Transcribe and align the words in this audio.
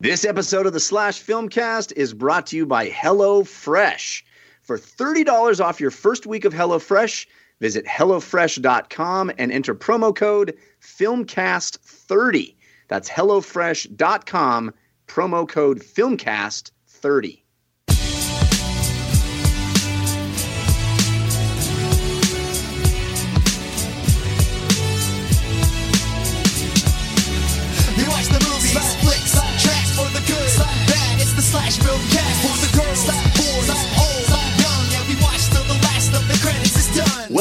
This 0.00 0.24
episode 0.24 0.64
of 0.64 0.72
the 0.72 0.78
Slash 0.78 1.20
Filmcast 1.20 1.92
is 1.96 2.14
brought 2.14 2.46
to 2.46 2.56
you 2.56 2.64
by 2.64 2.88
HelloFresh. 2.88 4.22
For 4.62 4.78
$30 4.78 5.60
off 5.60 5.80
your 5.80 5.90
first 5.90 6.24
week 6.24 6.44
of 6.44 6.54
HelloFresh, 6.54 7.26
visit 7.58 7.84
HelloFresh.com 7.84 9.32
and 9.38 9.50
enter 9.50 9.74
promo 9.74 10.14
code 10.14 10.56
FilmCast30. 10.80 12.54
That's 12.86 13.10
HelloFresh.com, 13.10 14.74
promo 15.08 15.48
code 15.48 15.80
FilmCast30. 15.80 17.42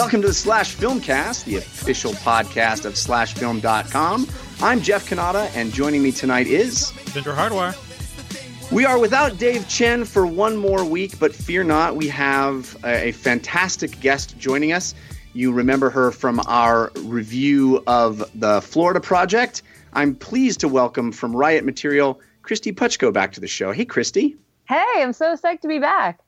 Welcome 0.08 0.22
to 0.22 0.28
the 0.30 0.34
Slash 0.34 0.74
Filmcast, 0.78 1.44
the 1.44 1.58
official 1.58 2.14
podcast 2.14 2.86
of 2.86 2.94
SlashFilm.com. 2.94 4.26
I'm 4.62 4.80
Jeff 4.80 5.10
Cannata, 5.10 5.54
and 5.54 5.74
joining 5.74 6.02
me 6.02 6.14
tonight 6.14 6.48
is. 6.48 6.94
Devindra 7.08 7.36
Hardawar. 7.36 8.72
We 8.72 8.86
are 8.86 8.98
without 8.98 9.38
Dave 9.38 9.68
Chen 9.68 10.06
for 10.06 10.26
one 10.26 10.56
more 10.56 10.86
week, 10.86 11.20
but 11.20 11.36
fear 11.36 11.66
not, 11.66 11.98
we 11.98 12.08
have 12.08 12.78
a, 12.86 13.10
a 13.10 13.12
fantastic 13.12 14.00
guest 14.00 14.38
joining 14.40 14.72
us. 14.72 14.96
You 15.34 15.52
remember 15.52 15.90
her 15.90 16.12
from 16.12 16.40
our 16.48 16.90
review 17.00 17.84
of 17.86 18.32
the 18.34 18.62
Florida 18.62 19.02
Project. 19.02 19.62
I'm 19.92 20.16
pleased 20.16 20.62
to 20.62 20.70
welcome 20.70 21.12
from 21.12 21.36
Riot 21.36 21.66
Material, 21.66 22.22
Kristy 22.44 22.74
Puchko 22.74 23.12
back 23.12 23.34
to 23.34 23.42
the 23.42 23.48
show. 23.48 23.74
Hey, 23.74 23.86
Kristy. 23.86 24.38
Hey, 24.70 24.86
I'm 24.96 25.12
so 25.12 25.36
psyched 25.36 25.60
to 25.64 25.68
be 25.68 25.80
back. 25.80 26.21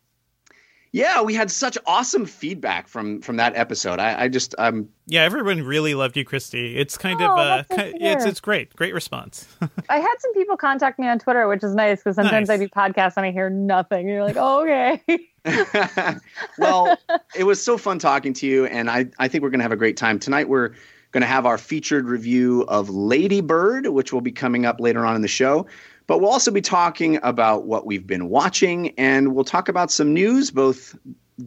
Yeah, 0.92 1.22
we 1.22 1.36
had 1.36 1.52
such 1.52 1.78
awesome 1.86 2.26
feedback 2.26 2.88
from 2.88 3.22
from 3.22 3.38
that 3.38 3.56
episode. 3.56 4.00
I, 4.00 4.24
I 4.24 4.28
just 4.28 4.56
um 4.58 4.90
Yeah, 5.06 5.22
everyone 5.24 5.62
really 5.64 5.94
loved 5.94 6.18
you, 6.18 6.26
Kristy. 6.26 6.76
It's 6.78 6.98
kind 6.98 7.22
Oh, 7.22 7.26
of 7.26 7.38
uh, 7.38 7.56
that's 7.58 7.70
nice 7.70 7.92
ki- 7.94 8.00
to 8.00 8.06
it's 8.06 8.26
it's 8.26 8.40
great, 8.40 8.76
great 8.76 8.94
response. 8.96 9.48
I 9.90 9.98
had 10.00 10.16
some 10.20 10.34
people 10.34 10.58
contact 10.58 10.98
me 10.98 11.08
on 11.08 11.20
Twitter, 11.20 11.48
which 11.48 11.64
is 11.64 11.76
nice 11.76 12.00
because 12.00 12.16
sometimes 12.16 12.48
Nice. 12.50 12.60
I 12.60 12.64
do 12.66 12.70
podcasts 12.70 13.14
and 13.18 13.26
I 13.26 13.32
hear 13.32 13.50
nothing. 13.52 14.00
And 14.00 14.10
you're 14.10 14.24
like, 14.24 14.38
oh, 14.40 14.62
okay. 14.64 15.04
well, 16.58 16.98
it 17.36 17.44
was 17.44 17.64
so 17.64 17.78
fun 17.78 18.00
talking 18.00 18.34
to 18.34 18.48
you, 18.48 18.66
and 18.66 18.90
I, 18.90 19.06
I 19.20 19.28
think 19.28 19.42
we're 19.44 19.50
going 19.50 19.60
to 19.60 19.64
have 19.64 19.72
a 19.72 19.76
great 19.78 19.98
time. 19.98 20.20
Tonight, 20.20 20.50
we're 20.50 20.70
going 21.12 21.22
to 21.22 21.28
have 21.28 21.46
our 21.46 21.58
featured 21.58 22.08
review 22.08 22.64
of 22.68 22.90
Lady 22.90 23.42
Bird, 23.42 23.88
which 23.88 24.14
will 24.14 24.22
be 24.22 24.32
coming 24.32 24.66
up 24.66 24.80
later 24.80 25.06
on 25.06 25.16
in 25.16 25.22
the 25.22 25.28
show. 25.28 25.66
But 26.10 26.22
we'll 26.22 26.32
also 26.32 26.50
be 26.50 26.60
talking 26.60 27.20
about 27.22 27.68
what 27.68 27.86
we've 27.86 28.08
been 28.08 28.30
watching, 28.30 28.98
and 28.98 29.36
we'll 29.36 29.46
talk 29.46 29.70
about 29.70 29.92
some 29.92 30.12
news, 30.12 30.50
both 30.50 30.96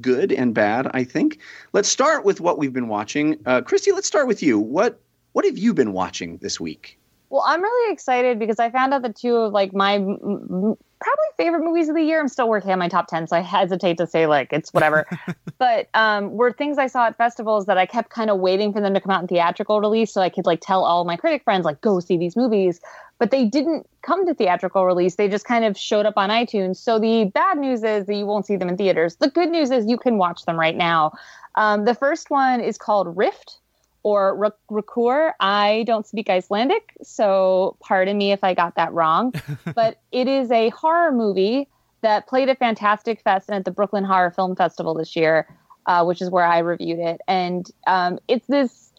good 0.01 0.31
and 0.31 0.55
bad, 0.55 0.89
I 0.95 1.03
think. 1.03 1.41
Let's 1.73 1.89
start 1.89 2.25
with 2.25 2.41
what 2.41 2.59
we've 2.59 2.73
been 2.73 2.87
watching. 2.87 3.41
Uh, 3.45 3.63
Kristy, 3.63 3.93
let's 3.93 4.07
start 4.07 4.29
with 4.29 4.41
you. 4.41 4.61
What 4.61 5.01
what 5.33 5.45
have 5.45 5.59
you 5.59 5.75
been 5.75 5.93
watching 5.93 6.37
this 6.37 6.61
week? 6.61 6.97
well, 7.33 7.43
I'm 7.47 7.63
really 7.63 7.93
excited 7.95 8.39
because 8.39 8.59
I 8.59 8.69
found 8.69 8.93
out 8.93 9.01
that 9.03 9.17
two 9.17 9.35
of 9.37 9.55
like 9.55 9.73
my 9.73 9.95
m- 9.95 10.19
m- 10.23 10.77
probably 11.01 11.27
favorite 11.39 11.65
movies 11.65 11.89
of 11.89 11.95
the 11.95 12.03
year. 12.03 12.21
I'm 12.21 12.29
still 12.29 12.47
working 12.47 12.71
on 12.71 12.79
my 12.79 12.91
top 12.91 13.07
10, 13.07 13.27
so 13.29 13.37
I 13.37 13.41
hesitate 13.41 13.97
to 13.97 14.07
say 14.07 14.27
like 14.27 14.53
it's 14.53 14.71
whatever. 14.75 15.07
but 15.59 15.89
um, 15.95 16.33
were 16.33 16.53
things 16.53 16.77
I 16.77 16.89
saw 16.89 17.07
at 17.07 17.17
festivals 17.17 17.65
that 17.67 17.79
I 17.79 17.87
kept 17.87 18.11
kind 18.11 18.29
of 18.29 18.39
waiting 18.39 18.71
for 18.71 18.83
them 18.83 18.93
to 18.93 19.01
come 19.01 19.11
out 19.13 19.23
in 19.23 19.29
theatrical 19.29 19.81
release 19.81 20.13
so 20.13 20.21
I 20.21 20.29
could 20.29 20.45
like 20.45 20.61
tell 20.61 20.85
all 20.85 21.07
my 21.07 21.17
critic 21.17 21.43
friends 21.43 21.65
like 21.65 21.81
go 21.81 22.01
see 22.01 22.19
these 22.19 22.37
movies. 22.37 22.83
But 23.23 23.31
they 23.31 23.45
didn't 23.45 23.89
come 24.03 24.27
to 24.27 24.35
theatrical 24.35 24.85
release. 24.85 25.15
They 25.15 25.29
just 25.29 25.45
kind 25.45 25.65
of 25.65 25.79
showed 25.79 26.07
up 26.07 26.15
on 26.17 26.29
iTunes. 26.29 26.79
So 26.79 26.99
the 26.99 27.27
bad 27.27 27.57
news 27.57 27.85
is 27.85 28.07
that 28.07 28.15
you 28.17 28.27
won't 28.27 28.47
see 28.47 28.57
them 28.57 28.69
in 28.69 28.77
theaters. 28.77 29.15
The 29.15 29.31
good 29.31 29.49
news 29.49 29.71
is 29.71 29.87
you 29.87 29.97
can 29.97 30.19
watch 30.19 30.45
them 30.45 30.59
right 30.59 30.77
now. 30.77 31.13
Um, 31.55 31.85
the 31.85 31.95
first 31.95 32.31
one 32.31 32.61
is 32.61 32.77
called 32.77 33.17
Rift 33.17 33.61
or 34.03 34.53
Rukur. 34.69 35.35
I 35.39 35.85
don't 35.87 36.05
speak 36.05 36.31
Icelandic, 36.31 36.95
so 37.01 37.77
pardon 37.79 38.19
me 38.19 38.33
if 38.33 38.43
I 38.43 38.55
got 38.55 38.75
that 38.75 38.93
wrong. 38.93 39.33
but 39.77 40.01
it 40.11 40.27
is 40.27 40.51
a 40.51 40.71
horror 40.71 41.13
movie 41.13 41.69
that 42.01 42.27
played 42.27 42.49
at 42.49 42.59
Fantastic 42.59 43.21
Fest 43.21 43.49
and 43.49 43.55
at 43.55 43.65
the 43.65 43.71
Brooklyn 43.71 44.03
Horror 44.03 44.33
Film 44.33 44.57
Festival 44.57 44.95
this 44.95 45.15
year, 45.15 45.47
uh, 45.87 46.05
which 46.05 46.21
is 46.21 46.29
where 46.29 46.45
I 46.45 46.59
reviewed 46.59 46.99
it. 46.99 47.21
And 47.29 47.71
um, 47.87 48.19
it's 48.27 48.49
this 48.49 48.92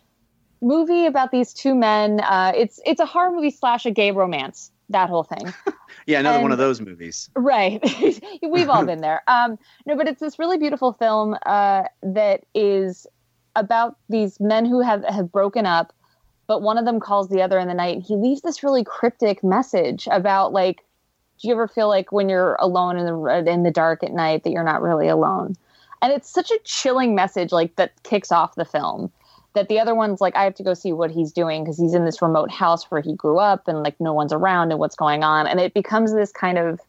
movie 0.64 1.06
about 1.06 1.32
these 1.32 1.54
two 1.54 1.76
men. 1.76 2.22
Uh, 2.22 2.54
it's 2.56 2.80
it's 2.86 3.00
a 3.00 3.06
horror 3.06 3.32
movie 3.32 3.52
slash 3.52 3.86
a 3.86 3.92
gay 3.92 4.12
romance. 4.12 4.72
That 4.90 5.10
whole 5.10 5.24
thing. 5.24 5.54
Yeah, 6.06 6.20
another 6.20 6.42
one 6.42 6.52
of 6.52 6.58
those 6.58 6.82
movies. 6.82 7.30
Right. 7.36 7.82
We've 8.42 8.70
all 8.70 8.86
been 8.86 9.02
there. 9.02 9.22
Um, 9.28 9.58
no, 9.86 9.96
but 9.96 10.08
it's 10.08 10.20
this 10.20 10.38
really 10.38 10.58
beautiful 10.58 10.94
film 10.94 11.38
uh, 11.46 11.84
that 12.02 12.44
is 12.54 13.08
about 13.56 13.98
these 14.10 14.40
men 14.40 14.66
who 14.66 14.82
have, 14.82 15.04
have 15.06 15.32
broken 15.32 15.66
up, 15.66 15.94
but 16.48 16.62
one 16.62 16.78
of 16.78 16.86
them 16.86 17.00
calls 17.00 17.30
the 17.30 17.42
other 17.42 17.60
in 17.60 17.68
the 17.68 17.74
night 17.74 17.96
and 17.96 18.04
he 18.04 18.16
leaves 18.16 18.42
this 18.42 18.64
really 18.64 18.84
cryptic 18.84 19.44
message 19.44 20.08
about 20.12 20.52
like, 20.52 20.84
do 21.40 21.48
you 21.48 21.54
ever 21.54 21.68
feel 21.68 21.88
like 21.88 22.12
when 22.12 22.30
you're 22.30 22.56
alone 22.60 22.98
in 22.98 23.06
the 23.06 23.52
in 23.52 23.64
the 23.64 23.72
dark 23.72 24.04
at 24.04 24.12
night 24.12 24.44
that 24.44 24.52
you're 24.52 24.64
not 24.64 24.82
really 24.82 25.08
alone? 25.08 25.56
And 26.02 26.12
it's 26.12 26.30
such 26.30 26.52
a 26.52 26.60
chilling 26.64 27.16
message 27.16 27.52
like 27.52 27.76
that 27.78 27.92
kicks 28.04 28.32
off 28.32 28.56
the 28.56 28.66
film 28.66 29.12
that 29.54 29.70
the 29.70 29.80
other 29.80 29.96
one's 29.96 30.22
like 30.22 30.36
I 30.36 30.44
have 30.44 30.56
to 30.56 30.64
go 30.64 30.74
see 30.74 30.94
what 30.94 31.12
he's 31.12 31.32
doing 31.32 31.64
because 31.64 31.78
he's 31.78 31.94
in 31.94 32.06
this 32.06 32.22
remote 32.22 32.52
house 32.52 32.90
where 32.90 33.02
he 33.02 33.14
grew 33.14 33.40
up 33.40 33.68
and 33.68 33.84
like 33.84 34.00
no 34.00 34.14
one's 34.14 34.34
around 34.34 34.72
and 34.72 34.80
what's 34.80 34.96
going 34.96 35.24
on 35.24 35.48
and 35.48 35.60
it 35.60 35.74
becomes 35.74 36.14
this 36.14 36.32
kind 36.32 36.58
of 36.58 36.80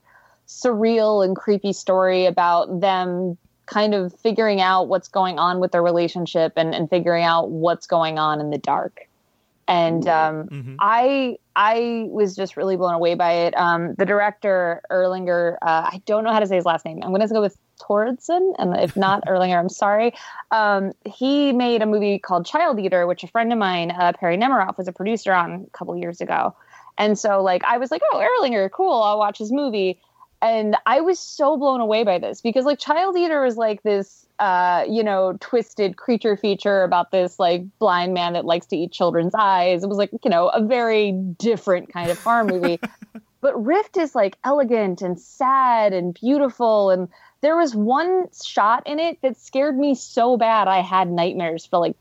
surreal 0.46 1.24
and 1.24 1.36
creepy 1.36 1.72
story 1.72 2.26
about 2.26 2.80
them 2.80 3.36
kind 3.66 3.94
of 3.94 4.14
figuring 4.20 4.60
out 4.60 4.88
what's 4.88 5.08
going 5.08 5.38
on 5.38 5.58
with 5.58 5.72
their 5.72 5.82
relationship 5.82 6.52
and, 6.56 6.74
and 6.74 6.90
figuring 6.90 7.24
out 7.24 7.50
what's 7.50 7.86
going 7.86 8.18
on 8.18 8.40
in 8.40 8.50
the 8.50 8.58
dark 8.58 9.08
and 9.66 10.06
um, 10.08 10.48
Mhm. 10.48 10.76
I 10.78 11.38
I 11.56 12.06
was 12.10 12.36
just 12.36 12.56
really 12.56 12.76
blown 12.76 12.94
away 12.94 13.14
by 13.14 13.32
it. 13.32 13.56
Um, 13.56 13.94
the 13.94 14.04
director 14.04 14.82
Erlingur, 14.90 15.56
uh, 15.62 15.88
I 15.92 16.02
don't 16.04 16.24
know 16.24 16.32
how 16.32 16.40
to 16.40 16.46
say 16.46 16.56
his 16.56 16.64
last 16.66 16.84
name. 16.84 17.00
I'm 17.02 17.10
going 17.10 17.26
to 17.26 17.28
go 17.28 17.40
with 17.40 17.56
Thoroddsen, 17.78 18.54
and 18.58 18.76
if 18.76 18.96
not 18.96 19.24
Erlingur, 19.26 19.58
I'm 19.58 19.68
sorry. 19.68 20.14
Um, 20.50 20.92
he 21.04 21.52
made 21.52 21.82
a 21.82 21.86
movie 21.86 22.18
called 22.18 22.46
Child 22.46 22.80
Eater, 22.80 23.06
which 23.06 23.24
a 23.24 23.28
friend 23.28 23.52
of 23.52 23.58
mine, 23.58 23.90
uh, 23.90 24.12
Perri 24.18 24.36
Nemiroff, 24.36 24.78
was 24.78 24.88
a 24.88 24.92
producer 24.92 25.32
on 25.32 25.66
a 25.66 25.78
couple 25.78 25.96
years 25.96 26.20
ago. 26.20 26.54
And 26.96 27.18
so, 27.18 27.42
like, 27.42 27.64
I 27.64 27.78
was 27.78 27.90
like, 27.90 28.02
"Oh, 28.12 28.18
Erlingur, 28.18 28.70
cool! 28.70 29.02
I'll 29.02 29.18
watch 29.18 29.38
his 29.38 29.50
movie." 29.50 30.00
And 30.40 30.76
I 30.84 31.00
was 31.00 31.18
so 31.18 31.56
blown 31.56 31.80
away 31.80 32.04
by 32.04 32.18
this 32.18 32.40
because, 32.42 32.66
like, 32.66 32.78
Child 32.78 33.16
Eater 33.16 33.42
was 33.42 33.56
like 33.56 33.82
this, 33.82 34.26
uh, 34.38 34.84
you 34.86 35.02
know, 35.02 35.38
twisted 35.40 35.96
creature 35.96 36.36
feature 36.36 36.82
about 36.82 37.10
this 37.10 37.38
like 37.38 37.62
blind 37.78 38.14
man 38.14 38.34
that 38.34 38.44
likes 38.44 38.66
to 38.66 38.76
eat 38.76 38.92
children's 38.92 39.34
eyes. 39.34 39.82
It 39.82 39.88
was 39.88 39.96
like, 39.96 40.10
you 40.22 40.30
know, 40.30 40.48
a 40.48 40.62
very 40.62 41.12
different 41.12 41.92
kind 41.92 42.10
of 42.10 42.18
horror 42.18 42.44
movie. 42.44 42.78
but 43.40 43.64
Rift 43.64 43.96
is 43.96 44.14
like 44.14 44.36
elegant 44.44 45.02
and 45.02 45.18
sad 45.20 45.92
and 45.92 46.14
beautiful. 46.14 46.90
And 46.90 47.08
there 47.44 47.56
was 47.56 47.74
one 47.74 48.26
shot 48.44 48.82
in 48.86 48.98
it 48.98 49.20
that 49.22 49.36
scared 49.36 49.76
me 49.78 49.94
so 49.94 50.36
bad 50.36 50.68
I 50.68 50.80
had 50.80 51.10
nightmares 51.10 51.66
for 51.66 51.78
like 51.78 51.96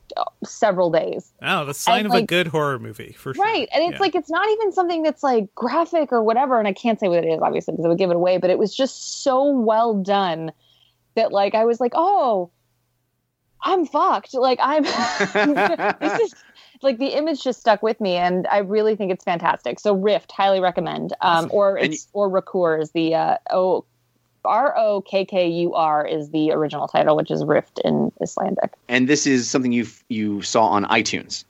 several 0.46 0.90
days. 0.92 1.32
Oh, 1.42 1.66
the 1.66 1.74
sign 1.74 2.06
And, 2.06 2.08
of 2.08 2.14
a 2.14 2.22
good 2.22 2.48
horror 2.48 2.80
movie 2.80 3.14
for 3.14 3.34
sure. 3.34 3.44
Right. 3.44 3.68
And 3.74 3.84
it's 3.84 3.94
Yeah. 3.94 4.00
like, 4.00 4.16
it's 4.16 4.30
not 4.30 4.48
even 4.50 4.72
something 4.72 5.04
that's 5.04 5.24
like 5.24 5.54
graphic 5.56 6.12
or 6.12 6.24
whatever. 6.24 6.60
And 6.60 6.68
I 6.68 6.74
can't 6.74 7.00
say 7.00 7.08
what 7.08 7.24
it 7.24 7.28
is, 7.28 7.42
obviously, 7.42 7.74
because 7.74 7.86
I 7.86 7.90
would 7.90 7.98
give 7.98 8.10
it 8.10 8.16
away, 8.16 8.38
but 8.38 8.50
it 8.50 8.58
was 8.60 8.76
just 8.76 9.24
so 9.24 9.50
well 9.50 9.94
done 9.96 10.52
that, 11.16 11.32
like, 11.32 11.56
I 11.56 11.66
was 11.66 11.80
like, 11.80 11.94
oh, 11.96 12.50
I'm 13.64 13.86
fucked. 13.86 14.34
Like, 14.34 14.60
I'm, 14.62 14.84
this 16.00 16.20
is 16.22 16.36
like 16.82 16.98
the 17.00 17.16
image 17.18 17.42
just 17.44 17.60
stuck 17.62 17.82
with 17.82 18.02
me. 18.02 18.16
And 18.16 18.46
I 18.48 18.58
really 18.60 18.96
think 18.96 19.12
it's 19.12 19.24
fantastic. 19.24 19.80
So, 19.80 19.94
Rift, 19.96 20.32
highly 20.32 20.60
recommend. 20.60 21.14
Um, 21.22 21.46
Awesome. 21.46 21.50
or 21.54 21.78
And 21.78 21.94
it's, 21.94 22.08
or 22.14 22.30
Rakur 22.30 22.82
is 22.82 22.92
the, 22.92 23.16
uh, 23.16 23.38
oh, 23.52 23.86
R 24.46 24.76
O 24.78 25.02
K 25.02 25.26
K 25.26 25.48
U 25.48 25.74
R 25.74 26.06
is 26.06 26.30
the 26.32 26.52
original 26.52 26.88
title, 26.88 27.16
which 27.16 27.32
is 27.32 27.44
Rift 27.44 27.80
in 27.84 28.12
Icelandic. 28.22 28.72
and 28.90 29.08
this 29.08 29.26
is 29.28 29.50
something 29.50 29.72
you 29.72 29.88
you 30.10 30.42
saw 30.42 30.66
on 30.66 30.86
iTunes. 30.86 31.46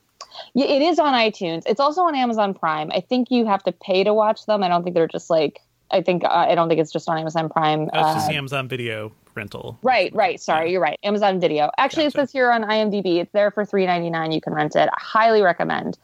Yeah, 0.56 0.66
it 0.66 0.82
is 0.82 1.00
on 1.00 1.14
iTunes. 1.14 1.64
It's 1.66 1.80
also 1.80 2.02
on 2.04 2.16
Amazon 2.16 2.54
Prime. 2.54 2.92
I 2.92 3.02
think 3.02 3.30
you 3.30 3.46
have 3.46 3.64
to 3.64 3.72
pay 3.72 4.04
to 4.04 4.14
watch 4.14 4.46
them. 4.46 4.64
I 4.64 4.68
don't 4.68 4.84
think 4.84 4.96
they're 4.96 5.08
just 5.08 5.30
like. 5.30 5.60
I 5.92 6.02
think 6.02 6.24
uh, 6.24 6.30
I 6.30 6.56
don't 6.56 6.70
think 6.70 6.80
it's 6.82 6.92
just 6.92 7.08
on 7.08 7.18
Amazon 7.20 7.50
Prime. 7.50 7.86
That's 7.94 8.14
just 8.16 8.26
Uh, 8.28 8.32
the 8.32 8.38
Amazon 8.38 8.68
Video 8.68 9.12
rental. 9.36 9.78
right, 9.84 10.14
right. 10.16 10.40
Sorry, 10.42 10.72
you're 10.72 10.82
right. 10.82 10.98
Amazon 11.04 11.40
Video. 11.40 11.70
Actually, 11.78 12.06
Gotcha. 12.06 12.18
it 12.18 12.22
says 12.22 12.32
here 12.32 12.52
on 12.52 12.64
IMDb. 12.64 13.18
It's 13.18 13.32
there 13.32 13.52
for 13.52 13.64
three 13.66 13.86
ninety 13.86 14.10
nine. 14.10 14.32
You 14.32 14.42
can 14.42 14.54
rent 14.54 14.76
it. 14.76 14.90
I 14.90 15.00
highly 15.00 15.42
recommend. 15.44 15.98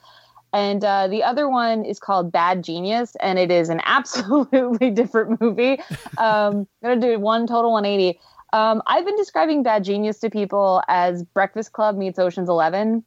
And 0.52 0.84
uh, 0.84 1.08
the 1.08 1.24
other 1.24 1.48
one 1.48 1.86
is 1.86 2.00
called 2.00 2.32
Bad 2.32 2.64
Genius, 2.64 3.16
and 3.18 3.38
it 3.38 3.52
is 3.52 3.70
an 3.70 3.82
absolutely 3.86 4.90
different 4.90 5.40
movie. 5.40 5.80
Um, 6.18 6.68
I'm 6.84 6.98
gonna 6.98 7.02
do 7.02 7.20
one 7.20 7.46
total 7.48 7.72
180. 7.72 8.20
Um, 8.52 8.82
I've 8.88 9.06
been 9.06 9.16
describing 9.16 9.62
Bad 9.62 9.84
Genius 9.84 10.20
to 10.20 10.30
people 10.30 10.82
as 10.88 11.24
Breakfast 11.24 11.72
Club 11.74 11.98
meets 11.98 12.18
Ocean's 12.18 12.50
Eleven. 12.50 13.04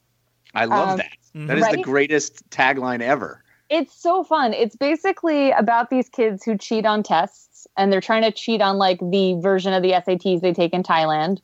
I 0.54 0.66
love 0.66 0.90
Um, 0.90 0.96
that. 0.98 1.12
Mhm. 1.34 1.46
That 1.48 1.58
is 1.58 1.68
the 1.68 1.82
greatest 1.82 2.48
tagline 2.50 3.00
ever. 3.00 3.42
It's 3.68 3.94
so 3.94 4.22
fun. 4.22 4.52
It's 4.52 4.76
basically 4.76 5.50
about 5.52 5.88
these 5.88 6.08
kids 6.08 6.44
who 6.44 6.58
cheat 6.58 6.84
on 6.84 7.02
tests 7.02 7.66
and 7.76 7.90
they're 7.90 8.02
trying 8.02 8.22
to 8.22 8.30
cheat 8.30 8.60
on 8.60 8.76
like 8.76 9.00
the 9.00 9.34
version 9.40 9.72
of 9.72 9.82
the 9.82 9.92
SATs 9.92 10.42
they 10.42 10.52
take 10.52 10.74
in 10.74 10.82
Thailand. 10.82 11.40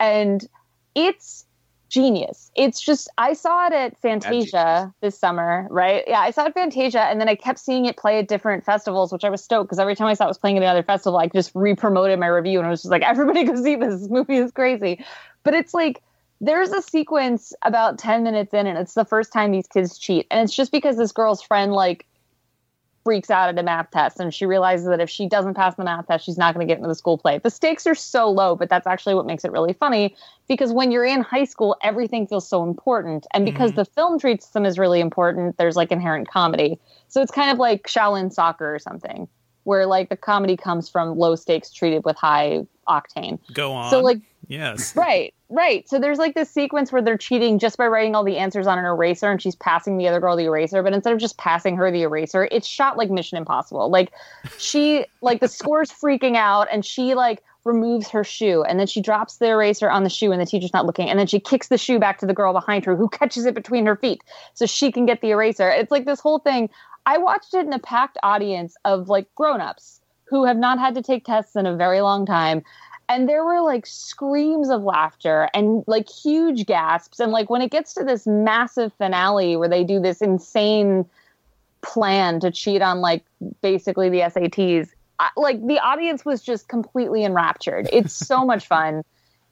And 0.00 0.44
it's 0.96 1.41
genius. 1.92 2.50
It's 2.56 2.80
just 2.80 3.08
I 3.18 3.34
saw 3.34 3.66
it 3.66 3.74
at 3.74 4.00
Fantasia 4.00 4.92
this 5.02 5.16
summer, 5.16 5.68
right? 5.70 6.02
Yeah, 6.06 6.20
I 6.20 6.30
saw 6.30 6.44
it 6.44 6.48
at 6.48 6.54
Fantasia 6.54 7.02
and 7.02 7.20
then 7.20 7.28
I 7.28 7.34
kept 7.34 7.58
seeing 7.58 7.84
it 7.84 7.98
play 7.98 8.18
at 8.18 8.28
different 8.28 8.64
festivals, 8.64 9.12
which 9.12 9.24
I 9.24 9.30
was 9.30 9.44
stoked 9.44 9.68
because 9.68 9.78
every 9.78 9.94
time 9.94 10.08
I 10.08 10.14
saw 10.14 10.24
it 10.24 10.28
was 10.28 10.38
playing 10.38 10.56
at 10.56 10.62
another 10.62 10.82
festival, 10.82 11.18
I 11.18 11.26
just 11.28 11.52
re-promoted 11.54 12.18
my 12.18 12.28
review 12.28 12.58
and 12.58 12.66
I 12.66 12.70
was 12.70 12.80
just 12.80 12.90
like, 12.90 13.02
everybody 13.06 13.44
go 13.44 13.54
see 13.62 13.76
this. 13.76 14.00
This 14.00 14.10
movie 14.10 14.38
is 14.38 14.50
crazy. 14.52 15.04
But 15.44 15.52
it's 15.52 15.74
like 15.74 16.02
there's 16.40 16.70
a 16.70 16.80
sequence 16.80 17.52
about 17.62 17.98
10 17.98 18.24
minutes 18.24 18.54
in 18.54 18.66
and 18.66 18.78
it's 18.78 18.94
the 18.94 19.04
first 19.04 19.30
time 19.32 19.52
these 19.52 19.66
kids 19.66 19.98
cheat 19.98 20.26
and 20.30 20.42
it's 20.42 20.56
just 20.56 20.72
because 20.72 20.96
this 20.96 21.12
girl's 21.12 21.42
friend 21.42 21.72
like 21.72 22.06
freaks 23.04 23.30
out 23.30 23.48
at 23.48 23.58
a 23.58 23.62
math 23.62 23.90
test 23.90 24.20
and 24.20 24.32
she 24.32 24.46
realizes 24.46 24.86
that 24.86 25.00
if 25.00 25.10
she 25.10 25.28
doesn't 25.28 25.54
pass 25.54 25.74
the 25.74 25.84
math 25.84 26.06
test 26.06 26.24
she's 26.24 26.38
not 26.38 26.54
going 26.54 26.66
to 26.66 26.70
get 26.70 26.78
into 26.78 26.88
the 26.88 26.94
school 26.94 27.18
play 27.18 27.38
the 27.38 27.50
stakes 27.50 27.86
are 27.86 27.94
so 27.94 28.30
low 28.30 28.54
but 28.54 28.68
that's 28.68 28.86
actually 28.86 29.14
what 29.14 29.26
makes 29.26 29.44
it 29.44 29.50
really 29.52 29.72
funny 29.72 30.14
because 30.48 30.72
when 30.72 30.90
you're 30.92 31.04
in 31.04 31.20
high 31.20 31.44
school 31.44 31.76
everything 31.82 32.26
feels 32.26 32.48
so 32.48 32.62
important 32.62 33.26
and 33.34 33.44
because 33.44 33.72
Mhm. 33.72 33.76
the 33.76 33.84
film 33.84 34.18
treats 34.18 34.50
them 34.50 34.64
as 34.64 34.78
really 34.78 35.00
important 35.00 35.56
there's 35.58 35.76
like 35.76 35.90
inherent 35.90 36.28
comedy 36.28 36.78
so 37.08 37.20
it's 37.20 37.32
kind 37.32 37.50
of 37.50 37.58
like 37.58 37.82
shaolin 37.88 38.32
soccer 38.32 38.74
or 38.74 38.78
something 38.78 39.28
where 39.64 39.86
like 39.86 40.08
the 40.08 40.16
comedy 40.16 40.56
comes 40.56 40.88
from 40.88 41.16
low 41.18 41.34
stakes 41.36 41.72
treated 41.72 42.04
with 42.04 42.16
high 42.16 42.60
octane 42.88 43.38
Go 43.52 43.72
on. 43.72 43.90
so 43.90 44.00
like 44.00 44.18
yes. 44.48 44.94
Right, 44.96 45.32
right. 45.52 45.88
So 45.88 45.98
there's 45.98 46.18
like 46.18 46.34
this 46.34 46.50
sequence 46.50 46.90
where 46.90 47.02
they're 47.02 47.18
cheating 47.18 47.58
just 47.58 47.76
by 47.76 47.86
writing 47.86 48.14
all 48.14 48.24
the 48.24 48.38
answers 48.38 48.66
on 48.66 48.78
an 48.78 48.84
eraser 48.84 49.30
and 49.30 49.40
she's 49.40 49.54
passing 49.54 49.98
the 49.98 50.08
other 50.08 50.18
girl 50.18 50.36
the 50.36 50.44
eraser, 50.44 50.82
but 50.82 50.92
instead 50.92 51.12
of 51.12 51.18
just 51.18 51.36
passing 51.36 51.76
her 51.76 51.90
the 51.90 52.02
eraser, 52.02 52.48
it's 52.50 52.66
shot 52.66 52.96
like 52.96 53.10
Mission 53.10 53.38
Impossible. 53.38 53.90
Like 53.90 54.12
she 54.58 55.04
like 55.20 55.40
the 55.40 55.48
score's 55.48 55.90
freaking 55.90 56.36
out 56.36 56.68
and 56.72 56.84
she 56.84 57.14
like 57.14 57.42
removes 57.64 58.08
her 58.08 58.24
shoe 58.24 58.64
and 58.64 58.80
then 58.80 58.86
she 58.86 59.00
drops 59.00 59.36
the 59.36 59.46
eraser 59.46 59.88
on 59.88 60.02
the 60.02 60.10
shoe 60.10 60.32
and 60.32 60.40
the 60.40 60.46
teacher's 60.46 60.72
not 60.72 60.86
looking 60.86 61.08
and 61.08 61.18
then 61.18 61.26
she 61.26 61.38
kicks 61.38 61.68
the 61.68 61.78
shoe 61.78 61.98
back 61.98 62.18
to 62.18 62.26
the 62.26 62.34
girl 62.34 62.52
behind 62.52 62.84
her 62.84 62.96
who 62.96 63.08
catches 63.08 63.46
it 63.46 63.54
between 63.54 63.86
her 63.86 63.94
feet 63.94 64.22
so 64.54 64.66
she 64.66 64.90
can 64.90 65.06
get 65.06 65.20
the 65.20 65.30
eraser. 65.30 65.70
It's 65.70 65.90
like 65.90 66.04
this 66.04 66.18
whole 66.18 66.38
thing. 66.38 66.70
I 67.06 67.18
watched 67.18 67.54
it 67.54 67.66
in 67.66 67.72
a 67.72 67.78
packed 67.78 68.18
audience 68.22 68.74
of 68.84 69.08
like 69.08 69.32
grown-ups 69.34 70.00
who 70.24 70.44
have 70.44 70.56
not 70.56 70.78
had 70.78 70.94
to 70.94 71.02
take 71.02 71.24
tests 71.24 71.56
in 71.56 71.66
a 71.66 71.76
very 71.76 72.00
long 72.00 72.24
time 72.24 72.62
and 73.12 73.28
there 73.28 73.44
were 73.44 73.60
like 73.60 73.84
screams 73.84 74.70
of 74.70 74.82
laughter 74.84 75.50
and 75.52 75.84
like 75.86 76.08
huge 76.08 76.64
gasps. 76.64 77.20
And 77.20 77.30
like 77.30 77.50
when 77.50 77.60
it 77.60 77.70
gets 77.70 77.92
to 77.94 78.04
this 78.04 78.26
massive 78.26 78.90
finale 78.94 79.54
where 79.56 79.68
they 79.68 79.84
do 79.84 80.00
this 80.00 80.22
insane 80.22 81.04
plan 81.82 82.40
to 82.40 82.50
cheat 82.50 82.80
on 82.80 83.00
like 83.00 83.22
basically 83.60 84.08
the 84.08 84.20
SATs 84.20 84.88
I, 85.18 85.28
like 85.36 85.64
the 85.66 85.78
audience 85.78 86.24
was 86.24 86.42
just 86.42 86.68
completely 86.68 87.22
enraptured. 87.22 87.86
It's 87.92 88.14
so 88.14 88.44
much 88.46 88.66
fun. 88.66 89.02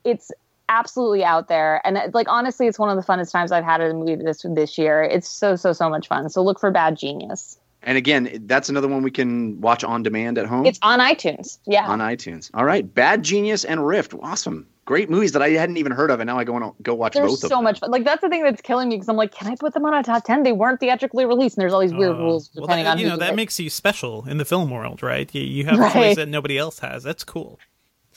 It's 0.05 0.33
absolutely 0.71 1.23
out 1.23 1.49
there. 1.49 1.87
And 1.87 1.99
uh, 1.99 2.09
like 2.15 2.29
honestly 2.29 2.67
it's 2.67 2.79
one 2.79 2.89
of 2.89 2.97
the 2.97 3.03
funnest 3.03 3.31
times 3.31 3.53
I've 3.53 3.65
had 3.65 3.83
at 3.83 3.91
a 3.91 3.95
movie 3.95 4.17
this 4.17 4.47
this 4.49 4.79
year. 4.79 5.03
It's 5.03 5.29
so 5.29 5.55
so 5.55 5.75
so 5.75 5.91
much 5.91 6.09
fun. 6.09 6.31
So 6.31 6.43
look 6.43 6.59
for 6.59 6.71
Bad 6.71 6.97
Genius 6.97 7.59
And 7.83 7.97
again, 7.97 8.43
that's 8.47 8.69
another 8.69 8.89
one 8.89 9.03
we 9.03 9.11
can 9.11 9.59
watch 9.61 9.83
on 9.85 10.03
demand 10.03 10.37
at 10.37 10.45
home 10.47 10.67
it's 10.67 10.79
on 10.83 10.99
iTunes 11.01 11.59
yeah 11.67 11.87
on 11.87 11.99
iTunes. 12.01 12.51
All 12.55 12.65
right, 12.65 12.85
Bad 12.95 13.23
Genius 13.23 13.65
and 13.65 13.87
Rift, 13.87 14.13
awesome, 14.23 14.67
great 14.85 15.09
movies 15.09 15.33
that 15.33 15.41
I 15.41 15.49
hadn't 15.51 15.79
even 15.79 15.91
heard 15.93 16.11
of, 16.11 16.21
and 16.21 16.27
now 16.27 16.39
I 16.39 16.45
go 16.45 16.55
and 16.57 16.73
go 16.83 16.95
watch 16.95 17.15
They're 17.15 17.27
both 17.27 17.39
so 17.39 17.47
of 17.47 17.51
them. 17.51 17.65
much 17.65 17.81
fun. 17.81 17.91
Like 17.91 18.05
that's 18.05 18.21
the 18.21 18.29
thing 18.29 18.43
that's 18.43 18.61
killing 18.61 18.91
me 18.91 18.97
because 18.97 19.09
I'm 19.09 19.17
like, 19.17 19.33
can 19.33 19.51
I 19.51 19.57
put 19.57 19.73
them 19.73 19.87
on 19.87 19.95
a 19.95 20.03
top 20.03 20.25
ten? 20.25 20.43
They 20.43 20.53
weren't 20.53 20.79
theatrically 20.79 21.25
released, 21.25 21.57
and 21.57 21.63
there's 21.63 21.73
all 21.73 21.81
these 21.81 21.95
weird 21.95 22.17
Uh, 22.17 22.19
rules 22.19 22.51
well, 22.55 22.67
depending 22.67 22.85
that, 22.85 22.93
on 22.93 22.99
you 22.99 23.09
know 23.09 23.17
that 23.17 23.29
like. 23.29 23.37
makes 23.37 23.59
you 23.59 23.71
special 23.71 24.27
in 24.29 24.37
the 24.37 24.45
film 24.45 24.71
world, 24.71 25.03
right? 25.03 25.35
You, 25.35 25.43
you 25.43 25.65
have 25.65 25.79
a 25.79 25.83
Right. 25.83 25.93
choice 25.93 26.17
that 26.17 26.29
nobody 26.29 26.59
else 26.59 26.81
has. 26.81 27.03
That's 27.03 27.25
cool. 27.25 27.59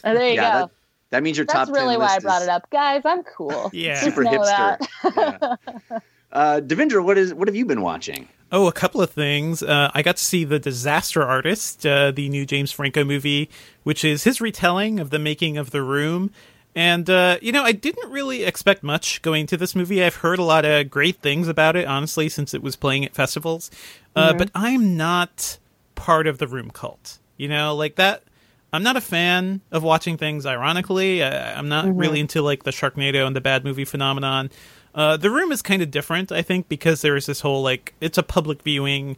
Oh, 0.03 0.13
there 0.13 0.27
you 0.27 0.35
yeah, 0.35 0.51
go. 0.51 0.59
that, 0.59 0.69
that 1.11 1.23
means 1.23 1.37
your 1.37 1.45
that's 1.45 1.53
top 1.53 1.67
That's 1.69 1.79
really 1.79 1.93
10 1.93 1.99
why 2.01 2.15
I 2.15 2.19
brought 2.19 2.41
is 2.41 2.47
it 2.49 2.51
up, 2.51 2.69
guys. 2.69 3.01
I'm 3.05 3.23
cool. 3.23 3.69
Yeah. 3.71 4.01
Super 4.01 4.23
know 4.25 4.31
hipster. 4.41 4.77
Yeah. 5.15 5.99
Uh, 6.33 6.59
Devindra, 6.59 7.03
what 7.03 7.17
is 7.17 7.33
what 7.33 7.47
have 7.47 7.55
you 7.55 7.65
been 7.65 7.81
watching? 7.81 8.27
Oh, 8.51 8.67
a 8.67 8.71
couple 8.71 9.01
of 9.01 9.09
things. 9.09 9.63
Uh, 9.63 9.89
I 9.93 10.01
got 10.01 10.17
to 10.17 10.23
see 10.23 10.43
The 10.43 10.59
Disaster 10.59 11.23
Artist, 11.23 11.85
uh, 11.85 12.11
the 12.11 12.29
new 12.29 12.45
James 12.45 12.71
Franco 12.71 13.03
movie, 13.03 13.49
which 13.83 14.03
is 14.03 14.25
his 14.25 14.41
retelling 14.41 14.99
of 14.99 15.09
the 15.09 15.17
making 15.17 15.57
of 15.57 15.71
The 15.71 15.81
Room. 15.81 16.29
And, 16.75 17.09
uh, 17.09 17.37
you 17.41 17.51
know, 17.51 17.63
I 17.63 17.71
didn't 17.71 18.11
really 18.11 18.43
expect 18.43 18.83
much 18.83 19.21
going 19.21 19.47
to 19.47 19.57
this 19.57 19.75
movie. 19.75 20.03
I've 20.03 20.17
heard 20.17 20.39
a 20.39 20.43
lot 20.43 20.65
of 20.65 20.89
great 20.89 21.17
things 21.17 21.47
about 21.47 21.75
it, 21.75 21.87
honestly, 21.87 22.29
since 22.29 22.53
it 22.53 22.63
was 22.63 22.75
playing 22.75 23.05
at 23.05 23.13
festivals. 23.13 23.69
Uh, 24.15 24.33
But 24.33 24.49
I'm 24.55 24.97
not 24.97 25.57
part 25.95 26.27
of 26.27 26.39
the 26.39 26.47
Room 26.47 26.69
cult. 26.71 27.19
You 27.37 27.47
know, 27.47 27.75
like 27.75 27.95
that. 27.95 28.23
I'm 28.71 28.81
not 28.81 28.97
a 28.97 29.01
fan 29.01 29.61
of 29.71 29.83
watching 29.83 30.17
things 30.17 30.47
ironically. 30.47 31.21
I, 31.21 31.55
I'm 31.55 31.69
not 31.69 31.95
really 31.95 32.19
into 32.19 32.41
like 32.41 32.63
the 32.63 32.71
Sharknado 32.71 33.27
and 33.27 33.35
the 33.35 33.41
bad 33.41 33.63
movie 33.63 33.85
phenomenon. 33.85 34.49
Uh, 34.95 35.17
the 35.17 35.29
room 35.29 35.51
is 35.51 35.61
kind 35.61 35.81
of 35.81 35.89
different, 35.91 36.31
I 36.31 36.41
think, 36.41 36.69
because 36.69 37.01
there 37.01 37.15
is 37.15 37.25
this 37.25 37.41
whole 37.41 37.61
like 37.63 37.93
it's 38.01 38.17
a 38.17 38.23
public 38.23 38.61
viewing 38.61 39.17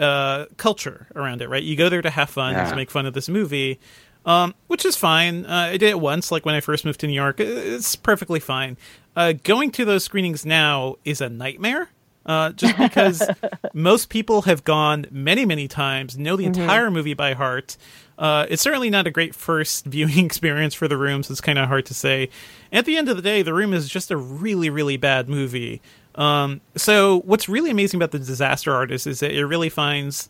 uh, 0.00 0.46
culture 0.56 1.06
around 1.14 1.40
it, 1.42 1.48
right? 1.48 1.62
You 1.62 1.76
go 1.76 1.88
there 1.88 2.02
to 2.02 2.10
have 2.10 2.30
fun, 2.30 2.52
Yeah. 2.54 2.68
to 2.70 2.76
make 2.76 2.90
fun 2.90 3.06
of 3.06 3.14
this 3.14 3.28
movie, 3.28 3.78
um, 4.26 4.54
which 4.66 4.84
is 4.84 4.96
fine. 4.96 5.46
Uh, 5.46 5.68
I 5.72 5.76
did 5.76 5.90
it 5.90 6.00
once, 6.00 6.32
like 6.32 6.44
when 6.44 6.54
I 6.54 6.60
first 6.60 6.84
moved 6.84 7.00
to 7.00 7.06
New 7.06 7.12
York. 7.14 7.38
It's 7.38 7.94
perfectly 7.94 8.40
fine. 8.40 8.76
Uh, 9.14 9.34
going 9.44 9.70
to 9.72 9.84
those 9.84 10.02
screenings 10.04 10.44
now 10.44 10.96
is 11.04 11.20
a 11.20 11.28
nightmare. 11.28 11.88
Uh, 12.26 12.50
just 12.52 12.76
because 12.78 13.22
most 13.74 14.08
people 14.08 14.42
have 14.42 14.64
gone 14.64 15.04
many, 15.10 15.44
many 15.44 15.68
times, 15.68 16.16
know 16.16 16.36
the 16.36 16.46
entire 16.46 16.90
movie 16.90 17.12
by 17.12 17.34
heart. 17.34 17.76
Uh, 18.18 18.46
it's 18.48 18.62
certainly 18.62 18.90
not 18.90 19.06
a 19.06 19.10
great 19.10 19.34
first 19.34 19.84
viewing 19.86 20.24
experience 20.24 20.74
for 20.74 20.88
The 20.88 20.96
Room, 20.96 21.22
so 21.22 21.32
it's 21.32 21.40
kind 21.40 21.58
of 21.58 21.68
hard 21.68 21.86
to 21.86 21.94
say. 21.94 22.28
At 22.72 22.84
the 22.84 22.96
end 22.96 23.08
of 23.08 23.16
the 23.16 23.22
day, 23.22 23.42
The 23.42 23.54
Room 23.54 23.72
is 23.72 23.88
just 23.88 24.10
a 24.10 24.16
really, 24.16 24.70
really 24.70 24.96
bad 24.96 25.28
movie. 25.28 25.80
Um, 26.14 26.60
so 26.76 27.20
what's 27.22 27.48
really 27.48 27.70
amazing 27.70 27.98
about 27.98 28.12
The 28.12 28.18
Disaster 28.18 28.72
Artist 28.72 29.06
is 29.06 29.20
that 29.20 29.32
it 29.32 29.44
really 29.44 29.68
finds, 29.68 30.28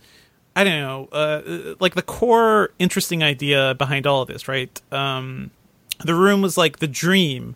I 0.57 0.65
don't 0.65 0.81
know, 0.81 1.09
uh, 1.13 1.75
like 1.81 1.95
the 1.95 2.03
core 2.03 2.71
interesting 2.79 3.23
idea 3.23 3.75
behind 3.75 4.07
all 4.07 4.23
of 4.23 4.29
this, 4.29 4.49
right? 4.49 4.81
Um, 4.91 5.51
the 6.03 6.15
Room 6.15 6.43
was 6.43 6.57
like 6.57 6.79
the 6.79 6.89
dream 6.89 7.55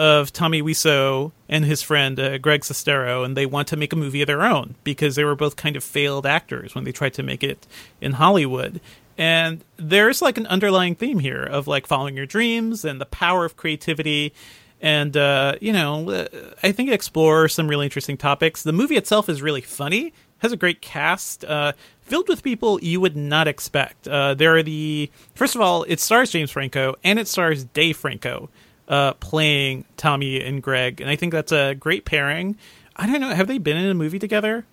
of 0.00 0.32
Tommy 0.32 0.62
Wiseau 0.62 1.30
and 1.46 1.64
his 1.66 1.82
friend 1.82 2.18
uh, 2.18 2.38
Greg 2.38 2.62
Sestero, 2.62 3.22
and 3.22 3.36
they 3.36 3.44
want 3.44 3.68
to 3.68 3.76
make 3.76 3.92
a 3.92 3.96
movie 3.96 4.22
of 4.22 4.26
their 4.26 4.42
own 4.42 4.74
because 4.82 5.14
they 5.14 5.24
were 5.24 5.36
both 5.36 5.56
kind 5.56 5.76
of 5.76 5.84
failed 5.84 6.24
actors 6.24 6.74
when 6.74 6.84
they 6.84 6.92
tried 6.92 7.12
to 7.14 7.22
make 7.22 7.44
it 7.44 7.66
in 8.00 8.12
Hollywood. 8.12 8.80
And 9.20 9.62
there's 9.76 10.22
like 10.22 10.38
an 10.38 10.46
underlying 10.46 10.94
theme 10.94 11.18
here 11.18 11.42
of 11.42 11.66
like 11.68 11.86
following 11.86 12.16
your 12.16 12.24
dreams 12.24 12.86
and 12.86 12.98
the 12.98 13.04
power 13.04 13.44
of 13.44 13.54
creativity. 13.54 14.32
And, 14.80 15.14
uh, 15.14 15.56
you 15.60 15.74
know, 15.74 16.08
uh, 16.10 16.26
I 16.62 16.72
think 16.72 16.88
it 16.88 16.94
explores 16.94 17.52
some 17.52 17.68
really 17.68 17.84
interesting 17.84 18.16
topics. 18.16 18.62
The 18.62 18.72
movie 18.72 18.96
itself 18.96 19.28
is 19.28 19.42
really 19.42 19.60
funny, 19.60 20.14
has 20.38 20.52
a 20.52 20.56
great 20.56 20.80
cast, 20.80 21.44
uh, 21.44 21.72
filled 22.00 22.28
with 22.30 22.42
people 22.42 22.80
you 22.80 22.98
would 22.98 23.14
not 23.14 23.46
expect. 23.46 24.08
Uh, 24.08 24.32
there 24.32 24.56
are 24.56 24.62
the, 24.62 25.10
first 25.34 25.54
of 25.54 25.60
all, 25.60 25.82
it 25.82 26.00
stars 26.00 26.30
James 26.30 26.50
Franco 26.50 26.94
and 27.04 27.18
it 27.18 27.28
stars 27.28 27.64
Dave 27.64 27.98
Franco 27.98 28.48
uh, 28.88 29.12
playing 29.20 29.84
Tommy 29.98 30.40
and 30.42 30.62
Greg, 30.62 31.02
and 31.02 31.10
I 31.10 31.14
think 31.16 31.32
that's 31.32 31.52
a 31.52 31.74
great 31.74 32.06
pairing. 32.06 32.56
I 32.96 33.06
don't 33.06 33.20
know. 33.20 33.28
Have 33.34 33.48
they 33.48 33.58
been 33.58 33.76
in 33.76 33.90
a 33.90 33.94
movie 33.94 34.18
together? 34.18 34.64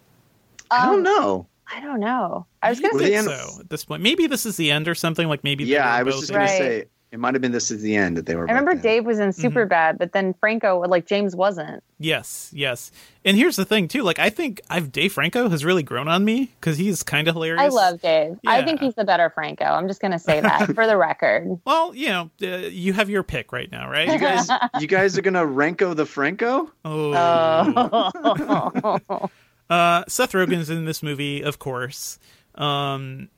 I 0.72 0.86
don't 0.86 1.00
Um, 1.00 1.04
know. 1.04 1.48
I 1.74 1.82
don't 1.82 2.00
know. 2.00 2.46
I 2.62 2.70
was 2.70 2.80
gonna 2.80 2.98
say 3.00 3.10
they 3.12 3.22
so 3.22 3.60
at 3.60 3.70
this 3.70 3.86
point. 3.86 4.02
Maybe 4.02 4.28
this 4.28 4.46
is 4.46 4.58
the 4.58 4.72
end 4.72 4.88
or 4.88 4.96
something. 4.96 5.28
Like 5.28 5.44
maybe 5.44 5.64
Yeah, 5.66 5.92
I 5.92 6.04
was 6.04 6.16
just 6.20 6.30
in- 6.30 6.36
gonna 6.36 6.48
say 6.48 6.86
it 7.10 7.20
might 7.22 7.34
have 7.36 7.42
been 7.42 7.54
this 7.54 7.72
is 7.72 7.82
the 7.82 7.96
end 7.96 8.18
that 8.18 8.26
they 8.26 8.36
were. 8.36 8.50
I 8.50 8.54
remember. 8.54 8.76
Dave 8.76 9.06
was 9.06 9.18
in 9.20 9.32
Super 9.32 9.62
Mm-hmm. 9.62 9.70
Bad, 9.70 9.98
but 9.98 10.12
then 10.12 10.34
Franco, 10.42 10.82
like 10.82 11.06
James, 11.06 11.38
wasn't. 11.38 11.82
Yes, 12.00 12.52
yes. 12.54 12.92
And 13.24 13.38
here's 13.38 13.56
the 13.56 13.64
thing 13.64 13.88
too. 13.88 14.04
Like 14.04 14.20
I 14.20 14.30
think 14.30 14.60
I've 14.70 14.92
Dave 14.92 15.14
Franco 15.14 15.48
has 15.50 15.64
really 15.64 15.84
grown 15.84 16.08
on 16.10 16.26
me 16.26 16.52
because 16.60 16.78
he's 16.78 17.04
kind 17.04 17.28
of 17.30 17.36
hilarious. 17.36 17.62
I 17.62 17.68
love 17.70 18.02
Dave. 18.02 18.38
I 18.46 18.62
think 18.64 18.82
he's 18.82 18.96
the 18.96 19.06
better 19.06 19.30
Franco. 19.30 19.64
I'm 19.66 19.88
just 19.88 20.02
gonna 20.02 20.20
say 20.20 20.42
that 20.42 20.68
for 20.76 20.86
the 20.86 20.98
record. 20.98 21.60
Well, 21.66 21.96
you 21.96 22.08
know, 22.10 22.30
uh, 22.44 22.48
you 22.68 22.92
have 22.94 23.10
your 23.10 23.24
pick 23.24 23.52
right 23.54 23.72
now, 23.72 23.90
right? 23.90 24.08
You 24.10 24.20
guys, 24.20 24.50
you 24.80 24.88
guys 24.88 25.18
are 25.18 25.22
gonna 25.22 25.46
Renko 25.46 25.96
the 25.96 26.06
Franco. 26.06 26.72
oh. 26.86 28.12
Oh. 29.10 29.30
Uh, 29.70 30.04
Seth 30.08 30.32
Rogen's 30.32 30.70
in 30.70 30.86
this 30.86 31.04
movie, 31.04 31.42
of 31.42 31.60
course. 31.60 32.20
Um, 32.56 33.30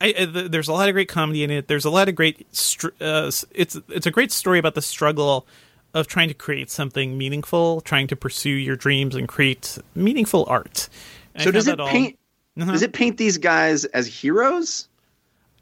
I, 0.00 0.14
I, 0.18 0.24
there's 0.24 0.68
a 0.68 0.72
lot 0.72 0.88
of 0.88 0.94
great 0.94 1.08
comedy 1.08 1.42
in 1.44 1.50
it. 1.50 1.68
There's 1.68 1.84
a 1.84 1.90
lot 1.90 2.08
of 2.08 2.14
great. 2.14 2.46
Str- 2.54 2.88
uh, 3.00 3.30
it's 3.54 3.76
it's 3.88 4.06
a 4.06 4.10
great 4.10 4.32
story 4.32 4.58
about 4.58 4.74
the 4.74 4.82
struggle 4.82 5.46
of 5.92 6.06
trying 6.06 6.28
to 6.28 6.34
create 6.34 6.70
something 6.70 7.18
meaningful, 7.18 7.80
trying 7.80 8.06
to 8.06 8.16
pursue 8.16 8.50
your 8.50 8.76
dreams 8.76 9.14
and 9.14 9.26
create 9.28 9.78
meaningful 9.94 10.44
art. 10.48 10.88
And 11.34 11.44
So 11.44 11.50
does 11.50 11.66
it 11.66 11.80
all- 11.80 11.88
paint? 11.88 12.16
Uh-huh. 12.60 12.72
Does 12.72 12.82
it 12.82 12.92
paint 12.92 13.16
these 13.16 13.38
guys 13.38 13.84
as 13.86 14.06
heroes? 14.06 14.88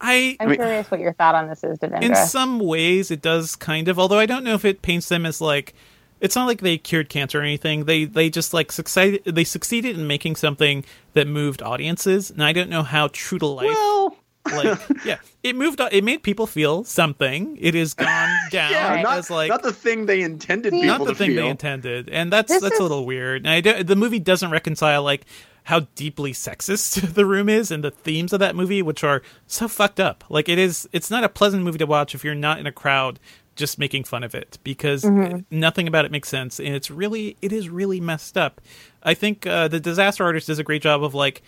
I 0.01 0.37
I'm 0.41 0.49
mean- 0.51 0.59
curious 0.59 0.91
what 0.91 1.01
your 1.01 1.13
thought 1.13 1.35
on 1.35 1.49
this 1.49 1.63
is, 1.65 1.79
in 1.83 2.15
some 2.15 2.61
ways 2.61 3.11
it 3.11 3.21
does 3.21 3.57
kind 3.57 3.89
of 3.89 3.99
although 3.99 4.19
i 4.19 4.27
don't 4.27 4.45
know 4.45 4.55
if 4.55 4.65
it 4.65 4.81
paints 4.81 5.09
them 5.09 5.27
as 5.27 5.41
like 5.41 5.75
it's 6.21 6.35
not 6.37 6.47
like 6.47 6.61
they 6.61 6.79
cured 6.79 7.09
cancer 7.09 7.41
or 7.41 7.43
anything. 7.43 7.85
They 7.85 8.05
they 8.05 8.31
just 8.31 8.53
like 8.55 8.73
succeeded. 8.73 9.25
They 9.25 9.45
succeeded 9.45 9.99
in 9.99 10.07
making 10.07 10.37
something 10.37 10.85
that 11.15 11.27
moved 11.27 11.63
audiences, 11.63 12.31
and 12.31 12.43
I 12.43 12.53
don't 12.53 12.71
know 12.71 12.83
how 12.83 13.09
true 13.13 13.39
to 13.39 13.47
life. 13.47 13.67
Well, 13.67 14.17
like 14.53 14.79
yeah, 15.05 15.19
it 15.43 15.55
moved. 15.57 15.81
It 15.93 16.03
made 16.05 16.23
people 16.23 16.47
feel 16.47 16.85
something. 16.85 17.57
It 17.61 17.75
has 17.75 17.95
gone 17.95 18.37
down 18.51 18.71
yeah, 18.71 19.03
not, 19.03 19.19
as 19.19 19.31
like 19.31 19.49
not 19.51 19.63
the 19.63 19.73
thing 19.73 20.07
they 20.07 20.23
intended 20.23 20.73
See- 20.73 20.81
people 20.83 20.99
not 20.99 21.07
the 21.07 21.13
to 21.13 21.19
thing 21.19 21.31
feel. 21.33 21.45
they 21.45 21.51
intended, 21.51 22.09
and 22.09 22.33
that's 22.33 22.51
This 22.53 22.63
that's 22.63 22.75
is- 22.75 22.81
a 22.81 22.83
little 22.83 23.05
weird. 23.07 23.43
And 23.43 23.51
I 23.51 23.61
do, 23.61 23.83
the 23.85 23.97
movie 23.97 24.19
doesn't 24.21 24.51
reconcile 24.51 25.03
like 25.03 25.27
how 25.65 25.81
deeply 25.97 26.33
sexist 26.33 27.13
the 27.15 27.27
room 27.27 27.47
is 27.51 27.71
and 27.71 27.85
the 27.85 27.91
themes 27.91 28.33
of 28.33 28.41
that 28.41 28.57
movie, 28.57 28.81
which 28.81 29.05
are 29.05 29.21
so 29.47 29.69
fucked 29.69 30.01
up. 30.01 30.25
Like 30.31 30.49
it 30.49 30.59
is, 30.59 30.89
it's 30.93 31.11
not 31.11 31.25
a 31.25 31.29
pleasant 31.29 31.63
movie 31.63 31.77
to 31.77 31.85
watch 31.87 32.15
if 32.15 32.25
you're 32.25 32.35
not 32.35 32.59
in 32.59 32.67
a 32.67 32.73
crowd 32.73 33.21
just 33.59 33.79
making 33.79 34.05
fun 34.05 34.25
of 34.25 34.35
it 34.35 34.59
because 34.65 35.05
nothing 35.51 35.87
about 35.87 36.07
it 36.07 36.11
makes 36.11 36.31
sense. 36.31 36.59
And 36.59 36.75
it's 36.75 36.91
really 36.91 37.37
it 37.43 37.53
is 37.53 37.69
really 37.69 38.01
messed 38.01 38.39
up. 38.39 38.63
I 39.03 39.13
think 39.13 39.47
uh, 39.47 39.69
the 39.69 39.81
disaster 39.81 40.25
artist 40.25 40.47
does 40.47 40.59
a 40.59 40.65
great 40.65 40.81
job 40.81 41.05
of 41.05 41.13
like 41.13 41.43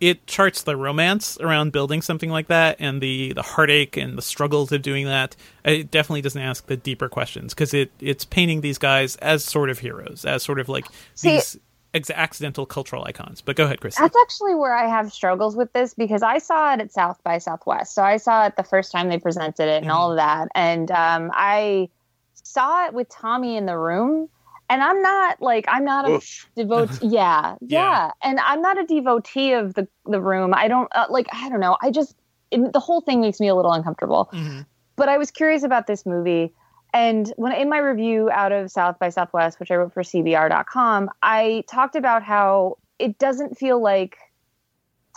it 0.00 0.26
charts 0.26 0.62
the 0.62 0.76
romance 0.76 1.38
around 1.40 1.72
building 1.72 2.02
something 2.02 2.30
like 2.30 2.48
that 2.48 2.76
and 2.78 3.00
the 3.00 3.32
the 3.32 3.42
heartache 3.42 3.96
and 3.96 4.18
the 4.18 4.22
struggles 4.22 4.70
of 4.70 4.82
doing 4.82 5.06
that. 5.06 5.34
It 5.64 5.90
definitely 5.90 6.22
doesn't 6.22 6.40
ask 6.40 6.66
the 6.66 6.76
deeper 6.76 7.08
questions 7.08 7.54
because 7.54 7.74
it 7.74 7.90
it's 8.00 8.24
painting 8.24 8.60
these 8.60 8.78
guys 8.78 9.16
as 9.16 9.42
sort 9.44 9.70
of 9.70 9.78
heroes 9.80 10.24
as 10.24 10.42
sort 10.42 10.60
of 10.60 10.68
like 10.68 10.86
See- 11.14 11.30
these 11.30 11.58
ex- 11.94 12.10
accidental 12.10 12.66
cultural 12.66 13.04
icons 13.04 13.40
but 13.40 13.56
go 13.56 13.64
ahead 13.64 13.80
chris 13.80 13.94
That's 13.96 14.16
actually 14.22 14.54
where 14.54 14.74
I 14.74 14.88
have 14.88 15.12
struggles 15.12 15.56
with 15.56 15.72
this 15.72 15.94
because 15.94 16.22
I 16.22 16.38
saw 16.38 16.74
it 16.74 16.80
at 16.80 16.92
South 16.92 17.22
by 17.24 17.38
Southwest. 17.38 17.94
So 17.94 18.02
I 18.02 18.16
saw 18.18 18.46
it 18.46 18.56
the 18.56 18.64
first 18.64 18.92
time 18.92 19.08
they 19.08 19.18
presented 19.18 19.68
it 19.68 19.82
and 19.82 19.90
all 19.90 20.10
of 20.10 20.16
that. 20.16 20.48
And 20.54 20.90
um, 20.90 21.30
I 21.32 21.88
saw 22.34 22.86
it 22.86 22.94
with 22.94 23.08
Tommy 23.08 23.56
in 23.56 23.66
the 23.66 23.78
room. 23.78 24.28
And 24.70 24.82
I'm 24.82 25.02
not 25.02 25.40
like, 25.42 25.66
I'm 25.68 25.84
not 25.84 26.08
a 26.08 26.14
Oof. 26.14 26.48
devotee. 26.56 26.98
Yeah, 27.08 27.56
yeah, 27.60 27.80
Yeah. 27.80 28.10
And 28.22 28.40
I'm 28.40 28.60
not 28.62 28.78
a 28.78 28.84
devotee 28.84 29.52
of 29.52 29.74
the, 29.74 29.86
the 30.06 30.20
room. 30.20 30.54
I 30.54 30.68
don't 30.68 30.88
uh, 30.94 31.06
like, 31.10 31.28
I 31.32 31.48
don't 31.48 31.60
know. 31.60 31.76
I 31.82 31.90
just, 31.90 32.16
it, 32.50 32.72
the 32.72 32.80
whole 32.80 33.00
thing 33.02 33.20
makes 33.20 33.40
me 33.40 33.48
a 33.48 33.54
little 33.54 33.72
uncomfortable. 33.72 34.30
Mhm. 34.32 34.66
But 34.96 35.08
I 35.08 35.18
was 35.18 35.30
curious 35.30 35.64
about 35.64 35.86
this 35.86 36.06
movie. 36.06 36.52
And 36.94 37.30
when 37.36 37.52
in 37.52 37.68
my 37.68 37.78
review 37.78 38.30
out 38.30 38.52
of 38.52 38.70
South 38.70 38.98
by 39.00 39.08
Southwest, 39.10 39.58
which 39.60 39.70
I 39.70 39.74
wrote 39.74 39.92
for 39.92 40.02
CBR.com, 40.04 41.10
I 41.22 41.64
talked 41.68 41.96
about 41.96 42.22
how 42.22 42.78
it 43.00 43.18
doesn't 43.18 43.58
feel 43.58 43.82
like 43.82 44.16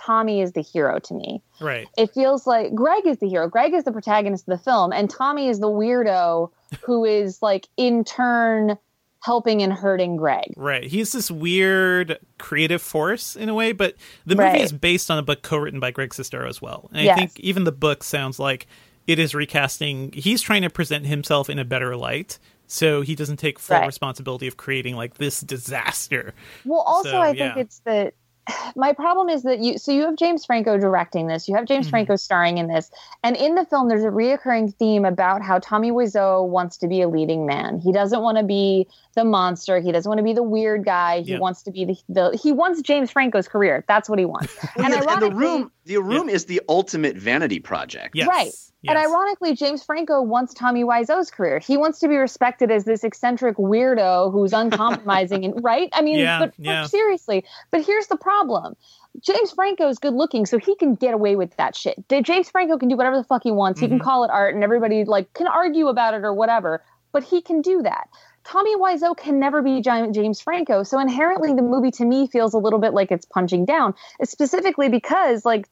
Tommy 0.04 0.42
is 0.42 0.54
the 0.54 0.62
hero 0.62 1.00
to 1.00 1.14
me. 1.14 1.42
right 1.62 1.88
It 1.98 2.12
feels 2.14 2.46
like 2.48 2.74
Greg 2.76 3.06
is 3.06 3.18
the 3.20 3.30
hero. 3.30 3.48
Greg 3.48 3.74
is 3.74 3.84
the 3.84 3.92
protagonist 3.92 4.48
of 4.48 4.58
the 4.58 4.64
film, 4.64 4.92
and 4.92 5.10
Tommy 5.10 5.50
is 5.50 5.60
the 5.60 5.68
weirdo 5.70 6.50
who 6.84 7.06
is 7.06 7.42
like 7.42 7.68
in 7.78 8.04
turn 8.04 8.78
helping 9.24 9.62
and 9.62 9.74
hurting 9.74 10.16
Greg. 10.16 10.54
Right. 10.56 10.84
He's 10.86 11.12
this 11.12 11.30
weird 11.30 12.18
creative 12.38 12.82
force 12.82 13.36
in 13.36 13.50
a 13.50 13.54
way, 13.54 13.72
but 13.72 13.96
the 14.26 14.36
movie 14.36 14.50
Right. 14.50 14.62
is 14.62 14.72
based 14.72 15.12
on 15.12 15.18
a 15.18 15.24
book 15.24 15.42
co-written 15.42 15.80
by 15.80 15.92
Greg 15.92 16.12
Sestero 16.12 16.48
as 16.48 16.62
well. 16.62 16.90
And 16.94 17.10
I 17.10 17.16
think 17.16 17.40
even 17.40 17.64
the 17.64 17.72
book 17.72 18.04
sounds 18.04 18.40
like 18.40 18.68
it 19.08 19.18
is 19.20 19.34
recasting. 19.34 20.12
He's 20.14 20.42
trying 20.42 20.62
to 20.62 20.70
present 20.70 21.06
himself 21.08 21.50
in 21.50 21.58
a 21.60 21.66
better 21.66 21.96
light, 21.96 22.38
so 22.68 23.02
he 23.02 23.16
doesn't 23.16 23.38
take 23.38 23.58
full 23.60 23.78
Right. 23.78 23.86
responsibility 23.88 24.48
of 24.48 24.58
creating 24.58 24.96
like 24.96 25.16
this 25.16 25.42
disaster. 25.42 26.34
Well, 26.66 26.82
also, 26.82 27.12
So, 27.12 27.22
I 27.22 27.34
think 27.34 27.58
it's 27.58 27.80
that 27.86 28.14
my 28.76 28.94
problem 28.94 29.28
is 29.30 29.44
that 29.44 29.60
you 29.60 29.78
so 29.78 29.92
you 29.92 30.04
have 30.04 30.16
James 30.16 30.46
Franco 30.46 30.78
directing 30.78 31.28
this, 31.28 31.48
you 31.50 31.56
have 31.56 31.66
James 31.66 31.88
Mhm. 31.88 31.92
Franco 31.92 32.16
starring 32.16 32.58
in 32.58 32.68
this, 32.68 32.90
and 33.24 33.36
in 33.36 33.56
the 33.56 33.66
film, 33.66 33.88
there's 33.90 34.04
a 34.06 34.10
reoccurring 34.10 34.74
theme 34.76 35.06
about 35.06 35.42
how 35.42 35.60
Tommy 35.60 35.92
Wiseau 35.92 36.48
wants 36.48 36.78
to 36.78 36.88
be 36.88 37.02
a 37.02 37.08
leading 37.10 37.46
man. 37.46 37.80
He 37.80 37.92
doesn't 37.92 38.22
want 38.22 38.38
to 38.38 38.44
be 38.44 38.88
the 39.18 39.26
monster. 39.26 39.80
He 39.82 39.92
doesn't 39.92 40.10
want 40.10 40.20
to 40.20 40.24
be 40.24 40.32
the 40.34 40.44
weird 40.44 40.86
guy. 40.86 41.20
He 41.22 41.34
Yeah. 41.34 41.40
wants 41.40 41.64
to 41.64 41.72
be 41.72 41.84
the, 41.84 41.98
the 42.08 42.40
he 42.42 42.54
wants 42.54 42.82
James 42.82 43.12
Franco's 43.12 43.48
career. 43.50 43.84
That's 43.90 44.08
what 44.10 44.20
he 44.20 44.26
wants. 44.26 44.56
And 44.78 44.94
yeah, 44.94 45.04
and 45.10 45.22
the 45.22 45.32
room, 45.32 45.72
the 45.86 45.98
room 45.98 46.30
is 46.30 46.46
the 46.46 46.62
ultimate 46.70 47.18
vanity 47.18 47.60
project. 47.60 48.16
Yes. 48.16 48.28
Right. 48.28 48.52
And 48.88 48.98
ironically, 48.98 49.54
James 49.54 49.84
Franco 49.84 50.22
wants 50.22 50.54
Tommy 50.54 50.84
Wiseau's 50.86 51.30
career. 51.30 51.60
He 51.60 51.76
wants 51.76 52.00
to 52.00 52.08
be 52.08 52.16
respected 52.16 52.72
as 52.72 52.86
this 52.86 53.04
eccentric 53.04 53.58
weirdo 53.58 54.32
who's 54.32 54.54
uncompromising 54.54 55.44
and 55.44 55.56
right. 55.64 55.90
I 55.92 56.02
mean, 56.02 56.20
Yeah, 56.20 56.40
but, 56.40 56.54
but 56.58 56.64
yeah. 56.66 56.86
seriously. 56.86 57.44
But 57.72 57.84
here's 57.84 58.08
the 58.08 58.16
problem: 58.16 58.76
James 59.20 59.52
Franco 59.52 59.90
is 59.90 59.98
good 60.00 60.14
looking, 60.14 60.46
so 60.46 60.58
he 60.60 60.76
can 60.76 60.96
get 60.96 61.14
away 61.14 61.36
with 61.36 61.56
that 61.58 61.76
shit. 61.76 61.96
James 62.24 62.50
Franco 62.50 62.78
can 62.78 62.88
do 62.88 62.96
whatever 62.96 63.18
the 63.18 63.24
fuck 63.26 63.44
he 63.44 63.52
wants. 63.52 63.80
He 63.82 63.88
can 63.88 64.00
Mhm. 64.00 64.04
call 64.04 64.24
it 64.24 64.32
art, 64.32 64.54
and 64.56 64.64
everybody 64.64 65.04
like 65.04 65.34
can 65.34 65.48
argue 65.48 65.88
about 65.88 66.14
it 66.14 66.24
or 66.24 66.34
whatever. 66.34 66.84
But 67.12 67.24
he 67.24 67.42
can 67.42 67.62
do 67.62 67.82
that. 67.82 68.08
Tommy 68.48 68.78
Wiseau 68.78 69.16
can 69.16 69.42
never 69.42 69.62
be 69.62 69.82
James 69.82 70.40
Franco, 70.40 70.84
so 70.84 71.00
inherently 71.00 71.54
the 71.54 71.62
movie 71.62 71.92
to 71.92 72.06
me 72.06 72.28
feels 72.28 72.54
a 72.54 72.58
little 72.58 72.80
bit 72.80 72.94
like 72.94 73.12
it's 73.12 73.26
punching 73.26 73.66
down, 73.66 73.94
specifically 74.24 74.88
because 74.88 75.44
like 75.44 75.68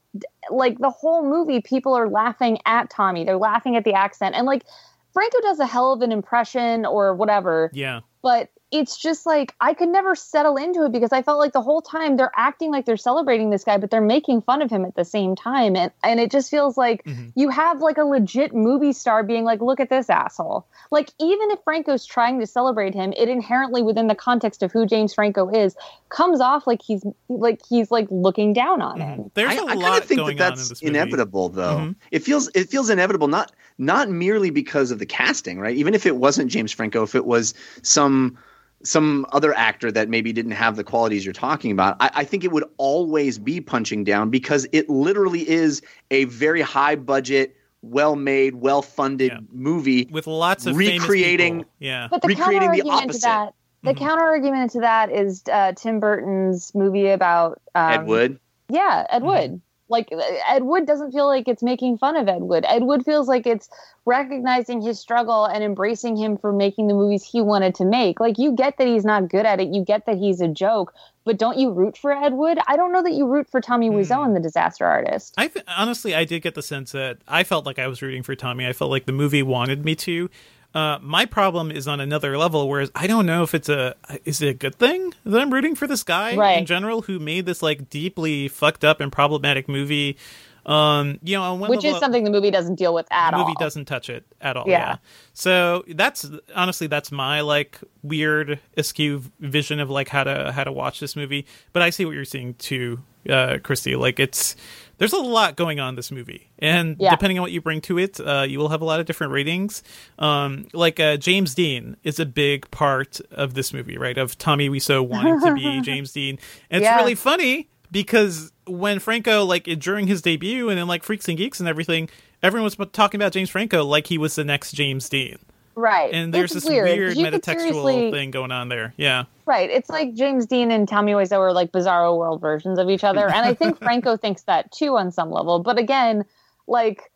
like 0.52 0.78
the 0.80 0.90
whole 0.90 1.24
movie 1.24 1.62
people 1.62 1.94
are 1.94 2.10
laughing 2.10 2.60
at 2.66 2.90
Tommy. 2.90 3.24
They're 3.24 3.38
laughing 3.38 3.78
at 3.78 3.86
the 3.86 3.94
accent 3.94 4.36
and 4.36 4.46
like 4.46 4.66
Franco 5.14 5.40
does 5.40 5.60
a 5.60 5.66
hell 5.66 5.94
of 5.94 6.02
an 6.02 6.12
impression 6.12 6.86
or 6.86 7.14
whatever, 7.16 7.72
Yeah. 7.74 8.02
but 8.22 8.50
it's 8.78 8.98
just 8.98 9.26
like 9.26 9.56
I 9.62 9.74
could 9.74 9.90
never 9.90 10.16
settle 10.16 10.58
into 10.58 10.84
it 10.86 10.92
because 10.92 11.12
I 11.14 11.22
felt 11.22 11.40
like 11.40 11.54
the 11.54 11.62
whole 11.62 11.82
time 11.82 12.18
they're 12.18 12.32
acting 12.36 12.72
like 12.72 12.86
they're 12.86 12.98
celebrating 12.98 13.50
this 13.50 13.64
guy, 13.64 13.78
but 13.78 13.90
they're 13.90 14.02
making 14.02 14.42
fun 14.42 14.62
of 14.62 14.70
him 14.70 14.84
at 14.86 14.96
the 14.96 15.06
same 15.06 15.36
time. 15.36 15.76
And 15.76 15.92
and 16.04 16.20
it 16.20 16.30
just 16.32 16.52
feels 16.52 16.76
like 16.78 17.04
Mhm. 17.06 17.32
you 17.36 17.50
have 17.50 17.80
like 17.82 17.98
a 17.98 18.04
legit 18.04 18.54
movie 18.54 18.92
star 18.94 19.24
being 19.24 19.44
like, 19.46 19.62
look 19.62 19.80
at 19.80 19.90
this 19.90 20.10
asshole. 20.10 20.66
Like 20.92 21.10
even 21.20 21.52
if 21.52 21.60
Franco's 21.64 22.06
trying 22.06 22.40
to 22.42 22.48
celebrate 22.48 22.94
him, 22.94 23.14
it 23.16 23.30
inherently 23.30 23.82
within 23.82 24.08
the 24.08 24.16
context 24.16 24.62
of 24.64 24.72
who 24.72 24.86
James 24.86 25.14
Franco 25.14 25.50
is, 25.50 25.76
comes 26.10 26.42
off 26.42 26.68
like 26.68 26.82
he's 26.82 27.06
like 27.30 27.62
he's 27.70 27.92
like 27.92 28.08
looking 28.12 28.54
down 28.54 28.82
on 28.82 29.00
him. 29.00 29.20
Mhm. 29.20 29.32
There's 29.36 29.52
I 29.52 29.56
a 29.56 29.64
I 29.64 29.68
kind 29.68 29.80
lot 29.82 29.98
of 30.02 30.06
think 30.06 30.20
going 30.20 30.38
that 30.38 30.44
on 30.44 30.52
in 30.54 30.58
that's 30.58 30.70
this 30.70 30.84
movie. 30.84 30.98
inevitable, 30.98 31.50
though. 31.50 31.78
Mhm. 31.78 31.96
It 32.12 32.24
feels 32.24 32.50
it 32.54 32.70
feels 32.70 32.90
inevitable, 32.90 33.28
not 33.30 33.52
not 33.78 34.10
merely 34.10 34.50
because 34.50 34.92
of 34.92 35.00
the 35.00 35.06
casting, 35.06 35.60
right? 35.60 35.76
Even 35.78 35.94
if 35.94 36.06
it 36.06 36.16
wasn't 36.18 36.52
James 36.52 36.72
Franco, 36.72 37.04
if 37.04 37.16
it 37.16 37.26
was 37.26 37.54
some 37.82 38.38
some 38.86 39.26
other 39.32 39.54
actor 39.58 39.92
that 39.92 40.08
maybe 40.10 40.32
didn't 40.32 40.52
have 40.52 40.76
the 40.76 40.84
qualities 40.84 41.26
you're 41.26 41.34
talking 41.34 41.72
about, 41.72 41.98
I, 42.00 42.10
I 42.16 42.24
think 42.24 42.44
it 42.44 42.52
would 42.52 42.66
always 42.78 43.38
be 43.40 43.60
punching 43.60 44.04
down 44.04 44.30
because 44.30 44.68
it 44.72 44.90
literally 44.90 45.48
is 45.50 45.82
a 46.12 46.26
very 46.26 46.62
high 46.62 46.96
budget, 46.96 47.56
well 47.82 48.16
made, 48.16 48.56
well 48.56 48.82
funded 48.82 49.32
Yeah. 49.32 49.40
movie. 49.52 50.08
with 50.12 50.28
lots 50.28 50.66
of 50.66 50.76
recreating- 50.78 51.66
Yeah. 51.80 52.08
But 52.10 52.22
the 52.22 52.30
recreating 52.30 52.72
the 52.72 52.78
counter 52.78 52.90
argument 52.92 53.02
to 53.02 53.08
opposite. 53.10 53.22
that 53.24 53.54
the 53.84 53.94
Mhm. 53.94 53.98
counter 53.98 54.24
argument 54.24 54.72
to 54.72 54.80
that 54.82 55.12
is 55.12 55.44
uh, 55.52 55.74
Tim 55.74 56.00
Burton's 56.00 56.74
movie 56.74 57.10
about 57.10 57.62
um, 57.76 57.92
Ed 57.92 58.08
Wood. 58.08 58.40
Yeah, 58.70 59.06
Ed. 59.10 59.22
Wood. 59.24 59.62
Like 59.88 60.10
Ed 60.48 60.64
Wood 60.64 60.88
doesn't 60.88 61.12
feel 61.12 61.28
like 61.28 61.48
it's 61.48 61.62
making 61.62 62.00
fun 62.00 62.16
of 62.16 62.28
Ed 62.28 62.42
Wood. 62.42 62.66
Ed 62.68 62.84
Wood 62.84 63.06
feels 63.06 63.28
like 63.28 63.46
it's 63.46 63.70
recognizing 64.06 64.82
his 64.82 65.00
struggle 65.00 65.46
and 65.46 65.64
embracing 65.64 66.16
him 66.16 66.38
for 66.38 66.52
making 66.52 66.88
the 66.88 66.94
movies 66.94 67.24
he 67.24 67.42
wanted 67.42 67.76
to 67.76 67.86
make. 67.86 68.20
Like 68.20 68.38
you 68.38 68.52
get 68.52 68.78
that 68.78 68.88
he's 68.88 69.06
not 69.06 69.30
good 69.30 69.46
at 69.46 69.60
it, 69.60 69.68
you 69.74 69.84
get 69.84 70.06
that 70.06 70.18
he's 70.18 70.42
a 70.42 70.48
joke, 70.48 70.94
but 71.24 71.38
don't 71.38 71.58
you 71.58 71.72
root 71.72 71.98
for 71.98 72.12
Ed 72.12 72.34
Wood? 72.34 72.58
I 72.68 72.78
don't 72.78 72.92
know 72.94 73.04
that 73.04 73.14
you 73.14 73.28
root 73.28 73.48
for 73.50 73.62
Tommy 73.62 73.90
Wiseau 73.90 74.22
Hmm. 74.24 74.30
in 74.30 74.34
The 74.34 74.40
Disaster 74.40 74.86
Artist. 74.86 75.34
I 75.38 75.48
th- 75.48 75.66
honestly, 75.68 76.16
I 76.16 76.24
did 76.26 76.42
get 76.42 76.56
the 76.56 76.64
sense 76.64 76.92
that 76.94 77.18
I 77.28 77.44
felt 77.44 77.66
like 77.66 77.78
I 77.80 77.88
was 77.88 78.02
rooting 78.02 78.24
for 78.24 78.36
Tommy. 78.36 78.66
I 78.68 78.74
felt 78.74 78.90
like 78.92 79.06
the 79.06 79.12
movie 79.12 79.44
wanted 79.44 79.86
me 79.86 79.96
to. 79.96 80.30
Uh, 80.76 81.00
my 81.02 81.26
problem 81.26 81.72
is 81.72 81.88
on 81.88 82.02
another 82.02 82.38
level, 82.38 82.68
whereas 82.68 82.92
I 82.94 83.08
don't 83.08 83.26
know 83.26 83.44
if 83.44 83.56
it's 83.56 83.70
a 83.70 83.96
is 84.26 84.42
it 84.42 84.50
a 84.50 84.54
good 84.54 84.76
thing 84.76 85.14
that 85.24 85.42
I'm 85.42 85.54
rooting 85.54 85.74
for 85.74 85.88
this 85.88 86.04
guy 86.04 86.32
in 86.58 86.66
general 86.66 87.04
who 87.04 87.18
made 87.18 87.46
this 87.46 87.64
like 87.64 87.90
deeply 87.90 88.50
fucked 88.50 88.84
up 88.84 89.00
and 89.00 89.10
problematic 89.10 89.70
movie. 89.70 90.18
Um, 90.66 91.20
you 91.24 91.38
know, 91.38 91.56
Which 91.56 91.84
level, 91.84 91.96
is 91.96 92.00
something 92.00 92.24
the 92.24 92.32
movie 92.32 92.50
doesn't 92.50 92.76
deal 92.76 92.94
with 92.94 93.08
at 93.12 93.34
all. 93.34 93.40
the 93.40 93.46
movie 93.46 93.56
doesn't 93.60 93.86
touch 93.86 94.10
it 94.10 94.26
at 94.42 94.58
all. 94.58 94.66
Yeah. 94.68 94.80
Yeah. 94.80 94.98
So 95.34 95.86
that's 95.88 96.30
honestly 96.56 96.88
that's 96.88 97.12
my 97.12 97.42
like 97.42 97.80
weird 98.04 98.60
askew 98.76 99.22
vision 99.40 99.80
of 99.80 99.90
like 99.90 100.10
how 100.10 100.24
to 100.24 100.52
how 100.52 100.64
to 100.64 100.72
watch 100.72 101.00
this 101.00 101.16
movie. 101.16 101.46
But 101.72 101.84
I 101.84 101.90
see 101.92 102.04
what 102.04 102.16
you're 102.16 102.26
seeing 102.26 102.56
too, 102.56 103.00
uh, 103.30 103.60
Kristy. 103.62 103.98
Like 103.98 104.20
it's 104.20 104.56
there's 104.98 105.14
a 105.14 105.18
lot 105.20 105.56
going 105.56 105.80
on 105.80 105.90
in 105.90 105.96
this 105.96 106.12
movie, 106.12 106.50
and 106.60 106.96
Yeah. 107.00 107.12
depending 107.12 107.38
on 107.38 107.42
what 107.44 107.52
you 107.52 107.62
bring 107.62 107.82
to 107.82 107.98
it, 107.98 108.20
uh, 108.20 108.46
you 108.48 108.60
will 108.60 108.70
have 108.70 108.82
a 108.82 108.86
lot 108.86 109.00
of 109.00 109.06
different 109.06 109.34
ratings. 109.34 109.84
Um, 110.20 110.68
like 110.74 111.00
uh, 111.00 111.18
James 111.18 111.54
Dean 111.56 111.98
is 112.04 112.20
a 112.20 112.26
big 112.26 112.70
part 112.72 113.20
of 113.32 113.54
this 113.54 113.74
movie, 113.74 113.98
right? 113.98 114.18
Of 114.18 114.38
Tommy 114.38 114.70
Wiseau 114.70 115.06
wanting 115.08 115.40
to 115.42 115.54
be 115.54 115.82
James 115.84 116.12
Dean, 116.12 116.40
and 116.70 116.82
it's 116.82 116.90
Yeah. 116.90 116.98
really 116.98 117.16
funny 117.16 117.68
because 117.92 118.52
when 118.68 119.00
Franco 119.00 119.44
like 119.46 119.66
during 119.80 120.08
his 120.08 120.22
debut 120.22 120.70
and 120.70 120.80
in 120.80 120.88
like 120.88 121.04
Freaks 121.04 121.28
and 121.28 121.38
Geeks 121.38 121.60
and 121.60 121.70
everything, 121.70 122.10
everyone 122.42 122.64
was 122.66 122.78
talking 122.92 123.20
about 123.20 123.32
James 123.32 123.50
Franco 123.50 123.84
like 123.84 124.08
he 124.08 124.18
was 124.18 124.36
the 124.36 124.44
next 124.44 124.72
James 124.72 125.08
Dean, 125.10 125.38
right. 125.76 126.14
and 126.14 126.34
there's 126.34 126.52
It's 126.56 126.64
this 126.66 126.70
weird, 126.70 126.88
'cause 126.88 126.98
weird 126.98 127.18
you 127.18 127.26
could 127.26 127.42
metatextual 127.42 127.60
seriously- 127.60 128.12
thing 128.12 128.32
going 128.32 128.52
on 128.52 128.70
there. 128.70 128.94
Yeah, 128.98 129.26
Right. 129.46 129.70
It's 129.70 129.90
like 129.92 130.14
James 130.16 130.48
Dean 130.48 130.72
and 130.72 130.88
Tommy 130.88 131.12
Wiseau 131.12 131.38
are 131.40 131.54
like 131.54 131.72
bizarro 131.72 132.18
world 132.18 132.42
versions 132.42 132.80
of 132.80 132.90
each 132.90 133.04
other. 133.04 133.26
And 133.28 133.46
I 133.46 133.54
think 133.54 133.78
Franco 133.84 134.18
thinks 134.18 134.42
that 134.44 134.72
too 134.72 134.98
on 134.98 135.12
some 135.12 135.30
level. 135.30 135.60
But 135.60 135.78
again, 135.78 136.26
like 136.68 137.12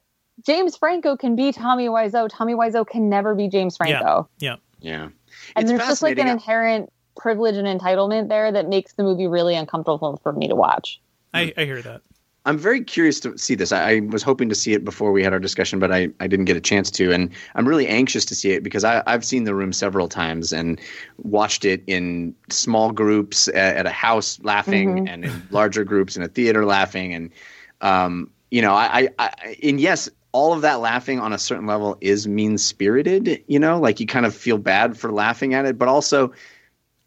James 0.45 0.77
Franco 0.77 1.17
can 1.17 1.35
be 1.35 1.51
Tommy 1.51 1.87
Wiseau. 1.87 2.29
Tommy 2.31 2.53
Wiseau 2.53 2.85
can 2.87 3.09
never 3.09 3.33
be 3.33 3.47
James 3.47 3.75
Franco. 3.77 4.29
yeah. 4.39 4.57
Yeah. 4.79 5.03
and 5.05 5.11
It's 5.57 5.69
there's 5.71 5.81
just 5.87 6.01
like 6.03 6.19
an 6.19 6.27
inherent 6.27 6.91
privilege 7.17 7.55
and 7.57 7.67
entitlement 7.67 8.29
there 8.29 8.51
that 8.51 8.69
makes 8.69 8.93
the 8.93 9.03
movie 9.03 9.27
really 9.27 9.55
uncomfortable 9.55 10.17
for 10.23 10.31
me 10.31 10.47
to 10.47 10.55
watch. 10.55 11.01
I, 11.33 11.51
I 11.57 11.65
hear 11.65 11.81
that. 11.81 12.01
I'm 12.49 12.57
very 12.57 12.83
curious 12.83 13.19
to 13.19 13.37
see 13.37 13.53
this. 13.53 13.71
I, 13.71 13.91
I 13.91 13.99
was 13.99 14.23
hoping 14.23 14.49
to 14.49 14.55
see 14.55 14.73
it 14.73 14.83
before 14.83 15.11
we 15.11 15.23
had 15.23 15.33
our 15.33 15.39
discussion, 15.39 15.77
but 15.77 15.91
I, 15.91 16.09
I 16.19 16.25
didn't 16.25 16.45
get 16.45 16.57
a 16.57 16.61
chance 16.61 16.89
to. 16.91 17.11
And 17.13 17.29
I'm 17.53 17.67
really 17.67 17.87
anxious 17.87 18.25
to 18.25 18.33
see 18.33 18.53
it 18.53 18.63
because 18.63 18.83
I, 18.83 19.03
I've 19.05 19.23
seen 19.23 19.43
The 19.43 19.53
Room 19.53 19.71
several 19.71 20.09
times 20.09 20.51
and 20.51 20.81
watched 21.17 21.63
it 21.63 21.83
in 21.85 22.33
small 22.49 22.91
groups 22.91 23.49
at, 23.49 23.77
at 23.77 23.85
a 23.85 23.91
house 23.91 24.39
laughing 24.41 25.07
and 25.07 25.25
in 25.25 25.47
larger 25.51 25.83
groups 25.83 26.17
in 26.17 26.23
a 26.23 26.27
theater 26.27 26.65
laughing. 26.65 27.13
And, 27.13 27.29
um, 27.81 28.31
you 28.49 28.63
know, 28.63 28.73
I, 28.73 29.09
I, 29.19 29.27
I, 29.27 29.57
and 29.61 29.79
yes, 29.79 30.09
all 30.31 30.51
of 30.51 30.61
that 30.61 30.79
laughing 30.79 31.19
on 31.19 31.33
a 31.33 31.37
certain 31.37 31.67
level 31.67 31.99
is 32.01 32.27
mean 32.27 32.57
spirited, 32.57 33.43
you 33.45 33.59
know, 33.59 33.79
like 33.79 33.99
you 33.99 34.07
kind 34.07 34.25
of 34.25 34.33
feel 34.33 34.57
bad 34.57 34.97
for 34.97 35.11
laughing 35.11 35.53
at 35.53 35.65
it, 35.65 35.77
but 35.77 35.87
also 35.87 36.33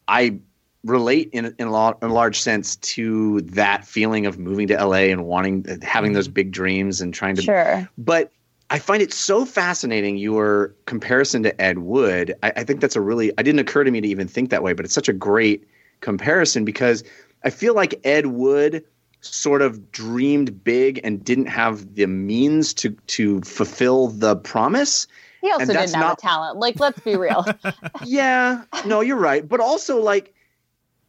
I 0.07 0.39
relate 0.85 1.31
in 1.33 1.55
in 1.59 1.67
a, 1.69 1.71
lot, 1.71 1.99
in 2.03 2.11
a 2.11 2.13
large 2.13 2.41
sense 2.41 2.77
to 2.77 3.41
that 3.43 3.87
feeling 3.87 4.27
of 4.27 4.39
moving 4.39 4.67
to 4.69 4.75
LA 4.75 5.11
and 5.13 5.25
wanting 5.25 5.65
having 5.83 6.13
those 6.13 6.27
mm-hmm. 6.27 6.35
big 6.35 6.53
dreams 6.53 7.01
and 7.01 7.15
trying 7.15 7.37
to 7.37 7.43
Sure. 7.43 7.89
but 7.97 8.33
I 8.71 8.79
find 8.79 9.03
it 9.03 9.13
so 9.13 9.45
fascinating 9.45 10.17
your 10.17 10.75
comparison 10.87 11.43
to 11.43 11.61
Ed 11.61 11.81
Wood. 11.81 12.35
I, 12.43 12.53
I 12.57 12.65
think 12.65 12.81
that's 12.81 12.97
a 12.97 13.01
really 13.01 13.31
I 13.39 13.43
didn't 13.43 13.61
occur 13.61 13.85
to 13.85 13.91
me 13.91 14.01
to 14.01 14.09
even 14.09 14.27
think 14.27 14.51
that 14.51 14.63
way, 14.63 14.73
but 14.73 14.85
it's 14.85 14.95
such 14.95 15.09
a 15.09 15.13
great 15.13 15.67
comparison 16.01 16.65
because 16.65 17.05
I 17.45 17.51
feel 17.51 17.75
like 17.75 18.01
Ed 18.05 18.27
Wood 18.27 18.85
sort 19.21 19.63
of 19.63 19.93
dreamed 19.93 20.65
big 20.65 21.01
and 21.05 21.25
didn't 21.25 21.47
have 21.47 21.95
the 21.95 22.07
means 22.07 22.75
to 22.75 22.91
to 23.09 23.41
fulfill 23.43 24.09
the 24.09 24.37
promise. 24.37 25.07
He 25.43 25.51
also 25.51 25.67
didn't 25.67 25.91
have 25.91 25.93
not- 25.93 26.19
the 26.19 26.23
talent. 26.23 26.59
Like, 26.59 26.81
let's 26.81 27.01
be 27.01 27.17
real. 27.17 27.45
yeah, 28.05 28.63
no, 28.87 29.01
you're 29.01 29.17
right. 29.17 29.49
But 29.49 29.61
also 29.61 30.01
like 30.01 30.35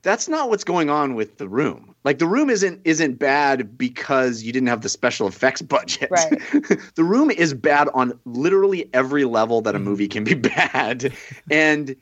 that's 0.03 0.27
not 0.27 0.50
what's 0.50 0.63
going 0.63 0.89
on 0.89 1.15
with 1.15 1.38
the 1.38 1.48
room. 1.50 1.95
Like 2.03 2.19
the 2.19 2.27
room 2.27 2.50
isn't 2.50 2.81
isn't 2.83 3.17
bad 3.19 3.77
because 3.77 4.43
you 4.43 4.51
didn't 4.51 4.67
have 4.67 4.81
the 4.81 4.89
special 4.89 5.27
effects 5.27 5.62
budget. 5.75 6.10
Right. 6.12 6.39
the 6.95 7.03
room 7.03 7.31
is 7.31 7.53
bad 7.53 7.89
on 7.93 8.13
literally 8.25 8.89
every 8.93 9.24
level 9.25 9.62
that 9.62 9.74
a 9.75 9.77
Mm-hmm. 9.79 9.86
movie 9.88 10.07
can 10.07 10.24
be 10.24 10.33
bad. 10.55 11.12
and 11.50 11.95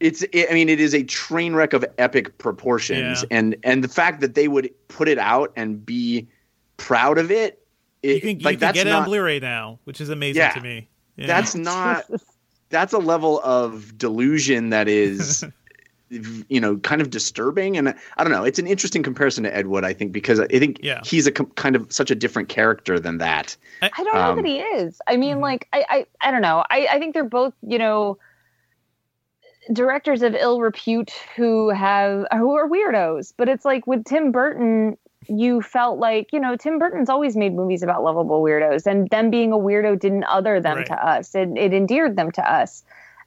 it's 0.00 0.24
I 0.34 0.52
mean 0.52 0.68
it 0.68 0.80
is 0.80 0.94
a 0.94 1.02
train 1.02 1.54
wreck 1.54 1.72
of 1.72 1.84
epic 1.98 2.38
proportions 2.38 3.22
Yeah. 3.22 3.38
and 3.38 3.56
and 3.62 3.84
the 3.84 3.88
fact 3.88 4.20
that 4.20 4.34
they 4.34 4.48
would 4.48 4.70
put 4.88 5.08
it 5.08 5.18
out 5.18 5.52
and 5.56 5.84
be 5.84 6.26
proud 6.76 7.18
of 7.18 7.30
it, 7.30 7.66
it 8.02 8.14
You 8.14 8.20
can, 8.20 8.40
you 8.40 8.44
like 8.44 8.54
can 8.54 8.60
that's 8.60 8.74
get 8.74 8.86
it 8.86 8.90
not 8.90 9.00
on 9.02 9.04
Blu-ray 9.06 9.40
now, 9.40 9.78
which 9.84 10.00
is 10.00 10.08
amazing 10.08 10.40
Yeah. 10.40 10.52
to 10.52 10.60
me. 10.60 10.88
Yeah. 11.16 11.26
that's 11.26 11.54
not 11.56 12.04
that's 12.70 12.92
a 12.92 12.98
level 12.98 13.40
of 13.42 13.98
delusion 13.98 14.70
that 14.70 14.88
is 14.88 15.44
you 16.10 16.58
know 16.60 16.76
kind 16.78 17.02
of 17.02 17.10
disturbing 17.10 17.76
and 17.76 17.90
i 18.16 18.24
don't 18.24 18.32
know 18.32 18.42
it's 18.44 18.58
an 18.58 18.66
interesting 18.66 19.02
comparison 19.02 19.44
to 19.44 19.54
ed 19.54 19.66
wood 19.66 19.84
i 19.84 19.92
think 19.92 20.10
because 20.10 20.40
i 20.40 20.46
think 20.46 20.80
Yeah. 20.82 21.00
he's 21.04 21.26
a 21.26 21.32
com- 21.32 21.50
kind 21.54 21.76
of 21.76 21.92
such 21.92 22.10
a 22.10 22.14
different 22.14 22.48
character 22.48 22.98
than 22.98 23.18
that 23.18 23.56
I 23.82 23.90
don't 24.02 24.14
know 24.14 24.20
Um, 24.20 24.36
that 24.36 24.46
he 24.46 24.58
is. 24.60 25.00
I 25.06 25.16
mean, 25.18 25.36
Mhm. 25.36 25.42
like, 25.42 25.68
I, 25.72 25.84
I, 25.88 26.06
I 26.20 26.30
don't 26.32 26.42
know. 26.42 26.64
I, 26.68 26.88
I 26.90 26.98
think 26.98 27.14
they're 27.14 27.22
both, 27.24 27.54
you 27.62 27.78
know, 27.78 28.18
directors 29.72 30.22
of 30.22 30.34
ill 30.34 30.60
repute 30.60 31.12
who 31.36 31.68
have 31.70 32.26
who 32.32 32.56
are 32.56 32.68
weirdos. 32.68 33.32
But 33.36 33.48
it's 33.48 33.64
like 33.64 33.86
with 33.86 34.04
Tim 34.04 34.32
Burton, 34.32 34.96
you 35.28 35.60
felt 35.62 35.98
like, 35.98 36.32
you 36.32 36.40
know, 36.40 36.56
Tim 36.56 36.78
Burton's 36.78 37.08
always 37.08 37.36
made 37.36 37.54
movies 37.54 37.82
about 37.82 38.02
lovable 38.02 38.42
weirdos, 38.42 38.86
and 38.86 39.08
them 39.10 39.30
being 39.30 39.52
a 39.52 39.56
weirdo 39.58 39.98
didn't 39.98 40.24
other 40.24 40.60
them 40.60 40.78
Right. 40.78 40.86
to 40.86 41.06
us. 41.06 41.34
It, 41.34 41.50
it 41.56 41.72
endeared 41.74 42.16
them 42.16 42.30
to 42.32 42.52
us. 42.52 42.82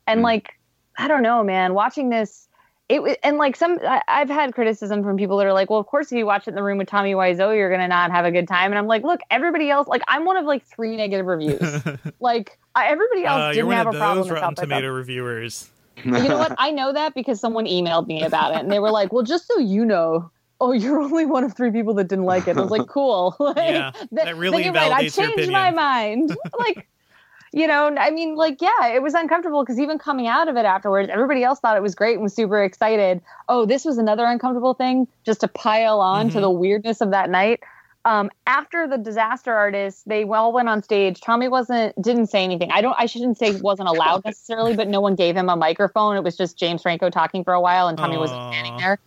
And 0.07 0.21
Mm. 0.21 0.23
like, 0.23 0.49
I 0.97 1.07
don't 1.07 1.23
know, 1.23 1.43
man. 1.43 1.73
Watching 1.73 2.09
this. 2.09 2.47
It, 2.91 3.01
wa- 3.01 3.15
and 3.23 3.37
like 3.37 3.55
some 3.55 3.77
I, 3.87 4.01
I've 4.07 4.29
had 4.29 4.53
criticism 4.53 5.01
from 5.03 5.15
people 5.15 5.37
that 5.37 5.47
are 5.47 5.53
like, 5.53 5.69
well, 5.69 5.79
of 5.79 5.87
course, 5.87 6.11
if 6.11 6.17
you 6.17 6.25
watch 6.25 6.45
it 6.47 6.49
in 6.51 6.55
the 6.55 6.63
room 6.63 6.77
with 6.77 6.89
Tommy 6.89 7.13
Wiseau, 7.13 7.55
you're 7.55 7.71
gonna 7.71 7.87
not 7.87 8.11
have 8.11 8.25
a 8.25 8.31
good 8.31 8.47
time. 8.47 8.71
And 8.71 8.77
I'm 8.77 8.87
like, 8.87 9.03
look, 9.03 9.21
everybody 9.29 9.69
else, 9.69 9.87
like, 9.87 10.01
I'm 10.09 10.25
one 10.25 10.35
of 10.35 10.45
like 10.45 10.65
three 10.65 10.97
negative 10.97 11.25
reviews. 11.25 11.61
like, 12.19 12.59
I, 12.75 12.87
everybody 12.87 13.23
else 13.25 13.39
uh, 13.39 13.53
didn't 13.53 13.71
have 13.71 13.87
a 13.87 13.91
problem 13.93 14.19
with 14.27 14.31
Rotten 14.31 14.53
by 14.55 14.61
Tomato 14.63 14.87
Southwest. 14.87 14.97
reviewers. 14.97 15.69
You 16.03 16.11
know 16.11 16.37
what? 16.37 16.55
I 16.57 16.71
know 16.71 16.91
that 16.93 17.13
because 17.13 17.39
someone 17.39 17.65
emailed 17.65 18.07
me 18.07 18.23
about 18.23 18.53
it, 18.55 18.59
and 18.59 18.71
they 18.71 18.79
were 18.79 18.91
like, 18.91 19.13
well, 19.13 19.23
just 19.23 19.47
so 19.47 19.57
you 19.59 19.85
know. 19.85 20.29
Oh, 20.63 20.73
you're 20.73 20.99
only 21.01 21.25
one 21.25 21.43
of 21.43 21.55
three 21.55 21.71
people 21.71 21.95
that 21.95 22.07
didn't 22.07 22.25
like 22.25 22.47
it. 22.47 22.55
I 22.55 22.61
was 22.61 22.69
like, 22.69 22.87
cool. 22.87 23.35
like, 23.39 23.57
Yeah, 23.57 23.91
th- 23.91 24.09
that 24.11 24.35
really 24.37 24.63
you're 24.65 24.73
right. 24.73 24.91
I 24.91 25.05
validates 25.05 25.17
your 25.17 25.27
changed 25.35 25.51
my 25.51 25.71
mind. 25.71 26.37
like, 26.59 26.87
you 27.53 27.67
know, 27.67 27.93
I 27.97 28.11
mean, 28.11 28.35
like, 28.35 28.61
yeah, 28.61 28.87
it 28.87 29.01
was 29.01 29.13
uncomfortable 29.13 29.63
because 29.63 29.79
even 29.79 29.97
coming 29.99 30.27
out 30.27 30.47
of 30.47 30.55
it 30.55 30.65
afterwards, 30.65 31.09
everybody 31.11 31.43
else 31.43 31.59
thought 31.59 31.75
it 31.75 31.81
was 31.83 31.95
great 31.95 32.13
and 32.13 32.23
was 32.23 32.33
super 32.33 32.63
excited. 32.63 33.21
Oh, 33.49 33.65
this 33.65 33.83
was 33.83 33.97
another 33.97 34.25
uncomfortable 34.25 34.73
thing 34.73 35.07
just 35.25 35.41
to 35.41 35.47
pile 35.47 35.99
on 35.99 36.29
to 36.29 36.37
Mhm. 36.37 36.41
the 36.41 36.49
weirdness 36.49 37.01
of 37.01 37.11
that 37.11 37.29
night. 37.29 37.59
Um, 38.03 38.31
after 38.47 38.87
the 38.87 38.97
disaster 38.97 39.53
artist, 39.53 40.07
they 40.07 40.23
all 40.23 40.53
went 40.53 40.69
on 40.69 40.81
stage. 40.81 41.21
Tommy 41.21 41.47
wasn't 41.47 41.93
didn't 42.01 42.27
say 42.27 42.43
anything. 42.43 42.71
I 42.71 42.81
don't. 42.81 42.95
I 42.97 43.05
shouldn't 43.05 43.37
say 43.37 43.55
wasn't 43.61 43.89
allowed 43.89 44.25
necessarily, 44.25 44.75
but 44.75 44.87
no 44.87 45.01
one 45.01 45.13
gave 45.13 45.35
him 45.37 45.49
a 45.49 45.55
microphone. 45.55 46.15
It 46.17 46.23
was 46.23 46.35
just 46.35 46.57
James 46.57 46.81
Franco 46.81 47.11
talking 47.11 47.43
for 47.43 47.53
a 47.53 47.61
while, 47.61 47.87
and 47.89 47.97
Tommy 47.97 48.17
wasn't 48.17 48.41
standing 48.53 48.77
there. 48.77 48.97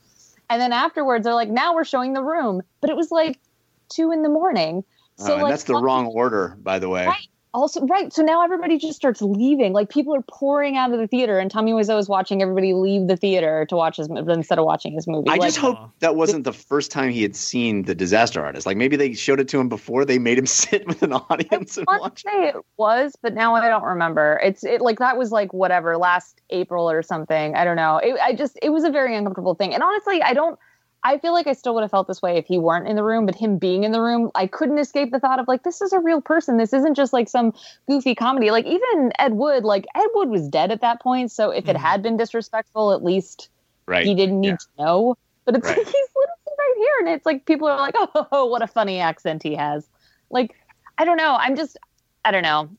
And 0.48 0.60
then 0.62 0.72
afterwards, 0.72 1.24
they're 1.24 1.34
like, 1.34 1.48
"Now 1.50 1.74
we're 1.74 1.82
showing 1.84 2.12
the 2.12 2.22
room," 2.22 2.62
but 2.80 2.88
it 2.88 2.94
was 2.94 3.10
like 3.10 3.40
two 3.88 4.12
in 4.12 4.22
the 4.22 4.28
morning. 4.28 4.84
So 5.16 5.30
Oh, 5.30 5.34
and 5.34 5.42
like, 5.42 5.52
that's 5.52 5.64
the 5.64 5.72
Tommy- 5.72 5.86
wrong 5.86 6.06
order 6.06 6.56
by 6.62 6.78
the 6.78 6.88
way 6.88 7.06
Right. 7.06 7.26
Also, 7.54 7.86
right. 7.86 8.12
So 8.12 8.22
now 8.22 8.42
everybody 8.42 8.78
just 8.78 8.96
starts 8.96 9.22
leaving. 9.22 9.72
Like 9.72 9.88
people 9.88 10.12
are 10.16 10.24
pouring 10.28 10.76
out 10.76 10.92
of 10.92 10.98
the 10.98 11.06
theater, 11.06 11.38
and 11.38 11.48
Tommy 11.48 11.70
Wiseau 11.70 12.00
is 12.00 12.08
watching 12.08 12.42
everybody 12.42 12.74
leave 12.74 13.06
the 13.06 13.16
theater 13.16 13.64
to 13.68 13.76
watch 13.76 13.96
his 13.98 14.08
instead 14.08 14.58
of 14.58 14.64
watching 14.64 14.92
his 14.92 15.06
movie. 15.06 15.28
i 15.28 15.34
like, 15.34 15.42
just 15.42 15.58
hope 15.58 15.76
Aw. 15.78 15.88
that 16.00 16.16
wasn't 16.16 16.42
the 16.42 16.52
first 16.52 16.90
time 16.90 17.10
he 17.10 17.22
had 17.22 17.36
seen 17.36 17.82
the 17.84 17.94
disaster 17.94 18.44
artist 18.44 18.66
like 18.66 18.76
maybe 18.76 18.96
they 18.96 19.14
showed 19.14 19.38
it 19.38 19.46
to 19.48 19.60
him 19.60 19.68
before 19.68 20.04
they 20.04 20.18
made 20.18 20.36
him 20.36 20.46
sit 20.64 20.84
with 20.88 21.02
an 21.04 21.12
audience 21.12 21.78
I 21.78 21.84
want 21.86 22.02
watch 22.02 22.24
to 22.24 22.28
say 22.28 22.48
it 22.48 22.56
was, 22.76 23.14
but 23.22 23.34
now 23.34 23.54
I 23.54 23.68
don't 23.68 23.84
remember. 23.84 24.40
It's 24.42 24.64
it 24.64 24.80
like 24.80 24.98
that 24.98 25.16
was 25.16 25.30
like 25.30 25.52
whatever 25.52 25.96
last 25.96 26.40
April 26.50 26.90
or 26.90 27.02
something. 27.02 27.54
I 27.54 27.64
don't 27.64 27.76
know. 27.76 27.98
It, 27.98 28.16
I 28.20 28.34
just 28.34 28.58
it 28.62 28.70
was 28.70 28.82
a 28.82 28.90
very 28.90 29.16
uncomfortable 29.16 29.54
thing, 29.54 29.72
and 29.72 29.82
honestly, 29.82 30.20
I 30.22 30.34
don't. 30.34 30.58
I 31.06 31.18
feel 31.18 31.34
like 31.34 31.46
I 31.46 31.52
still 31.52 31.74
would 31.74 31.82
have 31.82 31.90
felt 31.90 32.08
this 32.08 32.22
way 32.22 32.38
if 32.38 32.46
he 32.46 32.58
weren't 32.58 32.88
in 32.88 32.96
the 32.96 33.04
room, 33.04 33.26
but 33.26 33.34
him 33.34 33.58
being 33.58 33.84
in 33.84 33.92
the 33.92 34.00
room, 34.00 34.30
I 34.34 34.46
couldn't 34.46 34.78
escape 34.78 35.10
the 35.12 35.20
thought 35.20 35.38
of 35.38 35.46
like 35.46 35.62
this 35.62 35.82
is 35.82 35.92
a 35.92 36.00
real 36.00 36.22
person. 36.22 36.56
This 36.56 36.72
isn't 36.72 36.94
just 36.94 37.12
like 37.12 37.28
some 37.28 37.52
goofy 37.86 38.14
comedy. 38.14 38.50
Like 38.50 38.64
even 38.64 39.12
Ed 39.18 39.34
Wood, 39.34 39.64
like 39.64 39.84
Ed 39.94 40.08
Wood 40.14 40.30
was 40.30 40.48
dead 40.48 40.70
at 40.72 40.80
that 40.80 41.02
point, 41.02 41.30
so 41.30 41.50
if 41.50 41.68
it 41.68 41.76
Mhm. 41.76 41.80
had 41.80 42.02
been 42.02 42.16
disrespectful, 42.16 42.92
at 42.92 43.04
least 43.04 43.50
right 43.86 44.06
he 44.06 44.14
didn't 44.14 44.40
need 44.40 44.48
Yeah. 44.48 44.56
to 44.56 44.82
know. 44.82 45.14
But 45.44 45.56
it's 45.56 45.68
Right. 45.68 45.76
like 45.76 45.86
he's 45.94 46.08
literally 46.16 46.56
right 46.58 46.74
here, 46.78 46.94
and 47.00 47.08
it's 47.10 47.26
like 47.26 47.44
people 47.44 47.68
are 47.68 47.76
like, 47.78 47.94
"Oh, 48.32 48.46
what 48.46 48.62
a 48.62 48.66
funny 48.66 48.98
accent 48.98 49.42
he 49.42 49.54
has." 49.56 49.86
Like, 50.30 50.54
I 50.96 51.04
don't 51.04 51.18
know. 51.18 51.36
I'm 51.38 51.54
just, 51.54 51.76
I 52.24 52.30
don't 52.30 52.42
know. 52.42 52.70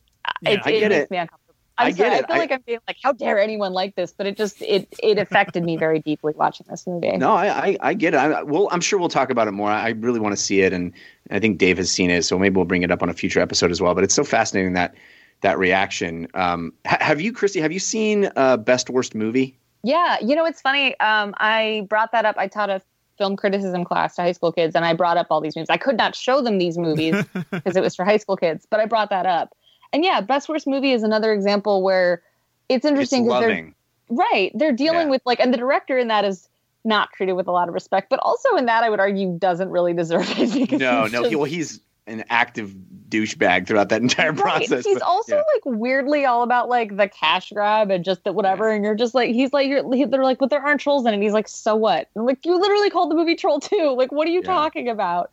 Yeah. 0.42 0.50
it, 0.50 0.62
I 0.66 0.72
get 0.72 0.90
makes 0.90 1.04
it. 1.04 1.12
me 1.12 1.18
uncomfortable. 1.18 1.44
I'm 1.78 1.88
I 1.88 1.92
get 1.92 1.98
sorry. 1.98 2.16
it. 2.16 2.24
I 2.24 2.28
feel 2.28 2.36
I- 2.36 2.40
like 2.40 2.52
I'm 2.52 2.62
being 2.66 2.80
like, 2.88 2.98
"How 3.04 3.12
dare 3.12 3.40
anyone 3.40 3.74
like 3.74 3.96
this?" 3.96 4.14
But 4.18 4.28
it 4.28 4.38
just 4.38 4.62
it 4.62 4.88
it 5.04 5.18
affected 5.18 5.64
me 5.64 5.76
very 5.78 6.00
deeply 6.00 6.34
watching 6.36 6.66
this 6.70 6.88
movie. 6.88 7.18
No, 7.18 7.34
I, 7.34 7.48
I, 7.48 7.78
I 7.82 7.94
get 7.94 8.14
it. 8.14 8.18
I, 8.18 8.44
well, 8.44 8.70
I'm 8.72 8.82
sure 8.82 8.98
we'll 9.00 9.10
talk 9.10 9.30
about 9.30 9.48
it 9.48 9.52
more. 9.52 9.70
I 9.70 9.90
really 9.90 10.20
want 10.20 10.34
to 10.36 10.42
see 10.42 10.62
it, 10.62 10.72
and 10.74 10.94
I 11.32 11.40
think 11.40 11.58
Dave 11.58 11.78
has 11.78 11.92
seen 11.92 12.10
it, 12.10 12.24
so 12.24 12.40
maybe 12.40 12.56
we'll 12.56 12.66
bring 12.66 12.84
it 12.84 12.92
up 12.92 13.04
on 13.04 13.10
a 13.10 13.14
future 13.14 13.40
episode 13.42 13.72
as 13.72 13.82
well. 13.82 13.94
But 13.94 14.04
it's 14.06 14.14
so 14.14 14.24
fascinating 14.24 14.74
that 14.74 14.96
that 15.42 15.58
reaction. 15.60 16.28
Um, 16.34 16.72
ha- 16.86 16.98
have 17.02 17.20
you, 17.20 17.34
Kristy? 17.34 17.62
Have 17.62 17.72
you 17.74 17.80
seen 17.80 18.30
uh, 18.36 18.58
Best 18.58 18.90
Worst 18.90 19.14
Movie? 19.16 19.58
Yeah, 19.84 20.18
you 20.22 20.36
know 20.36 20.46
it's 20.46 20.62
funny. 20.62 21.00
Um, 21.00 21.34
I 21.38 21.86
brought 21.90 22.12
that 22.14 22.26
up. 22.26 22.36
I 22.38 22.48
taught 22.48 22.70
a 22.70 22.82
film 23.18 23.36
criticism 23.36 23.86
class 23.86 24.16
to 24.16 24.22
high 24.24 24.32
school 24.32 24.52
kids, 24.52 24.76
and 24.76 24.84
I 24.86 24.94
brought 24.94 25.18
up 25.18 25.28
all 25.30 25.42
these 25.42 25.56
movies. 25.56 25.70
I 25.70 25.78
could 25.78 25.98
not 25.98 26.16
show 26.16 26.42
them 26.42 26.58
these 26.58 26.78
movies 26.78 27.16
because 27.52 27.76
it 27.76 27.82
was 27.82 27.96
for 27.96 28.04
high 28.06 28.18
school 28.18 28.36
kids, 28.38 28.66
but 28.70 28.80
I 28.80 28.86
brought 28.86 29.10
that 29.10 29.26
up. 29.26 29.54
And 29.93 30.04
yeah, 30.04 30.21
best 30.21 30.50
worst 30.50 30.67
movie 30.67 30.91
is 30.91 31.04
another 31.04 31.32
example 31.34 31.82
where 31.84 32.21
it's 32.69 32.86
interesting 32.86 33.26
because 33.26 33.41
they're 33.41 33.74
right. 34.10 34.52
They're 34.56 34.71
dealing 34.74 35.08
Yeah. 35.08 35.12
with 35.12 35.21
like, 35.26 35.39
and 35.39 35.54
the 35.54 35.58
director 35.58 35.98
in 35.98 36.08
that 36.10 36.26
is 36.26 36.50
not 36.84 37.12
treated 37.13 37.34
with 37.34 37.48
a 37.48 37.52
lot 37.52 37.67
of 37.67 37.74
respect, 37.74 38.10
but 38.10 38.19
also 38.21 38.56
in 38.56 38.65
that 38.67 38.84
I 38.84 38.89
would 38.89 39.00
argue 39.00 39.38
doesn't 39.39 39.69
really 39.69 39.93
deserve 39.93 40.30
it 40.38 40.54
because 40.60 40.80
No, 40.80 41.04
no. 41.04 41.08
just- 41.10 41.30
He, 41.30 41.36
well, 41.36 41.45
he's 41.45 41.80
an 42.08 42.24
active 42.30 42.76
douchebag 43.10 43.65
throughout 43.65 43.89
that 43.89 44.02
entire 44.02 44.32
Right. 44.32 44.41
process. 44.67 44.86
He's 44.86 44.95
but- 45.00 45.02
also 45.04 45.38
yeah. 45.38 45.43
like 45.56 45.78
weirdly 45.78 46.26
all 46.26 46.43
about 46.43 46.69
like 46.69 46.95
the 46.98 47.08
cash 47.08 47.52
grab 47.52 47.89
and 47.89 48.04
just 48.06 48.24
that 48.26 48.34
whatever. 48.36 48.69
And 48.69 48.84
you're 48.86 48.93
just 48.95 49.15
like, 49.15 49.30
he's 49.32 49.54
like, 49.54 49.67
you're, 49.67 49.91
he- 49.95 50.06
they're 50.06 50.24
like, 50.24 50.38
but 50.38 50.50
there 50.52 50.62
aren't 50.62 50.82
trolls 50.82 51.04
in 51.06 51.12
it. 51.12 51.15
And 51.15 51.24
he's 51.24 51.34
like, 51.34 51.48
so 51.48 51.76
what? 51.76 52.08
And 52.13 52.21
I'm 52.21 52.26
like, 52.26 52.45
you 52.45 52.60
literally 52.60 52.89
called 52.91 53.10
the 53.10 53.15
movie 53.15 53.36
Troll 53.36 53.60
2. 53.60 53.95
Like, 53.98 54.12
what 54.12 54.28
are 54.28 54.32
you 54.32 54.41
Yeah. 54.41 54.48
talking 54.54 54.88
about? 54.89 55.32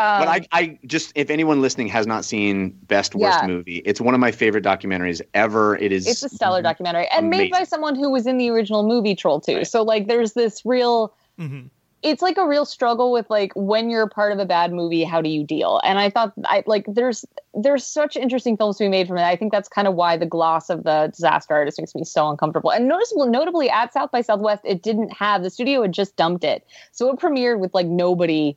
Um, 0.00 0.20
but 0.20 0.28
I, 0.28 0.46
I 0.52 0.78
just 0.86 1.12
if 1.14 1.28
anyone 1.28 1.60
listening 1.60 1.88
has 1.88 2.06
not 2.06 2.24
seen 2.24 2.70
Best 2.86 3.14
Worst 3.14 3.40
Yeah. 3.40 3.46
Movie, 3.46 3.82
it's 3.84 4.00
one 4.00 4.14
of 4.14 4.20
my 4.20 4.30
favorite 4.30 4.64
documentaries 4.64 5.20
ever. 5.34 5.76
It 5.76 5.92
is. 5.92 6.06
it's 6.06 6.22
a 6.22 6.28
stellar 6.28 6.62
documentary 6.62 7.06
and 7.08 7.28
made 7.28 7.50
by 7.50 7.64
someone 7.64 7.94
who 7.94 8.10
was 8.10 8.26
in 8.26 8.38
the 8.38 8.48
original 8.50 8.86
movie 8.86 9.14
Troll 9.14 9.40
2. 9.40 9.56
Right. 9.56 9.66
So 9.66 9.82
like, 9.82 10.06
there's 10.06 10.32
this 10.32 10.62
real 10.64 11.14
hmm 11.38 11.66
it's 12.02 12.22
like 12.22 12.38
a 12.38 12.46
real 12.46 12.64
struggle 12.64 13.12
with 13.12 13.28
like 13.28 13.52
when 13.54 13.90
you're 13.90 14.08
part 14.08 14.32
of 14.32 14.38
a 14.38 14.46
bad 14.46 14.72
movie 14.72 15.04
how 15.04 15.20
do 15.20 15.28
you 15.28 15.44
deal 15.44 15.80
and 15.84 15.98
i 15.98 16.08
thought 16.08 16.32
i 16.44 16.62
like 16.66 16.84
there's 16.88 17.24
there's 17.54 17.84
such 17.84 18.16
interesting 18.16 18.56
films 18.56 18.78
to 18.78 18.84
be 18.84 18.88
made 18.88 19.06
from 19.06 19.18
it 19.18 19.22
i 19.22 19.36
think 19.36 19.52
that's 19.52 19.68
kind 19.68 19.86
of 19.86 19.94
why 19.94 20.16
the 20.16 20.26
gloss 20.26 20.70
of 20.70 20.84
the 20.84 21.10
disaster 21.12 21.52
artist 21.54 21.78
makes 21.78 21.94
me 21.94 22.04
so 22.04 22.28
uncomfortable 22.28 22.72
and 22.72 22.88
noticeable 22.88 23.26
notably 23.26 23.68
at 23.68 23.92
south 23.92 24.10
by 24.10 24.20
southwest 24.20 24.62
it 24.64 24.82
didn't 24.82 25.12
have 25.12 25.42
the 25.42 25.50
studio 25.50 25.82
had 25.82 25.92
just 25.92 26.16
dumped 26.16 26.44
it 26.44 26.66
so 26.92 27.10
it 27.10 27.18
premiered 27.18 27.58
with 27.58 27.74
like 27.74 27.86
nobody 27.86 28.56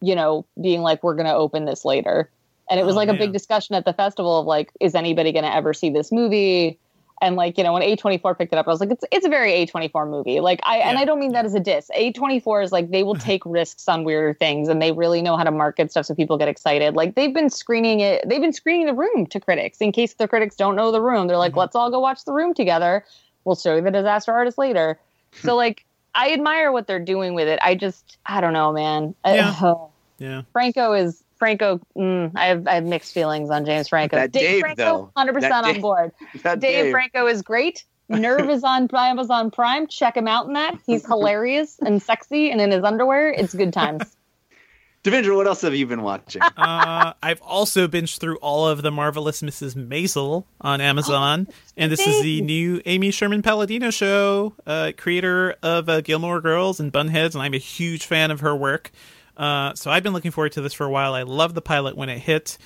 you 0.00 0.14
know 0.14 0.44
being 0.60 0.82
like 0.82 1.02
we're 1.02 1.14
going 1.14 1.26
to 1.26 1.34
open 1.34 1.64
this 1.64 1.84
later. 1.84 2.30
And 2.70 2.78
it 2.78 2.84
was 2.84 2.94
Oh, 2.94 2.98
like 2.98 3.08
a 3.08 3.12
man. 3.12 3.20
big 3.20 3.32
discussion 3.32 3.74
at 3.76 3.84
the 3.86 3.92
festival 3.94 4.40
of 4.40 4.46
like 4.46 4.70
is 4.80 4.94
anybody 4.94 5.32
going 5.32 5.44
to 5.44 5.54
ever 5.54 5.72
see 5.72 5.90
this 5.90 6.12
movie? 6.12 6.78
And 7.20 7.34
like 7.34 7.58
you 7.58 7.64
know 7.64 7.72
when 7.72 7.82
A24 7.82 8.38
picked 8.38 8.52
it 8.52 8.58
up 8.58 8.68
I 8.68 8.70
was 8.70 8.78
like 8.78 8.92
it's 8.92 9.04
it's 9.10 9.26
a 9.26 9.28
very 9.28 9.50
A24 9.66 10.08
movie. 10.08 10.38
Like 10.38 10.60
I 10.62 10.76
and 10.78 10.98
I 10.98 11.04
don't 11.04 11.18
mean 11.18 11.32
that 11.32 11.44
as 11.44 11.54
a 11.54 11.58
diss. 11.60 11.90
A24 11.98 12.62
is 12.62 12.70
like 12.70 12.90
they 12.90 13.02
will 13.02 13.16
take 13.30 13.42
risks 13.44 13.88
on 13.88 14.04
weirder 14.04 14.34
things 14.34 14.68
and 14.68 14.80
they 14.80 14.92
really 14.92 15.20
know 15.20 15.36
how 15.36 15.42
to 15.42 15.50
market 15.50 15.90
stuff 15.90 16.06
so 16.06 16.14
people 16.14 16.36
get 16.38 16.46
excited. 16.46 16.94
Like 16.94 17.16
they've 17.16 17.34
been 17.34 17.50
screening 17.50 17.98
it 18.00 18.28
they've 18.28 18.40
been 18.40 18.52
screening 18.52 18.86
the 18.86 18.94
room 18.94 19.26
to 19.26 19.40
critics. 19.40 19.78
In 19.80 19.90
case 19.90 20.14
the 20.14 20.28
critics 20.28 20.54
don't 20.54 20.76
know 20.76 20.92
the 20.92 21.00
room 21.00 21.26
they're 21.26 21.36
like 21.38 21.54
Mhm. 21.54 21.58
let's 21.58 21.74
all 21.74 21.90
go 21.90 21.98
watch 21.98 22.24
the 22.24 22.32
room 22.32 22.54
together. 22.54 23.04
We'll 23.44 23.56
show 23.56 23.74
you 23.74 23.80
the 23.82 23.90
disaster 23.90 24.30
artist 24.32 24.56
later. 24.58 25.00
So 25.42 25.56
like 25.64 25.86
I 26.18 26.32
admire 26.32 26.72
what 26.72 26.86
they're 26.86 27.04
doing 27.04 27.34
with 27.34 27.48
it 27.48 27.58
I 27.62 27.74
just 27.74 28.18
I 28.26 28.40
don't 28.40 28.52
know 28.52 28.72
man 28.72 29.14
Yeah. 29.24 29.74
Yeah. 30.18 30.42
Franco 30.52 30.94
is 30.94 31.22
Franco. 31.38 31.80
Mm, 31.96 32.32
I 32.34 32.46
have 32.46 32.66
I 32.66 32.74
have 32.74 32.84
mixed 32.84 33.14
feelings 33.14 33.50
on 33.50 33.64
James 33.64 33.88
Franco. 33.88 34.16
That 34.16 34.32
Dave, 34.32 34.60
Franco, 34.60 34.82
though. 34.82 35.12
hundred 35.16 35.34
percent 35.34 35.54
on 35.54 35.72
Dave- 35.74 35.82
board. 35.82 36.12
Dave, 36.42 36.60
Dave. 36.60 36.90
Franco 36.90 37.26
is 37.28 37.42
great. 37.42 37.84
Nerve 38.08 38.50
is 38.50 38.64
on 38.64 38.88
Amazon 38.94 39.50
Prime. 39.50 39.86
Check 39.86 40.16
him 40.16 40.26
out 40.26 40.46
in 40.46 40.54
that. 40.54 40.74
He's 40.86 41.06
hilarious 41.06 41.78
and 41.78 42.02
sexy 42.02 42.50
and 42.50 42.60
in 42.60 42.70
his 42.70 42.82
underwear. 42.82 43.30
It's 43.30 43.54
good 43.54 43.72
times. 43.72 44.02
Devindra, 45.04 45.36
what 45.36 45.46
else 45.46 45.62
have 45.62 45.74
you 45.74 45.86
been 45.86 46.02
watching? 46.02 46.42
uh, 46.56 47.12
I've 47.22 47.40
also 47.40 47.86
binged 47.86 48.18
through 48.18 48.36
all 48.38 48.66
of 48.66 48.82
the 48.82 48.90
marvelous 48.90 49.42
Mrs. 49.42 49.74
Maisel 49.74 50.44
on 50.60 50.80
Amazon, 50.80 51.46
and 51.76 51.90
this 51.92 52.06
is 52.06 52.22
the 52.22 52.40
new 52.42 52.82
Amy 52.84 53.10
Sherman 53.10 53.42
Palladino 53.42 53.90
show, 53.90 54.54
uh, 54.66 54.92
creator 54.96 55.54
of 55.62 55.88
uh, 55.88 56.00
Gilmore 56.00 56.40
Girls 56.40 56.80
and 56.80 56.92
Bunheads, 56.92 57.34
and 57.34 57.42
I'm 57.42 57.54
a 57.54 57.58
huge 57.58 58.06
fan 58.06 58.30
of 58.30 58.40
her 58.40 58.56
work. 58.56 58.90
Uh, 59.36 59.72
so 59.74 59.90
I've 59.90 60.02
been 60.02 60.12
looking 60.12 60.32
forward 60.32 60.52
to 60.52 60.60
this 60.60 60.74
for 60.74 60.84
a 60.84 60.90
while. 60.90 61.14
I 61.14 61.22
love 61.22 61.54
the 61.54 61.62
pilot 61.62 61.96
when 61.96 62.08
it 62.08 62.18
hit. 62.18 62.58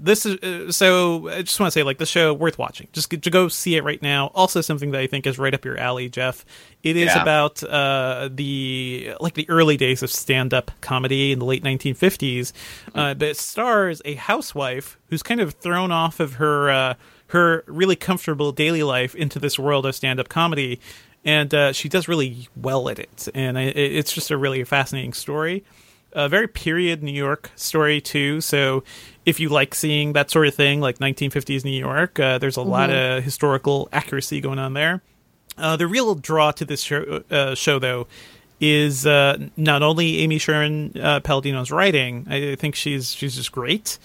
This 0.00 0.24
is 0.24 0.36
uh, 0.42 0.70
so. 0.72 1.28
I 1.28 1.42
just 1.42 1.58
want 1.58 1.68
to 1.68 1.70
say, 1.72 1.82
like, 1.82 1.98
the 1.98 2.06
show 2.06 2.32
worth 2.32 2.56
watching. 2.58 2.86
Just 2.92 3.10
to 3.10 3.30
go 3.30 3.48
see 3.48 3.76
it 3.76 3.82
right 3.84 4.00
now. 4.00 4.30
Also, 4.34 4.60
something 4.60 4.92
that 4.92 5.00
I 5.00 5.06
think 5.06 5.26
is 5.26 5.38
right 5.38 5.52
up 5.52 5.64
your 5.64 5.76
alley, 5.76 6.08
Jeff. 6.08 6.44
It 6.82 6.96
is 6.96 7.06
Yeah. 7.06 7.22
about 7.22 7.62
uh, 7.64 8.28
the 8.32 9.14
like 9.20 9.34
the 9.34 9.48
early 9.50 9.76
days 9.76 10.02
of 10.02 10.10
stand-up 10.10 10.70
comedy 10.80 11.32
in 11.32 11.40
the 11.40 11.44
late 11.44 11.64
1950s, 11.64 12.52
uh, 12.94 13.14
but 13.14 13.28
it 13.28 13.36
stars 13.36 14.00
a 14.04 14.14
housewife 14.14 14.98
who's 15.08 15.22
kind 15.22 15.40
of 15.40 15.54
thrown 15.54 15.90
off 15.90 16.20
of 16.20 16.34
her 16.34 16.70
uh, 16.70 16.94
her 17.28 17.64
really 17.66 17.96
comfortable 17.96 18.52
daily 18.52 18.82
life 18.84 19.14
into 19.16 19.38
this 19.40 19.58
world 19.58 19.84
of 19.84 19.94
stand-up 19.94 20.28
comedy, 20.28 20.80
and 21.24 21.52
uh, 21.52 21.72
she 21.72 21.88
does 21.88 22.06
really 22.06 22.48
well 22.54 22.88
at 22.88 22.98
it. 23.00 23.28
And 23.34 23.58
I, 23.58 23.62
it's 23.62 24.12
just 24.12 24.30
a 24.30 24.36
really 24.36 24.62
fascinating 24.64 25.12
story 25.12 25.64
a 26.14 26.26
very 26.26 26.48
period 26.48 27.02
New 27.02 27.12
York 27.12 27.50
story 27.54 28.00
too. 28.00 28.40
So 28.40 28.82
if 29.28 29.38
you 29.38 29.50
like 29.50 29.74
seeing 29.74 30.14
that 30.14 30.30
sort 30.30 30.46
of 30.46 30.54
thing, 30.54 30.80
like 30.80 30.98
1950s 31.00 31.62
New 31.62 31.78
York, 31.78 32.18
uh, 32.18 32.38
there's 32.38 32.56
a 32.56 32.62
lot 32.62 32.88
of 32.88 33.22
historical 33.22 33.86
accuracy 33.92 34.40
going 34.40 34.58
on 34.58 34.72
there. 34.72 35.02
Uh, 35.58 35.76
the 35.76 35.86
real 35.86 36.14
draw 36.14 36.50
to 36.50 36.64
this 36.64 36.80
show, 36.80 37.22
uh, 37.30 37.54
show 37.54 37.78
though, 37.78 38.06
is 38.58 39.06
uh, 39.06 39.36
not 39.54 39.82
only 39.82 40.20
Amy 40.20 40.38
Sherman 40.38 40.94
uh, 40.98 41.20
Palladino's 41.20 41.70
writing. 41.70 42.26
I, 42.30 42.52
I 42.52 42.54
think 42.56 42.74
she's 42.74 43.12
she's 43.12 43.36
just 43.36 43.52
great. 43.52 43.98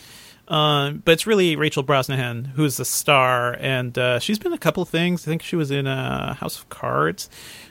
Um, 0.50 1.02
but 1.06 1.14
it's 1.14 1.26
really 1.26 1.56
Rachel 1.56 1.86
Brosnahan 1.86 2.48
who's 2.48 2.76
the 2.76 2.84
star, 2.84 3.56
and 3.62 3.98
uh, 3.98 4.20
she's 4.20 4.38
been 4.38 4.52
a 4.52 4.58
couple 4.58 4.84
of 4.84 4.90
things. 4.90 5.26
I 5.26 5.32
think 5.32 5.42
she 5.42 5.56
was 5.56 5.72
in 5.72 5.88
uh, 5.88 6.34
House 6.34 6.60
of 6.60 6.68
Cards. 6.68 7.30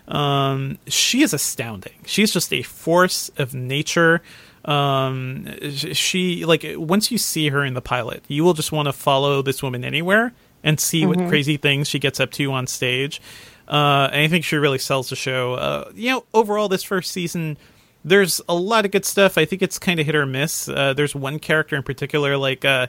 Um, 0.08 0.78
she 0.86 1.20
is 1.20 1.34
astounding. 1.34 2.00
She's 2.06 2.32
just 2.32 2.50
a 2.50 2.62
force 2.62 3.30
of 3.36 3.52
nature. 3.52 4.22
Um, 4.64 5.48
she 5.72 6.44
like 6.44 6.64
once 6.76 7.10
you 7.10 7.18
see 7.18 7.48
her 7.48 7.64
in 7.64 7.74
the 7.74 7.82
pilot, 7.82 8.24
you 8.28 8.44
will 8.44 8.54
just 8.54 8.72
want 8.72 8.86
to 8.86 8.92
follow 8.92 9.42
this 9.42 9.62
woman 9.62 9.84
anywhere 9.84 10.32
and 10.62 10.78
see 10.78 11.04
what 11.04 11.18
crazy 11.28 11.56
things 11.56 11.88
she 11.88 11.98
gets 11.98 12.20
up 12.20 12.30
to 12.32 12.52
on 12.52 12.66
stage. 12.66 13.20
Uh, 13.66 14.08
and 14.12 14.22
I 14.22 14.28
think 14.28 14.44
she 14.44 14.56
really 14.56 14.78
sells 14.78 15.08
the 15.08 15.16
show. 15.16 15.54
Uh, 15.54 15.90
you 15.94 16.10
know, 16.10 16.24
overall, 16.34 16.68
this 16.68 16.82
first 16.82 17.10
season, 17.10 17.56
there's 18.04 18.40
a 18.48 18.54
lot 18.54 18.84
of 18.84 18.90
good 18.90 19.04
stuff. 19.04 19.38
I 19.38 19.44
think 19.44 19.62
it's 19.62 19.78
kind 19.78 19.98
of 19.98 20.06
hit 20.06 20.14
or 20.14 20.26
miss. 20.26 20.68
Uh, 20.68 20.92
there's 20.94 21.14
one 21.14 21.38
character 21.38 21.76
in 21.76 21.82
particular, 21.82 22.36
like 22.36 22.64
uh, 22.64 22.86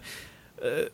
uh, 0.64 0.86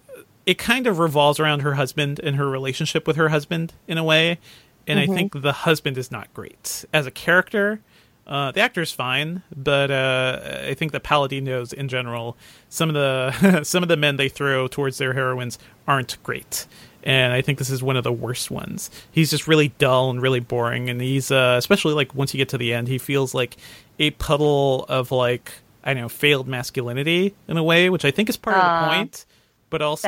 it 0.46 0.58
kind 0.58 0.88
of 0.88 1.00
revolves 1.00 1.40
around 1.40 1.62
her 1.62 1.74
husband 1.74 2.20
and 2.24 2.36
her 2.36 2.50
relationship 2.50 3.08
with 3.08 3.16
her 3.16 3.30
husband 3.30 3.74
in 3.88 3.98
a 3.98 4.04
way. 4.04 4.40
And 4.88 5.00
I 5.00 5.06
think 5.06 5.42
the 5.42 5.52
husband 5.52 6.00
is 6.00 6.12
not 6.12 6.34
great 6.34 6.84
as 6.92 7.06
a 7.06 7.12
character. 7.12 7.82
Uh, 8.30 8.52
the 8.52 8.62
actor's 8.62 8.92
fine, 8.92 9.42
but 9.56 9.90
uh, 9.90 10.40
I 10.68 10.76
think 10.76 10.92
the 10.92 11.00
Palladinos 11.00 11.74
in 11.74 11.88
general, 11.88 12.38
some 12.70 12.88
of 12.88 12.94
the 12.94 13.64
some 13.64 13.82
of 13.82 13.90
the 13.90 13.98
men 13.98 14.18
they 14.18 14.30
throw 14.30 14.68
towards 14.68 15.00
their 15.00 15.14
heroines 15.14 15.58
aren't 15.88 16.22
great, 16.22 16.68
and 17.04 17.34
I 17.34 17.42
think 17.42 17.58
this 17.58 17.72
is 17.72 17.82
one 17.82 17.98
of 17.98 18.04
the 18.04 18.14
worst 18.14 18.52
ones. 18.52 18.92
He's 19.12 19.32
just 19.32 19.48
really 19.48 19.70
dull 19.80 20.12
and 20.12 20.22
really 20.22 20.42
boring, 20.42 20.92
and 20.92 21.02
he's 21.02 21.32
uh, 21.32 21.56
especially 21.58 21.96
like 21.96 22.14
once 22.14 22.32
you 22.32 22.38
get 22.38 22.50
to 22.50 22.60
the 22.60 22.72
end, 22.72 22.88
he 22.88 23.00
feels 23.00 23.34
like 23.34 23.58
a 23.98 24.12
puddle 24.12 24.86
of 24.88 25.12
like 25.12 25.52
I 25.84 25.96
don't 25.96 26.04
know 26.04 26.10
failed 26.10 26.48
masculinity 26.48 27.34
in 27.48 27.58
a 27.58 27.64
way, 27.64 27.90
which 27.90 28.06
I 28.06 28.12
think 28.12 28.30
is 28.30 28.38
part 28.38 28.58
of 28.58 28.62
the 28.62 28.96
point, 28.96 29.26
but 29.72 29.82
also 29.82 30.08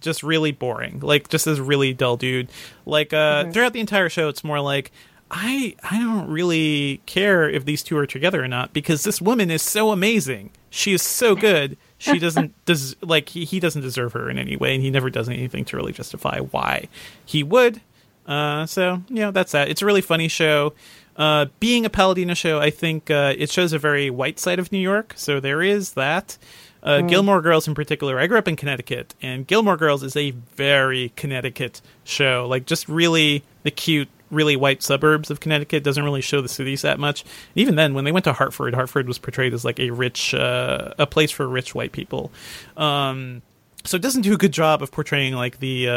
just 0.00 0.22
really 0.22 0.52
boring. 0.52 1.00
Like 1.00 1.28
just 1.28 1.44
this 1.44 1.58
really 1.58 1.92
dull 1.92 2.16
dude. 2.16 2.48
Like 2.86 3.12
uh 3.12 3.50
throughout 3.50 3.74
the 3.74 3.80
entire 3.80 4.08
show 4.08 4.30
it's 4.30 4.42
more 4.44 4.60
like 4.60 4.92
I 5.36 5.74
I 5.82 5.98
don't 5.98 6.28
really 6.28 7.00
care 7.06 7.48
if 7.50 7.64
these 7.64 7.82
two 7.82 7.98
are 7.98 8.06
together 8.06 8.42
or 8.42 8.46
not 8.46 8.72
because 8.72 9.02
this 9.02 9.20
woman 9.20 9.50
is 9.50 9.62
so 9.62 9.90
amazing. 9.90 10.50
She 10.70 10.92
is 10.94 11.02
so 11.02 11.34
good. 11.34 11.76
She 11.98 12.18
doesn't 12.20 12.54
does 12.66 12.94
like 13.02 13.30
he, 13.30 13.44
he 13.44 13.58
doesn't 13.58 13.82
deserve 13.82 14.12
her 14.12 14.30
in 14.30 14.38
any 14.38 14.56
way 14.56 14.74
and 14.74 14.82
he 14.82 14.90
never 14.90 15.10
does 15.10 15.28
anything 15.28 15.64
to 15.66 15.76
really 15.76 15.92
justify 15.92 16.38
why 16.38 16.88
he 17.26 17.42
would. 17.42 17.80
Uh 18.26 18.64
so, 18.66 19.02
you 19.08 19.16
know, 19.16 19.32
that's 19.32 19.50
that. 19.52 19.68
It's 19.68 19.82
a 19.82 19.86
really 19.86 20.00
funny 20.02 20.28
show. 20.28 20.72
Uh 21.16 21.46
being 21.58 21.84
a 21.84 21.90
Palladino 21.90 22.34
show, 22.34 22.60
I 22.60 22.70
think 22.70 23.10
uh 23.10 23.34
it 23.36 23.50
shows 23.50 23.72
a 23.72 23.78
very 23.78 24.10
white 24.10 24.38
side 24.38 24.60
of 24.60 24.70
New 24.70 24.78
York, 24.78 25.14
so 25.16 25.40
there 25.40 25.62
is 25.62 25.94
that. 25.94 26.38
Uh, 26.84 27.00
Gilmore 27.00 27.40
Girls 27.40 27.66
in 27.66 27.74
particular. 27.74 28.18
I 28.18 28.26
grew 28.26 28.36
up 28.36 28.46
in 28.46 28.56
Connecticut, 28.56 29.14
and 29.22 29.46
Gilmore 29.46 29.78
Girls 29.78 30.02
is 30.02 30.14
a 30.16 30.32
very 30.32 31.14
Connecticut 31.16 31.80
show. 32.04 32.46
Like 32.46 32.66
just 32.66 32.90
really 32.90 33.42
the 33.62 33.70
cute, 33.70 34.10
really 34.34 34.56
white 34.56 34.82
suburbs 34.82 35.30
of 35.30 35.40
Connecticut 35.40 35.82
doesn't 35.82 36.04
really 36.04 36.20
show 36.20 36.40
the 36.40 36.48
cities 36.48 36.82
that 36.82 36.98
much. 36.98 37.24
even 37.54 37.76
then, 37.76 37.94
when 37.94 38.04
they 38.04 38.12
went 38.12 38.24
to 38.24 38.32
Hartford, 38.32 38.74
Hartford 38.74 39.06
was 39.06 39.18
portrayed 39.18 39.54
as 39.54 39.64
like 39.64 39.80
a 39.80 39.90
rich, 39.90 40.34
uh, 40.34 40.94
a 40.98 41.06
place 41.06 41.30
for 41.30 41.48
rich 41.48 41.74
white 41.74 41.92
people. 41.92 42.30
Um, 42.76 43.42
so 43.84 43.96
it 43.96 44.02
doesn't 44.02 44.22
do 44.22 44.32
a 44.32 44.38
good 44.38 44.52
job 44.52 44.82
of 44.82 44.90
portraying 44.90 45.34
like 45.34 45.60
the 45.60 45.88
uh, 45.88 45.92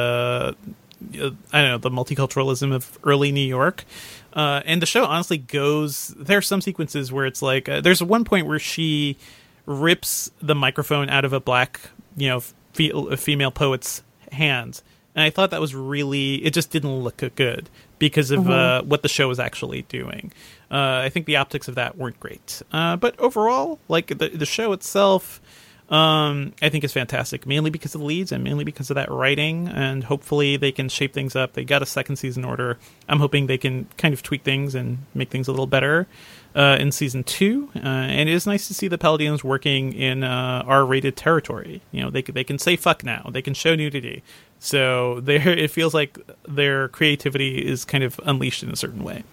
uh, 1.19 1.31
I 1.53 1.61
don't 1.61 1.71
know 1.71 1.77
the 1.77 1.89
multiculturalism 1.89 2.73
of 2.73 2.97
early 3.03 3.31
New 3.31 3.41
York. 3.41 3.85
Uh, 4.33 4.61
and 4.65 4.81
the 4.81 4.85
show 4.85 5.05
honestly 5.05 5.37
goes. 5.37 6.13
There 6.17 6.37
are 6.37 6.43
some 6.43 6.61
sequences 6.61 7.11
where 7.11 7.25
it's 7.25 7.41
like 7.41 7.69
uh, 7.69 7.81
there's 7.81 8.03
one 8.03 8.23
point 8.23 8.47
where 8.47 8.59
she 8.59 9.17
rips 9.65 10.31
the 10.41 10.55
microphone 10.55 11.09
out 11.09 11.25
of 11.25 11.33
a 11.33 11.39
black, 11.39 11.79
you 12.15 12.29
know, 12.29 12.39
fe- 12.73 13.15
female 13.15 13.51
poet's 13.51 14.03
hands, 14.31 14.83
and 15.15 15.23
I 15.23 15.29
thought 15.29 15.51
that 15.51 15.61
was 15.61 15.73
really. 15.73 16.35
It 16.45 16.53
just 16.53 16.71
didn't 16.71 16.99
look 16.99 17.17
good 17.35 17.69
because 17.99 18.31
of 18.31 18.49
uh, 18.49 18.81
what 18.83 19.01
the 19.01 19.09
show 19.09 19.27
was 19.27 19.39
actually 19.39 19.83
doing. 19.83 20.31
Uh, 20.69 21.01
I 21.03 21.09
think 21.09 21.25
the 21.25 21.37
optics 21.37 21.67
of 21.67 21.75
that 21.75 21.97
weren't 21.97 22.19
great, 22.19 22.61
uh, 22.71 22.95
but 22.97 23.19
overall, 23.19 23.79
like 23.87 24.07
the 24.07 24.29
the 24.29 24.45
show 24.45 24.73
itself. 24.73 25.41
Um, 25.89 26.53
I 26.61 26.67
think 26.67 26.83
is 26.83 26.91
fantastic, 26.91 27.45
mainly 27.45 27.69
because 27.69 27.95
of 27.95 28.01
the 28.01 28.07
leads 28.07 28.33
and 28.33 28.43
mainly 28.43 28.65
because 28.65 28.89
of 28.89 28.95
that 28.95 29.09
writing. 29.09 29.69
And 29.69 30.03
hopefully, 30.03 30.57
they 30.57 30.71
can 30.71 30.89
shape 30.89 31.13
things 31.13 31.35
up. 31.35 31.53
They 31.53 31.63
got 31.63 31.81
a 31.81 31.85
second 31.85 32.17
season 32.17 32.43
order. 32.43 32.77
I'm 33.07 33.19
hoping 33.19 33.47
they 33.47 33.57
can 33.57 33.87
kind 33.97 34.13
of 34.13 34.21
tweak 34.21 34.43
things 34.43 34.75
and 34.75 34.97
make 35.13 35.29
things 35.29 35.47
a 35.47 35.51
little 35.51 35.67
better 35.67 36.07
uh, 36.55 36.75
in 36.79 36.91
season 36.91 37.23
two. 37.23 37.69
Uh, 37.75 37.79
and 37.87 38.27
it 38.27 38.33
is 38.33 38.45
nice 38.45 38.67
to 38.67 38.73
see 38.73 38.89
the 38.89 38.97
Paladins 38.97 39.43
working 39.43 39.93
in 39.93 40.23
uh, 40.23 40.63
R-rated 40.65 41.15
territory. 41.15 41.81
You 41.91 42.03
know, 42.03 42.09
they 42.09 42.21
they 42.21 42.43
can 42.43 42.59
say 42.59 42.75
fuck 42.75 43.03
now. 43.03 43.29
They 43.31 43.41
can 43.41 43.53
show 43.53 43.75
nudity. 43.75 44.23
So 44.59 45.19
there, 45.21 45.47
it 45.47 45.71
feels 45.71 45.93
like 45.93 46.19
their 46.47 46.89
creativity 46.89 47.65
is 47.65 47.85
kind 47.85 48.03
of 48.03 48.19
unleashed 48.25 48.63
in 48.63 48.71
a 48.71 48.75
certain 48.75 49.03
way. 49.03 49.23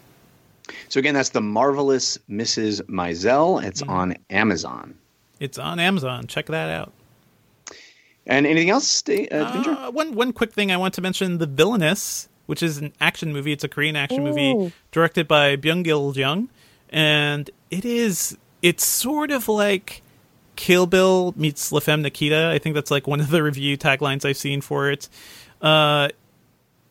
So 0.88 0.98
again, 0.98 1.14
that's 1.14 1.30
the 1.30 1.40
marvelous 1.40 2.18
Mrs. 2.30 2.82
Maisel. 2.82 3.62
It's 3.62 3.82
on 3.82 4.16
Amazon. 4.30 4.94
It's 5.44 5.59
on 5.59 5.78
Amazon. 5.78 6.26
Check 6.26 6.46
that 6.46 6.70
out. 6.70 6.92
And 8.26 8.46
anything 8.46 8.70
else, 8.70 9.02
Da- 9.02 9.28
uh, 9.28 9.87
Uh, 9.87 9.90
one 9.90 10.14
one 10.14 10.33
quick 10.33 10.52
thing 10.52 10.72
I 10.72 10.76
want 10.76 10.94
to 10.94 11.02
mention: 11.02 11.38
The 11.38 11.46
Villainess, 11.46 12.28
which 12.46 12.62
is 12.62 12.78
an 12.78 12.92
action 13.00 13.33
movie. 13.33 13.52
It's 13.52 13.64
a 13.64 13.68
Korean 13.68 13.96
action 13.96 14.26
Ooh. 14.26 14.30
movie 14.33 14.72
directed 14.92 15.28
by 15.28 15.57
Byung 15.57 15.85
Gil 15.85 16.12
Jung, 16.16 16.48
and 16.88 17.50
it 17.70 17.85
is 17.85 18.37
it's 18.62 18.85
sort 18.85 19.30
of 19.30 19.46
like 19.48 20.00
Kill 20.57 20.87
Bill 20.87 21.35
meets 21.37 21.70
La 21.70 21.80
Femme 21.80 22.00
Nikita. 22.00 22.50
I 22.50 22.59
think 22.59 22.74
that's 22.74 22.90
like 22.90 23.07
one 23.07 23.20
of 23.20 23.28
the 23.28 23.42
review 23.42 23.76
taglines 23.76 24.24
I've 24.24 24.38
seen 24.38 24.62
for 24.62 24.90
it. 24.90 25.09
Uh, 25.61 26.09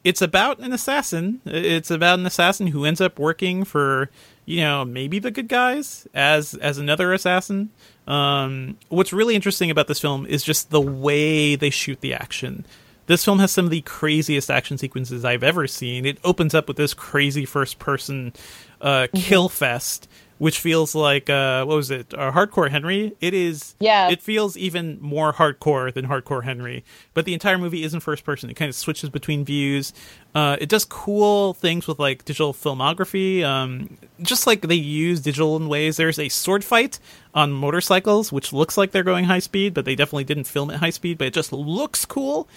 it's 0.04 0.22
about 0.22 0.60
an 0.60 0.72
assassin. 0.74 1.42
It's 1.46 1.90
about 1.90 2.20
an 2.20 2.26
assassin 2.28 2.68
who 2.68 2.86
ends 2.86 3.02
up 3.02 3.18
working 3.18 3.64
for 3.64 4.10
you 4.46 4.62
know 4.62 4.86
maybe 4.86 5.18
the 5.18 5.32
good 5.32 5.48
guys 5.48 6.08
as 6.14 6.54
as 6.56 6.78
another 6.78 7.12
assassin. 7.12 7.72
Um, 8.08 8.78
what's 8.90 9.14
really 9.14 9.36
interesting 9.36 9.72
about 9.72 9.88
this 9.88 10.00
film 10.00 10.26
is 10.26 10.44
just 10.44 10.70
the 10.70 10.82
way 10.82 11.56
they 11.56 11.70
shoot 11.70 12.02
the 12.02 12.14
action. 12.14 12.66
This 13.06 13.26
film 13.26 13.40
has 13.40 13.52
some 13.52 13.66
of 13.66 13.72
the 13.72 13.82
craziest 13.82 14.50
action 14.50 14.78
sequences 14.78 15.26
I've 15.26 15.44
ever 15.44 15.68
seen. 15.68 16.06
It 16.06 16.20
opens 16.24 16.54
up 16.54 16.68
with 16.68 16.78
this 16.78 16.94
crazy 16.94 17.46
first 17.46 17.80
person 17.80 18.34
uh, 18.82 19.08
kill 19.14 19.50
fest 19.50 20.08
which 20.44 20.60
feels 20.60 20.94
like 20.94 21.30
uh, 21.30 21.64
what 21.64 21.76
was 21.76 21.90
it? 21.90 22.14
Uh, 22.14 22.30
Hardcore 22.32 22.70
Henry. 22.70 23.16
It 23.22 23.34
is. 23.34 23.76
Yeah. 23.80 24.10
It 24.10 24.22
feels 24.22 24.58
even 24.58 24.98
more 25.00 25.32
hardcore 25.32 25.94
than 25.94 26.08
Hardcore 26.08 26.44
Henry. 26.44 26.84
But 27.14 27.24
the 27.24 27.34
entire 27.34 27.58
movie 27.58 27.84
isn't 27.84 28.02
first 28.02 28.26
person. 28.26 28.50
It 28.50 28.56
kind 28.56 28.68
of 28.68 28.76
switches 28.76 29.10
between 29.10 29.46
views. 29.46 29.94
Uh, 30.36 30.58
it 30.60 30.68
does 30.68 30.84
cool 30.86 31.54
things 31.54 31.88
with 31.88 32.00
like 32.00 32.26
digital 32.26 32.54
filmography. 32.54 33.44
Um, 33.44 33.98
just 34.22 34.48
like 34.48 34.62
they 34.62 34.76
use 34.76 35.22
digital 35.22 35.56
in 35.56 35.68
ways. 35.68 35.98
There's 35.98 36.18
a 36.18 36.30
sword 36.30 36.64
fight 36.64 37.00
on 37.36 37.52
motorcycles, 37.52 38.32
which 38.32 38.52
looks 38.52 38.78
like 38.78 38.92
they're 38.92 39.04
going 39.04 39.26
high 39.26 39.40
speed, 39.40 39.74
but 39.74 39.86
they 39.86 39.96
definitely 39.96 40.24
didn't 40.24 40.46
film 40.46 40.72
at 40.72 40.80
high 40.80 40.90
speed. 40.90 41.18
But 41.18 41.28
it 41.28 41.34
just 41.34 41.54
looks 41.54 42.06
cool. 42.06 42.48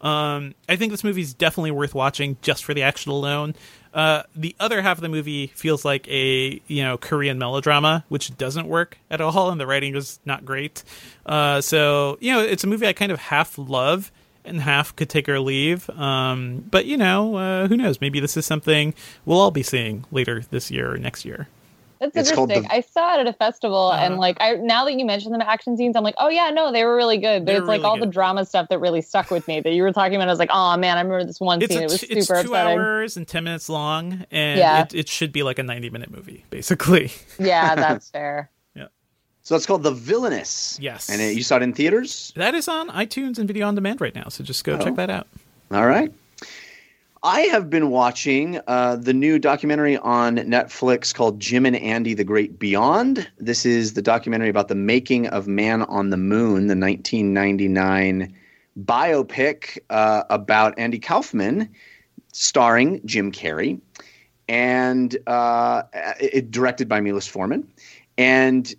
Um, 0.00 0.54
I 0.68 0.76
think 0.76 0.92
this 0.92 1.02
movie 1.02 1.22
is 1.22 1.34
definitely 1.34 1.70
worth 1.70 1.94
watching 1.94 2.36
just 2.42 2.64
for 2.64 2.74
the 2.74 2.82
action 2.82 3.10
alone. 3.10 3.54
Uh, 3.94 4.24
the 4.34 4.54
other 4.60 4.82
half 4.82 4.98
of 4.98 5.02
the 5.02 5.08
movie 5.08 5.46
feels 5.48 5.84
like 5.84 6.06
a 6.08 6.60
you 6.66 6.82
know 6.82 6.98
Korean 6.98 7.38
melodrama, 7.38 8.04
which 8.08 8.36
doesn't 8.36 8.68
work 8.68 8.98
at 9.10 9.20
all, 9.20 9.50
and 9.50 9.60
the 9.60 9.66
writing 9.66 9.96
is 9.96 10.20
not 10.24 10.44
great. 10.44 10.84
Uh, 11.24 11.60
so 11.60 12.18
you 12.20 12.32
know, 12.32 12.40
it's 12.40 12.64
a 12.64 12.66
movie 12.66 12.86
I 12.86 12.92
kind 12.92 13.10
of 13.10 13.18
half 13.18 13.56
love 13.56 14.12
and 14.44 14.60
half 14.60 14.94
could 14.96 15.08
take 15.08 15.28
or 15.28 15.40
leave. 15.40 15.88
Um, 15.90 16.64
but 16.70 16.86
you 16.86 16.96
know, 16.96 17.36
uh, 17.36 17.68
who 17.68 17.76
knows? 17.76 18.00
Maybe 18.00 18.20
this 18.20 18.36
is 18.36 18.44
something 18.46 18.94
we'll 19.24 19.38
all 19.40 19.50
be 19.50 19.62
seeing 19.62 20.04
later 20.10 20.42
this 20.50 20.70
year 20.70 20.92
or 20.92 20.98
next 20.98 21.24
year. 21.24 21.48
That's 22.00 22.16
It's 22.16 22.30
interesting. 22.30 22.62
the- 22.64 22.74
I 22.74 22.80
saw 22.80 23.14
it 23.16 23.20
at 23.20 23.26
a 23.28 23.32
festival, 23.32 23.90
and 23.92 24.14
Uh-huh. 24.14 24.20
like 24.20 24.36
I 24.40 24.54
now 24.56 24.84
that 24.84 24.98
you 24.98 25.06
mentioned 25.06 25.34
the 25.40 25.48
action 25.48 25.76
scenes, 25.76 25.96
I'm 25.96 26.02
like, 26.02 26.16
oh 26.18 26.28
yeah, 26.28 26.50
no, 26.50 26.70
they 26.70 26.84
were 26.84 26.94
really 26.96 27.16
good. 27.16 27.46
But 27.46 27.54
it's 27.54 27.66
like 27.66 27.78
really 27.80 27.84
all 27.84 27.98
the 27.98 28.04
drama 28.06 28.44
stuff 28.44 28.68
that 28.68 28.78
really 28.80 29.00
stuck 29.00 29.30
with 29.30 29.48
me 29.48 29.60
that 29.60 29.72
you 29.72 29.82
were 29.82 29.92
talking 29.92 30.16
about. 30.16 30.28
I 30.28 30.32
was 30.32 30.38
like, 30.40 30.50
oh 30.52 30.76
man, 30.76 30.98
I 30.98 31.00
remember 31.00 31.24
this 31.24 31.40
one 31.40 31.62
It's, 31.62 31.72
scene. 31.72 31.80
a 31.82 31.84
it 31.84 31.90
was 31.90 32.00
super 32.00 32.18
it's 32.18 32.26
two 32.26 32.34
upsetting. 32.34 32.78
hours 32.78 33.16
and 33.16 33.26
ten 33.26 33.44
minutes 33.44 33.70
long, 33.70 34.24
and 34.30 34.58
Yeah. 34.58 34.82
it, 34.82 34.94
it 34.94 35.08
should 35.08 35.32
be 35.32 35.42
like 35.42 35.58
a 35.58 35.62
ninety 35.62 35.88
minute 35.88 36.10
movie, 36.10 36.44
basically. 36.50 37.10
Yeah, 37.38 37.74
that's 37.76 38.10
fair. 38.10 38.50
So 39.44 39.54
it's 39.54 39.66
called 39.66 39.82
The 39.82 39.92
Villainess. 39.92 40.78
Yes. 40.80 41.10
And 41.10 41.20
it, 41.20 41.36
you 41.36 41.42
saw 41.42 41.56
it 41.56 41.62
in 41.62 41.74
theaters? 41.74 42.32
That 42.34 42.54
is 42.54 42.66
on 42.66 42.88
iTunes 42.88 43.38
and 43.38 43.46
video 43.46 43.68
on 43.68 43.74
demand 43.74 44.00
right 44.00 44.14
now, 44.14 44.28
so 44.28 44.42
just 44.42 44.64
go 44.64 44.74
Oh. 44.76 44.78
check 44.82 44.96
that 44.96 45.10
out. 45.10 45.26
All 45.70 45.86
right. 45.86 46.10
I 47.22 47.42
have 47.42 47.68
been 47.70 47.90
watching 47.90 48.58
uh, 48.66 48.96
the 48.96 49.12
new 49.12 49.38
documentary 49.38 49.96
on 49.98 50.36
Netflix 50.36 51.14
called 51.14 51.40
Jim 51.40 51.64
and 51.66 51.76
Andy 51.76 52.14
the 52.14 52.24
Great 52.24 52.58
Beyond. 52.58 53.30
This 53.38 53.64
is 53.66 53.92
the 53.94 54.02
documentary 54.02 54.48
about 54.48 54.68
the 54.68 54.74
making 54.74 55.26
of 55.28 55.46
Man 55.46 55.82
on 55.82 56.08
the 56.10 56.16
Moon, 56.18 56.66
the 56.66 56.76
1999 56.76 58.34
biopic 58.82 59.78
uh, 59.90 60.24
about 60.30 60.78
Andy 60.78 60.98
Kaufman, 60.98 61.68
starring 62.32 63.00
Jim 63.06 63.30
Carrey, 63.32 63.78
and 64.48 65.16
uh, 65.26 65.82
it, 66.20 66.50
directed 66.50 66.88
by 66.88 67.00
Milos 67.00 67.26
Forman. 67.26 67.66
And 68.18 68.72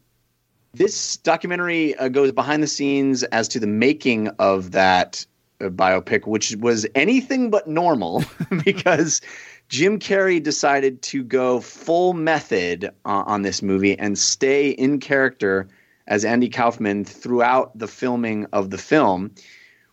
this 0.75 1.17
documentary 1.17 1.95
uh, 1.95 2.09
goes 2.09 2.31
behind 2.31 2.61
the 2.61 2.67
scenes 2.67 3.23
as 3.23 3.47
to 3.49 3.59
the 3.59 3.67
making 3.67 4.27
of 4.39 4.71
that 4.71 5.25
uh, 5.61 5.69
biopic, 5.69 6.27
which 6.27 6.55
was 6.57 6.85
anything 6.95 7.49
but 7.49 7.67
normal 7.67 8.23
because 8.65 9.21
Jim 9.69 9.99
Carrey 9.99 10.41
decided 10.41 11.01
to 11.03 11.23
go 11.23 11.61
full 11.61 12.13
method 12.13 12.85
uh, 13.05 13.23
on 13.25 13.41
this 13.41 13.61
movie 13.61 13.97
and 13.97 14.17
stay 14.17 14.69
in 14.69 14.99
character 14.99 15.67
as 16.07 16.25
Andy 16.25 16.49
Kaufman 16.49 17.05
throughout 17.05 17.77
the 17.77 17.87
filming 17.87 18.45
of 18.53 18.69
the 18.69 18.77
film, 18.77 19.31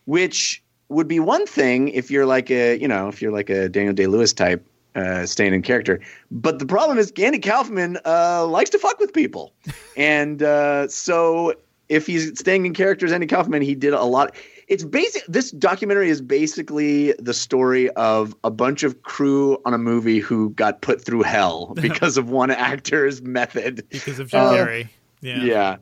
which 0.05 0.63
would 0.89 1.07
be 1.07 1.19
one 1.19 1.45
thing 1.47 1.87
if 1.87 2.11
you're 2.11 2.25
like 2.25 2.51
a 2.51 2.77
you 2.77 2.87
know 2.87 3.07
if 3.07 3.21
you're 3.21 3.31
like 3.31 3.49
a 3.49 3.67
Daniel 3.67 3.93
Day 3.93 4.05
Lewis 4.05 4.31
type 4.33 4.63
uh, 4.95 5.25
staying 5.25 5.53
in 5.53 5.61
character. 5.61 5.99
But 6.31 6.59
the 6.59 6.65
problem 6.65 6.97
is 6.97 7.11
Andy 7.17 7.39
Kaufman 7.39 7.97
uh, 8.05 8.45
likes 8.45 8.69
to 8.71 8.79
fuck 8.79 8.99
with 8.99 9.13
people, 9.13 9.53
and 9.97 10.41
uh, 10.43 10.87
so 10.87 11.53
if 11.89 12.07
he's 12.07 12.37
staying 12.39 12.65
in 12.65 12.73
character 12.73 13.05
as 13.05 13.11
Andy 13.11 13.27
Kaufman, 13.27 13.61
he 13.61 13.75
did 13.75 13.93
a 13.93 14.03
lot. 14.03 14.35
It's 14.67 14.83
basic. 14.83 15.25
This 15.27 15.51
documentary 15.51 16.09
is 16.09 16.21
basically 16.21 17.13
the 17.19 17.33
story 17.33 17.89
of 17.91 18.33
a 18.43 18.49
bunch 18.49 18.83
of 18.83 19.03
crew 19.03 19.61
on 19.65 19.73
a 19.73 19.77
movie 19.77 20.19
who 20.19 20.51
got 20.51 20.81
put 20.81 21.03
through 21.03 21.23
hell 21.23 21.73
because 21.75 22.17
of 22.17 22.29
one 22.29 22.49
actor's 22.49 23.21
method. 23.21 23.85
Because 23.89 24.19
of 24.19 24.29
Jim 24.29 24.39
Uh, 24.39 24.53
Carrey. 24.53 24.87
Yeah. 25.21 25.43
Yeah. 25.43 25.77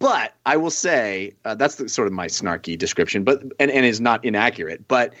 But 0.00 0.34
I 0.44 0.56
will 0.56 0.70
say 0.70 1.32
uh, 1.44 1.54
that's 1.54 1.76
the, 1.76 1.88
sort 1.88 2.08
of 2.08 2.12
my 2.12 2.26
snarky 2.26 2.76
description, 2.76 3.22
but 3.22 3.42
and, 3.60 3.70
and 3.70 3.86
is 3.86 4.00
not 4.00 4.24
inaccurate. 4.24 4.86
But 4.88 5.14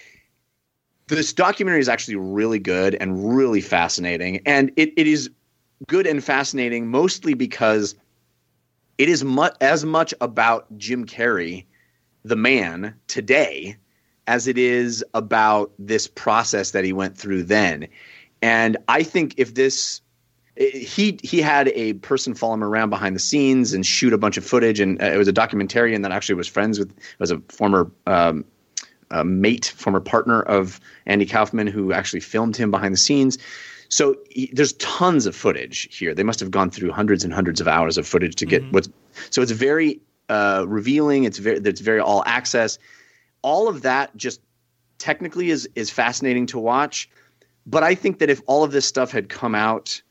this 1.08 1.32
documentary 1.32 1.80
is 1.80 1.88
actually 1.88 2.16
really 2.16 2.58
good 2.58 2.94
and 2.96 3.36
really 3.36 3.60
fascinating, 3.60 4.40
and 4.46 4.70
it, 4.76 4.92
it 4.96 5.06
is 5.06 5.30
good 5.86 6.06
and 6.06 6.22
fascinating 6.22 6.86
mostly 6.86 7.34
because 7.34 7.94
it 8.98 9.08
is 9.08 9.24
mu- 9.24 9.48
as 9.60 9.84
much 9.84 10.14
about 10.20 10.66
Jim 10.78 11.04
Carrey, 11.04 11.64
the 12.24 12.36
man 12.36 12.94
today, 13.06 13.76
as 14.26 14.46
it 14.46 14.56
is 14.56 15.04
about 15.14 15.72
this 15.78 16.06
process 16.06 16.70
that 16.70 16.84
he 16.84 16.92
went 16.92 17.18
through 17.18 17.42
then. 17.42 17.86
And 18.40 18.76
I 18.88 19.02
think 19.02 19.34
if 19.36 19.54
this 19.54 20.00
he 20.56 21.18
he 21.22 21.40
had 21.40 21.68
a 21.68 21.94
person 21.94 22.34
follow 22.34 22.54
him 22.54 22.62
around 22.62 22.90
behind 22.90 23.16
the 23.16 23.20
scenes 23.20 23.72
and 23.72 23.84
shoot 23.84 24.12
a 24.12 24.18
bunch 24.18 24.36
of 24.36 24.44
footage, 24.44 24.80
and 24.80 25.02
uh, 25.02 25.06
it 25.06 25.16
was 25.16 25.28
a 25.28 25.32
documentarian 25.32 26.02
that 26.02 26.12
actually 26.12 26.36
was 26.36 26.46
friends 26.46 26.78
with 26.78 26.92
was 27.18 27.30
a 27.30 27.38
former 27.48 27.90
um, 28.06 28.44
uh, 29.10 29.24
mate, 29.24 29.72
former 29.76 30.00
partner 30.00 30.42
of 30.42 30.80
Andy 31.06 31.26
Kaufman, 31.26 31.66
who 31.66 31.92
actually 31.92 32.20
filmed 32.20 32.56
him 32.56 32.70
behind 32.70 32.94
the 32.94 32.98
scenes. 32.98 33.38
So 33.88 34.16
he, 34.30 34.50
there's 34.52 34.72
tons 34.74 35.26
of 35.26 35.36
footage 35.36 35.94
here. 35.96 36.14
They 36.14 36.22
must 36.22 36.40
have 36.40 36.50
gone 36.50 36.70
through 36.70 36.90
hundreds 36.90 37.24
and 37.24 37.32
hundreds 37.32 37.60
of 37.60 37.68
hours 37.68 37.98
of 37.98 38.06
footage 38.06 38.34
to 38.36 38.46
get 38.46 38.62
what's. 38.72 38.88
So 39.30 39.42
it's 39.42 39.52
very 39.52 40.00
uh, 40.28 40.64
revealing. 40.66 41.24
It's 41.24 41.38
very 41.38 41.58
it's 41.58 41.80
very 41.80 42.00
all 42.00 42.22
access. 42.26 42.78
All 43.42 43.68
of 43.68 43.82
that 43.82 44.16
just 44.16 44.40
technically 44.98 45.50
is 45.50 45.68
is 45.74 45.90
fascinating 45.90 46.46
to 46.46 46.58
watch. 46.58 47.08
But 47.66 47.82
I 47.82 47.94
think 47.94 48.18
that 48.18 48.30
if 48.30 48.40
all 48.46 48.64
of 48.64 48.72
this 48.72 48.86
stuff 48.86 49.10
had 49.10 49.28
come 49.28 49.54
out 49.54 50.02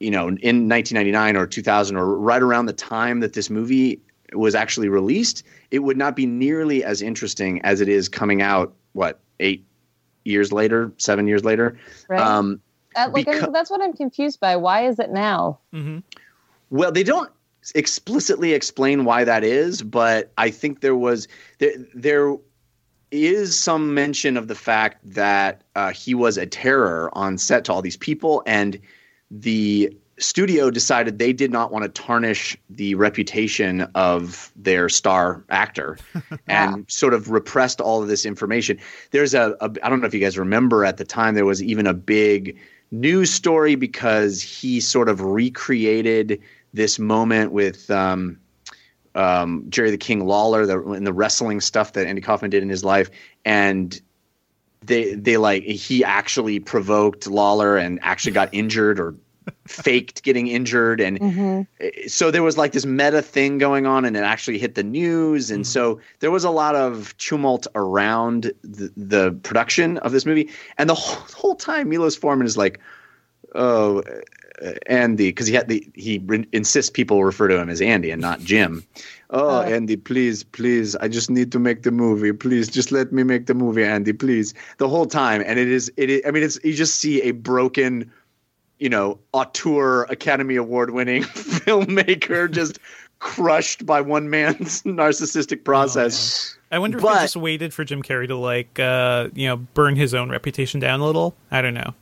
you 0.00 0.10
know, 0.10 0.28
in 0.28 0.68
1999 0.68 1.36
or 1.36 1.46
2000 1.46 1.96
or 1.96 2.16
right 2.16 2.42
around 2.42 2.66
the 2.66 2.72
time 2.72 3.20
that 3.20 3.32
this 3.32 3.50
movie 3.50 4.00
was 4.32 4.54
actually 4.54 4.88
released, 4.88 5.44
it 5.70 5.80
would 5.80 5.96
not 5.96 6.16
be 6.16 6.26
nearly 6.26 6.84
as 6.84 7.02
interesting 7.02 7.60
as 7.62 7.80
it 7.80 7.88
is 7.88 8.08
coming 8.08 8.42
out, 8.42 8.74
what, 8.92 9.20
eight 9.40 9.64
years 10.24 10.52
later, 10.52 10.92
seven 10.98 11.26
years 11.26 11.44
later. 11.44 11.78
Right. 12.08 12.20
Um, 12.20 12.60
Uh, 12.96 13.08
like 13.12 13.26
becau- 13.26 13.52
that's 13.52 13.70
what 13.70 13.80
I'm 13.80 13.92
confused 13.92 14.40
by. 14.40 14.56
Why 14.56 14.86
is 14.86 14.98
it 14.98 15.10
now? 15.10 15.58
hmm 15.72 15.98
well, 16.70 16.92
they 16.92 17.02
don't 17.02 17.30
explicitly 17.74 18.52
explain 18.52 19.04
why 19.04 19.24
that 19.24 19.42
is, 19.42 19.82
but 19.82 20.32
I 20.36 20.50
think 20.50 20.80
there 20.80 20.96
was 20.96 21.28
there, 21.58 21.72
there 21.94 22.36
is 23.10 23.58
some 23.58 23.94
mention 23.94 24.36
of 24.36 24.48
the 24.48 24.54
fact 24.54 24.98
that 25.14 25.62
uh, 25.76 25.92
he 25.92 26.14
was 26.14 26.36
a 26.36 26.44
terror 26.44 27.10
on 27.14 27.38
set 27.38 27.64
to 27.64 27.72
all 27.72 27.80
these 27.80 27.96
people, 27.96 28.42
and 28.46 28.78
the 29.30 29.96
studio 30.18 30.70
decided 30.70 31.18
they 31.18 31.32
did 31.32 31.50
not 31.50 31.72
want 31.72 31.82
to 31.84 31.88
tarnish 31.88 32.56
the 32.70 32.94
reputation 32.94 33.82
of 33.94 34.52
their 34.56 34.88
star 34.88 35.44
actor 35.48 35.98
and 36.46 36.84
sort 36.90 37.14
of 37.14 37.30
repressed 37.30 37.80
all 37.80 38.02
of 38.02 38.08
this 38.08 38.26
information. 38.26 38.78
There's 39.10 39.34
a, 39.34 39.56
a 39.60 39.70
I 39.82 39.88
don't 39.88 40.00
know 40.00 40.06
if 40.06 40.14
you 40.14 40.20
guys 40.20 40.38
remember 40.38 40.84
at 40.84 40.96
the 40.96 41.04
time 41.04 41.34
there 41.34 41.44
was 41.44 41.62
even 41.62 41.86
a 41.86 41.94
big 41.94 42.58
news 42.90 43.30
story 43.30 43.74
because 43.74 44.42
he 44.42 44.80
sort 44.80 45.08
of 45.08 45.20
recreated 45.20 46.40
this 46.72 46.98
moment 46.98 47.52
with 47.52 47.90
um, 47.90 48.38
um, 49.14 49.64
Jerry 49.68 49.90
the 49.90 49.98
King 49.98 50.26
Lawler 50.26 50.66
the, 50.66 50.80
in 50.92 51.04
the 51.04 51.12
wrestling 51.12 51.60
stuff 51.60 51.92
that 51.94 52.06
Andy 52.06 52.22
Kaufman 52.22 52.50
did 52.50 52.62
in 52.62 52.68
his 52.68 52.84
life 52.84 53.10
and 53.44 54.00
they 54.82 55.14
they 55.14 55.36
like 55.36 55.64
he 55.64 56.04
actually 56.04 56.60
provoked 56.60 57.26
Lawler 57.26 57.76
and 57.76 57.98
actually 58.02 58.32
got 58.32 58.48
injured 58.52 59.00
or 59.00 59.14
faked 59.66 60.22
getting 60.22 60.46
injured 60.48 61.00
and 61.00 61.18
Mm-hmm. 61.20 62.06
so 62.08 62.30
there 62.30 62.42
was 62.42 62.56
like 62.56 62.72
this 62.72 62.86
meta 62.86 63.22
thing 63.22 63.58
going 63.58 63.86
on 63.86 64.04
and 64.04 64.16
it 64.16 64.20
actually 64.24 64.58
hit 64.58 64.74
the 64.74 64.82
news 64.82 65.50
and 65.50 65.66
so 65.66 66.00
there 66.20 66.30
was 66.30 66.44
a 66.44 66.50
lot 66.50 66.74
of 66.74 67.16
tumult 67.18 67.66
around 67.74 68.52
the, 68.62 68.92
the 68.96 69.32
production 69.42 69.98
of 69.98 70.12
this 70.12 70.24
movie 70.26 70.48
and 70.78 70.88
the 70.88 70.94
whole, 70.94 71.26
the 71.26 71.34
whole 71.36 71.54
time 71.54 71.88
Milos 71.88 72.16
Forman 72.16 72.46
is 72.46 72.56
like 72.56 72.80
oh, 73.54 74.02
uh, 74.60 74.72
Andy, 74.86 75.28
because 75.28 75.46
he 75.46 75.54
had 75.54 75.68
the 75.68 75.86
he 75.94 76.18
re- 76.26 76.46
insists 76.52 76.90
people 76.90 77.22
refer 77.24 77.46
to 77.48 77.56
him 77.60 77.70
as 77.70 77.80
Andy 77.80 78.10
and 78.10 78.20
not 78.20 78.40
Jim. 78.40 78.84
Oh, 79.30 79.58
Uh. 79.60 79.62
Andy, 79.62 79.96
please, 79.96 80.42
please, 80.42 80.96
I 80.96 81.06
just 81.06 81.30
need 81.30 81.52
to 81.52 81.58
make 81.60 81.82
the 81.84 81.92
movie. 81.92 82.32
Please, 82.32 82.68
just 82.68 82.90
let 82.90 83.12
me 83.12 83.22
make 83.22 83.46
the 83.46 83.54
movie, 83.54 83.84
Andy, 83.84 84.12
please. 84.12 84.54
The 84.78 84.88
whole 84.88 85.06
time, 85.06 85.42
and 85.46 85.58
it 85.60 85.68
is, 85.68 85.92
it 85.96 86.10
is. 86.10 86.22
I 86.26 86.32
mean, 86.32 86.42
it's 86.42 86.58
you 86.64 86.74
just 86.74 86.96
see 86.96 87.22
a 87.22 87.30
broken, 87.30 88.10
you 88.78 88.88
know, 88.88 89.18
auteur, 89.32 90.04
Academy 90.04 90.56
Award 90.56 90.90
winning 90.90 91.22
filmmaker 91.24 92.50
just 92.50 92.78
crushed 93.18 93.84
by 93.84 94.00
one 94.00 94.30
man's 94.30 94.82
narcissistic 94.84 95.64
process. 95.64 96.56
I 96.70 96.78
wonder 96.78 96.98
if 96.98 97.02
But- 97.02 97.14
they 97.14 97.24
just 97.24 97.36
waited 97.36 97.74
for 97.74 97.84
Jim 97.84 98.02
Carrey 98.02 98.28
to 98.28 98.36
like, 98.36 98.78
uh, 98.78 99.28
you 99.34 99.46
know, 99.48 99.56
burn 99.56 99.96
his 99.96 100.14
own 100.14 100.30
reputation 100.30 100.80
down 100.80 101.00
a 101.00 101.04
little. 101.06 101.34
I 101.50 101.62
don't 101.62 101.74
know. 101.74 101.94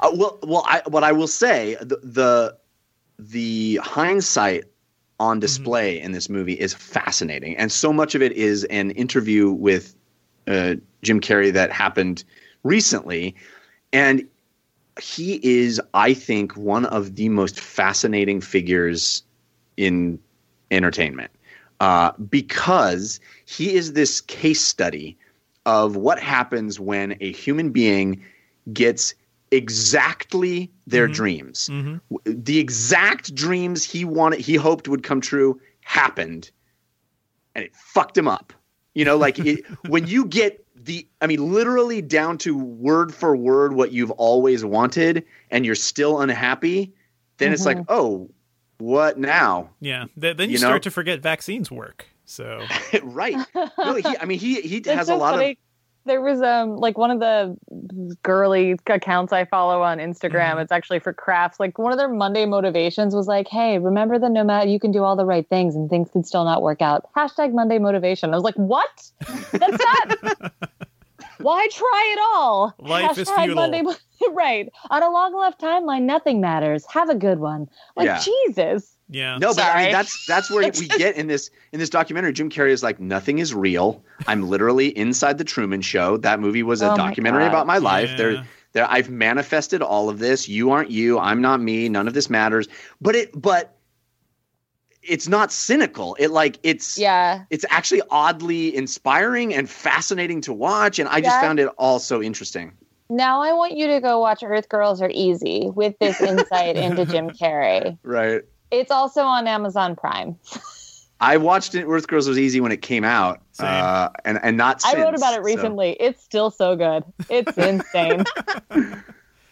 Uh, 0.00 0.10
well, 0.14 0.38
well, 0.42 0.64
I, 0.66 0.82
what 0.88 1.04
I 1.04 1.12
will 1.12 1.28
say, 1.28 1.76
the, 1.80 1.98
the 2.02 2.56
the 3.18 3.76
hindsight 3.84 4.64
on 5.20 5.38
display 5.38 6.00
in 6.00 6.10
this 6.10 6.28
movie 6.28 6.54
is 6.54 6.74
fascinating, 6.74 7.56
and 7.56 7.70
so 7.70 7.92
much 7.92 8.16
of 8.16 8.22
it 8.22 8.32
is 8.32 8.64
an 8.64 8.90
interview 8.92 9.50
with 9.52 9.94
uh, 10.48 10.74
Jim 11.02 11.20
Carrey 11.20 11.52
that 11.52 11.70
happened 11.70 12.24
recently, 12.64 13.36
and 13.92 14.26
he 15.00 15.40
is, 15.42 15.80
I 15.94 16.14
think, 16.14 16.56
one 16.56 16.84
of 16.86 17.14
the 17.16 17.28
most 17.28 17.60
fascinating 17.60 18.40
figures 18.40 19.22
in 19.76 20.18
entertainment 20.70 21.30
uh, 21.80 22.12
because 22.30 23.20
he 23.44 23.74
is 23.74 23.92
this 23.94 24.20
case 24.20 24.60
study 24.60 25.16
of 25.64 25.96
what 25.96 26.18
happens 26.18 26.78
when 26.78 27.16
a 27.20 27.32
human 27.32 27.70
being 27.70 28.22
gets 28.72 29.14
exactly 29.50 30.70
their 30.86 31.06
dreams. 31.08 31.68
W- 32.10 32.42
The 32.42 32.58
exact 32.58 33.34
dreams 33.34 33.84
he 33.84 34.04
wanted, 34.04 34.40
he 34.40 34.54
hoped 34.54 34.88
would 34.88 35.02
come 35.02 35.20
true, 35.20 35.60
happened, 35.80 36.50
and 37.54 37.64
it 37.64 37.74
fucked 37.74 38.16
him 38.16 38.28
up. 38.28 38.52
You 38.94 39.04
know, 39.04 39.16
like 39.16 39.38
it, 39.38 39.64
when 39.86 40.06
you 40.06 40.26
get 40.26 40.61
the, 40.84 41.06
I 41.20 41.26
mean, 41.26 41.52
literally 41.52 42.02
down 42.02 42.38
to 42.38 42.56
word 42.56 43.14
for 43.14 43.36
word 43.36 43.72
what 43.72 43.92
you've 43.92 44.10
always 44.12 44.64
wanted, 44.64 45.24
and 45.50 45.64
you're 45.64 45.74
still 45.74 46.20
unhappy, 46.20 46.92
then 47.38 47.52
it's 47.52 47.66
like, 47.66 47.76
mm-hmm. 47.78 47.92
oh, 47.92 48.30
what 48.78 49.18
now? 49.18 49.70
Yeah. 49.80 50.06
Th- 50.20 50.36
then 50.36 50.48
you, 50.48 50.54
You 50.54 50.60
know? 50.60 50.68
start 50.68 50.82
to 50.84 50.90
forget 50.90 51.20
vaccines 51.20 51.70
work. 51.70 52.06
So 52.24 52.64
right? 53.02 53.36
No, 53.54 53.94
he, 53.94 54.16
I 54.18 54.24
mean, 54.24 54.38
he 54.38 54.60
he 54.60 54.82
has 54.86 55.06
so 55.08 55.16
a 55.16 55.18
lot 55.18 55.34
funny. 55.34 55.52
of 55.52 55.56
There 56.04 56.20
was 56.20 56.42
um 56.42 56.76
like 56.76 56.98
one 56.98 57.10
of 57.10 57.20
the 57.20 57.56
girly 58.22 58.76
accounts 58.86 59.32
I 59.32 59.44
follow 59.44 59.82
on 59.82 59.98
Instagram. 59.98 60.52
Mm-hmm. 60.52 60.58
It's 60.60 60.72
actually 60.72 60.98
for 60.98 61.12
crafts. 61.12 61.60
Like 61.60 61.78
one 61.78 61.92
of 61.92 61.98
their 61.98 62.08
Monday 62.08 62.44
motivations 62.46 63.14
was 63.14 63.26
like, 63.28 63.48
"Hey, 63.48 63.78
remember 63.78 64.18
the 64.18 64.28
no 64.28 64.42
matter 64.44 64.68
you 64.68 64.80
can 64.80 64.90
do 64.90 65.04
all 65.04 65.16
the 65.16 65.24
right 65.24 65.48
things 65.48 65.76
and 65.76 65.88
things 65.88 66.10
can 66.10 66.24
still 66.24 66.44
not 66.44 66.62
work 66.62 66.82
out." 66.82 67.08
Hashtag 67.16 67.52
Monday 67.54 67.78
motivation. 67.78 68.32
I 68.32 68.36
was 68.36 68.44
like, 68.44 68.56
"What? 68.56 69.10
That's 69.52 69.78
not. 69.78 70.52
Why 71.38 71.66
try 71.72 72.14
it 72.16 72.20
all? 72.34 72.74
Life 72.78 73.18
is 73.18 73.28
Hashtag 73.28 73.44
futile. 73.46 73.54
Monday 73.56 73.82
right 74.32 74.68
on 74.90 75.02
a 75.02 75.10
long 75.10 75.34
left 75.34 75.60
timeline. 75.60 76.02
Nothing 76.02 76.40
matters. 76.40 76.84
Have 76.88 77.10
a 77.10 77.14
good 77.14 77.38
one. 77.40 77.68
Like 77.96 78.06
Yeah. 78.06 78.20
Jesus. 78.20 78.96
Yeah. 79.12 79.38
No, 79.38 79.54
but 79.54 79.64
I 79.64 79.84
mean 79.84 79.92
that's 79.92 80.26
that's 80.26 80.50
where 80.50 80.70
we 80.78 80.88
get 80.98 81.16
in 81.16 81.26
this 81.28 81.50
in 81.72 81.78
this 81.78 81.90
documentary. 81.90 82.32
Jim 82.32 82.50
Carrey 82.50 82.70
is 82.70 82.82
like, 82.82 82.98
nothing 83.00 83.38
is 83.38 83.54
real. 83.54 84.02
I'm 84.26 84.48
literally 84.48 84.88
inside 84.98 85.38
the 85.38 85.44
Truman 85.44 85.80
Show. 85.82 86.16
That 86.16 86.40
movie 86.40 86.62
was 86.62 86.82
a 86.82 86.92
Oh 86.92 86.96
documentary 86.96 87.42
God. 87.44 87.48
about 87.48 87.66
my 87.66 87.78
life. 87.78 88.10
Yeah. 88.10 88.16
There, 88.16 88.46
there. 88.72 88.86
I've 88.90 89.10
manifested 89.10 89.82
all 89.82 90.08
of 90.08 90.18
this. 90.18 90.48
You 90.48 90.70
aren't 90.70 90.90
you. 90.90 91.18
I'm 91.18 91.40
not 91.40 91.60
me. 91.60 91.88
None 91.88 92.08
of 92.08 92.14
this 92.14 92.28
matters. 92.30 92.68
But 93.00 93.14
it, 93.14 93.30
but 93.40 93.76
it's 95.02 95.28
not 95.28 95.50
cynical. 95.52 96.14
It 96.18 96.28
like 96.30 96.58
it's 96.62 96.96
Yeah. 96.96 97.44
it's 97.50 97.64
actually 97.70 98.02
oddly 98.10 98.74
inspiring 98.74 99.52
and 99.52 99.68
fascinating 99.68 100.40
to 100.42 100.52
watch. 100.52 100.98
And 100.98 101.08
I 101.08 101.20
just 101.20 101.40
found 101.40 101.58
it 101.58 101.68
all 101.76 101.98
so 101.98 102.22
interesting. 102.22 102.72
Now 103.10 103.42
I 103.42 103.52
want 103.52 103.76
you 103.76 103.88
to 103.88 104.00
go 104.00 104.20
watch 104.20 104.42
Earth 104.42 104.68
Girls 104.70 105.02
Are 105.02 105.10
Easy 105.12 105.68
with 105.74 105.98
this 105.98 106.20
insight 106.20 106.76
into 106.76 107.04
Jim 107.04 107.28
Carrey. 107.40 107.98
Right. 108.02 108.42
It's 108.72 108.90
also 108.90 109.22
on 109.22 109.46
Amazon 109.46 109.94
Prime. 109.94 110.36
I 111.20 111.36
watched 111.36 111.76
it. 111.76 111.84
Earth 111.84 112.08
Girls 112.08 112.26
was 112.26 112.36
easy 112.36 112.60
when 112.60 112.72
it 112.72 112.82
came 112.82 113.04
out, 113.04 113.40
uh, 113.60 114.08
and 114.24 114.40
and 114.42 114.56
not. 114.56 114.82
I 114.84 115.00
wrote 115.00 115.14
about 115.14 115.34
it 115.34 115.36
so. 115.36 115.42
recently. 115.42 115.90
It's 116.00 116.20
still 116.20 116.50
so 116.50 116.74
good. 116.74 117.04
It's 117.30 117.56
insane. 117.56 118.24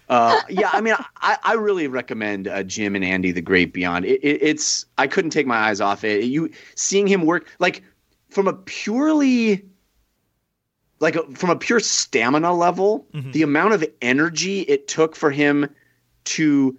Uh, 0.08 0.40
yeah, 0.48 0.68
I 0.72 0.80
mean, 0.80 0.96
I, 1.18 1.38
I 1.44 1.52
really 1.52 1.86
recommend 1.86 2.48
uh, 2.48 2.64
Jim 2.64 2.96
and 2.96 3.04
Andy 3.04 3.30
the 3.30 3.40
Great 3.40 3.72
Beyond. 3.72 4.04
It, 4.04 4.18
it, 4.24 4.42
it's 4.42 4.84
I 4.98 5.06
couldn't 5.06 5.30
take 5.30 5.46
my 5.46 5.56
eyes 5.56 5.80
off 5.80 6.02
it. 6.02 6.24
You 6.24 6.50
seeing 6.74 7.06
him 7.06 7.24
work 7.24 7.46
like 7.60 7.84
from 8.28 8.48
a 8.48 8.52
purely 8.52 9.64
like 10.98 11.14
a, 11.14 11.22
from 11.36 11.50
a 11.50 11.56
pure 11.56 11.78
stamina 11.78 12.52
level, 12.52 13.06
Mhm. 13.14 13.32
the 13.32 13.42
amount 13.42 13.74
of 13.74 13.84
energy 14.02 14.62
it 14.62 14.88
took 14.88 15.14
for 15.14 15.30
him 15.30 15.70
to. 16.24 16.76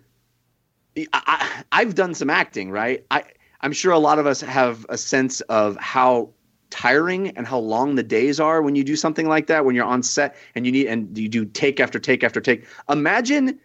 I, 0.97 1.05
I, 1.13 1.63
I've 1.71 1.95
done 1.95 2.13
some 2.13 2.29
acting, 2.29 2.71
right? 2.71 3.05
I 3.11 3.23
I'm 3.61 3.73
sure 3.73 3.91
a 3.91 3.99
lot 3.99 4.19
of 4.19 4.25
us 4.25 4.41
have 4.41 4.85
a 4.89 4.97
sense 4.97 5.41
of 5.41 5.77
how 5.77 6.29
tiring 6.71 7.29
and 7.37 7.45
how 7.45 7.59
long 7.59 7.95
the 7.95 8.03
days 8.03 8.39
are 8.39 8.61
when 8.61 8.75
you 8.75 8.83
do 8.83 8.95
something 8.95 9.27
like 9.27 9.47
that 9.47 9.65
when 9.65 9.75
you're 9.75 9.85
on 9.85 10.01
set 10.01 10.35
and 10.55 10.65
you 10.65 10.71
need 10.71 10.87
and 10.87 11.17
you 11.17 11.27
do 11.27 11.43
take 11.45 11.79
after 11.81 11.99
take 11.99 12.23
after 12.23 12.39
take 12.39 12.65
imagine 12.89 13.59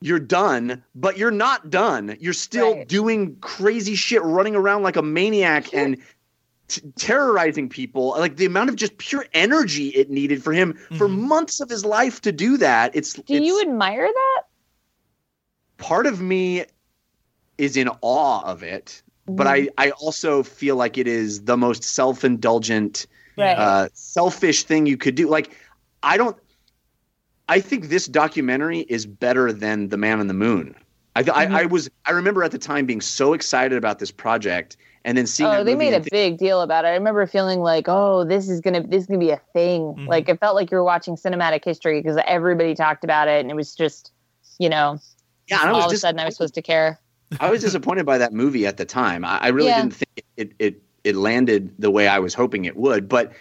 you're 0.00 0.20
done 0.20 0.82
but 0.94 1.18
you're 1.18 1.32
not 1.32 1.68
done 1.68 2.16
you're 2.20 2.32
still 2.32 2.74
Right. 2.76 2.88
doing 2.88 3.36
crazy 3.40 3.96
shit 3.96 4.22
running 4.22 4.54
around 4.54 4.84
like 4.84 4.94
a 4.94 5.02
maniac 5.02 5.74
and 5.74 5.98
t- 6.68 6.80
terrorizing 6.96 7.68
people 7.68 8.10
like 8.16 8.36
the 8.36 8.46
amount 8.46 8.70
of 8.70 8.76
just 8.76 8.96
pure 8.98 9.26
energy 9.34 9.88
it 9.88 10.08
needed 10.08 10.40
for 10.40 10.52
him 10.52 10.74
for 10.96 11.08
Mhm. 11.08 11.18
months 11.26 11.60
of 11.60 11.68
his 11.68 11.84
life 11.84 12.20
to 12.22 12.30
do 12.30 12.56
that 12.58 12.94
it's 12.94 13.14
Do 13.14 13.34
it's, 13.34 13.44
you 13.46 13.60
admire 13.62 14.06
that? 14.06 14.42
Part 15.78 16.06
of 16.06 16.20
me 16.20 16.64
is 17.58 17.76
in 17.76 17.88
awe 18.02 18.42
of 18.44 18.62
it 18.62 19.02
but 19.36 19.46
Mm-hmm. 19.46 19.46
I, 19.46 19.68
I 19.78 19.90
also 19.92 20.42
feel 20.42 20.76
like 20.76 20.98
it 20.98 21.06
is 21.06 21.44
the 21.44 21.56
most 21.56 21.84
self-indulgent 21.84 23.06
Right. 23.36 23.56
uh, 23.56 23.88
selfish 23.94 24.64
thing 24.64 24.86
you 24.86 24.96
could 24.96 25.14
do. 25.14 25.28
Like, 25.28 25.56
I 26.02 26.16
don't. 26.16 26.36
I 27.48 27.60
think 27.60 27.88
this 27.88 28.06
documentary 28.06 28.80
is 28.80 29.06
better 29.06 29.52
than 29.52 29.88
The 29.88 29.96
Man 29.96 30.20
on 30.20 30.26
the 30.28 30.34
Moon. 30.34 30.74
I, 31.16 31.22
Mm-hmm. 31.22 31.54
I, 31.54 31.62
I 31.62 31.66
was. 31.66 31.90
I 32.06 32.12
remember 32.12 32.42
at 32.44 32.52
the 32.52 32.58
time 32.58 32.86
being 32.86 33.00
so 33.00 33.32
excited 33.32 33.76
about 33.76 33.98
this 33.98 34.10
project, 34.10 34.76
and 35.04 35.16
then 35.16 35.26
seeing. 35.26 35.48
Oh, 35.48 35.64
they 35.64 35.74
made 35.74 35.92
a 35.92 35.96
and 35.96 36.04
thi- 36.04 36.10
big 36.10 36.38
deal 36.38 36.60
about 36.62 36.84
it. 36.84 36.88
I 36.88 36.92
remember 36.94 37.26
feeling 37.26 37.60
like, 37.60 37.86
"Oh, 37.88 38.24
this 38.24 38.48
is 38.48 38.60
gonna, 38.60 38.86
this 38.86 39.02
is 39.02 39.06
gonna 39.06 39.18
be 39.18 39.30
a 39.30 39.40
thing." 39.52 39.82
Mm-hmm. 39.82 40.04
Mhm. 40.04 40.08
Like 40.08 40.28
it 40.28 40.38
felt 40.40 40.54
like 40.54 40.70
you 40.70 40.76
were 40.76 40.84
watching 40.84 41.16
cinematic 41.16 41.64
history 41.64 42.00
because 42.00 42.18
everybody 42.26 42.74
talked 42.74 43.04
about 43.04 43.28
it, 43.28 43.40
and 43.40 43.50
it 43.50 43.54
was 43.54 43.74
just, 43.74 44.12
you 44.58 44.68
know, 44.68 44.98
yeah, 45.48 45.70
all 45.70 45.76
was 45.76 45.86
of 45.86 45.92
a 45.92 45.96
sudden 45.96 46.20
I 46.20 46.24
was 46.24 46.36
supposed 46.36 46.54
to 46.54 46.62
care. 46.62 47.00
I 47.40 47.50
was 47.50 47.60
disappointed 47.60 48.06
by 48.06 48.18
that 48.18 48.32
movie 48.32 48.66
at 48.66 48.76
the 48.76 48.84
time. 48.84 49.24
I, 49.24 49.38
I 49.38 49.48
really 49.48 49.68
Yeah. 49.68 49.82
didn't 49.82 49.94
think 49.94 50.24
it, 50.36 50.52
it 50.58 50.82
it 51.04 51.16
landed 51.16 51.72
the 51.78 51.90
way 51.90 52.08
I 52.08 52.18
was 52.18 52.34
hoping 52.34 52.64
it 52.64 52.76
would, 52.76 53.08
but 53.08 53.32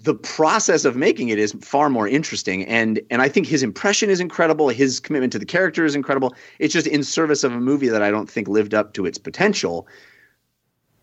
the 0.00 0.14
process 0.14 0.84
of 0.84 0.96
making 0.96 1.28
it 1.30 1.38
is 1.38 1.52
far 1.62 1.88
more 1.88 2.06
interesting 2.06 2.64
and 2.66 3.00
and 3.10 3.22
I 3.22 3.28
think 3.28 3.46
his 3.46 3.62
impression 3.62 4.10
is 4.10 4.20
incredible 4.20 4.68
his 4.68 5.00
commitment 5.00 5.32
to 5.32 5.38
the 5.38 5.46
character 5.46 5.84
is 5.84 5.94
incredible 5.94 6.34
it's 6.58 6.72
just 6.72 6.86
in 6.86 7.02
service 7.02 7.42
of 7.44 7.52
a 7.52 7.60
movie 7.60 7.88
that 7.88 8.02
I 8.02 8.10
don't 8.10 8.30
think 8.30 8.46
lived 8.46 8.74
up 8.74 8.92
to 8.94 9.06
its 9.06 9.16
potential 9.16 9.88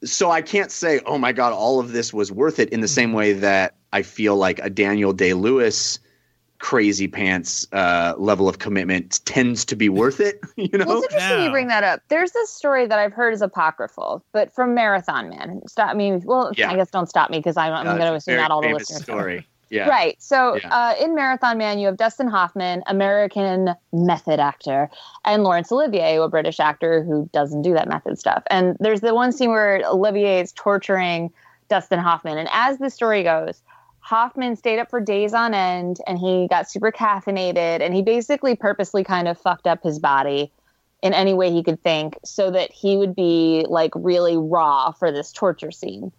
so 0.04 0.30
I 0.30 0.42
can't 0.42 0.72
say 0.72 1.02
oh 1.06 1.18
my 1.18 1.32
god 1.34 1.54
all 1.54 1.80
of 1.80 1.92
this 1.92 2.14
was 2.14 2.32
worth 2.32 2.60
it 2.60 2.70
in 2.70 2.82
the 2.82 2.88
same 2.88 3.10
mm-hmm. 3.10 3.18
way 3.18 3.34
that 3.34 3.76
I 3.92 4.04
feel 4.04 4.36
like 4.36 4.60
a 4.60 4.70
Daniel 4.70 5.12
Day-Lewis 5.12 6.00
crazy 6.64 7.10
pants 7.10 7.68
uh, 7.74 8.14
level 8.18 8.48
of 8.48 8.58
commitment 8.60 9.20
tends 9.26 9.66
to 9.66 9.76
be 9.76 9.90
worth 9.90 10.22
it 10.22 10.40
you 10.56 10.78
know 10.78 10.86
Well, 10.86 11.00
it's 11.00 11.08
interesting 11.08 11.40
Yeah. 11.40 11.44
you 11.44 11.52
bring 11.52 11.68
that 11.68 11.84
up. 11.84 12.00
There's 12.08 12.32
this 12.32 12.50
story 12.50 12.88
that 12.88 12.98
I've 12.98 13.12
heard 13.12 13.34
is 13.34 13.42
apocryphal, 13.42 14.24
but 14.32 14.54
from 14.56 14.74
Marathon 14.74 15.30
Man. 15.30 15.60
Stop 15.68 15.98
me. 15.98 16.22
Well, 16.24 16.54
Yeah. 16.56 16.72
I 16.72 16.78
guess 16.78 16.90
don't 16.90 17.10
stop 17.10 17.30
me 17.30 17.40
because 17.40 17.58
I'm, 17.58 17.74
I'm 17.74 17.86
Uh, 17.86 17.98
going 17.98 18.10
to 18.12 18.14
assume 18.16 18.36
very 18.36 18.44
not 18.44 18.52
all 18.52 18.62
the 18.62 18.70
listeners. 18.70 19.06
know. 19.06 19.14
story 19.14 19.46
yeah 19.70 19.90
Right. 19.90 20.16
So 20.20 20.56
Yeah. 20.64 20.70
uh, 20.70 20.96
in 21.04 21.14
Marathon 21.16 21.58
Man, 21.58 21.80
you 21.80 21.88
have 21.88 21.98
Dustin 21.98 22.30
Hoffman, 22.30 22.82
American 22.88 23.76
method 23.92 24.40
actor, 24.40 24.90
and 25.26 25.44
Laurence 25.44 25.70
Olivier, 25.70 26.16
a 26.16 26.30
British 26.30 26.62
actor 26.62 27.04
who 27.04 27.30
doesn't 27.34 27.64
do 27.64 27.74
that 27.74 27.90
method 27.90 28.18
stuff. 28.18 28.42
And 28.50 28.78
there's 28.80 29.02
the 29.02 29.14
one 29.14 29.34
scene 29.34 29.50
where 29.50 29.82
Olivier 29.86 30.40
is 30.40 30.54
torturing 30.54 31.30
Dustin 31.68 32.00
Hoffman. 32.00 32.38
And 32.38 32.48
as 32.54 32.78
the 32.78 32.90
story 32.90 33.22
goes, 33.24 33.62
Hoffman 34.14 34.56
stayed 34.56 34.80
up 34.80 34.90
for 34.92 35.02
days 35.02 35.34
on 35.34 35.54
end 35.56 35.98
and 36.06 36.20
he 36.20 36.48
got 36.48 36.70
super 36.70 36.92
caffeinated 36.92 37.82
and 37.82 37.94
he 37.96 38.02
basically 38.04 38.56
purposely 38.56 39.04
kind 39.04 39.28
of 39.28 39.40
fucked 39.40 39.66
up 39.66 39.82
his 39.84 39.98
body 39.98 40.52
in 41.02 41.14
any 41.14 41.34
way 41.34 41.52
he 41.52 41.64
could 41.64 41.82
think 41.82 42.18
so 42.24 42.52
that 42.52 42.72
he 42.72 42.96
would 42.96 43.16
be 43.16 43.66
like 43.68 43.92
really 43.96 44.38
raw 44.38 44.92
for 44.92 45.12
this 45.12 45.32
torture 45.32 45.72
scene. 45.72 46.12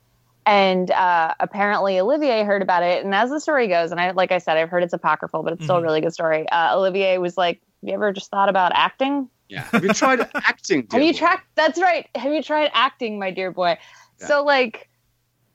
And 0.45 0.91
uh, 0.91 1.35
apparently 1.41 1.99
Olivier 2.01 2.43
heard 2.45 2.61
about 2.63 2.83
it. 2.83 3.05
And 3.05 3.15
as 3.15 3.31
the 3.31 3.41
story 3.41 3.69
goes, 3.69 3.93
and 3.93 4.01
I 4.01 4.11
like 4.11 4.31
I 4.33 4.39
said, 4.39 4.59
I've 4.59 4.69
heard 4.69 4.83
it's 4.83 4.93
apocryphal, 4.93 5.43
but 5.43 5.55
it's 5.55 5.65
still 5.65 5.77
a 5.77 5.81
Mhm. 5.81 5.85
really 5.85 6.01
good 6.03 6.13
story. 6.13 6.47
Uh, 6.51 6.77
Olivier 6.77 7.17
was 7.19 7.37
like, 7.39 7.61
Have 7.81 7.89
you 7.89 7.95
ever 7.95 8.13
just 8.13 8.31
thought 8.31 8.49
about 8.51 8.73
acting? 8.75 9.31
Yeah. 9.49 9.63
Have 9.73 9.85
you 9.85 9.93
tried 9.95 10.21
acting? 10.35 10.87
Have 10.93 11.03
you 11.03 11.13
Dylan? 11.15 11.19
tried? 11.19 11.39
That's 11.55 11.81
right. 11.81 12.09
Have 12.15 12.33
you 12.33 12.43
tried 12.43 12.71
acting, 12.75 13.19
my 13.19 13.31
dear 13.31 13.51
boy? 13.53 13.79
Yeah. 14.21 14.27
So 14.27 14.43
like, 14.45 14.89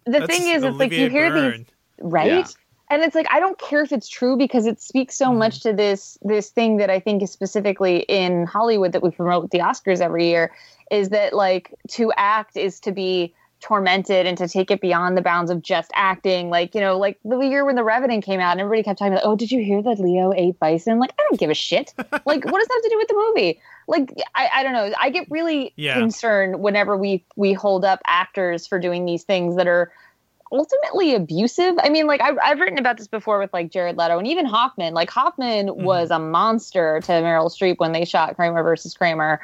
the 0.06 0.12
That's 0.22 0.26
thing 0.28 0.48
is, 0.48 0.64
it's 0.64 0.78
like 0.80 0.92
you 0.92 1.10
hear 1.10 1.32
these 1.32 1.42
Byrne. 1.52 1.66
Right? 2.02 2.28
Yeah. 2.28 2.44
and 2.92 3.04
it's 3.04 3.14
like 3.16 3.28
i 3.32 3.40
don't 3.40 3.60
care 3.60 3.82
if 3.84 3.92
it's 3.92 4.08
true 4.10 4.36
because 4.38 4.66
it 4.66 4.82
speaks 4.82 5.16
so 5.16 5.28
Mhm. 5.30 5.38
much 5.38 5.62
to 5.62 5.74
this 5.74 6.18
this 6.24 6.50
thing 6.50 6.78
that 6.78 6.90
i 6.90 7.00
think 7.00 7.22
is 7.22 7.32
specifically 7.32 7.98
in 8.10 8.46
hollywood 8.46 8.92
that 8.94 9.04
we 9.04 9.12
promote 9.12 9.52
the 9.52 9.60
oscars 9.60 10.02
every 10.02 10.28
year 10.30 10.52
is 10.90 11.10
that 11.10 11.34
like 11.34 11.74
to 11.90 12.12
act 12.18 12.58
is 12.58 12.80
to 12.82 12.92
be 12.92 13.34
tormented 13.62 14.26
and 14.26 14.38
to 14.38 14.48
take 14.48 14.72
it 14.72 14.80
beyond 14.80 15.18
the 15.18 15.22
bounds 15.22 15.52
of 15.52 15.62
just 15.62 15.92
acting. 15.94 16.50
Like 16.50 16.74
you 16.74 16.80
know 16.80 16.98
like 16.98 17.20
the 17.26 17.38
year 17.40 17.66
when 17.66 17.76
the 17.76 17.84
revenant 17.84 18.24
came 18.24 18.40
out 18.40 18.54
and 18.54 18.62
everybody 18.62 18.84
kept 18.84 19.00
talking 19.00 19.12
about 19.12 19.26
oh 19.26 19.36
did 19.36 19.52
you 19.52 19.62
hear 19.62 19.82
that 19.84 20.00
leo 20.00 20.32
ate 20.34 20.58
bison? 20.60 20.98
Like 20.98 21.12
i 21.20 21.24
don't 21.30 21.38
give 21.38 21.50
a 21.50 21.54
shit. 21.54 21.94
Like 21.98 22.46
what 22.46 22.60
does 22.60 22.68
that 22.68 22.74
have 22.74 22.84
to 22.84 22.90
do 22.90 22.98
with 22.98 23.08
the 23.10 23.16
movie? 23.16 23.60
Like 23.90 24.14
i, 24.34 24.48
I 24.56 24.64
don't 24.64 24.72
know. 24.72 24.90
I 24.98 25.10
get 25.10 25.28
really 25.30 25.74
Yeah. 25.76 25.96
concerned 26.00 26.62
whenever 26.62 26.96
we 26.96 27.26
we 27.36 27.52
hold 27.52 27.84
up 27.84 28.00
actors 28.08 28.66
for 28.66 28.80
doing 28.80 29.06
these 29.06 29.24
things 29.24 29.58
that 29.58 29.68
are 29.68 29.92
ultimately 30.52 31.14
abusive. 31.16 31.76
I 31.82 31.90
mean, 31.90 32.08
like 32.08 32.22
I've, 32.22 32.38
I've 32.44 32.60
written 32.60 32.80
about 32.80 32.98
this 32.98 33.08
before 33.08 33.40
with 33.40 33.54
like 33.54 33.72
Jared 33.72 33.98
Leto 33.98 34.18
and 34.18 34.28
even 34.28 34.46
Hoffman. 34.46 34.94
Like 34.94 35.10
Hoffman 35.10 35.68
Mm-hmm. 35.68 35.84
was 35.84 36.10
a 36.12 36.20
monster 36.20 37.00
to 37.02 37.12
Meryl 37.12 37.50
Streep 37.52 37.78
when 37.78 37.92
they 37.92 38.06
shot 38.06 38.36
Kramer 38.36 38.64
versus 38.64 38.94
Kramer. 38.94 39.40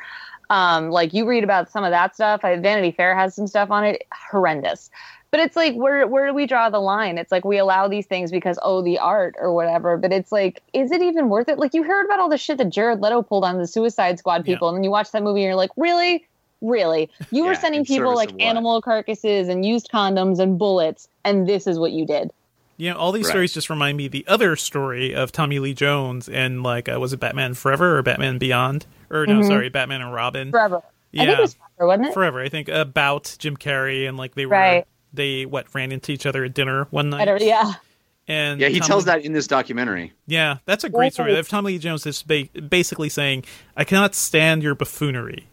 Um, 0.49 0.89
like 0.91 1.14
you 1.14 1.26
read 1.26 1.43
about 1.43 1.72
some 1.72 1.84
of 1.84 1.91
that 1.91 2.16
stuff. 2.16 2.41
I, 2.43 2.56
Vanity 2.58 2.91
Fair 2.91 3.16
has 3.16 3.34
some 3.36 3.47
stuff 3.47 3.72
on 3.72 3.84
it. 3.84 4.03
Horrendous. 4.32 4.89
But 5.32 5.39
it's 5.41 5.56
like 5.56 5.76
where 5.76 6.08
where 6.08 6.28
do 6.28 6.34
we 6.34 6.45
draw 6.47 6.70
the 6.70 6.80
line? 6.80 7.18
It's 7.18 7.32
like 7.32 7.43
we 7.43 7.58
allow 7.58 7.88
these 7.89 8.06
things 8.06 8.32
because 8.32 8.58
oh 8.62 8.82
the 8.82 8.99
art 8.99 9.36
or 9.38 9.53
whatever. 9.53 9.97
But 9.97 10.14
it's 10.14 10.32
like 10.32 10.62
is 10.72 10.91
it 10.91 11.01
even 11.01 11.30
worth 11.30 11.49
it? 11.49 11.58
Like 11.60 11.74
you 11.74 11.84
heard 11.84 12.06
about 12.06 12.20
all 12.20 12.30
the 12.30 12.38
shit 12.38 12.58
that 12.60 12.70
Jared 12.70 13.01
Leto 13.01 13.22
pulled 13.22 13.43
on 13.43 13.58
the 13.58 13.68
Suicide 13.68 14.18
Squad 14.18 14.45
Yeah. 14.47 14.53
people, 14.53 14.70
and 14.70 14.78
then 14.78 14.84
you 14.84 14.91
watch 14.91 15.12
that 15.12 15.24
movie 15.24 15.41
and 15.41 15.47
you're 15.47 15.56
like 15.56 15.72
really. 15.76 16.26
Really? 16.62 17.10
You 17.32 17.45
were 17.45 17.56
sending 17.56 17.86
people 17.86 18.16
like 18.16 18.32
animal 18.41 18.82
carcasses 18.82 19.47
and 19.49 19.66
used 19.66 19.89
condoms 19.91 20.39
and 20.39 20.58
bullets, 20.58 21.08
and 21.24 21.47
this 21.47 21.68
is 21.68 21.78
what 21.78 21.91
you 21.91 22.06
did. 22.06 22.32
You 22.78 22.91
know, 22.91 22.97
all 22.97 23.12
these 23.12 23.26
Right. 23.26 23.32
stories 23.32 23.53
just 23.53 23.70
remind 23.70 23.97
me 23.97 24.08
the 24.10 24.26
other 24.28 24.56
story 24.56 25.14
of 25.16 25.32
Tommy 25.32 25.60
Lee 25.60 25.74
Jones 25.74 26.28
and 26.28 26.62
like 26.64 26.89
uh, 26.89 26.99
was 26.99 27.14
it 27.14 27.20
Batman 27.22 27.53
Forever 27.53 27.97
or 27.97 28.03
Batman 28.03 28.38
Beyond? 28.38 28.86
Or 29.10 29.26
no, 29.26 29.36
Mhm. 29.39 29.47
sorry, 29.47 29.70
Batman 29.70 30.01
and 30.01 30.14
Robin. 30.14 30.51
Forever. 30.51 30.78
I 30.78 31.18
think 31.18 31.30
Yeah. 31.30 31.38
it 31.38 31.41
was 31.41 31.53
forever, 31.78 31.88
wasn't 31.88 32.08
it? 32.08 32.14
Forever. 32.14 32.41
I 32.41 32.49
think 32.49 32.68
about 32.68 33.36
Jim 33.39 33.56
Carrey 33.56 34.08
and 34.10 34.18
like 34.18 34.36
they 34.36 34.45
were 34.45 34.51
Right. 34.51 34.86
they 35.14 35.45
what 35.45 35.68
ran 35.74 35.91
into 35.93 36.12
each 36.12 36.26
other 36.26 36.43
at 36.43 36.53
dinner 36.53 36.88
one 36.89 37.10
night. 37.10 37.26
don't, 37.26 37.41
yeah. 37.41 37.74
And 38.28 38.60
Yeah, 38.60 38.68
he 38.70 38.80
Tommy- 38.80 38.88
tells 38.88 39.06
that 39.06 39.24
in 39.24 39.32
this 39.34 39.47
documentary. 39.47 40.12
Yeah, 40.28 40.58
that's 40.66 40.84
a 40.84 40.89
great 40.89 41.14
story. 41.14 41.32
Right. 41.32 41.39
If 41.39 41.47
Tommy 41.47 41.74
Lee 41.74 41.78
Jones 41.78 42.06
is 42.08 42.24
ba- 42.24 42.49
basically 42.68 43.08
saying, 43.08 43.45
"I 43.78 43.84
cannot 43.86 44.16
stand 44.16 44.64
your 44.64 44.74
buffoonery." 44.76 45.47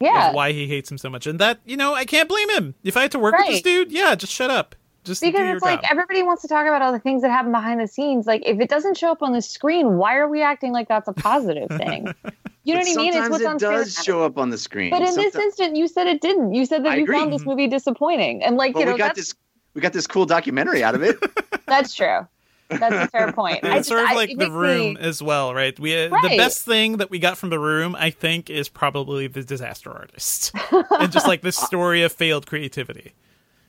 Yeah. 0.00 0.30
Is 0.30 0.34
why 0.34 0.52
he 0.52 0.66
hates 0.66 0.90
him 0.90 0.98
so 0.98 1.08
much, 1.10 1.26
and 1.26 1.38
that 1.38 1.60
you 1.64 1.76
know 1.76 1.94
I 1.94 2.04
can't 2.04 2.28
blame 2.28 2.50
him. 2.50 2.74
If 2.82 2.96
I 2.96 3.02
had 3.02 3.12
to 3.12 3.18
work 3.18 3.36
with 3.36 3.46
this 3.46 3.62
dude, 3.62 3.92
yeah, 3.92 4.14
just 4.14 4.32
shut 4.32 4.50
up. 4.50 4.74
Just 5.04 5.20
because 5.20 5.54
it's 5.56 5.62
like 5.62 5.82
job. 5.82 5.90
everybody 5.90 6.22
wants 6.22 6.40
to 6.42 6.48
talk 6.48 6.66
about 6.66 6.80
all 6.80 6.90
the 6.90 6.98
things 6.98 7.20
that 7.22 7.30
happen 7.30 7.52
behind 7.52 7.78
the 7.78 7.86
scenes. 7.86 8.26
Like 8.26 8.42
if 8.46 8.58
it 8.58 8.70
doesn't 8.70 8.96
show 8.96 9.10
up 9.12 9.22
on 9.22 9.32
the 9.32 9.42
screen, 9.42 9.98
why 9.98 10.16
are 10.16 10.28
we 10.28 10.40
acting 10.42 10.72
like 10.72 10.88
that's 10.88 11.08
a 11.08 11.12
positive 11.12 11.68
thing? 11.68 12.14
You 12.66 12.72
know 12.72 12.80
But 12.80 12.86
what 12.86 12.96
I 12.98 13.02
mean? 13.02 13.08
It's 13.08 13.16
Sometimes 13.16 13.30
what's 13.30 13.42
it 13.42 13.46
on 13.46 13.58
screen. 13.58 13.72
does 13.72 13.94
show 14.04 14.22
up 14.24 14.38
on 14.38 14.48
the 14.48 14.56
screen. 14.56 14.88
But 14.88 15.02
in 15.02 15.14
this 15.16 15.34
Someti- 15.34 15.42
instant, 15.42 15.76
you 15.76 15.86
said 15.86 16.06
it 16.06 16.22
didn't. 16.22 16.54
You 16.54 16.64
said 16.64 16.82
that 16.86 16.92
I 16.92 16.96
you 16.96 17.02
agree. 17.02 17.18
found 17.18 17.30
this 17.30 17.44
movie 17.44 17.66
disappointing, 17.68 18.42
and 18.42 18.56
like 18.56 18.72
but 18.72 18.78
you 18.80 18.86
know 18.86 18.92
we 18.92 18.98
got 18.98 19.08
that's 19.14 19.18
this 19.18 19.34
we 19.74 19.82
got 19.82 19.92
this 19.92 20.06
cool 20.06 20.24
documentary 20.24 20.82
out 20.82 20.94
of 20.94 21.02
it. 21.02 21.18
that's 21.66 21.94
true. 21.94 22.26
That's 22.68 22.94
a 22.94 23.08
fair 23.08 23.32
point. 23.32 23.64
I 23.64 23.76
it's 23.76 23.76
just- 23.76 23.88
sort 23.88 24.04
of 24.10 24.16
like 24.16 24.30
it 24.30 24.38
the 24.38 24.50
room 24.50 24.94
me- 24.94 25.00
as 25.00 25.22
well, 25.22 25.54
right? 25.54 25.78
We 25.78 25.94
uh, 26.06 26.08
the 26.22 26.36
best 26.36 26.64
thing 26.64 26.96
that 26.98 27.10
we 27.10 27.18
got 27.18 27.36
from 27.38 27.50
the 27.50 27.58
room, 27.58 27.94
I 27.98 28.10
think, 28.10 28.50
is 28.50 28.68
probably 28.68 29.26
the 29.26 29.42
disaster 29.42 29.90
artist, 29.92 30.52
and 30.90 31.12
just 31.12 31.26
like 31.26 31.42
this 31.42 31.56
story 31.56 32.02
of 32.02 32.12
failed 32.12 32.46
creativity. 32.46 33.12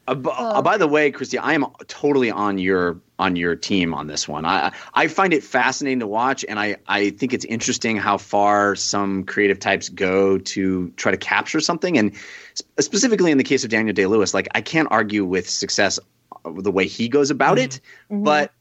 Uh, 0.07 0.13
b- 0.13 0.29
Oh. 0.31 0.51
uh, 0.51 0.61
by 0.61 0.77
the 0.77 0.87
way, 0.87 1.11
Kristy, 1.11 1.39
I 1.41 1.53
am 1.53 1.65
totally 1.87 2.29
on 2.29 2.57
your 2.59 2.97
on 3.17 3.35
your 3.35 3.55
team 3.55 3.93
on 3.93 4.05
this 4.07 4.27
one. 4.27 4.45
I 4.45 4.71
I 4.93 5.07
find 5.07 5.33
it 5.33 5.43
fascinating 5.43 5.99
to 5.99 6.07
watch, 6.07 6.45
and 6.47 6.59
I 6.59 6.77
I 6.87 7.09
think 7.09 7.33
it's 7.33 7.45
interesting 7.45 7.97
how 7.97 8.17
far 8.17 8.75
some 8.75 9.23
creative 9.25 9.59
types 9.59 9.89
go 9.89 10.37
to 10.37 10.89
try 10.95 11.11
to 11.11 11.17
capture 11.17 11.59
something. 11.59 11.97
And 11.97 12.13
sp- 12.53 12.69
specifically 12.79 13.31
in 13.31 13.37
the 13.39 13.43
case 13.43 13.63
of 13.63 13.71
Daniel 13.71 13.93
Day 13.93 14.05
Lewis, 14.05 14.33
like 14.33 14.47
I 14.53 14.61
can't 14.61 14.87
argue 14.91 15.25
with 15.25 15.49
success 15.49 15.97
uh, 16.45 16.51
the 16.55 16.71
way 16.71 16.85
he 16.87 17.09
goes 17.09 17.31
about 17.31 17.57
it, 17.57 17.81
Mhm. 18.11 18.23
but 18.23 18.51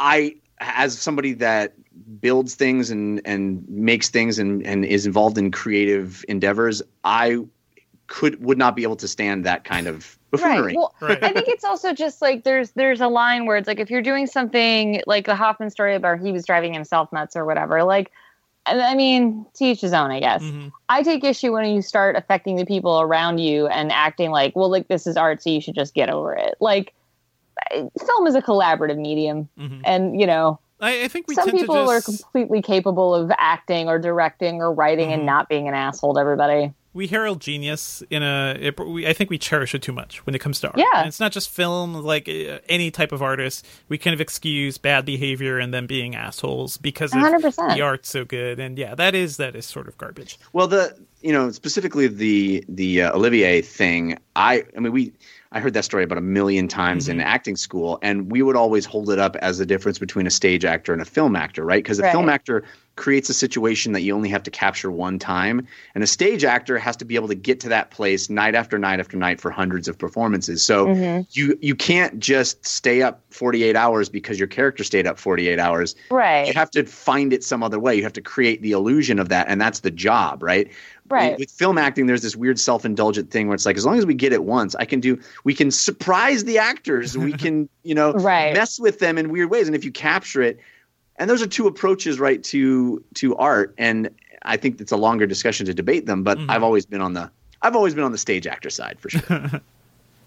I 0.00 0.34
as 0.58 0.98
somebody 0.98 1.32
that 1.34 1.74
builds 2.20 2.54
things 2.54 2.90
and 2.90 3.20
and 3.24 3.66
makes 3.68 4.08
things 4.08 4.38
and 4.38 4.66
and 4.66 4.84
is 4.84 5.06
involved 5.06 5.38
in 5.38 5.50
creative 5.50 6.24
endeavors, 6.28 6.82
I 7.04 7.38
could 8.08 8.42
would 8.42 8.58
not 8.58 8.74
be 8.74 8.82
able 8.82 8.96
to 8.96 9.06
stand 9.06 9.44
that 9.44 9.62
kind 9.64 9.86
of 9.86 10.18
buffoonery. 10.32 10.62
Right. 10.74 10.76
Well, 10.76 10.94
Right. 11.00 11.22
I 11.22 11.32
think 11.32 11.46
it's 11.48 11.64
also 11.64 11.92
just 11.92 12.20
like 12.20 12.42
there's 12.44 12.70
there's 12.72 13.00
a 13.00 13.08
line 13.08 13.46
where 13.46 13.56
it's 13.56 13.68
like 13.68 13.78
if 13.78 13.90
you're 13.90 14.02
doing 14.02 14.26
something 14.26 15.00
like 15.06 15.26
the 15.26 15.36
Hoffman 15.36 15.70
story 15.70 15.94
about 15.94 16.18
he 16.20 16.32
was 16.32 16.44
driving 16.44 16.74
himself 16.74 17.12
nuts 17.12 17.36
or 17.36 17.44
whatever, 17.44 17.84
like 17.84 18.10
and 18.66 18.82
I 18.82 18.94
mean, 18.94 19.46
to 19.54 19.64
each 19.64 19.80
his 19.80 19.92
own, 19.94 20.10
I 20.10 20.20
guess. 20.20 20.42
Mhm. 20.42 20.70
I 20.88 21.02
take 21.02 21.24
issue 21.24 21.52
when 21.52 21.74
you 21.74 21.80
start 21.82 22.14
affecting 22.16 22.56
the 22.56 22.66
people 22.66 23.00
around 23.00 23.38
you 23.38 23.66
and 23.68 23.90
acting 23.90 24.30
like, 24.30 24.54
well, 24.54 24.70
like 24.70 24.88
this 24.88 25.06
is 25.06 25.16
art, 25.16 25.42
so 25.42 25.50
you 25.50 25.60
should 25.62 25.74
just 25.74 25.94
get 25.94 26.10
over 26.10 26.34
it. 26.34 26.56
Like, 26.60 26.88
I- 26.88 26.92
film 27.70 28.26
is 28.26 28.34
a 28.34 28.42
collaborative 28.42 28.98
medium, 28.98 29.48
Mhm. 29.58 29.80
and 29.84 30.20
you 30.20 30.26
know, 30.26 30.58
I, 30.80 31.04
I 31.04 31.08
think 31.08 31.28
we 31.28 31.34
some 31.34 31.46
tend 31.46 31.58
people 31.58 31.74
to 31.74 31.90
are 31.90 32.00
completely 32.00 32.62
capable 32.62 33.14
of 33.14 33.30
acting 33.36 33.88
or 33.88 33.98
directing 33.98 34.60
or 34.60 34.72
writing 34.72 35.10
Mhm. 35.10 35.14
and 35.14 35.26
not 35.26 35.48
being 35.48 35.68
an 35.68 35.74
asshole 35.74 36.14
to 36.14 36.20
everybody. 36.20 36.72
we 36.92 37.06
herald 37.06 37.40
genius 37.40 38.02
in 38.10 38.20
a. 38.24 38.56
It, 38.58 38.80
we, 38.80 39.06
I 39.06 39.12
think 39.12 39.30
we 39.30 39.38
cherish 39.38 39.76
it 39.76 39.80
too 39.82 39.92
much 39.92 40.26
when 40.26 40.34
it 40.34 40.40
comes 40.40 40.58
to 40.60 40.66
art. 40.70 40.76
Yeah. 40.78 40.86
And 40.96 41.06
it's 41.06 41.20
not 41.20 41.30
just 41.30 41.48
film, 41.48 41.94
like 41.94 42.28
uh, 42.28 42.58
any 42.68 42.90
type 42.90 43.12
of 43.12 43.22
artist. 43.22 43.64
We 43.88 43.96
kind 43.96 44.12
of 44.12 44.20
excuse 44.20 44.76
bad 44.76 45.04
behavior 45.04 45.60
and 45.60 45.72
them 45.72 45.86
being 45.86 46.16
assholes 46.16 46.78
because 46.78 47.12
100%. 47.12 47.74
the 47.76 47.80
art's 47.82 48.08
so 48.10 48.24
good. 48.24 48.58
And 48.58 48.76
yeah, 48.76 48.96
that 48.96 49.14
is 49.14 49.36
that 49.36 49.54
is 49.54 49.66
sort 49.66 49.86
of 49.86 49.96
garbage. 49.98 50.36
Well, 50.52 50.66
the 50.66 50.96
you 51.20 51.32
know 51.32 51.52
specifically 51.52 52.08
the 52.08 52.64
the 52.68 53.02
uh, 53.02 53.14
Olivier 53.16 53.62
thing. 53.62 54.18
I 54.34 54.64
I 54.76 54.80
mean 54.80 54.90
we 54.92 55.12
I 55.52 55.58
heard 55.58 55.74
that 55.74 55.84
story 55.84 56.04
about 56.04 56.18
a 56.18 56.20
million 56.20 56.68
times 56.68 57.08
in 57.08 57.20
acting 57.20 57.56
school, 57.56 57.98
and 58.02 58.30
we 58.30 58.40
would 58.40 58.54
always 58.54 58.84
hold 58.84 59.10
it 59.10 59.18
up 59.18 59.34
as 59.36 59.58
the 59.58 59.66
difference 59.66 59.98
between 59.98 60.28
a 60.28 60.30
stage 60.30 60.64
actor 60.64 60.92
and 60.92 61.02
a 61.02 61.04
film 61.04 61.34
actor, 61.34 61.64
right? 61.64 61.82
Because 61.82 61.98
a 61.98 62.04
Right. 62.04 62.12
film 62.12 62.28
actor 62.28 62.62
creates 62.94 63.28
a 63.30 63.34
situation 63.34 63.92
that 63.92 64.02
you 64.02 64.14
only 64.14 64.28
have 64.28 64.44
to 64.44 64.50
capture 64.52 64.92
one 64.92 65.18
time, 65.18 65.66
and 65.96 66.04
a 66.04 66.06
stage 66.06 66.44
actor 66.44 66.78
has 66.78 66.96
to 66.98 67.04
be 67.04 67.16
able 67.16 67.26
to 67.26 67.34
get 67.34 67.58
to 67.60 67.68
that 67.68 67.90
place 67.90 68.30
night 68.30 68.54
after 68.54 68.78
night 68.78 69.00
after 69.00 69.16
night 69.16 69.40
for 69.40 69.50
hundreds 69.50 69.88
of 69.88 69.98
performances. 69.98 70.62
So 70.62 70.86
Mhm. 70.86 71.26
you 71.32 71.58
you 71.60 71.74
can't 71.74 72.20
just 72.20 72.64
stay 72.64 73.02
up 73.02 73.20
48 73.30 73.74
hours 73.74 74.08
because 74.08 74.38
your 74.38 74.48
character 74.48 74.84
stayed 74.84 75.06
up 75.08 75.18
48 75.18 75.58
hours 75.58 75.96
Right. 76.10 76.46
you 76.46 76.54
have 76.54 76.70
to 76.70 76.84
find 76.84 77.32
it 77.32 77.44
some 77.44 77.62
other 77.62 77.78
way. 77.78 77.94
You 77.94 78.02
have 78.02 78.12
to 78.14 78.22
create 78.22 78.62
the 78.62 78.72
illusion 78.72 79.18
of 79.18 79.28
that, 79.28 79.46
and 79.48 79.60
that's 79.60 79.80
the 79.80 79.90
job, 79.90 80.42
right? 80.42 80.70
Right. 81.10 81.38
With 81.38 81.50
film 81.50 81.76
acting, 81.76 82.06
there's 82.06 82.22
this 82.22 82.36
weird 82.36 82.58
self-indulgent 82.60 83.30
thing 83.30 83.48
where 83.48 83.54
it's 83.54 83.66
like, 83.66 83.76
as 83.76 83.84
long 83.84 83.98
as 83.98 84.06
we 84.06 84.14
get 84.14 84.32
it 84.32 84.44
once, 84.44 84.74
I 84.76 84.84
can 84.84 85.00
do. 85.00 85.18
We 85.44 85.54
can 85.54 85.70
surprise 85.70 86.44
the 86.44 86.58
actors. 86.58 87.18
We 87.18 87.32
can, 87.32 87.68
you 87.82 87.94
know, 87.94 88.12
Right. 88.12 88.54
mess 88.54 88.78
with 88.78 89.00
them 89.00 89.18
in 89.18 89.30
weird 89.30 89.50
ways, 89.50 89.66
and 89.66 89.74
if 89.74 89.84
you 89.84 89.90
capture 89.90 90.40
it, 90.42 90.60
and 91.16 91.28
those 91.28 91.42
are 91.42 91.46
two 91.46 91.66
approaches, 91.66 92.18
right, 92.20 92.42
to 92.44 93.02
to 93.14 93.36
art. 93.36 93.74
And 93.76 94.08
I 94.42 94.56
think 94.56 94.80
it's 94.80 94.92
a 94.92 94.96
longer 94.96 95.26
discussion 95.26 95.66
to 95.66 95.74
debate 95.74 96.06
them, 96.06 96.22
but 96.22 96.38
Mhm. 96.38 96.46
I've 96.48 96.62
always 96.62 96.86
been 96.86 97.00
on 97.02 97.12
the 97.14 97.30
I've 97.62 97.76
always 97.76 97.94
been 97.94 98.04
on 98.04 98.12
the 98.12 98.18
stage 98.18 98.46
actor 98.46 98.70
side 98.70 98.98
for 99.00 99.10
sure. 99.10 99.20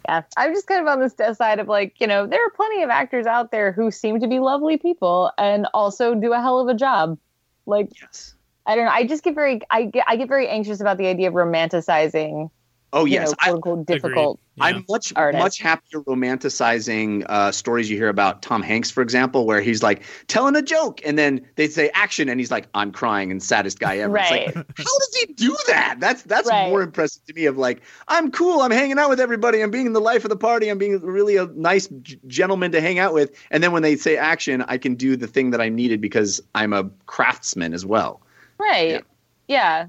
Yeah, 0.10 0.22
I'm 0.36 0.54
just 0.54 0.68
kind 0.68 0.82
of 0.82 0.88
on 0.88 1.00
this 1.00 1.16
side 1.38 1.60
of 1.60 1.70
like, 1.70 2.02
you 2.02 2.08
know, 2.08 2.28
there 2.28 2.46
are 2.46 2.50
plenty 2.50 2.84
of 2.84 2.90
actors 2.90 3.26
out 3.26 3.52
there 3.52 3.72
who 3.72 3.90
seem 3.90 4.20
to 4.20 4.28
be 4.28 4.40
lovely 4.40 4.78
people 4.78 5.32
and 5.38 5.66
also 5.74 6.14
do 6.14 6.34
a 6.34 6.42
hell 6.42 6.60
of 6.60 6.68
a 6.68 6.74
job. 6.74 7.18
Like, 7.66 7.88
yes. 8.02 8.36
I 8.66 8.76
don't 8.76 8.86
know. 8.86 8.92
I 8.92 9.06
just 9.06 9.24
get 9.24 9.36
very, 9.36 9.60
I 9.70 9.86
get, 9.86 10.06
I 10.08 10.16
get 10.16 10.28
very 10.28 10.48
anxious 10.48 10.80
about 10.80 10.98
the 10.98 11.08
idea 11.08 11.28
of 11.28 11.34
romanticizing, 11.34 12.50
Oh 12.96 13.06
you 13.06 13.14
yes. 13.14 13.30
know, 13.32 13.36
I, 13.40 13.46
quote 13.46 13.56
unquote 13.56 13.86
difficult. 13.88 14.40
Yeah. 14.56 14.66
I'm 14.66 14.86
much 14.88 15.12
artist. 15.16 15.42
much 15.44 15.58
happier 15.60 16.02
romanticizing 16.02 17.26
uh, 17.28 17.52
stories 17.52 17.90
you 17.90 17.98
hear 17.98 18.08
about 18.10 18.42
Tom 18.44 18.62
Hanks, 18.62 18.92
for 18.92 19.02
example, 19.02 19.46
where 19.48 19.62
he's 19.62 19.82
like 19.82 20.04
telling 20.28 20.56
a 20.56 20.62
joke 20.62 21.02
and 21.04 21.18
then 21.18 21.42
they 21.56 21.68
say 21.68 21.90
action 21.96 22.30
and 22.30 22.40
he's 22.40 22.52
like, 22.52 22.68
"I'm 22.76 22.92
crying 22.92 23.32
and 23.32 23.42
saddest 23.42 23.80
guy 23.80 23.98
ever." 23.98 24.16
It's 24.18 24.30
Right. 24.30 24.56
like, 24.56 24.56
how 24.56 24.84
does 25.00 25.18
he 25.20 25.34
do 25.34 25.58
that? 25.68 25.96
That's 26.00 26.22
that's 26.22 26.48
Right. 26.48 26.70
more 26.70 26.84
impressive 26.84 27.26
to 27.26 27.34
me. 27.34 27.46
Of 27.48 27.58
like, 27.58 27.82
I'm 28.08 28.30
cool. 28.32 28.62
I'm 28.62 28.70
hanging 28.72 29.00
out 29.00 29.10
with 29.10 29.20
everybody. 29.20 29.62
I'm 29.64 29.72
being 29.72 29.92
the 29.94 30.00
life 30.02 30.24
of 30.24 30.30
the 30.30 30.38
party. 30.38 30.70
I'm 30.70 30.78
being 30.78 31.00
really 31.02 31.36
a 31.38 31.48
nice 31.48 31.88
g- 31.88 32.20
gentleman 32.28 32.72
to 32.74 32.80
hang 32.82 33.00
out 33.00 33.14
with. 33.16 33.32
And 33.50 33.64
then 33.64 33.72
when 33.72 33.82
they 33.82 33.96
say 33.96 34.18
action, 34.18 34.64
I 34.68 34.78
can 34.78 34.94
do 34.96 35.16
the 35.18 35.28
thing 35.28 35.50
that 35.52 35.62
I'm 35.62 35.74
needed 35.76 36.00
because 36.00 36.42
I'm 36.54 36.74
a 36.74 36.90
craftsman 37.08 37.74
as 37.74 37.86
well. 37.88 38.22
Right. 38.64 39.04
Yeah. 39.48 39.88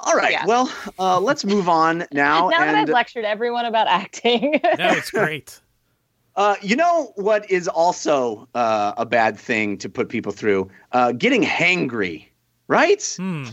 All 0.00 0.14
right. 0.14 0.32
Yeah. 0.32 0.46
Well, 0.46 0.72
uh, 0.98 1.20
let's 1.20 1.44
move 1.44 1.68
on 1.68 1.98
now. 2.12 2.48
now 2.48 2.58
that 2.64 2.74
I've 2.74 2.88
lectured 2.88 3.24
everyone 3.24 3.66
about 3.66 3.86
acting. 3.88 4.60
No, 4.78 4.90
it's 4.92 5.10
great. 5.20 5.60
Uh, 6.36 6.54
you 6.62 6.76
know 6.76 7.12
what 7.16 7.50
is 7.50 7.68
also 7.68 8.48
uh, 8.54 8.94
a 8.96 9.04
bad 9.04 9.38
thing 9.38 9.76
to 9.78 9.88
put 9.88 10.08
people 10.08 10.32
through? 10.32 10.70
Uh, 10.92 11.12
getting 11.12 11.42
hangry, 11.42 12.26
right? 12.68 13.02
Hmm. 13.18 13.46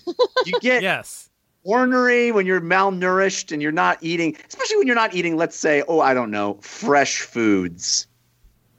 You 0.45 0.59
get 0.61 0.83
Yes. 0.83 1.29
ornery 1.63 2.31
when 2.31 2.45
you're 2.45 2.61
malnourished 2.61 3.51
and 3.51 3.61
you're 3.61 3.71
not 3.73 3.97
eating, 4.01 4.37
especially 4.47 4.77
when 4.77 4.87
you're 4.87 4.95
not 4.95 5.13
eating, 5.13 5.35
let's 5.35 5.57
say, 5.57 5.83
oh, 5.89 5.99
I 5.99 6.13
don't 6.13 6.31
know, 6.31 6.59
fresh 6.61 7.21
foods. 7.21 8.07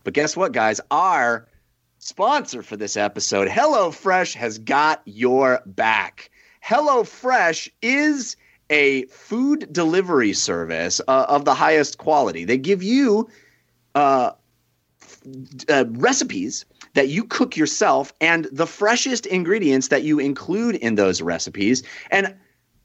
But 0.05 0.15
guess 0.15 0.37
what, 0.37 0.53
guys? 0.53 0.81
Our 0.91 1.47
sponsor 2.09 2.63
for 2.63 2.77
this 2.77 2.97
episode, 2.97 3.49
HelloFresh, 3.49 4.35
has 4.35 4.59
got 4.59 5.03
your 5.05 5.61
back. 5.67 6.31
HelloFresh 6.65 7.69
is 7.83 8.37
a 8.71 9.05
food 9.07 9.71
delivery 9.73 10.33
service 10.33 11.01
uh, 11.07 11.27
of 11.29 11.45
the 11.45 11.55
highest 11.55 11.99
quality. 11.99 12.45
They 12.45 12.59
give 12.59 12.83
you 12.83 13.29
uh, 13.95 14.33
uh, 15.69 15.85
recipes 15.91 16.65
that 16.95 17.09
you 17.09 17.25
cook 17.25 17.57
yourself 17.57 18.13
and 18.21 18.47
the 18.51 18.67
freshest 18.67 19.27
ingredients 19.27 19.89
that 19.89 20.03
you 20.03 20.19
include 20.19 20.77
in 20.77 20.95
those 20.97 21.21
recipes. 21.23 21.83
And 22.11 22.35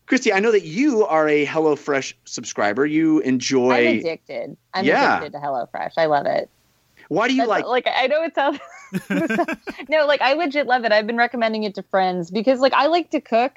Kristy, 0.07 0.33
I 0.33 0.39
know 0.39 0.51
that 0.51 0.65
you 0.65 1.05
are 1.05 1.27
a 1.29 1.45
HelloFresh 1.45 2.13
subscriber. 2.25 2.85
You 2.85 3.19
enjoy. 3.21 3.71
I'm 3.89 3.97
addicted. 3.99 4.57
I'm 4.73 4.85
Yeah. 4.85 5.17
addicted 5.19 5.37
to 5.39 5.43
HelloFresh. 5.43 5.93
I 5.97 6.05
love 6.07 6.25
it. 6.25 6.49
Why 7.07 7.27
do 7.27 7.33
you 7.33 7.41
That's- 7.45 7.63
like? 7.65 7.85
like 7.85 7.95
I 7.97 8.07
know 8.07 8.23
it 8.23 8.35
sounds 8.35 8.59
no, 9.89 10.05
like 10.05 10.21
I 10.21 10.33
legit 10.33 10.67
love 10.67 10.85
it. 10.85 10.91
I've 10.91 11.07
been 11.07 11.17
recommending 11.17 11.63
it 11.63 11.75
to 11.75 11.83
friends 11.83 12.31
because 12.31 12.59
like 12.59 12.73
I 12.73 12.87
like 12.87 13.09
to 13.11 13.21
cook, 13.21 13.53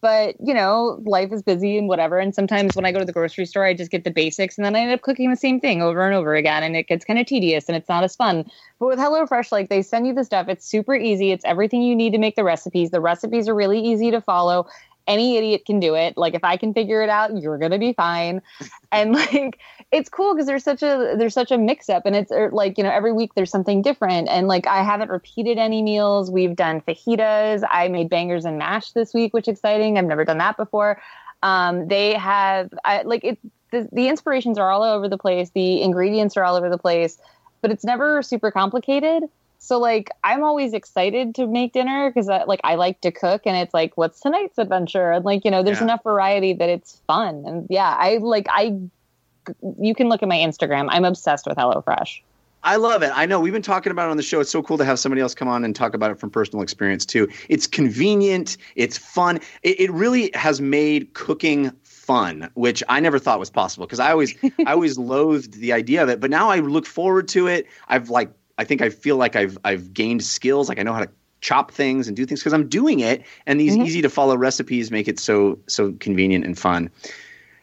but 0.00 0.36
you 0.38 0.54
know, 0.54 1.02
life 1.04 1.32
is 1.32 1.42
busy 1.42 1.78
and 1.78 1.88
whatever. 1.88 2.18
And 2.18 2.34
sometimes 2.34 2.76
when 2.76 2.84
I 2.84 2.92
go 2.92 2.98
to 2.98 3.04
the 3.04 3.12
grocery 3.12 3.46
store, 3.46 3.64
I 3.64 3.74
just 3.74 3.90
get 3.90 4.04
the 4.04 4.10
basics 4.10 4.56
and 4.56 4.64
then 4.64 4.76
I 4.76 4.80
end 4.80 4.92
up 4.92 5.02
cooking 5.02 5.30
the 5.30 5.36
same 5.36 5.60
thing 5.60 5.82
over 5.82 6.06
and 6.06 6.14
over 6.14 6.34
again 6.34 6.62
and 6.62 6.76
it 6.76 6.86
gets 6.86 7.04
kind 7.04 7.18
of 7.18 7.26
tedious 7.26 7.68
and 7.68 7.76
it's 7.76 7.88
not 7.88 8.04
as 8.04 8.14
fun. 8.14 8.44
But 8.78 8.86
with 8.88 8.98
HelloFresh, 8.98 9.52
like 9.52 9.68
they 9.68 9.82
send 9.82 10.06
you 10.06 10.14
the 10.14 10.24
stuff, 10.24 10.48
it's 10.48 10.66
super 10.66 10.94
easy. 10.94 11.32
It's 11.32 11.44
everything 11.44 11.82
you 11.82 11.96
need 11.96 12.12
to 12.12 12.18
make 12.18 12.36
the 12.36 12.44
recipes. 12.44 12.90
The 12.90 13.00
recipes 13.00 13.48
are 13.48 13.54
really 13.54 13.80
easy 13.80 14.10
to 14.10 14.20
follow. 14.20 14.66
Any 15.06 15.36
idiot 15.36 15.64
can 15.64 15.80
do 15.80 15.94
it. 15.94 16.16
Like 16.16 16.34
if 16.34 16.44
I 16.44 16.56
can 16.56 16.74
figure 16.74 17.02
it 17.02 17.08
out, 17.08 17.36
you're 17.36 17.58
gonna 17.58 17.78
be 17.78 17.92
fine. 17.92 18.42
And 18.92 19.12
like 19.12 19.58
it's 19.90 20.08
cool 20.08 20.32
because 20.32 20.46
there's 20.46 20.64
such 20.64 20.82
a 20.82 21.16
there's 21.18 21.34
such 21.34 21.50
a 21.50 21.58
mix 21.58 21.90
up 21.90 22.06
and 22.06 22.14
it's 22.14 22.30
er, 22.30 22.50
like 22.52 22.78
you 22.78 22.84
know 22.84 22.90
every 22.90 23.12
week 23.12 23.34
there's 23.34 23.50
something 23.50 23.82
different. 23.82 24.28
And 24.28 24.48
like 24.48 24.66
i 24.66 24.82
haven't 24.82 25.10
repeated 25.10 25.58
any 25.58 25.82
meals. 25.82 26.30
We've 26.30 26.54
done 26.54 26.80
fajitas. 26.80 27.62
I 27.68 27.88
made 27.88 28.08
bangers 28.08 28.44
and 28.44 28.58
mash 28.58 28.92
this 28.92 29.12
week 29.12 29.34
which 29.34 29.48
is 29.48 29.54
exciting. 29.58 29.98
I've 29.98 30.04
never 30.04 30.24
done 30.24 30.38
that 30.38 30.56
before. 30.56 31.02
Um, 31.42 31.88
they 31.88 32.14
have 32.14 32.72
I, 32.84 33.02
like 33.02 33.24
it 33.24 33.38
the, 33.72 33.88
the 33.92 34.08
inspirations 34.08 34.56
are 34.56 34.70
all 34.70 34.84
over 34.84 35.08
the 35.08 35.18
place. 35.18 35.50
The 35.50 35.82
ingredients 35.82 36.36
are 36.36 36.44
all 36.44 36.54
over 36.54 36.70
the 36.70 36.78
place 36.78 37.18
but 37.60 37.70
it's 37.70 37.84
never 37.84 38.22
super 38.22 38.50
complicated 38.50 39.24
so 39.58 39.78
like 39.78 40.10
i'm 40.24 40.42
always 40.42 40.72
excited 40.72 41.34
to 41.34 41.46
make 41.46 41.72
dinner 41.72 42.10
because 42.10 42.26
like 42.46 42.60
i 42.64 42.74
like 42.74 43.00
to 43.00 43.10
cook 43.10 43.42
and 43.46 43.56
it's 43.56 43.74
like 43.74 43.96
what's 43.96 44.20
tonight's 44.20 44.58
adventure 44.58 45.10
and 45.12 45.24
like 45.24 45.44
you 45.44 45.50
know 45.50 45.62
there's 45.62 45.78
Yeah. 45.78 45.84
enough 45.84 46.02
variety 46.02 46.52
that 46.54 46.68
it's 46.68 47.00
fun 47.06 47.44
and 47.46 47.66
yeah 47.70 47.96
i 47.98 48.18
like 48.18 48.46
i 48.50 48.78
you 49.78 49.94
can 49.94 50.08
look 50.08 50.22
at 50.22 50.28
my 50.28 50.36
Instagram. 50.36 50.88
I'm 50.90 51.04
obsessed 51.04 51.46
with 51.46 51.56
HelloFresh. 51.56 52.20
I 52.62 52.76
love 52.76 53.02
it. 53.02 53.12
I 53.14 53.26
know 53.26 53.38
we've 53.38 53.52
been 53.52 53.62
talking 53.62 53.92
about 53.92 54.08
it 54.08 54.10
on 54.10 54.16
the 54.16 54.22
show. 54.24 54.40
It's 54.40 54.50
so 54.50 54.60
cool 54.60 54.76
to 54.78 54.84
have 54.84 54.98
somebody 54.98 55.20
else 55.22 55.34
come 55.36 55.46
on 55.46 55.64
and 55.64 55.76
talk 55.76 55.94
about 55.94 56.10
it 56.10 56.18
from 56.18 56.30
personal 56.30 56.62
experience 56.62 57.06
too. 57.06 57.28
It's 57.48 57.66
convenient. 57.66 58.56
It's 58.74 58.98
fun. 58.98 59.38
It, 59.62 59.78
it 59.78 59.92
really 59.92 60.32
has 60.34 60.60
made 60.60 61.14
cooking 61.14 61.70
fun, 61.84 62.50
which 62.54 62.82
I 62.88 62.98
never 62.98 63.20
thought 63.20 63.38
was 63.38 63.50
possible 63.50 63.86
because 63.86 64.00
I 64.00 64.10
always, 64.10 64.34
I 64.66 64.72
always 64.72 64.98
loathed 64.98 65.60
the 65.60 65.72
idea 65.72 66.02
of 66.02 66.08
it. 66.08 66.18
But 66.18 66.30
now 66.30 66.50
I 66.50 66.58
look 66.58 66.86
forward 66.86 67.28
to 67.28 67.46
it. 67.46 67.66
I've 67.86 68.10
like, 68.10 68.30
I 68.58 68.64
think 68.64 68.82
I 68.82 68.90
feel 68.90 69.16
like 69.16 69.36
I've, 69.36 69.58
I've 69.64 69.92
gained 69.92 70.22
skills. 70.22 70.68
Like 70.68 70.78
I 70.78 70.82
know 70.82 70.92
how 70.92 71.00
to 71.04 71.10
chop 71.40 71.70
things 71.70 72.08
and 72.08 72.16
do 72.16 72.24
things 72.26 72.40
because 72.40 72.52
I'm 72.54 72.68
doing 72.68 73.00
it. 73.00 73.22
And 73.46 73.60
these 73.60 73.76
Mhm. 73.76 73.86
easy 73.86 74.02
to 74.02 74.08
follow 74.08 74.36
recipes 74.36 74.90
make 74.90 75.08
it 75.08 75.18
so, 75.18 75.58
so 75.66 75.92
convenient 76.00 76.44
and 76.44 76.58
fun. 76.58 76.90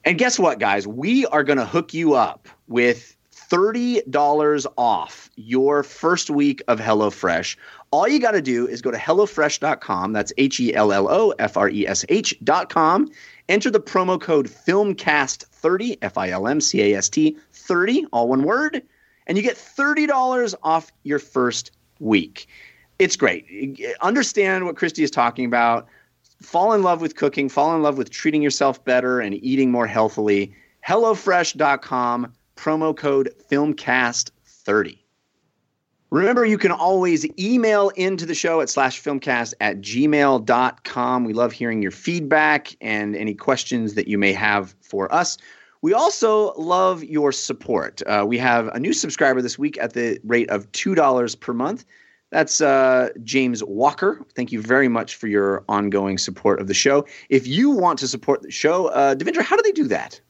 And 0.05 0.17
guess 0.17 0.37
what, 0.37 0.59
guys? 0.59 0.87
We 0.87 1.25
are 1.27 1.43
going 1.43 1.57
to 1.57 1.65
hook 1.65 1.93
you 1.93 2.13
up 2.13 2.47
with 2.67 3.15
$30 3.33 4.65
off 4.77 5.29
your 5.35 5.83
first 5.83 6.29
week 6.29 6.61
of 6.67 6.79
HelloFresh. 6.79 7.55
All 7.91 8.07
you 8.07 8.19
got 8.19 8.31
to 8.31 8.41
do 8.41 8.67
is 8.67 8.81
go 8.81 8.91
to 8.91 8.97
HelloFresh.com. 8.97 10.13
That's 10.13 10.33
H 10.37 10.59
E 10.59 10.73
L 10.73 10.91
L 10.91 11.07
O 11.09 11.31
F 11.39 11.57
R 11.57 11.69
E 11.69 11.87
S 11.87 12.05
H.com. 12.09 13.09
Enter 13.49 13.69
the 13.69 13.79
promo 13.79 14.19
code 14.19 14.47
FILMCAST30, 14.49 15.97
F 16.01 16.17
I 16.17 16.29
L 16.29 16.47
M 16.47 16.61
C 16.61 16.81
A 16.93 16.97
S 16.97 17.09
T 17.09 17.37
30, 17.53 18.05
all 18.11 18.27
one 18.27 18.43
word, 18.43 18.81
and 19.27 19.37
you 19.37 19.43
get 19.43 19.55
$30 19.55 20.55
off 20.63 20.91
your 21.03 21.19
first 21.19 21.71
week. 21.99 22.47
It's 22.99 23.15
great. 23.15 23.45
Understand 24.01 24.65
what 24.65 24.75
Kristy 24.75 25.03
is 25.03 25.11
talking 25.11 25.45
about 25.45 25.87
fall 26.41 26.73
in 26.73 26.83
love 26.83 27.01
with 27.01 27.15
cooking, 27.15 27.49
fall 27.49 27.75
in 27.75 27.81
love 27.81 27.97
with 27.97 28.09
treating 28.09 28.41
yourself 28.41 28.83
better 28.83 29.19
and 29.19 29.35
eating 29.43 29.71
more 29.71 29.87
healthily. 29.87 30.53
HelloFresh.com, 30.87 32.33
promo 32.55 32.95
code 32.95 33.33
FilmCast30. 33.49 34.99
Remember, 36.09 36.45
you 36.45 36.59
can 36.59 36.71
always 36.71 37.25
email 37.39 37.89
into 37.89 38.27
the 38.27 38.35
show 38.35 38.61
at 38.61 38.69
slash 38.69 39.01
filmcast 39.01 39.55
at 39.61 39.81
gmail.com. 39.81 41.23
We 41.23 41.33
love 41.33 41.51
hearing 41.51 41.81
your 41.81 41.91
feedback 41.91 42.75
and 42.81 43.15
any 43.15 43.33
questions 43.33 43.95
that 43.95 44.07
you 44.07 44.19
may 44.19 44.31
have 44.33 44.75
for 44.81 45.11
us. 45.11 45.39
We 45.83 45.93
also 45.93 46.53
love 46.53 47.03
your 47.03 47.33
support. 47.33 48.01
Uh, 48.07 48.23
we 48.25 48.37
have 48.37 48.69
a 48.69 48.79
new 48.79 48.93
subscriber 48.93 49.41
this 49.41 49.59
week 49.59 49.77
at 49.77 49.91
the 49.91 50.17
rate 50.23 50.49
of 50.49 50.71
$2 50.71 51.39
per 51.41 51.51
month. 51.51 51.83
That's 52.29 52.61
uh, 52.61 53.09
James 53.21 53.61
Walker. 53.61 54.25
Thank 54.33 54.53
you 54.53 54.61
very 54.61 54.87
much 54.87 55.15
for 55.15 55.27
your 55.27 55.65
ongoing 55.67 56.17
support 56.17 56.61
of 56.61 56.67
the 56.67 56.73
show. 56.73 57.05
If 57.27 57.47
you 57.47 57.69
want 57.69 57.99
to 57.99 58.07
support 58.07 58.43
the 58.43 58.49
show, 58.49 58.87
uh, 58.87 59.15
Devindra, 59.15 59.41
how 59.41 59.57
do 59.57 59.61
they 59.61 59.73
do 59.73 59.89
that? 59.89 60.21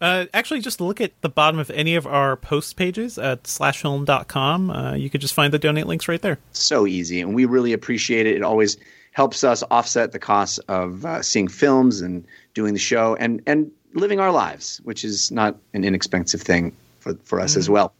Uh, 0.00 0.26
actually, 0.34 0.60
just 0.60 0.80
look 0.80 1.00
at 1.00 1.12
the 1.20 1.28
bottom 1.28 1.60
of 1.60 1.70
any 1.70 1.94
of 1.94 2.04
our 2.04 2.36
post 2.36 2.76
pages 2.76 3.16
at 3.16 3.44
slashfilm.com. 3.44 4.70
Uh, 4.70 4.94
you 4.94 5.08
could 5.08 5.20
just 5.20 5.34
find 5.34 5.54
the 5.54 5.58
donate 5.60 5.86
links 5.86 6.08
right 6.08 6.20
there. 6.20 6.40
So 6.50 6.84
easy, 6.84 7.20
and 7.20 7.32
we 7.32 7.44
really 7.44 7.72
appreciate 7.72 8.26
it. 8.26 8.34
It 8.34 8.42
always 8.42 8.76
helps 9.12 9.44
us 9.44 9.62
offset 9.70 10.10
the 10.10 10.18
costs 10.18 10.58
of 10.66 11.04
uh, 11.04 11.22
seeing 11.22 11.46
films 11.46 12.00
and 12.00 12.26
doing 12.54 12.72
the 12.72 12.80
show 12.80 13.14
and 13.16 13.40
and 13.46 13.70
living 13.94 14.20
our 14.20 14.32
lives, 14.32 14.80
which 14.84 15.04
is 15.04 15.30
not 15.30 15.56
an 15.74 15.84
inexpensive 15.84 16.42
thing 16.42 16.72
for 17.00 17.14
for 17.24 17.40
us 17.40 17.56
as 17.56 17.68
well. 17.68 17.92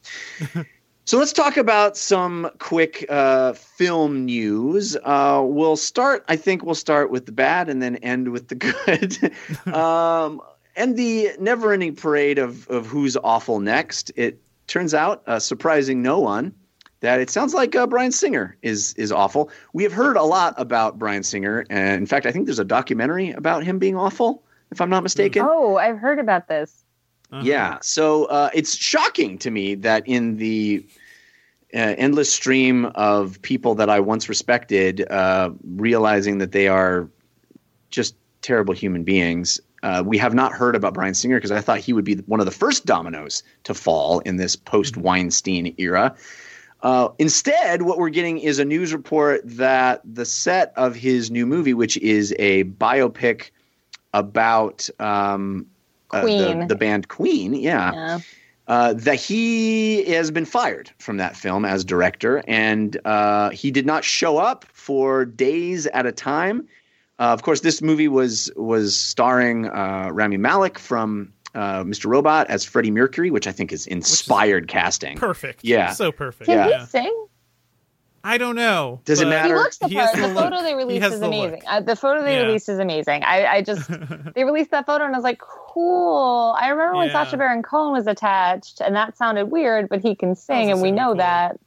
So 1.07 1.19
let's 1.19 1.33
talk 1.33 1.57
about 1.57 1.97
some 1.97 2.49
quick 2.61 3.05
uh, 3.09 3.55
film 3.55 4.27
news. 4.27 4.97
Uh, 5.03 5.43
we'll 5.45 5.75
start. 5.75 6.25
I 6.29 6.37
think 6.37 6.63
we'll 6.63 6.77
start 6.77 7.11
with 7.11 7.27
the 7.27 7.33
bad 7.33 7.69
and 7.69 7.83
then 7.83 7.97
end 7.97 8.29
with 8.29 8.47
the 8.47 8.55
good. 8.55 9.35
um, 9.75 10.41
and 10.77 10.97
the 10.97 11.31
never-ending 11.41 11.97
parade 11.97 12.39
of 12.39 12.69
of 12.69 12.87
who's 12.87 13.17
awful 13.17 13.59
next. 13.59 14.13
It 14.15 14.41
turns 14.69 14.95
out, 14.95 15.25
uh, 15.27 15.41
surprising 15.41 16.01
no 16.01 16.21
one, 16.21 16.55
that 17.01 17.19
it 17.19 17.29
sounds 17.29 17.55
like 17.55 17.75
uh, 17.75 17.89
Bryan 17.89 18.13
Singer 18.13 18.57
is 18.63 18.95
is 18.95 19.11
awful. 19.11 19.51
We 19.73 19.83
have 19.83 19.93
heard 19.93 20.17
a 20.17 20.23
lot 20.23 20.55
about 20.59 20.99
Bryan 20.99 21.25
Singer, 21.25 21.67
and 21.71 21.97
in 21.97 22.07
fact, 22.07 22.25
I 22.25 22.31
think 22.31 22.47
there's 22.47 22.61
a 22.61 22.65
documentary 22.65 23.31
about 23.33 23.65
him 23.65 23.81
being 23.81 23.97
awful, 23.97 24.45
if 24.71 24.81
I'm 24.81 24.91
not 24.91 25.03
mistaken. 25.03 25.45
Oh, 25.47 25.77
I've 25.77 25.99
heard 25.99 26.19
about 26.19 26.49
this. 26.49 26.85
Uh-huh. 27.33 27.43
Yeah. 27.45 27.79
So 27.83 28.25
uh, 28.27 28.51
it's 28.55 28.77
shocking 28.77 29.39
to 29.39 29.51
me 29.51 29.75
that 29.77 30.07
in 30.07 30.37
the 30.37 30.85
uh, 31.75 31.95
endless 31.97 32.33
stream 32.33 32.87
of 32.87 33.41
people 33.43 33.75
that 33.77 33.89
I 33.89 34.01
once 34.01 34.29
respected, 34.29 35.09
uh, 35.11 35.51
realizing 35.65 36.39
that 36.39 36.53
they 36.53 36.67
are 36.67 37.09
just 37.91 38.17
terrible 38.43 38.75
human 38.75 39.05
beings, 39.05 39.61
uh, 39.83 40.03
we 40.05 40.19
have 40.19 40.35
not 40.35 40.53
heard 40.53 40.75
about 40.75 40.95
Bryan 40.95 41.15
Singer 41.15 41.37
because 41.37 41.53
I 41.53 41.61
thought 41.61 41.79
he 41.79 41.93
would 41.93 42.05
be 42.05 42.17
one 42.27 42.41
of 42.41 42.47
the 42.47 42.53
first 42.53 42.85
dominoes 42.85 43.43
to 43.65 43.75
fall 43.75 44.19
in 44.21 44.37
this 44.37 44.57
post 44.57 44.97
Weinstein 44.97 45.75
era. 45.79 46.15
Uh, 46.83 47.11
instead, 47.19 47.83
what 47.83 47.99
we're 47.99 48.11
getting 48.11 48.39
is 48.39 48.59
a 48.59 48.65
news 48.65 48.93
report 48.93 49.43
that 49.45 50.01
the 50.05 50.25
set 50.25 50.73
of 50.77 50.95
his 50.95 51.31
new 51.31 51.47
movie, 51.47 51.75
which 51.75 51.97
is 51.99 52.35
a 52.39 52.65
biopic 52.65 53.51
about 54.15 54.89
um, 54.99 55.67
uh, 56.11 56.21
the, 56.21 56.27
Queen. 56.27 56.67
the 56.69 56.75
band 56.77 57.09
Queen, 57.09 57.55
yeah, 57.55 57.93
Yeah. 57.93 58.19
uh, 58.69 58.93
that 58.95 59.17
he 59.17 60.05
has 60.13 60.31
been 60.31 60.45
fired 60.45 60.91
from 60.99 61.17
that 61.19 61.37
film 61.37 61.65
as 61.65 61.85
director, 61.85 62.43
and 62.49 62.99
uh, 63.05 63.51
he 63.51 63.71
did 63.71 63.87
not 63.87 64.05
show 64.05 64.39
up 64.39 64.65
for 64.73 65.25
days 65.25 65.87
at 65.89 66.07
a 66.07 66.13
time. 66.13 66.67
Uh, 67.19 67.25
of 67.35 67.43
course, 67.43 67.61
this 67.61 67.83
movie 67.83 68.09
was 68.09 68.51
was 68.57 68.97
starring 68.97 69.67
uh, 69.69 70.09
Rami 70.13 70.39
Malek 70.39 70.79
from 70.79 71.33
uh, 71.55 71.85
Mr. 71.85 72.07
Robot 72.07 72.49
as 72.49 72.65
Freddie 72.65 72.91
Mercury, 72.91 73.31
which 73.31 73.47
I 73.47 73.53
think 73.53 73.73
is 73.73 73.87
inspired 73.87 74.69
casting. 74.69 75.17
Perfect. 75.19 75.63
Yeah. 75.63 75.93
So 75.93 76.11
perfect. 76.13 76.47
Can 76.49 76.69
Yeah. 76.71 76.81
he 76.81 76.87
sing? 76.87 77.27
I 78.23 78.37
don't 78.39 78.55
know. 78.57 79.01
Does 79.07 79.21
it 79.21 79.29
matter? 79.29 79.49
He 79.49 79.55
looks 79.55 79.79
the 79.79 79.89
part. 79.89 80.15
the 80.15 80.21
The, 80.29 80.35
photo 80.35 80.63
they 80.63 80.75
released 80.75 81.07
is 81.07 81.21
the 81.21 81.27
amazing. 81.27 81.63
Uh, 81.67 81.81
the 81.81 81.97
photo 81.97 82.23
they 82.23 82.35
Yeah. 82.37 82.43
released 82.47 82.69
is 82.69 82.79
amazing. 82.79 83.25
I, 83.25 83.47
I 83.47 83.63
just 83.63 83.89
they 84.35 84.45
released 84.45 84.71
that 84.73 84.85
photo 84.87 85.05
and 85.05 85.15
I 85.15 85.19
was 85.19 85.25
like, 85.25 85.39
cool. 85.41 86.55
I 86.61 86.69
remember 86.69 86.97
when 86.99 87.07
Yeah. 87.09 87.13
Sacha 87.25 87.37
Baron 87.39 87.63
Cohen 87.63 87.93
was 87.93 88.07
attached, 88.07 88.81
and 88.83 88.95
that 88.95 89.17
sounded 89.17 89.47
weird, 89.47 89.89
but 89.89 90.01
he 90.03 90.15
can 90.15 90.35
sing, 90.35 90.71
and 90.71 90.83
we 90.83 90.91
know 90.91 91.09
cool. 91.09 91.17
that. 91.17 91.59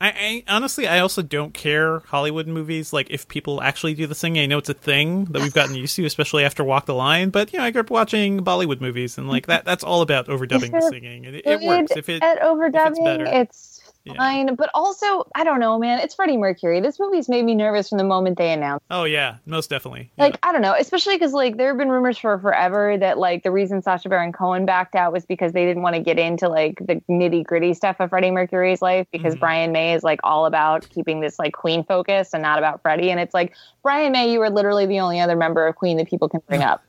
I, 0.00 0.42
I 0.48 0.54
honestly, 0.56 0.88
I 0.88 0.98
also 0.98 1.22
don't 1.22 1.54
care 1.54 2.00
Hollywood 2.00 2.48
movies. 2.48 2.92
Like 2.92 3.08
if 3.10 3.28
people 3.28 3.62
actually 3.62 3.94
do 3.94 4.08
the 4.08 4.16
singing, 4.16 4.42
I 4.42 4.46
know 4.46 4.58
it's 4.58 4.68
a 4.68 4.74
thing 4.74 5.26
that 5.26 5.40
we've 5.42 5.54
gotten 5.54 5.76
used 5.76 5.94
to, 5.94 6.04
especially 6.04 6.44
after 6.44 6.64
Walk 6.64 6.86
the 6.86 6.94
Line. 6.94 7.30
But 7.30 7.52
you 7.52 7.60
know, 7.60 7.64
I 7.64 7.70
grew 7.70 7.82
up 7.82 7.90
watching 7.90 8.40
Bollywood 8.40 8.80
movies, 8.80 9.16
and 9.16 9.28
like 9.28 9.46
that, 9.46 9.64
that's 9.64 9.84
all 9.84 10.02
about 10.02 10.26
overdubbing 10.26 10.72
the 10.72 10.80
singing. 10.90 11.24
It, 11.24 11.46
it 11.46 11.60
works 11.62 11.92
if 11.96 12.08
it. 12.08 12.20
at 12.20 12.40
overdubbing, 12.42 13.04
better. 13.04 13.26
it's 13.26 13.71
Yeah. 14.04 14.14
fine. 14.16 14.54
But 14.56 14.68
also, 14.74 15.26
I 15.34 15.44
don't 15.44 15.60
know, 15.60 15.78
man. 15.78 16.00
It's 16.00 16.14
Freddie 16.14 16.36
Mercury. 16.36 16.80
This 16.80 16.98
movie's 16.98 17.28
made 17.28 17.44
me 17.44 17.54
nervous 17.54 17.88
from 17.88 17.98
the 17.98 18.04
moment 18.04 18.36
they 18.36 18.52
announced. 18.52 18.84
Oh 18.90 19.04
yeah, 19.04 19.36
most 19.46 19.70
definitely. 19.70 20.10
Yeah. 20.16 20.24
Like 20.24 20.38
I 20.42 20.50
don't 20.52 20.62
know, 20.62 20.74
especially 20.78 21.14
because 21.14 21.32
like 21.32 21.56
there 21.56 21.68
have 21.68 21.78
been 21.78 21.88
rumors 21.88 22.18
for 22.18 22.38
forever 22.40 22.98
that 22.98 23.18
like 23.18 23.44
the 23.44 23.50
reason 23.52 23.80
Sacha 23.80 24.08
Baron 24.08 24.32
Cohen 24.32 24.66
backed 24.66 24.94
out 24.96 25.12
was 25.12 25.24
because 25.24 25.52
they 25.52 25.64
didn't 25.64 25.82
want 25.82 25.94
to 25.94 26.02
get 26.02 26.18
into 26.18 26.48
like 26.48 26.78
the 26.84 27.00
nitty 27.08 27.44
gritty 27.44 27.74
stuff 27.74 27.96
of 28.00 28.10
Freddie 28.10 28.32
Mercury's 28.32 28.82
life 28.82 29.06
because 29.12 29.36
Mhm. 29.36 29.40
Brian 29.40 29.72
May 29.72 29.94
is 29.94 30.02
like 30.02 30.18
all 30.24 30.46
about 30.46 30.88
keeping 30.90 31.20
this 31.20 31.38
like 31.38 31.52
Queen 31.52 31.84
focus 31.84 32.34
and 32.34 32.42
not 32.42 32.58
about 32.58 32.82
Freddie. 32.82 33.10
And 33.10 33.20
it's 33.20 33.34
like 33.34 33.54
Brian 33.84 34.10
May, 34.12 34.32
you 34.32 34.42
are 34.42 34.50
literally 34.50 34.86
the 34.86 34.98
only 35.00 35.20
other 35.20 35.36
member 35.36 35.66
of 35.66 35.76
Queen 35.76 35.96
that 35.98 36.08
people 36.08 36.28
can 36.28 36.40
bring 36.48 36.62
up. 36.62 36.82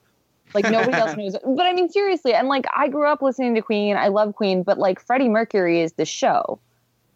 Like 0.55 0.66
nobody 0.70 0.93
else 0.93 1.16
knows. 1.18 1.36
But 1.45 1.66
I 1.66 1.74
mean 1.74 1.89
seriously, 1.89 2.34
and 2.34 2.47
like 2.47 2.66
I 2.76 2.88
grew 2.88 3.07
up 3.07 3.22
listening 3.22 3.53
to 3.55 3.61
Queen. 3.61 3.95
I 3.97 4.07
love 4.07 4.36
Queen, 4.36 4.64
but 4.64 4.80
like 4.80 4.99
Freddie 4.99 5.30
Mercury 5.30 5.82
is 5.82 5.93
the 5.93 6.05
show 6.05 6.59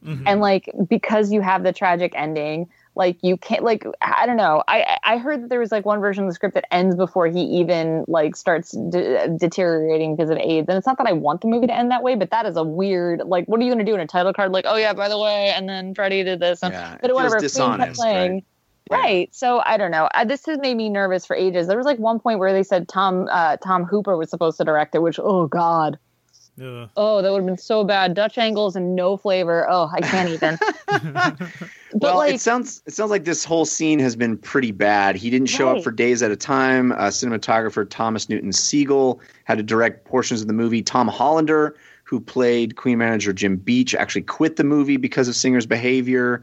Mhm. 0.03 0.23
and 0.25 0.41
like 0.41 0.69
because 0.89 1.31
you 1.31 1.41
have 1.41 1.63
the 1.63 1.73
tragic 1.73 2.13
ending 2.15 2.67
like 2.95 3.17
you 3.21 3.37
can't 3.37 3.63
like 3.63 3.85
i 4.01 4.25
don't 4.25 4.37
know 4.37 4.63
i 4.67 4.97
i 5.03 5.17
heard 5.17 5.43
that 5.43 5.49
there 5.49 5.59
was 5.59 5.71
like 5.71 5.85
one 5.85 5.99
version 5.99 6.23
of 6.23 6.29
the 6.29 6.33
script 6.33 6.55
that 6.55 6.71
ends 6.73 6.95
before 6.95 7.27
he 7.27 7.41
even 7.41 8.03
like 8.07 8.35
starts 8.35 8.71
de- 8.89 9.27
deteriorating 9.39 10.15
because 10.15 10.29
of 10.29 10.37
aids 10.37 10.67
and 10.67 10.77
it's 10.77 10.87
not 10.87 10.97
that 10.97 11.07
i 11.07 11.11
want 11.11 11.41
the 11.41 11.47
movie 11.47 11.67
to 11.67 11.75
end 11.75 11.91
that 11.91 12.03
way 12.03 12.15
but 12.15 12.31
that 12.31 12.45
is 12.45 12.57
a 12.57 12.63
weird 12.63 13.21
like 13.25 13.45
what 13.47 13.59
are 13.59 13.63
you 13.63 13.69
going 13.71 13.83
to 13.83 13.89
do 13.89 13.95
in 13.95 13.99
a 14.01 14.07
title 14.07 14.33
card 14.33 14.51
like 14.51 14.65
oh 14.67 14.75
yeah 14.75 14.93
by 14.93 15.09
the 15.09 15.17
way 15.17 15.51
and 15.55 15.67
then 15.69 15.93
freddie 15.93 16.23
did 16.23 16.39
this 16.39 16.61
and 16.63 16.73
Yeah, 16.73 16.95
it 16.95 17.01
but 17.01 17.07
feels 17.07 17.15
whatever 17.15 17.39
dishonest, 17.39 17.99
playing 17.99 18.31
right? 18.33 18.43
Right. 18.89 19.35
So 19.35 19.61
I 19.65 19.75
don't 19.75 19.91
know. 19.91 20.07
Uh, 20.13 20.23
this 20.23 20.45
has 20.45 20.59
made 20.59 20.75
me 20.77 20.89
nervous 20.89 21.25
for 21.25 21.35
ages. 21.35 21.67
There 21.67 21.75
was 21.75 21.85
like 21.85 21.99
one 21.99 22.19
point 22.19 22.39
where 22.39 22.53
they 22.53 22.63
said 22.63 22.87
Tom 22.87 23.27
uh, 23.29 23.57
Tom 23.57 23.83
Hooper 23.83 24.15
was 24.15 24.29
supposed 24.29 24.57
to 24.59 24.63
direct 24.63 24.95
it, 24.95 25.01
which 25.01 25.19
oh 25.21 25.47
god, 25.47 25.99
Ugh. 26.59 26.89
oh 26.97 27.21
that 27.21 27.31
would 27.31 27.39
have 27.39 27.45
been 27.45 27.57
so 27.57 27.83
bad. 27.83 28.13
Dutch 28.13 28.37
angles 28.37 28.75
and 28.75 28.95
no 28.95 29.15
flavor. 29.15 29.67
Oh, 29.69 29.89
I 29.93 30.01
can't 30.01 30.29
even. 30.29 30.57
but 30.87 31.51
well, 31.93 32.17
like, 32.17 32.35
it 32.35 32.41
sounds 32.41 32.81
it 32.85 32.93
sounds 32.93 33.11
like 33.11 33.25
this 33.25 33.43
whole 33.43 33.65
scene 33.65 33.99
has 33.99 34.15
been 34.15 34.37
pretty 34.37 34.71
bad. 34.71 35.15
He 35.15 35.29
didn't 35.29 35.47
show 35.47 35.69
up 35.69 35.83
for 35.83 35.91
days 35.91 36.23
at 36.23 36.31
a 36.31 36.35
time. 36.35 36.91
Uh, 36.93 37.07
cinematographer 37.07 37.87
Thomas 37.87 38.27
Newton 38.27 38.51
Sigel 38.51 39.21
had 39.43 39.57
to 39.59 39.63
direct 39.63 40.05
portions 40.05 40.41
of 40.41 40.47
the 40.47 40.53
movie. 40.53 40.81
Tom 40.81 41.07
Hollander, 41.07 41.75
who 42.03 42.19
played 42.19 42.75
Queen 42.75 42.97
manager 42.97 43.33
Jim 43.33 43.57
Beach, 43.57 43.93
actually 43.93 44.23
quit 44.23 44.55
the 44.55 44.63
movie 44.63 44.97
because 44.97 45.27
of 45.27 45.35
Singer's 45.35 45.67
behavior. 45.67 46.41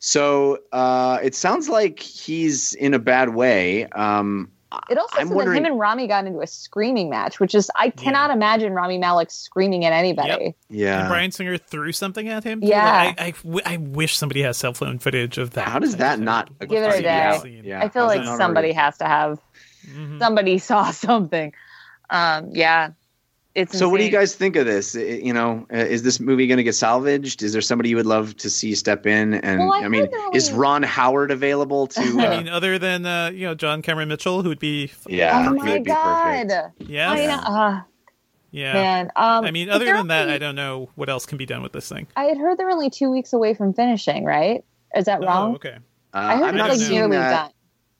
So 0.00 0.58
uh, 0.72 1.18
it 1.22 1.34
sounds 1.34 1.68
like 1.68 2.00
he's 2.00 2.74
in 2.74 2.94
a 2.94 2.98
bad 2.98 3.34
way. 3.34 3.86
Um, 3.86 4.50
It 4.88 4.98
also 4.98 5.18
I'm 5.18 5.26
said 5.28 5.36
wondering- 5.36 5.62
that 5.62 5.66
him 5.68 5.72
and 5.72 5.80
Rami 5.80 6.06
got 6.06 6.26
into 6.26 6.40
a 6.40 6.46
screaming 6.46 7.10
match, 7.10 7.40
which 7.40 7.54
is 7.54 7.70
I 7.74 7.90
cannot 7.90 8.30
imagine 8.30 8.72
Rami 8.72 8.98
Malek 8.98 9.30
screaming 9.30 9.84
at 9.84 9.92
anybody. 9.92 10.54
yeah. 10.68 11.00
And 11.00 11.08
Bryan 11.08 11.32
Singer 11.32 11.56
threw 11.58 11.90
something 11.92 12.28
at 12.28 12.44
him. 12.44 12.60
too. 12.60 12.68
Yeah. 12.68 12.84
Like, 13.06 13.20
I, 13.20 13.24
I 13.26 13.30
w- 13.42 13.60
I 13.66 13.76
wish 13.78 14.16
somebody 14.16 14.42
has 14.42 14.56
cell 14.56 14.72
phone 14.74 14.98
footage 15.00 15.38
of 15.38 15.50
that. 15.52 15.66
How 15.68 15.78
does 15.80 15.96
that 15.96 16.16
thing. 16.16 16.24
not 16.24 16.56
Give 16.60 16.72
it 16.72 16.86
a 16.86 16.90
fucking 16.90 17.02
day. 17.02 17.62
Yeah. 17.64 17.80
I 17.80 17.88
feel 17.88 18.08
how's 18.08 18.16
like 18.16 18.24
somebody 18.38 18.68
already- 18.68 18.72
has 18.74 18.98
to 18.98 19.04
have 19.06 19.40
Mhm. 19.88 20.18
somebody 20.20 20.58
saw 20.70 20.90
something. 20.92 21.52
Um, 22.08 22.50
yeah, 22.52 22.90
it's 23.54 23.76
So, 23.78 23.88
what 23.88 23.98
do 23.98 24.04
you 24.04 24.10
guys 24.10 24.34
think 24.34 24.56
of 24.56 24.66
this? 24.66 24.94
I- 24.96 25.00
You 25.00 25.32
know, 25.32 25.66
uh, 25.72 25.76
is 25.76 26.02
this 26.02 26.20
movie 26.20 26.46
going 26.46 26.58
to 26.58 26.62
get 26.62 26.74
salvaged? 26.74 27.42
Is 27.42 27.52
there 27.52 27.60
somebody 27.62 27.88
you 27.88 27.96
would 27.96 28.06
love 28.06 28.36
to 28.38 28.50
see 28.50 28.74
step 28.74 29.06
in? 29.06 29.34
And 29.34 29.60
Well, 29.60 29.72
I 29.72 29.80
I, 29.80 29.88
mean, 29.88 30.02
heard 30.02 30.12
there 30.12 30.28
is 30.34 30.52
Ron 30.52 30.82
Howard 30.82 31.30
available 31.30 31.86
to? 31.88 32.00
I 32.20 32.26
Uh, 32.26 32.36
mean, 32.38 32.48
other 32.48 32.78
than 32.78 33.06
uh, 33.06 33.30
you 33.34 33.46
know 33.46 33.54
John 33.54 33.82
Cameron 33.82 34.08
Mitchell, 34.08 34.42
who'd 34.42 34.58
be 34.60 34.92
yeah, 35.08 35.46
Oh 35.48 35.54
my 35.54 35.72
would 35.72 35.84
god! 35.84 36.48
perfect. 36.48 36.90
yeah, 36.90 37.10
I 37.10 37.26
know. 37.26 37.32
Uh, 37.42 37.80
yeah. 38.52 38.72
Man, 38.72 39.06
um, 39.16 39.44
I 39.44 39.50
mean, 39.52 39.68
other 39.70 39.84
than 39.86 40.08
that, 40.08 40.22
only- 40.22 40.34
I 40.34 40.38
don't 40.38 40.56
know 40.56 40.90
what 40.96 41.08
else 41.08 41.26
can 41.26 41.38
be 41.38 41.46
done 41.46 41.62
with 41.62 41.72
this 41.72 41.88
thing. 41.88 42.06
I 42.16 42.24
had 42.24 42.36
heard 42.38 42.58
they're 42.58 42.70
only 42.70 42.90
two 42.90 43.10
weeks 43.10 43.32
away 43.32 43.54
from 43.54 43.74
finishing. 43.74 44.24
Right? 44.24 44.64
Is 44.96 45.04
that 45.06 45.20
wrong? 45.20 45.52
Oh, 45.52 45.54
okay. 45.56 45.76
Uh, 46.12 46.18
I 46.18 46.36
heard 46.36 46.44
I'm 46.48 46.56
it's 46.56 46.68
like 46.68 46.78
seeing 46.78 46.92
nearly 46.92 47.16
done. 47.16 47.50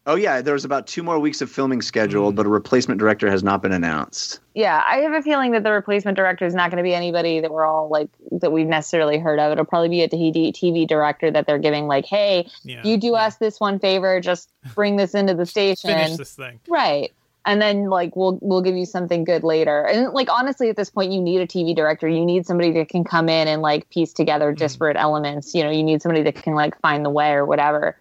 Oh 0.06 0.14
yeah, 0.14 0.40
there 0.40 0.54
was 0.54 0.64
about 0.64 0.86
two 0.86 1.02
more 1.02 1.18
weeks 1.18 1.42
of 1.42 1.50
filming 1.50 1.82
scheduled, 1.82 2.32
Mm. 2.34 2.36
but 2.38 2.46
a 2.46 2.48
replacement 2.48 2.98
director 2.98 3.30
has 3.30 3.42
not 3.44 3.60
been 3.62 3.72
announced. 3.72 4.40
Yeah, 4.54 4.82
I 4.86 4.98
have 4.98 5.12
a 5.12 5.20
feeling 5.22 5.52
that 5.52 5.62
the 5.62 5.72
replacement 5.72 6.16
director 6.16 6.46
is 6.46 6.54
not 6.54 6.70
going 6.70 6.78
to 6.78 6.82
be 6.82 6.94
anybody 6.94 7.40
that 7.40 7.50
we're 7.50 7.66
all 7.66 7.88
like 7.90 8.08
that 8.32 8.50
we've 8.50 8.66
necessarily 8.66 9.18
heard 9.18 9.38
of. 9.38 9.52
It'll 9.52 9.64
probably 9.66 9.90
be 9.90 10.02
a 10.02 10.08
TV 10.08 10.52
TV 10.52 10.86
director 10.88 11.30
that 11.30 11.46
they're 11.46 11.58
giving 11.58 11.86
like, 11.86 12.06
"Hey, 12.06 12.48
Yeah. 12.64 12.80
you 12.82 12.96
do 12.96 13.14
us 13.14 13.36
this 13.36 13.60
one 13.60 13.78
favor, 13.78 14.20
just 14.20 14.50
bring 14.74 14.96
this 14.96 15.14
into 15.14 15.34
the 15.34 15.46
station." 15.54 15.90
finish 15.90 16.16
this 16.16 16.34
thing. 16.34 16.60
Right. 16.66 17.12
And 17.46 17.60
then 17.60 17.90
like 17.90 18.16
we'll 18.16 18.38
we'll 18.40 18.62
give 18.62 18.76
you 18.76 18.86
something 18.86 19.24
good 19.24 19.44
later. 19.44 19.84
And 19.86 20.12
like 20.14 20.28
honestly 20.30 20.70
at 20.70 20.76
this 20.76 20.90
point 20.90 21.12
you 21.12 21.20
need 21.20 21.40
a 21.40 21.46
TV 21.46 21.74
director. 21.76 22.08
You 22.08 22.24
need 22.24 22.46
somebody 22.46 22.70
that 22.72 22.88
can 22.88 23.04
come 23.04 23.28
in 23.28 23.48
and 23.48 23.60
like 23.62 23.88
piece 23.90 24.12
together 24.14 24.50
disparate 24.52 24.96
elements. 24.96 25.54
You 25.54 25.62
know, 25.64 25.70
you 25.70 25.82
need 25.82 26.00
somebody 26.02 26.22
that 26.22 26.34
can 26.36 26.54
like 26.54 26.78
find 26.80 27.04
the 27.04 27.10
way 27.10 27.32
or 27.32 27.44
whatever. 27.46 27.96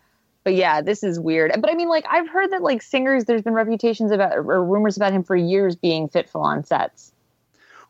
But 0.50 0.56
yeah, 0.56 0.82
this 0.82 1.04
is 1.04 1.20
weird. 1.20 1.52
But 1.62 1.70
I 1.70 1.76
mean 1.76 1.89
like 1.89 2.08
I've 2.10 2.28
heard 2.28 2.52
that 2.54 2.64
like 2.64 2.82
singers 2.82 3.26
there's 3.26 3.43
been 3.43 3.54
reputations 3.54 4.10
about 4.12 4.36
or 4.36 4.64
rumors 4.64 4.97
about 4.97 5.14
him 5.14 5.22
for 5.22 5.36
years 5.36 5.76
being 5.76 6.10
fitful 6.10 6.41
on 6.41 6.64
sets. 6.64 7.12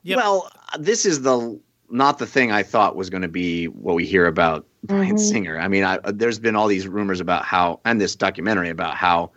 Yep. 0.03 0.18
Well, 0.18 0.51
this 0.78 1.05
is 1.05 1.22
the 1.22 1.57
not 1.89 2.18
the 2.18 2.26
thing 2.26 2.51
I 2.51 2.64
thought 2.64 2.97
was 2.97 3.10
going 3.10 3.22
to 3.22 3.30
be 3.30 3.70
what 3.70 3.95
we 3.95 4.05
hear 4.05 4.26
about 4.26 4.66
Bryan 4.84 5.16
Mhm. 5.16 5.20
Singer. 5.20 5.57
I 5.57 5.70
mean, 5.70 5.86
I, 5.86 5.99
there's 6.12 6.38
been 6.38 6.57
all 6.57 6.68
these 6.68 6.86
rumors 6.86 7.22
about 7.22 7.45
how, 7.45 7.80
and 7.86 8.01
this 8.01 8.14
documentary 8.14 8.70
about 8.70 8.95
how 8.97 9.32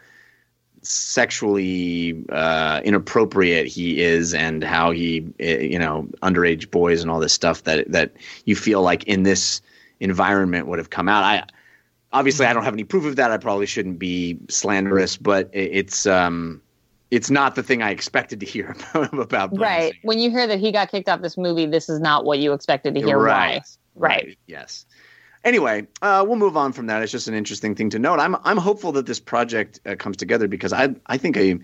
sexually 0.83 2.25
uh, 2.31 2.81
inappropriate 2.85 3.69
he 3.69 4.03
is, 4.03 4.35
and 4.35 4.65
how 4.65 4.91
he, 4.91 5.25
eh, 5.39 5.61
you 5.61 5.79
know, 5.79 6.09
underage 6.25 6.73
boys 6.73 7.03
and 7.03 7.11
all 7.11 7.21
this 7.21 7.33
stuff 7.33 7.63
that 7.65 7.89
that 7.93 8.15
you 8.47 8.57
feel 8.57 8.83
like 8.83 9.05
in 9.05 9.23
this 9.23 9.63
environment 10.01 10.67
would 10.67 10.81
have 10.81 10.91
come 10.91 11.09
out. 11.09 11.23
I 11.23 11.45
obviously 12.13 12.47
I 12.47 12.53
don't 12.53 12.65
have 12.65 12.75
any 12.75 12.85
proof 12.85 13.05
of 13.05 13.17
that. 13.17 13.31
I 13.31 13.37
probably 13.37 13.67
shouldn't 13.67 13.99
be 13.99 14.39
slanderous, 14.49 15.17
but 15.17 15.51
it's 15.53 16.07
um, 16.07 16.61
it's 17.11 17.31
not 17.31 17.55
the 17.55 17.63
thing 17.63 17.83
I 17.83 17.91
expected 17.91 18.41
to 18.41 18.47
hear 18.47 18.75
about. 18.95 19.19
about 19.19 19.59
Right. 19.59 19.95
When 20.03 20.19
you 20.19 20.31
hear 20.31 20.47
that 20.47 20.59
he 20.59 20.73
got 20.73 20.91
kicked 20.91 21.09
off 21.09 21.21
this 21.21 21.37
movie, 21.37 21.67
this 21.67 21.89
is 21.89 22.01
not 22.01 22.25
what 22.25 22.39
you 22.39 22.53
expected 22.53 22.95
to 22.95 23.01
hear 23.01 23.19
why. 23.19 23.63
Right. 23.95 24.39
Yes. 24.47 24.87
Anyway, 25.45 25.87
uh, 26.03 26.25
we'll 26.27 26.37
move 26.37 26.57
on 26.57 26.73
from 26.73 26.87
that. 26.87 27.03
It's 27.03 27.11
just 27.11 27.27
an 27.27 27.35
interesting 27.35 27.75
thing 27.75 27.91
to 27.91 27.99
note. 27.99 28.21
I'm 28.21 28.37
I'm 28.45 28.57
hopeful 28.57 28.93
that 28.93 29.07
this 29.07 29.19
project 29.19 29.81
uh, 29.85 29.97
comes 29.97 30.17
together 30.17 30.47
because 30.49 30.73
I 30.73 30.95
I 31.07 31.19
think 31.19 31.37
a 31.37 31.59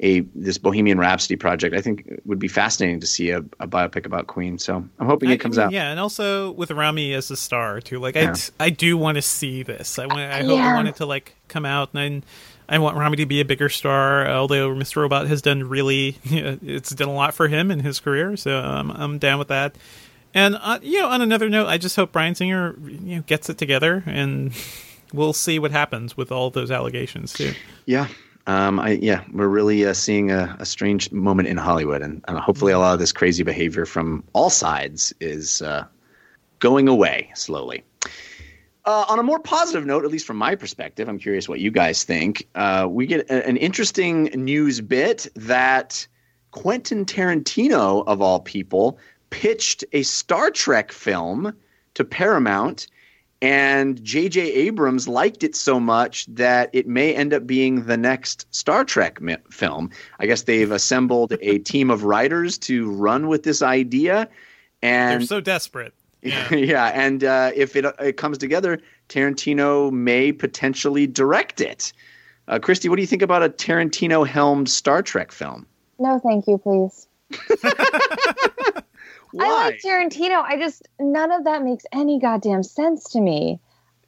a 0.00 0.20
this 0.34 0.58
Bohemian 0.58 0.98
Rhapsody 0.98 1.36
project 1.36 1.74
I 1.74 1.80
think 1.80 2.20
would 2.24 2.38
be 2.38 2.48
fascinating 2.48 3.00
to 3.00 3.06
see 3.06 3.30
a, 3.30 3.38
a 3.60 3.68
biopic 3.68 4.06
about 4.06 4.26
Queen. 4.26 4.58
So 4.58 4.76
I'm 4.98 5.06
hoping 5.06 5.30
I 5.30 5.34
it 5.34 5.40
comes 5.40 5.56
mean, 5.56 5.66
out. 5.66 5.72
Yeah, 5.72 5.90
and 5.90 6.00
also 6.00 6.50
with 6.52 6.70
Rami 6.70 7.14
as 7.14 7.30
a 7.30 7.36
star 7.36 7.80
too. 7.80 8.00
Like 8.00 8.16
Yeah. 8.16 8.34
I, 8.58 8.66
I 8.66 8.70
do 8.70 8.96
want 8.96 9.16
to 9.16 9.22
see 9.22 9.62
this. 9.62 9.98
I 9.98 10.06
want. 10.06 10.20
I 10.20 10.42
hope 10.42 10.58
Yeah. 10.58 10.72
I 10.72 10.74
want 10.74 10.88
it 10.88 10.96
to 10.96 11.06
like 11.06 11.36
come 11.48 11.64
out, 11.64 11.90
and 11.94 12.24
I, 12.68 12.76
I 12.76 12.78
want 12.78 12.96
Rami 12.96 13.16
to 13.18 13.26
be 13.26 13.40
a 13.40 13.44
bigger 13.44 13.68
star. 13.68 14.28
Although 14.28 14.74
Mr. 14.74 14.96
Robot 14.96 15.28
has 15.28 15.40
done 15.40 15.62
really, 15.68 16.16
it's 16.24 16.90
done 16.90 17.08
a 17.08 17.14
lot 17.14 17.32
for 17.34 17.46
him 17.48 17.70
in 17.70 17.80
his 17.80 18.00
career, 18.00 18.36
so 18.36 18.58
I'm 18.58 18.90
I'm 18.90 19.18
down 19.18 19.38
with 19.38 19.48
that. 19.48 19.76
And 20.34 20.58
uh, 20.60 20.80
you 20.82 21.00
know, 21.00 21.08
on 21.08 21.22
another 21.22 21.48
note, 21.48 21.68
I 21.68 21.78
just 21.78 21.94
hope 21.94 22.10
Bryan 22.10 22.34
Singer 22.34 22.74
you 22.82 23.16
know 23.16 23.22
gets 23.22 23.48
it 23.48 23.58
together, 23.58 24.02
and 24.06 24.52
we'll 25.12 25.32
see 25.32 25.60
what 25.60 25.70
happens 25.70 26.16
with 26.16 26.32
all 26.32 26.50
those 26.50 26.72
allegations 26.72 27.32
too. 27.32 27.52
Yeah. 27.86 28.08
Um, 28.46 28.78
I, 28.78 28.90
yeah, 29.00 29.24
we're 29.32 29.48
really 29.48 29.86
uh, 29.86 29.94
seeing 29.94 30.30
a, 30.30 30.54
a 30.58 30.66
strange 30.66 31.10
moment 31.12 31.48
in 31.48 31.56
Hollywood, 31.56 32.02
and, 32.02 32.22
and 32.28 32.38
hopefully 32.38 32.72
a 32.72 32.78
lot 32.78 32.92
of 32.92 32.98
this 32.98 33.12
crazy 33.12 33.42
behavior 33.42 33.86
from 33.86 34.22
all 34.34 34.50
sides 34.50 35.14
is 35.20 35.62
uh, 35.62 35.86
going 36.58 36.88
away 36.88 37.30
slowly. 37.34 37.82
Uh, 38.84 39.06
on 39.08 39.18
a 39.18 39.22
more 39.22 39.38
positive 39.38 39.86
note, 39.86 40.04
at 40.04 40.10
least 40.10 40.26
from 40.26 40.36
my 40.36 40.54
perspective, 40.54 41.08
I'm 41.08 41.18
curious 41.18 41.48
what 41.48 41.58
you 41.58 41.70
guys 41.70 42.04
think. 42.04 42.46
Uh, 42.54 42.86
we 42.88 43.06
get 43.06 43.30
a, 43.30 43.46
an 43.46 43.56
interesting 43.56 44.24
news 44.34 44.82
bit 44.82 45.26
that 45.36 46.06
Quentin 46.50 47.06
Tarantino, 47.06 48.04
of 48.06 48.20
all 48.20 48.40
people, 48.40 48.98
pitched 49.30 49.84
a 49.92 50.02
Star 50.02 50.50
Trek 50.50 50.92
film 50.92 51.54
to 51.94 52.04
Paramount 52.04 52.88
and 53.44 54.02
J.J. 54.02 54.40
Abrams 54.40 55.06
liked 55.06 55.44
it 55.44 55.54
so 55.54 55.78
much 55.78 56.24
that 56.26 56.70
it 56.72 56.86
may 56.86 57.14
end 57.14 57.34
up 57.34 57.46
being 57.46 57.84
the 57.84 57.96
next 57.98 58.46
Star 58.54 58.84
Trek 58.84 59.20
mi- 59.20 59.36
film. 59.50 59.90
I 60.18 60.24
guess 60.26 60.42
they've 60.42 60.70
assembled 60.70 61.34
a 61.42 61.58
team 61.70 61.90
of 61.90 62.04
writers 62.04 62.56
to 62.58 62.90
run 62.90 63.28
with 63.28 63.42
this 63.42 63.60
idea, 63.60 64.28
And 64.80 65.20
They're 65.20 65.26
so 65.26 65.40
desperate. 65.40 65.92
Yeah. 66.24 66.54
yeah, 66.54 66.86
and 66.94 67.22
uh, 67.22 67.50
if 67.54 67.76
it 67.76 67.84
it 68.00 68.16
comes 68.16 68.38
together, 68.38 68.80
Tarantino 69.10 69.92
may 69.92 70.32
potentially 70.32 71.06
direct 71.06 71.60
it. 71.60 71.92
Uh, 72.48 72.58
Kristy, 72.58 72.88
what 72.88 72.96
do 72.96 73.02
you 73.02 73.06
think 73.06 73.20
about 73.20 73.42
a 73.42 73.50
Tarantino 73.50 74.26
helmed 74.26 74.70
Star 74.70 75.02
Trek 75.02 75.30
film? 75.32 75.66
No, 75.98 76.18
thank 76.20 76.46
you, 76.46 76.56
please. 76.56 77.06
Why? 79.34 79.44
I 79.44 79.64
like 79.64 79.80
Tarantino. 79.80 80.42
I 80.42 80.56
just 80.56 80.86
none 81.00 81.32
of 81.32 81.44
that 81.44 81.62
makes 81.64 81.84
any 81.92 82.20
goddamn 82.20 82.62
sense 82.62 83.10
to 83.10 83.20
me. 83.20 83.58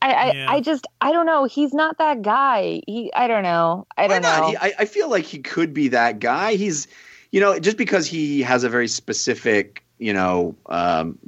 I 0.01 0.13
I, 0.13 0.27
Yeah. 0.35 0.47
I 0.49 0.61
just 0.61 0.87
I 1.01 1.11
don't 1.11 1.27
know. 1.27 1.45
He's 1.45 1.75
not 1.75 1.99
that 1.99 2.23
guy. 2.23 2.81
He 2.87 3.13
I 3.13 3.27
don't 3.27 3.43
know. 3.43 3.87
I 3.97 4.07
don't 4.07 4.23
not? 4.23 4.41
know. 4.41 4.49
He, 4.51 4.57
I, 4.57 4.73
I 4.79 4.85
feel 4.85 5.11
like 5.11 5.25
he 5.25 5.39
could 5.41 5.75
be 5.75 5.89
that 5.89 6.21
guy. 6.21 6.55
He's, 6.55 6.87
you 7.33 7.41
know, 7.41 7.59
just 7.59 7.77
because 7.77 8.07
he 8.07 8.41
has 8.43 8.63
a 8.63 8.69
very 8.69 8.87
specific, 8.87 9.83
you 9.99 10.13
know, 10.13 10.55
um, 10.67 11.19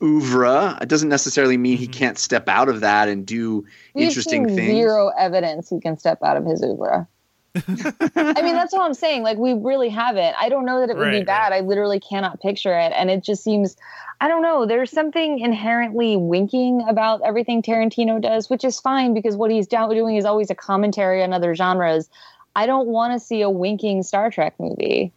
oeuvre, 0.00 0.78
it 0.80 0.88
doesn't 0.88 1.08
necessarily 1.08 1.56
mean 1.56 1.78
he 1.78 1.88
Mhm. 1.88 1.92
can't 1.92 2.18
step 2.18 2.48
out 2.48 2.68
of 2.68 2.80
that 2.80 3.08
and 3.08 3.26
do 3.26 3.66
We've 3.92 4.04
interesting 4.04 4.46
things. 4.46 4.76
Zero 4.76 5.08
evidence 5.18 5.68
he 5.68 5.80
can 5.80 5.98
step 5.98 6.22
out 6.22 6.36
of 6.36 6.44
his 6.44 6.62
oeuvre. 6.62 7.08
I 7.54 8.42
mean, 8.42 8.54
that's 8.54 8.72
what 8.72 8.82
I'm 8.82 8.94
saying. 8.94 9.22
Like, 9.22 9.38
we 9.38 9.54
really 9.54 9.88
haven't. 9.88 10.34
I 10.38 10.48
don't 10.48 10.64
know 10.64 10.80
that 10.80 10.90
it 10.90 10.96
would 10.96 11.10
be 11.10 11.18
Right, 11.18 11.26
bad. 11.26 11.52
I 11.52 11.60
literally 11.60 12.00
cannot 12.00 12.40
picture 12.40 12.76
it. 12.78 12.92
And 12.94 13.10
it 13.10 13.24
just 13.24 13.42
seems, 13.42 13.76
I 14.20 14.28
don't 14.28 14.42
know, 14.42 14.66
there's 14.66 14.90
something 14.90 15.38
inherently 15.38 16.16
winking 16.16 16.84
about 16.88 17.22
everything 17.24 17.62
Tarantino 17.62 18.20
does, 18.20 18.50
which 18.50 18.64
is 18.64 18.80
fine 18.80 19.14
because 19.14 19.36
what 19.36 19.50
he's 19.50 19.66
doing 19.66 20.16
is 20.16 20.24
always 20.24 20.50
a 20.50 20.54
commentary 20.54 21.22
on 21.22 21.32
other 21.32 21.54
genres. 21.54 22.08
I 22.54 22.66
don't 22.66 22.88
want 22.88 23.12
to 23.12 23.20
see 23.24 23.42
a 23.42 23.50
winking 23.50 24.02
Star 24.02 24.30
Trek 24.30 24.54
movie. 24.58 25.12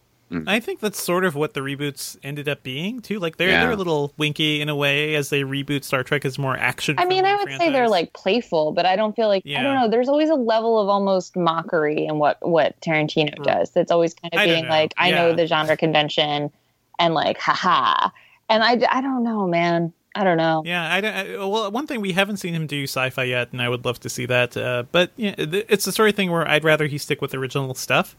I 0.47 0.59
think 0.59 0.79
that's 0.79 1.01
sort 1.01 1.25
of 1.25 1.35
what 1.35 1.53
the 1.53 1.59
reboots 1.59 2.17
ended 2.23 2.47
up 2.47 2.63
being 2.63 3.01
too. 3.01 3.19
Like 3.19 3.37
they're 3.37 3.49
Yeah. 3.49 3.61
they're 3.63 3.71
a 3.71 3.75
little 3.75 4.13
winky 4.17 4.61
in 4.61 4.69
a 4.69 4.75
way 4.75 5.15
as 5.15 5.29
they 5.29 5.41
reboot 5.43 5.83
Star 5.83 6.03
Trek 6.03 6.23
as 6.25 6.39
more 6.39 6.55
action. 6.55 6.95
I 6.97 7.05
mean, 7.05 7.25
I 7.25 7.35
would 7.35 7.49
say 7.57 7.69
they're 7.71 7.89
like 7.89 8.13
playful, 8.13 8.71
but 8.71 8.85
I 8.85 8.95
don't 8.95 9.15
feel 9.15 9.27
like 9.27 9.43
I 9.45 9.61
don't 9.61 9.75
know. 9.75 9.89
There's 9.89 10.07
always 10.09 10.29
a 10.29 10.35
level 10.35 10.79
of 10.79 10.87
almost 10.89 11.35
mockery 11.35 12.05
in 12.05 12.17
what 12.17 12.37
what 12.47 12.79
Tarantino 12.81 13.35
does. 13.43 13.71
That's 13.71 13.91
always 13.91 14.13
kind 14.13 14.33
of 14.33 14.39
I 14.39 14.45
being 14.45 14.67
like, 14.67 14.93
I 14.97 15.09
Yeah. 15.09 15.15
know 15.15 15.35
the 15.35 15.47
genre 15.47 15.75
convention, 15.75 16.51
and 16.99 17.13
like, 17.13 17.37
haha. 17.39 18.09
And 18.49 18.63
I, 18.63 18.71
I 18.89 19.01
don't 19.01 19.23
know, 19.23 19.47
man. 19.47 19.91
I 20.13 20.25
don't 20.25 20.35
know. 20.37 20.61
Yeah, 20.65 20.93
I, 20.93 20.99
don't- 21.01 21.13
I 21.15 21.37
well, 21.37 21.71
one 21.71 21.87
thing 21.87 22.01
we 22.01 22.11
haven't 22.11 22.35
seen 22.37 22.53
him 22.53 22.67
do 22.67 22.83
sci-fi 22.83 23.23
yet, 23.23 23.53
and 23.53 23.61
I 23.61 23.69
would 23.69 23.85
love 23.85 23.99
to 24.01 24.09
see 24.09 24.25
that. 24.25 24.57
Uh, 24.57 24.83
but 24.91 25.11
yeah, 25.15 25.35
th- 25.35 25.65
it's 25.69 25.85
the 25.85 25.93
sort 25.93 26.09
of 26.09 26.15
thing 26.15 26.29
where 26.31 26.45
I'd 26.45 26.65
rather 26.65 26.87
he 26.87 26.97
stick 26.97 27.21
with 27.21 27.33
original 27.33 27.73
stuff. 27.75 28.15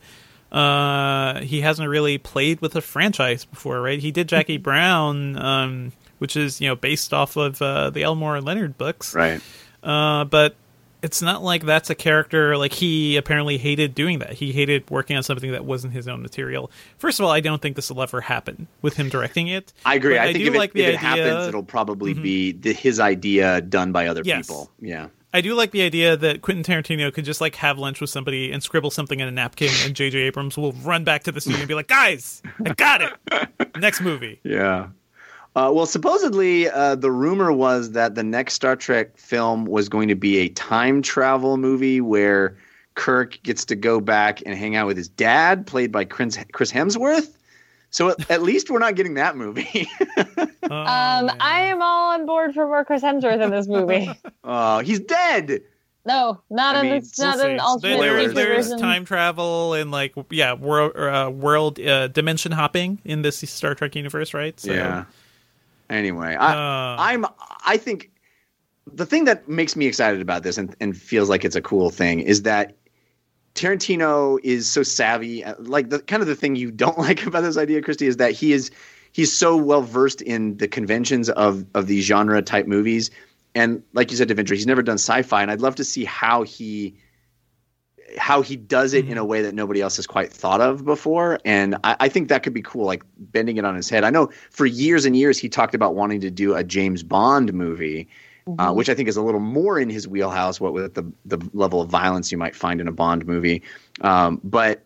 Uh, 0.53 1.41
he 1.41 1.63
hasn't 1.63 1.89
really 1.89 2.19
played 2.19 2.61
with 2.61 2.77
a 2.77 2.81
franchise 2.83 3.45
before, 3.47 3.81
right? 3.81 3.99
He 3.99 4.11
did 4.11 4.29
Jackie 4.29 4.59
Brown, 4.69 5.37
um, 5.39 5.93
which 6.19 6.37
is 6.37 6.61
you 6.61 6.69
know 6.69 6.77
based 6.77 7.15
off 7.15 7.37
of 7.37 7.61
uh, 7.63 7.91
the 7.91 8.03
Elmore 8.03 8.41
Leonard 8.41 8.77
books, 8.77 9.15
Right. 9.15 9.41
uh, 9.83 10.25
but 10.25 10.55
it's 11.03 11.21
not 11.21 11.43
like 11.43 11.65
that's 11.65 11.91
a 11.91 11.97
character 11.97 12.57
like 12.57 12.73
he 12.73 13.17
apparently 13.17 13.59
hated 13.59 13.93
doing 13.95 14.21
that. 14.21 14.35
He 14.35 14.53
hated 14.53 14.89
working 14.91 15.17
on 15.17 15.23
something 15.25 15.51
that 15.53 15.65
wasn't 15.65 15.95
his 15.95 16.07
own 16.07 16.23
material. 16.23 16.71
First 16.99 17.19
of 17.19 17.25
all, 17.25 17.33
I 17.33 17.41
don't 17.41 17.61
think 17.61 17.75
this 17.75 17.91
will 17.91 18.03
ever 18.03 18.21
happen 18.21 18.69
with 18.83 18.95
him 18.95 19.09
directing 19.09 19.49
it. 19.49 19.73
I 19.85 19.97
agree. 19.97 20.17
I 20.17 20.25
I 20.25 20.27
think 20.33 20.45
do 20.45 20.51
if, 20.51 20.55
it, 20.55 20.59
like 20.59 20.73
the 20.75 20.83
if 20.83 20.89
it 20.91 20.97
idea- 21.05 21.25
happens, 21.33 21.49
it'll 21.49 21.65
probably 21.65 22.15
Mhm. 22.15 22.23
be 22.23 22.53
the, 22.53 22.73
his 22.73 23.01
idea 23.01 23.61
done 23.63 23.91
by 23.91 24.07
other 24.07 24.23
Yes. 24.25 24.47
people. 24.47 24.71
Yeah. 24.81 25.09
I 25.35 25.41
do 25.41 25.55
like 25.55 25.71
the 25.71 25.83
idea 25.83 26.17
that 26.17 26.43
Quentin 26.43 26.63
Tarantino 26.63 27.13
could 27.13 27.25
just 27.25 27.41
like 27.41 27.57
have 27.57 27.79
lunch 27.79 28.01
with 28.01 28.11
somebody 28.11 28.53
and 28.53 28.63
scribble 28.63 28.91
something 28.91 29.19
in 29.19 29.27
a 29.27 29.31
napkin, 29.31 29.71
and 29.85 29.95
J.J. 29.95 30.19
Abrams 30.19 30.59
will 30.59 30.73
run 30.73 31.05
back 31.05 31.23
to 31.25 31.33
the 31.33 31.41
studio 31.41 31.61
and 31.61 31.69
be 31.69 31.75
like, 31.75 31.89
"Guys, 31.89 32.43
I 32.67 32.75
got 32.75 33.01
it. 33.01 33.49
Next 33.79 34.01
movie." 34.01 34.41
Yeah. 34.45 34.89
Uh, 35.55 35.71
well, 35.73 35.87
supposedly, 35.87 36.69
uh, 36.69 36.95
the 36.95 37.11
rumor 37.11 37.53
was 37.53 37.93
that 37.93 38.15
the 38.15 38.23
next 38.23 38.55
Star 38.55 38.75
Trek 38.75 39.17
film 39.19 39.67
was 39.67 39.89
going 39.89 40.09
to 40.09 40.15
be 40.15 40.39
a 40.39 40.49
time 40.51 41.03
travel 41.03 41.59
movie 41.59 42.01
where 42.01 42.57
Kirk 42.95 43.39
gets 43.43 43.65
to 43.67 43.77
go 43.77 44.01
back 44.01 44.43
and 44.47 44.55
hang 44.55 44.77
out 44.77 44.87
with 44.87 44.97
his 44.97 45.09
dad, 45.09 45.67
played 45.67 45.93
by 45.93 46.05
Chris, 46.05 46.39
Chris 46.53 46.73
Hemsworth. 46.73 47.37
So 47.93 48.09
at, 48.09 48.31
at 48.31 48.43
least 48.43 48.69
we're 48.71 48.79
not 48.81 48.95
getting 48.97 49.15
that 49.15 49.37
movie. 49.37 49.89
Oh, 50.65 50.77
Um, 50.77 51.27
man. 51.27 51.37
I 51.41 51.61
am 51.67 51.83
all 51.83 52.15
on 52.15 52.25
board 52.25 52.55
for 52.55 52.67
more 52.67 52.85
Chris 52.85 53.03
Hemsworth 53.03 53.43
in 53.43 53.51
this 53.51 53.67
movie. 53.67 54.09
Oh, 54.45 54.79
he's 54.79 55.01
dead. 55.01 55.61
no, 56.07 56.41
not 56.51 56.77
I 56.77 56.81
in 56.81 56.87
mean, 56.87 57.01
this, 57.01 57.19
not 57.19 57.37
We'll 57.39 57.47
in 57.49 57.59
see. 57.59 57.63
alternate 57.65 57.99
There- 58.01 58.29
there's 58.33 58.67
version. 58.69 58.79
time 58.79 59.05
travel 59.05 59.75
and 59.75 59.91
like 59.91 60.15
yeah, 60.31 60.55
world 60.55 60.97
uh, 60.97 61.31
world 61.31 61.79
uh, 61.81 62.09
dimension 62.09 62.53
hopping 62.53 63.01
in 63.05 63.23
this 63.23 63.39
Star 63.39 63.75
Trek 63.75 63.95
universe, 63.97 64.33
right? 64.33 64.59
So, 64.59 64.73
yeah. 64.73 65.05
Anyway, 65.91 66.35
I, 66.37 66.53
Uh, 66.53 66.97
I'm. 66.99 67.27
I 67.67 67.77
think 67.77 68.11
the 68.91 69.05
thing 69.05 69.25
that 69.25 69.49
makes 69.49 69.77
me 69.77 69.87
excited 69.87 70.21
about 70.23 70.43
this 70.45 70.57
and, 70.59 70.75
and 70.81 70.97
feels 70.97 71.29
like 71.29 71.45
it's 71.45 71.57
a 71.57 71.63
cool 71.63 71.91
thing 71.91 72.21
is 72.21 72.43
that 72.43 72.75
Tarantino 73.55 74.39
is 74.43 74.69
so 74.71 74.83
savvy. 74.83 75.45
uh, 75.45 75.55
Like 75.59 75.91
the 75.91 76.01
kind 76.01 76.23
of 76.23 76.29
the 76.29 76.35
thing 76.37 76.57
you 76.57 76.71
don't 76.71 76.99
like 77.07 77.27
about 77.27 77.43
this 77.43 77.57
idea, 77.57 77.83
Kristy, 77.83 78.07
is 78.07 78.17
that 78.17 78.33
he 78.33 78.53
is 78.53 78.71
he's 79.13 79.37
so 79.37 79.57
well 79.57 79.83
versed 79.83 80.23
in 80.23 80.57
the 80.57 80.69
conventions 80.69 81.29
of 81.31 81.65
of 81.75 81.87
these 81.87 82.05
genre 82.05 82.43
type 82.43 82.67
movies. 82.67 83.11
And 83.55 83.83
like 83.93 84.11
you 84.11 84.17
said, 84.17 84.29
Devindra, 84.29 84.55
he's 84.55 84.67
never 84.67 84.83
done 84.83 84.95
sci-fi, 84.97 85.43
and 85.43 85.51
I'd 85.51 85.61
love 85.61 85.75
to 85.77 85.85
see 85.85 86.05
how 86.05 86.43
he 86.43 86.97
how 88.19 88.43
he 88.43 88.57
does 88.57 88.93
it 88.93 89.09
in 89.09 89.19
a 89.19 89.25
way 89.25 89.43
that 89.43 89.55
nobody 89.55 89.81
else 89.81 89.97
has 89.97 90.07
quite 90.07 90.33
thought 90.33 90.61
of 90.61 90.85
before. 90.85 91.39
And 91.45 91.77
I, 91.85 91.97
I 92.01 92.09
think 92.09 92.29
that 92.29 92.43
could 92.43 92.53
be 92.53 92.63
cool, 92.63 92.85
like 92.85 93.03
bending 93.17 93.57
it 93.57 93.65
on 93.65 93.75
his 93.75 93.89
head. 93.89 94.05
I 94.05 94.11
know 94.11 94.31
for 94.51 94.67
years 94.67 95.05
and 95.05 95.17
years 95.17 95.39
he 95.39 95.49
talked 95.49 95.75
about 95.75 95.95
wanting 95.95 96.21
to 96.21 96.31
do 96.31 96.55
a 96.55 96.65
James 96.65 97.03
Bond 97.03 97.53
movie, 97.53 98.09
uh, 98.59 98.73
which 98.73 98.89
I 98.89 98.95
think 98.95 99.09
is 99.09 99.17
a 99.17 99.23
little 99.23 99.41
more 99.41 99.79
in 99.79 99.89
his 99.91 100.07
wheelhouse, 100.09 100.61
what 100.61 100.73
with 100.73 100.95
the 100.95 101.05
the 101.25 101.39
level 101.53 101.81
of 101.81 101.89
violence 101.91 102.31
you 102.33 102.39
might 102.39 102.55
find 102.57 102.81
in 102.81 102.89
a 102.89 102.93
Bond 102.93 103.27
movie. 103.27 103.63
Um, 104.01 104.41
but 104.43 104.83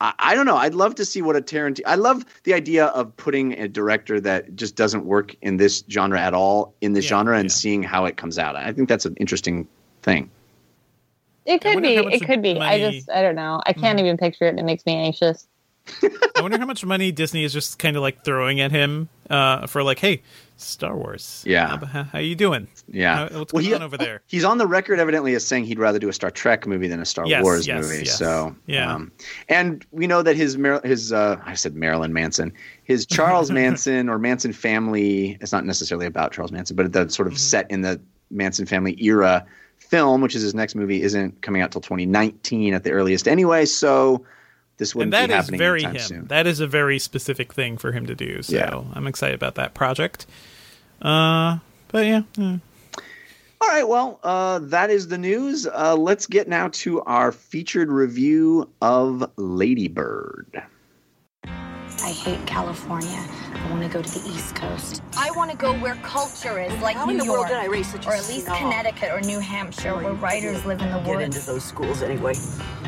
I, 0.00 0.12
I 0.18 0.34
don't 0.34 0.46
know. 0.46 0.56
I'd 0.56 0.74
love 0.74 0.94
to 0.96 1.04
see 1.04 1.22
what 1.22 1.36
a 1.36 1.40
Tarantino. 1.40 1.82
I 1.86 1.94
love 1.96 2.24
the 2.44 2.54
idea 2.54 2.86
of 2.86 3.16
putting 3.16 3.52
a 3.58 3.68
director 3.68 4.20
that 4.20 4.54
just 4.56 4.76
doesn't 4.76 5.04
work 5.04 5.34
in 5.42 5.56
this 5.56 5.84
genre 5.90 6.20
at 6.20 6.34
all 6.34 6.74
in 6.80 6.92
this 6.92 7.04
Yeah, 7.04 7.08
genre 7.10 7.38
and 7.38 7.50
yeah. 7.50 7.54
seing 7.54 7.82
how 7.82 8.04
it 8.04 8.16
comes 8.16 8.38
out. 8.38 8.56
I 8.56 8.72
think 8.72 8.88
that's 8.88 9.04
an 9.06 9.14
interesting 9.16 9.66
thing. 10.02 10.30
It 11.44 11.60
could 11.60 11.82
be. 11.82 11.96
It 11.96 12.24
could 12.24 12.40
be. 12.42 12.52
I 12.52 12.58
money- 12.58 12.80
Mm-hmm. 12.82 12.90
just, 12.98 13.10
I 13.10 13.22
don't 13.22 13.34
know. 13.34 13.60
I 13.66 13.72
can't 13.72 13.98
even 13.98 14.16
picture 14.16 14.44
it. 14.46 14.50
and 14.50 14.60
It 14.60 14.64
makes 14.64 14.86
me 14.86 14.94
anxious. 14.94 15.48
I 16.36 16.40
wonder 16.40 16.56
how 16.58 16.66
much 16.66 16.84
money 16.84 17.10
Disney 17.10 17.42
is 17.42 17.52
just 17.52 17.80
kind 17.80 17.96
of 17.96 18.02
like 18.02 18.24
throwing 18.24 18.60
at 18.60 18.70
him 18.70 19.08
uh, 19.28 19.66
for 19.66 19.82
like, 19.82 19.98
hey, 19.98 20.22
Star 20.62 20.96
Wars. 20.96 21.42
Yeah. 21.46 21.78
how, 21.84 22.04
how 22.04 22.18
you 22.18 22.34
doing? 22.34 22.68
Yeah. 22.88 23.16
How- 23.28 23.38
what's 23.40 23.52
Well, 23.52 23.62
going 23.62 23.64
he- 23.64 23.74
on 23.74 23.82
over 23.82 23.96
there? 23.96 24.22
He's 24.26 24.44
on 24.44 24.58
the 24.58 24.66
record 24.66 24.98
evidently 24.98 25.34
as 25.34 25.44
saying 25.46 25.64
he'd 25.64 25.78
rather 25.78 25.98
do 25.98 26.08
a 26.08 26.12
Star 26.12 26.30
Trek 26.30 26.66
movie 26.66 26.88
than 26.88 27.00
a 27.00 27.04
Star 27.04 27.26
Yes, 27.26 27.42
Wars 27.42 27.66
yes, 27.66 27.82
movie. 27.84 28.04
yes. 28.04 28.18
So 28.18 28.54
Yeah. 28.66 28.92
um, 28.94 29.12
and 29.48 29.84
we 29.90 30.06
know 30.06 30.22
that 30.22 30.36
his 30.36 30.56
Mar- 30.56 30.80
his 30.84 31.12
uh, 31.12 31.40
I 31.44 31.54
said 31.54 31.74
Marilyn 31.74 32.12
Manson, 32.12 32.52
his 32.84 33.06
Charles 33.16 33.50
Manson 33.50 34.08
or 34.08 34.18
Manson 34.18 34.52
family. 34.52 35.38
It's 35.40 35.52
not 35.52 35.64
necessarily 35.66 36.06
about 36.06 36.32
Charles 36.32 36.52
Manson, 36.52 36.76
but 36.76 36.92
the 36.92 37.08
sort 37.08 37.26
of 37.28 37.34
Mm-hmm. 37.34 37.38
set 37.38 37.70
in 37.70 37.80
the 37.82 38.00
Manson 38.30 38.66
family 38.66 38.96
era 39.02 39.44
film, 39.78 40.20
which 40.22 40.34
is 40.34 40.42
his 40.42 40.54
next 40.54 40.74
movie, 40.74 41.02
isn't 41.02 41.42
coming 41.42 41.60
out 41.60 41.70
till 41.72 41.80
2019 41.82 42.72
at 42.72 42.84
the 42.84 42.90
earliest 42.92 43.28
anyway. 43.28 43.66
So 43.66 44.24
this 44.78 44.94
wouldn't 44.94 45.12
and 45.14 45.22
that 45.22 45.26
be 45.28 45.34
is 45.38 45.44
happening 45.44 45.58
very 45.58 45.84
anytime 45.84 45.94
him. 45.96 46.00
soon. 46.00 46.26
That 46.28 46.46
is 46.46 46.60
a 46.60 46.66
very 46.66 46.98
specific 46.98 47.52
thing 47.52 47.76
for 47.76 47.92
him 47.92 48.06
to 48.06 48.14
do. 48.14 48.42
So 48.42 48.56
Yeah. 48.56 48.82
I'm 48.94 49.06
excited 49.06 49.34
about 49.34 49.54
that 49.56 49.74
project. 49.74 50.24
Uh, 51.02 51.58
but 51.88 52.06
yeah, 52.06 52.22
yeah. 52.36 52.58
All 53.60 53.68
right, 53.68 53.86
well, 53.86 54.18
uh, 54.24 54.58
that 54.60 54.90
is 54.90 55.08
the 55.08 55.18
news. 55.18 55.66
Uh, 55.66 55.94
let's 55.96 56.26
get 56.26 56.48
now 56.48 56.68
to 56.68 57.00
our 57.02 57.30
featured 57.30 57.90
review 57.90 58.68
of 58.80 59.30
Lady 59.36 59.88
Bird. 59.88 60.62
I 62.02 62.10
hate 62.10 62.44
California. 62.46 63.24
I 63.54 63.70
want 63.70 63.82
to 63.82 63.88
go 63.88 64.02
to 64.02 64.10
the 64.18 64.28
East 64.28 64.56
Coast. 64.56 65.02
I 65.16 65.30
want 65.32 65.50
to 65.52 65.56
go 65.56 65.72
where 65.74 65.94
culture 65.96 66.60
is, 66.60 66.72
like 66.82 66.96
How 66.96 67.04
New 67.06 67.12
in 67.12 67.18
the 67.18 67.24
York, 67.24 67.38
world 67.38 67.48
did 67.48 67.58
I 67.58 67.66
raise 67.66 67.90
such 67.92 68.06
or 68.06 68.12
at 68.14 68.26
least 68.28 68.46
snob? 68.46 68.58
Connecticut 68.58 69.10
or 69.12 69.20
New 69.20 69.38
Hampshire, 69.38 69.94
where 69.94 70.12
writers 70.14 70.64
live 70.64 70.80
in 70.82 70.90
the 70.90 70.98
woods. 70.98 71.06
Get 71.06 71.20
into 71.22 71.36
woods. 71.36 71.46
those 71.46 71.64
schools 71.64 72.02
anyway. 72.02 72.34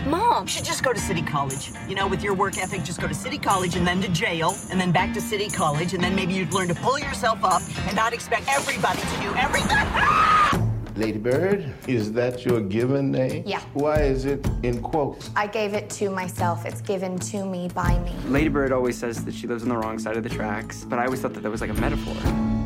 Mom, 0.07 0.43
You 0.43 0.49
should 0.49 0.65
just 0.65 0.83
go 0.83 0.93
to 0.93 0.99
City 0.99 1.23
College. 1.23 1.71
You 1.89 1.95
know, 1.95 2.09
with 2.09 2.23
your 2.25 2.35
work 2.35 2.59
ethic, 2.59 2.83
just 2.83 3.01
go 3.01 3.07
to 3.07 3.15
City 3.15 3.39
College 3.39 3.77
and 3.77 3.87
then 3.87 4.01
to 4.03 4.09
jail, 4.09 4.57
and 4.71 4.81
then 4.81 4.91
back 4.91 5.15
to 5.15 5.21
City 5.21 5.49
College, 5.49 5.95
and 5.95 6.03
then 6.03 6.15
maybe 6.17 6.35
you'd 6.35 6.53
learn 6.53 6.69
to 6.69 6.75
pull 6.75 6.99
yourself 6.99 7.45
up 7.45 7.63
and 7.87 7.95
not 7.95 8.13
expect 8.13 8.49
everybody 8.49 9.01
to 9.01 9.21
do 9.23 9.33
everything. 9.37 10.71
Lady 10.97 11.19
Bird, 11.19 11.75
is 11.89 12.13
that 12.13 12.45
your 12.45 12.61
given 12.61 13.11
name? 13.11 13.43
Yeah. 13.45 13.61
Why 13.73 14.03
is 14.03 14.27
it 14.27 14.47
in 14.63 14.81
quotes? 14.81 15.29
I 15.35 15.49
gave 15.49 15.75
it 15.75 15.91
to 15.91 16.09
myself. 16.09 16.65
It's 16.65 16.81
given 16.81 17.19
to 17.19 17.45
me 17.45 17.67
by 17.75 17.99
me. 17.99 18.15
Ladybird 18.29 18.71
always 18.71 18.97
says 18.97 19.25
that 19.25 19.35
she 19.35 19.49
lives 19.49 19.65
on 19.65 19.71
the 19.71 19.77
wrong 19.77 19.99
side 19.99 20.17
of 20.17 20.23
the 20.23 20.29
tracks, 20.29 20.85
but 20.85 21.01
I 21.01 21.07
always 21.07 21.21
thought 21.21 21.35
that 21.35 21.43
that 21.43 21.51
was 21.51 21.61
like 21.61 21.71
a 21.71 21.75
metaphor. 21.75 22.15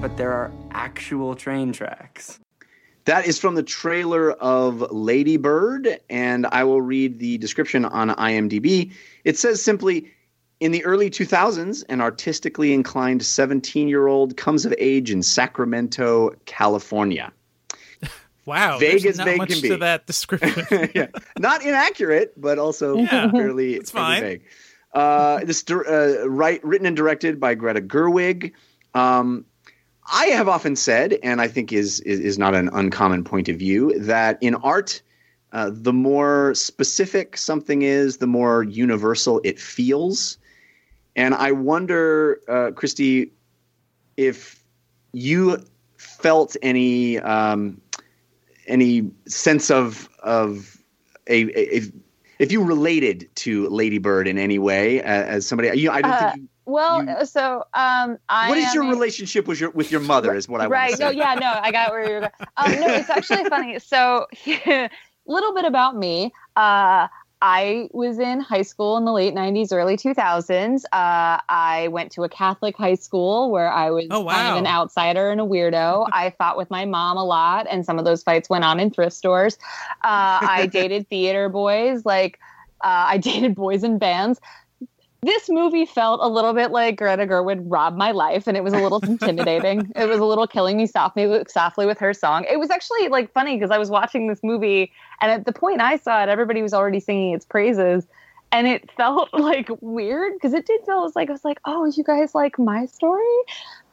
But 0.03 0.18
there 0.18 0.31
are 0.31 0.53
actual 0.72 1.35
train 1.37 1.72
tracks. 1.72 2.39
That 3.07 3.26
is 3.26 3.39
from 3.39 3.55
the 3.55 3.62
trailer 3.62 4.33
of 4.33 4.83
Lady 4.93 5.39
Bird, 5.39 5.99
and 6.11 6.47
I 6.49 6.64
will 6.64 6.83
read 6.83 7.18
the 7.18 7.39
description 7.39 7.87
on 7.87 8.11
IMDb. 8.11 8.93
It 9.24 9.39
says 9.39 9.62
simply 9.62 10.12
In 10.61 10.72
the 10.72 10.85
early 10.85 11.09
2000s, 11.09 11.83
an 11.89 12.03
artistically 12.03 12.74
inclined 12.74 13.22
17 13.22 13.89
year 13.89 14.07
old 14.07 14.37
comes 14.37 14.66
of 14.66 14.74
age 14.76 15.11
in 15.11 15.22
Sacramento, 15.22 16.33
California. 16.45 17.33
Wow, 18.49 18.78
vague 18.78 19.05
as 19.05 19.18
not 19.18 19.26
vague 19.26 19.36
much 19.36 19.49
can 19.51 19.57
to 19.59 19.68
be. 19.68 19.76
that 19.76 20.07
description. 20.07 20.90
yeah, 20.94 21.09
not 21.38 21.62
inaccurate, 21.62 22.32
but 22.40 22.59
also 22.59 22.96
Yeah, 22.96 23.30
fairly, 23.30 23.74
it's 23.74 23.90
fairly 23.90 24.07
fine. 24.14 24.22
vague. 24.22 24.42
Uh, 24.94 25.44
this 25.44 25.62
uh, 25.70 26.26
right, 26.26 26.64
written 26.64 26.86
and 26.86 26.96
directed 26.96 27.38
by 27.38 27.55
Greta 27.55 27.82
Gerwig. 27.82 28.53
Um, 28.94 29.44
I 30.11 30.28
have 30.28 30.49
often 30.49 30.76
said, 30.76 31.18
and 31.22 31.42
I 31.42 31.49
think 31.49 31.74
is 31.74 32.01
is, 32.01 32.20
is 32.20 32.38
not 32.38 32.55
an 32.55 32.70
uncommon 32.72 33.22
point 33.22 33.51
of 33.51 33.57
view, 33.59 33.99
that 34.01 34.38
in 34.40 34.55
art, 34.55 35.03
uh, 35.53 35.70
the 35.70 35.92
more 35.92 36.55
specific 36.55 37.36
something 37.36 37.82
is, 37.82 38.16
the 38.16 38.26
more 38.26 38.62
universal 38.62 39.42
it 39.44 39.61
feels. 39.61 40.38
And 41.16 41.34
I 41.34 41.53
wonder, 41.53 42.40
uh, 42.49 42.70
Kristy, 42.70 43.30
if 44.16 44.64
you 45.12 45.62
felt 45.99 46.57
any 46.62 47.18
um, 47.18 47.78
any 48.68 49.10
sense 49.26 49.70
of 49.70 50.08
of 50.22 50.76
a, 51.26 51.42
a, 51.58 51.76
a 51.78 51.82
if 52.38 52.52
you 52.52 52.62
related 52.62 53.28
to 53.36 53.68
Lady 53.68 53.98
Bird 53.98 54.28
in 54.28 54.38
any 54.38 54.58
way 54.58 55.02
uh, 55.02 55.06
as 55.06 55.46
somebody. 55.46 55.76
You, 55.78 55.90
I 55.90 56.02
don't 56.02 56.12
Uh, 56.12 56.30
think. 56.32 56.42
You, 56.42 56.48
well, 56.66 57.26
so 57.26 57.64
um, 57.74 58.18
I. 58.28 58.50
what 58.50 58.58
is 58.58 58.74
your 58.74 58.84
a- 58.84 58.88
relationship 58.88 59.46
with 59.48 59.58
your 59.58 59.70
with 59.70 59.90
your 59.90 60.00
mother? 60.02 60.34
Is 60.34 60.48
what 60.48 60.60
I 60.60 60.64
want 60.64 60.72
right. 60.72 60.90
to 60.90 60.96
say. 60.96 61.04
No, 61.04 61.10
yeah, 61.10 61.34
no, 61.34 61.58
I 61.60 61.72
got 61.72 61.90
where 61.90 62.08
you're 62.08 62.20
going. 62.20 62.32
Um, 62.58 62.72
no, 62.72 62.86
it's 62.94 63.10
actually 63.10 63.44
funny. 63.48 63.78
So, 63.78 64.26
a 64.46 64.90
little 65.26 65.54
bit 65.54 65.64
about 65.64 65.96
me. 65.96 66.32
Uh, 66.56 67.08
I 67.41 67.89
was 67.93 68.18
in 68.18 68.41
high 68.41 68.62
school 68.62 68.97
in 68.97 69.05
the 69.05 69.12
late 69.12 69.34
90s, 69.34 69.72
early 69.72 69.97
2000s. 69.97 70.84
Uh, 70.93 71.41
I 71.49 71.89
went 71.93 72.11
to 72.12 72.24
a 72.24 72.28
Catholic 72.28 72.76
high 72.76 72.97
school 72.97 73.51
where 73.51 73.70
I 73.70 73.91
was 73.91 74.07
Oh, 74.11 74.24
kind 74.24 74.49
of 74.49 74.57
an 74.57 74.66
outsider 74.66 75.30
and 75.30 75.41
a 75.41 75.45
weirdo. 75.45 76.09
I 76.12 76.30
fought 76.30 76.57
with 76.57 76.70
my 76.70 76.84
mom 76.84 77.16
a 77.16 77.24
lot, 77.24 77.66
and 77.70 77.84
some 77.84 77.99
of 77.99 78.05
those 78.05 78.22
fights 78.22 78.51
went 78.51 78.64
on 78.64 78.80
in 78.80 78.91
thrift 78.91 79.14
stores. 79.14 79.57
Uh, 80.03 80.41
I 80.43 80.68
dated 80.72 81.09
theater 81.09 81.49
boys, 81.49 82.05
like, 82.05 82.41
uh, 82.82 83.07
I 83.09 83.18
dated 83.22 83.55
boys 83.55 83.84
in 83.84 83.99
bands 83.99 84.41
this 85.22 85.48
movie 85.48 85.84
felt 85.84 86.20
a 86.22 86.28
little 86.28 86.52
bit 86.52 86.70
like 86.70 86.96
Greta 86.96 87.26
Gerwig 87.26 87.60
robbed 87.64 87.96
my 87.96 88.12
life, 88.12 88.46
and 88.46 88.56
it 88.56 88.62
was 88.62 88.72
a 88.72 88.78
little 88.78 88.98
intimidating. 89.04 89.90
it 89.96 90.08
was 90.08 90.18
a 90.18 90.24
little 90.24 90.46
killing 90.46 90.76
me 90.76 90.86
softly, 90.86 91.44
softly 91.48 91.86
with 91.86 91.98
her 91.98 92.14
song. 92.14 92.44
It 92.48 92.58
was 92.58 92.70
actually 92.70 93.08
like 93.08 93.32
funny 93.32 93.56
because 93.56 93.70
I 93.70 93.78
was 93.78 93.90
watching 93.90 94.28
this 94.28 94.40
movie, 94.42 94.92
and 95.20 95.32
at 95.32 95.44
the 95.44 95.52
point 95.52 95.80
I 95.80 95.96
saw 95.96 96.22
it, 96.22 96.28
everybody 96.28 96.62
was 96.62 96.72
already 96.72 97.00
singing 97.00 97.34
its 97.34 97.44
praises, 97.44 98.06
and 98.52 98.68
it 98.68 98.90
felt 98.96 99.32
like 99.34 99.68
weird 99.80 100.34
because 100.34 100.52
it 100.52 100.66
did 100.66 100.80
feel 100.86 101.00
it 101.00 101.02
was 101.02 101.16
like 101.16 101.28
I 101.28 101.32
was 101.32 101.44
like, 101.44 101.58
oh, 101.64 101.90
you 101.96 102.04
guys 102.04 102.34
like 102.34 102.58
my 102.58 102.86
story. 102.86 103.24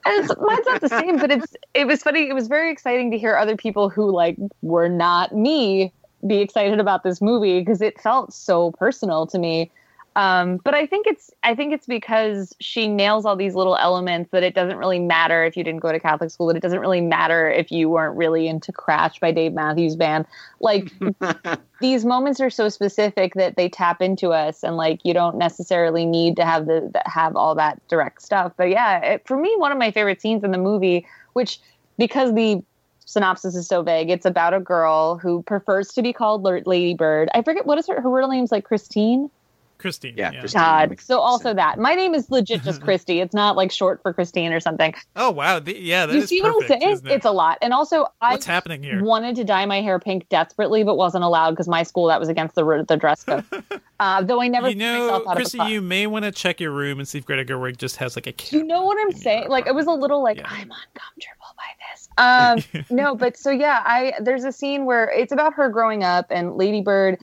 And 0.07 0.23
it's, 0.23 0.39
mine's 0.39 0.65
not 0.67 0.81
the 0.81 0.89
same, 0.89 1.17
but 1.17 1.31
it's 1.31 1.55
it 1.73 1.87
was 1.87 2.03
funny. 2.03 2.29
It 2.29 2.33
was 2.33 2.47
very 2.47 2.71
exciting 2.71 3.09
to 3.09 3.17
hear 3.17 3.35
other 3.35 3.57
people 3.57 3.89
who 3.89 4.11
like 4.11 4.37
were 4.61 4.87
not 4.87 5.35
me 5.35 5.91
be 6.27 6.37
excited 6.37 6.79
about 6.79 7.03
this 7.03 7.21
movie 7.21 7.59
because 7.59 7.81
it 7.81 7.99
felt 7.99 8.31
so 8.31 8.71
personal 8.73 9.25
to 9.27 9.39
me. 9.39 9.71
Um, 10.15 10.61
but 10.63 10.73
I 10.73 10.85
think 10.85 11.07
it's 11.07 11.29
I 11.43 11.55
think 11.55 11.73
it's 11.73 11.85
because 11.85 12.55
she 12.61 12.87
nails 12.87 13.25
all 13.25 13.35
these 13.35 13.53
little 13.53 13.75
elements 13.75 14.31
that 14.31 14.43
it 14.43 14.55
doesn't 14.55 14.77
really 14.77 14.99
matter 14.99 15.43
if 15.43 15.57
you 15.57 15.63
didn't 15.63 15.81
go 15.81 15.91
to 15.91 15.99
Catholic 15.99 16.31
school, 16.31 16.47
that 16.47 16.55
it 16.55 16.61
doesn't 16.61 16.79
really 16.79 17.01
matter 17.01 17.49
if 17.49 17.69
you 17.69 17.89
weren't 17.89 18.15
really 18.15 18.47
into 18.47 18.71
Crash 18.71 19.19
by 19.19 19.31
Dave 19.31 19.51
Matthews 19.51 19.97
Band. 19.97 20.25
Like 20.61 20.93
these 21.81 22.05
moments 22.05 22.39
are 22.39 22.49
so 22.49 22.69
specific 22.69 23.33
that 23.33 23.57
they 23.57 23.67
tap 23.67 24.01
into 24.01 24.29
us, 24.31 24.63
and 24.63 24.77
like 24.77 25.01
you 25.03 25.13
don't 25.13 25.37
necessarily 25.37 26.05
need 26.05 26.37
to 26.37 26.45
have 26.45 26.65
the, 26.65 26.89
have 27.05 27.35
all 27.35 27.53
that 27.55 27.85
direct 27.89 28.21
stuff. 28.21 28.53
But 28.55 28.69
yeah, 28.69 28.99
it, 28.99 29.27
for 29.27 29.37
me, 29.37 29.53
one 29.57 29.73
of 29.73 29.77
my 29.77 29.91
favorite 29.91 30.21
scenes 30.21 30.45
in 30.45 30.51
the 30.51 30.57
movie, 30.57 31.05
which 31.33 31.59
because 31.97 32.33
the 32.33 32.63
synopsis 33.05 33.53
is 33.53 33.67
so 33.67 33.83
vague, 33.83 34.09
it's 34.09 34.25
about 34.25 34.53
a 34.53 34.61
girl 34.61 35.17
who 35.17 35.43
prefers 35.43 35.89
to 35.89 36.01
be 36.01 36.13
called 36.13 36.43
Lady 36.43 36.93
Bird. 36.93 37.29
I 37.33 37.41
forget 37.41 37.65
what 37.65 37.77
is 37.77 37.87
her 37.87 37.99
her 37.99 38.09
real 38.09 38.29
name's 38.29 38.53
like 38.53 38.63
Christine. 38.63 39.29
Christine. 39.77 40.15
Yeah, 40.17 40.31
yeah. 40.31 40.39
Christine. 40.41 40.61
God. 40.61 40.99
So 41.01 41.19
also 41.19 41.49
sense. 41.49 41.55
that. 41.57 41.79
My 41.79 41.95
name 41.95 42.13
is 42.13 42.29
legit 42.29 42.63
just 42.63 42.81
Kristy. 42.85 43.21
It's 43.21 43.33
not 43.33 43.55
like 43.55 43.71
short 43.71 44.01
for 44.01 44.13
Christine 44.13 44.53
or 44.53 44.59
something. 44.59 44.93
Oh 45.15 45.31
wow, 45.31 45.59
the, 45.59 45.77
yeah, 45.77 46.05
that 46.05 46.13
you 46.13 46.21
is 46.21 46.29
see 46.29 46.41
perfect. 46.41 46.55
what 46.55 46.63
I'm 46.63 46.81
saying? 46.81 47.01
it? 47.05 47.11
It's 47.11 47.25
a 47.25 47.31
lot. 47.31 47.57
And 47.61 47.73
also 47.73 48.07
I 48.21 48.31
What's 48.31 48.45
happening 48.45 48.83
here? 48.83 49.03
wanted 49.03 49.35
to 49.37 49.43
dye 49.43 49.65
my 49.65 49.81
hair 49.81 49.99
pink 49.99 50.27
desperately, 50.29 50.83
but 50.83 50.95
wasn't 50.95 51.23
allowed 51.23 51.51
because 51.51 51.67
my 51.67 51.83
school 51.83 52.07
that 52.07 52.19
was 52.19 52.29
against 52.29 52.55
the 52.55 52.63
the 52.87 52.97
dress 52.97 53.23
code. 53.23 53.43
uh, 53.99 54.21
though 54.23 54.41
I 54.41 54.47
never 54.47 54.69
you 54.69 54.75
put 54.75 54.79
know, 54.79 54.99
myself 54.99 55.23
out 55.27 55.35
Chrissy, 55.35 55.59
of 55.59 55.67
a 55.67 55.69
you 55.69 55.81
may 55.81 56.07
want 56.07 56.25
to 56.25 56.31
check 56.31 56.59
your 56.59 56.71
room 56.71 56.99
and 56.99 57.07
see 57.07 57.17
if 57.17 57.25
Greta 57.25 57.45
Gerwig 57.45 57.77
just 57.77 57.97
has 57.97 58.15
like 58.15 58.27
a 58.27 58.33
you 58.55 58.63
know 58.63 58.83
what 58.83 58.97
I'm 59.01 59.11
saying? 59.11 59.43
your 59.43 59.49
Like 59.49 59.67
it 59.67 59.75
was 59.75 59.87
a 59.87 59.91
little 59.91 60.21
like 60.23 60.37
Yeah. 60.37 60.47
I'm 60.47 60.71
uncomfortable 60.71 61.55
by 61.57 61.65
this. 61.91 62.09
Um, 62.17 62.85
no, 62.89 63.15
but 63.15 63.37
so 63.37 63.51
yeah, 63.51 63.81
I 63.85 64.13
there's 64.21 64.43
a 64.43 64.51
scene 64.51 64.85
where 64.85 65.09
it's 65.09 65.31
about 65.31 65.53
her 65.53 65.69
growing 65.69 66.03
up 66.03 66.27
and 66.29 66.55
Lady 66.55 66.81
Bird 66.81 67.19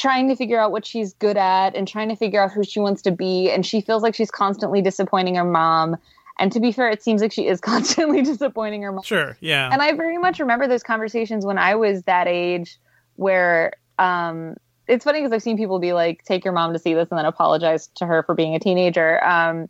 trying 0.00 0.28
to 0.28 0.34
figure 0.34 0.58
out 0.58 0.72
what 0.72 0.86
she's 0.86 1.12
good 1.14 1.36
at 1.36 1.76
and 1.76 1.86
trying 1.86 2.08
to 2.08 2.16
figure 2.16 2.42
out 2.42 2.50
who 2.50 2.64
she 2.64 2.80
wants 2.80 3.02
to 3.02 3.10
be, 3.10 3.50
and 3.50 3.66
she 3.66 3.82
feels 3.82 4.02
like 4.02 4.14
she's 4.14 4.30
constantly 4.30 4.80
disappointing 4.80 5.34
her 5.34 5.44
mom. 5.44 5.96
And 6.38 6.50
to 6.52 6.60
be 6.60 6.72
fair, 6.72 6.88
it 6.88 7.02
seems 7.02 7.20
like 7.20 7.32
she 7.32 7.46
is 7.46 7.60
constantly 7.72 8.22
disappointing 8.22 8.82
her 8.82 8.92
mom. 8.92 9.02
Sure, 9.02 9.36
yeah. 9.40 9.68
And 9.70 9.82
I 9.82 9.92
very 9.92 10.16
much 10.16 10.40
remember 10.40 10.66
those 10.66 10.82
conversations 10.82 11.44
when 11.44 11.58
I 11.58 11.74
was 11.74 12.02
that 12.04 12.26
age 12.26 12.78
where 13.16 13.74
um 13.98 14.56
it's 14.88 15.04
funny 15.04 15.20
because 15.20 15.32
I've 15.32 15.42
seen 15.42 15.56
people 15.56 15.78
be 15.78 15.92
like, 15.92 16.24
take 16.24 16.44
your 16.44 16.54
mom 16.54 16.72
to 16.72 16.78
see 16.78 16.94
this 16.94 17.08
and 17.10 17.18
then 17.18 17.26
apologize 17.26 17.88
to 17.96 18.06
her 18.06 18.22
for 18.22 18.34
being 18.34 18.54
a 18.54 18.58
teenager. 18.58 19.22
Um 19.22 19.68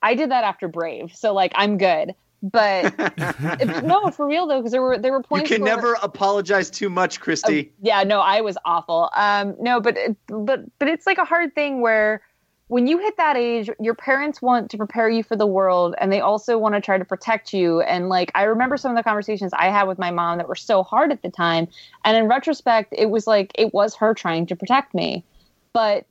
I 0.00 0.14
did 0.14 0.30
that 0.30 0.44
after 0.44 0.66
Brave. 0.66 1.12
So 1.14 1.34
like 1.34 1.52
I'm 1.54 1.76
good. 1.76 2.14
But 2.42 2.94
if- 2.98 3.84
no, 3.84 4.10
for 4.10 4.26
real 4.26 4.46
though, 4.46 4.58
because 4.58 4.72
there 4.72 4.82
were 4.82 4.98
there 4.98 5.12
were 5.12 5.22
points. 5.22 5.48
You 5.48 5.56
can 5.56 5.64
where- 5.64 5.76
never 5.76 5.94
apologize 6.02 6.70
too 6.70 6.90
much, 6.90 7.20
Kristy. 7.20 7.68
Oh, 7.68 7.72
yeah, 7.80 8.02
no, 8.02 8.20
I 8.20 8.40
was 8.40 8.58
awful. 8.64 9.10
Um, 9.14 9.54
no, 9.60 9.80
but 9.80 9.96
but 10.26 10.60
but 10.78 10.88
it's 10.88 11.06
like 11.06 11.18
a 11.18 11.24
hard 11.24 11.54
thing 11.54 11.80
where 11.80 12.22
when 12.66 12.86
you 12.86 12.98
hit 12.98 13.18
that 13.18 13.36
age, 13.36 13.68
your 13.80 13.94
parents 13.94 14.40
want 14.40 14.70
to 14.70 14.78
prepare 14.78 15.08
you 15.08 15.22
for 15.22 15.36
the 15.36 15.46
world, 15.46 15.94
and 15.98 16.10
they 16.10 16.20
also 16.20 16.58
want 16.58 16.74
to 16.74 16.80
try 16.80 16.98
to 16.98 17.04
protect 17.04 17.52
you. 17.52 17.80
And 17.82 18.08
like 18.08 18.32
I 18.34 18.44
remember 18.44 18.76
some 18.76 18.90
of 18.90 18.96
the 18.96 19.02
conversations 19.04 19.52
I 19.52 19.66
had 19.66 19.84
with 19.84 19.98
my 19.98 20.10
mom 20.10 20.38
that 20.38 20.48
were 20.48 20.56
so 20.56 20.82
hard 20.82 21.12
at 21.12 21.22
the 21.22 21.30
time, 21.30 21.68
and 22.04 22.16
in 22.16 22.28
retrospect, 22.28 22.92
it 22.96 23.10
was 23.10 23.26
like 23.28 23.52
it 23.54 23.72
was 23.72 23.94
her 23.96 24.14
trying 24.14 24.46
to 24.46 24.56
protect 24.56 24.94
me, 24.94 25.24
but 25.72 26.06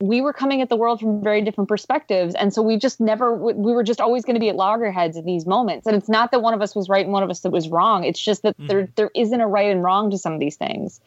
we 0.00 0.20
were 0.20 0.32
coming 0.32 0.62
at 0.62 0.68
the 0.68 0.76
world 0.76 1.00
from 1.00 1.22
very 1.22 1.42
different 1.42 1.68
perspectives. 1.68 2.34
And 2.34 2.54
so 2.54 2.62
we 2.62 2.76
just 2.76 3.00
never 3.00 3.34
we 3.34 3.72
were 3.72 3.82
just 3.82 4.00
always 4.00 4.24
going 4.24 4.34
to 4.34 4.40
be 4.40 4.48
at 4.48 4.56
loggerheads 4.56 5.16
in 5.16 5.24
these 5.24 5.44
moments. 5.44 5.86
And 5.86 5.96
it's 5.96 6.08
not 6.08 6.30
that 6.30 6.40
one 6.40 6.54
of 6.54 6.62
us 6.62 6.74
was 6.74 6.88
right 6.88 7.04
and 7.04 7.12
one 7.12 7.22
of 7.22 7.30
us 7.30 7.40
that 7.40 7.50
was 7.50 7.68
wrong. 7.68 8.04
It's 8.04 8.20
just 8.20 8.42
that 8.42 8.54
there 8.58 8.84
mm. 8.84 8.94
there 8.94 9.10
isn't 9.14 9.40
a 9.40 9.46
right 9.46 9.70
and 9.70 9.82
wrong 9.82 10.10
to 10.10 10.18
some 10.18 10.32
of 10.32 10.40
these 10.40 10.56
things. 10.56 11.00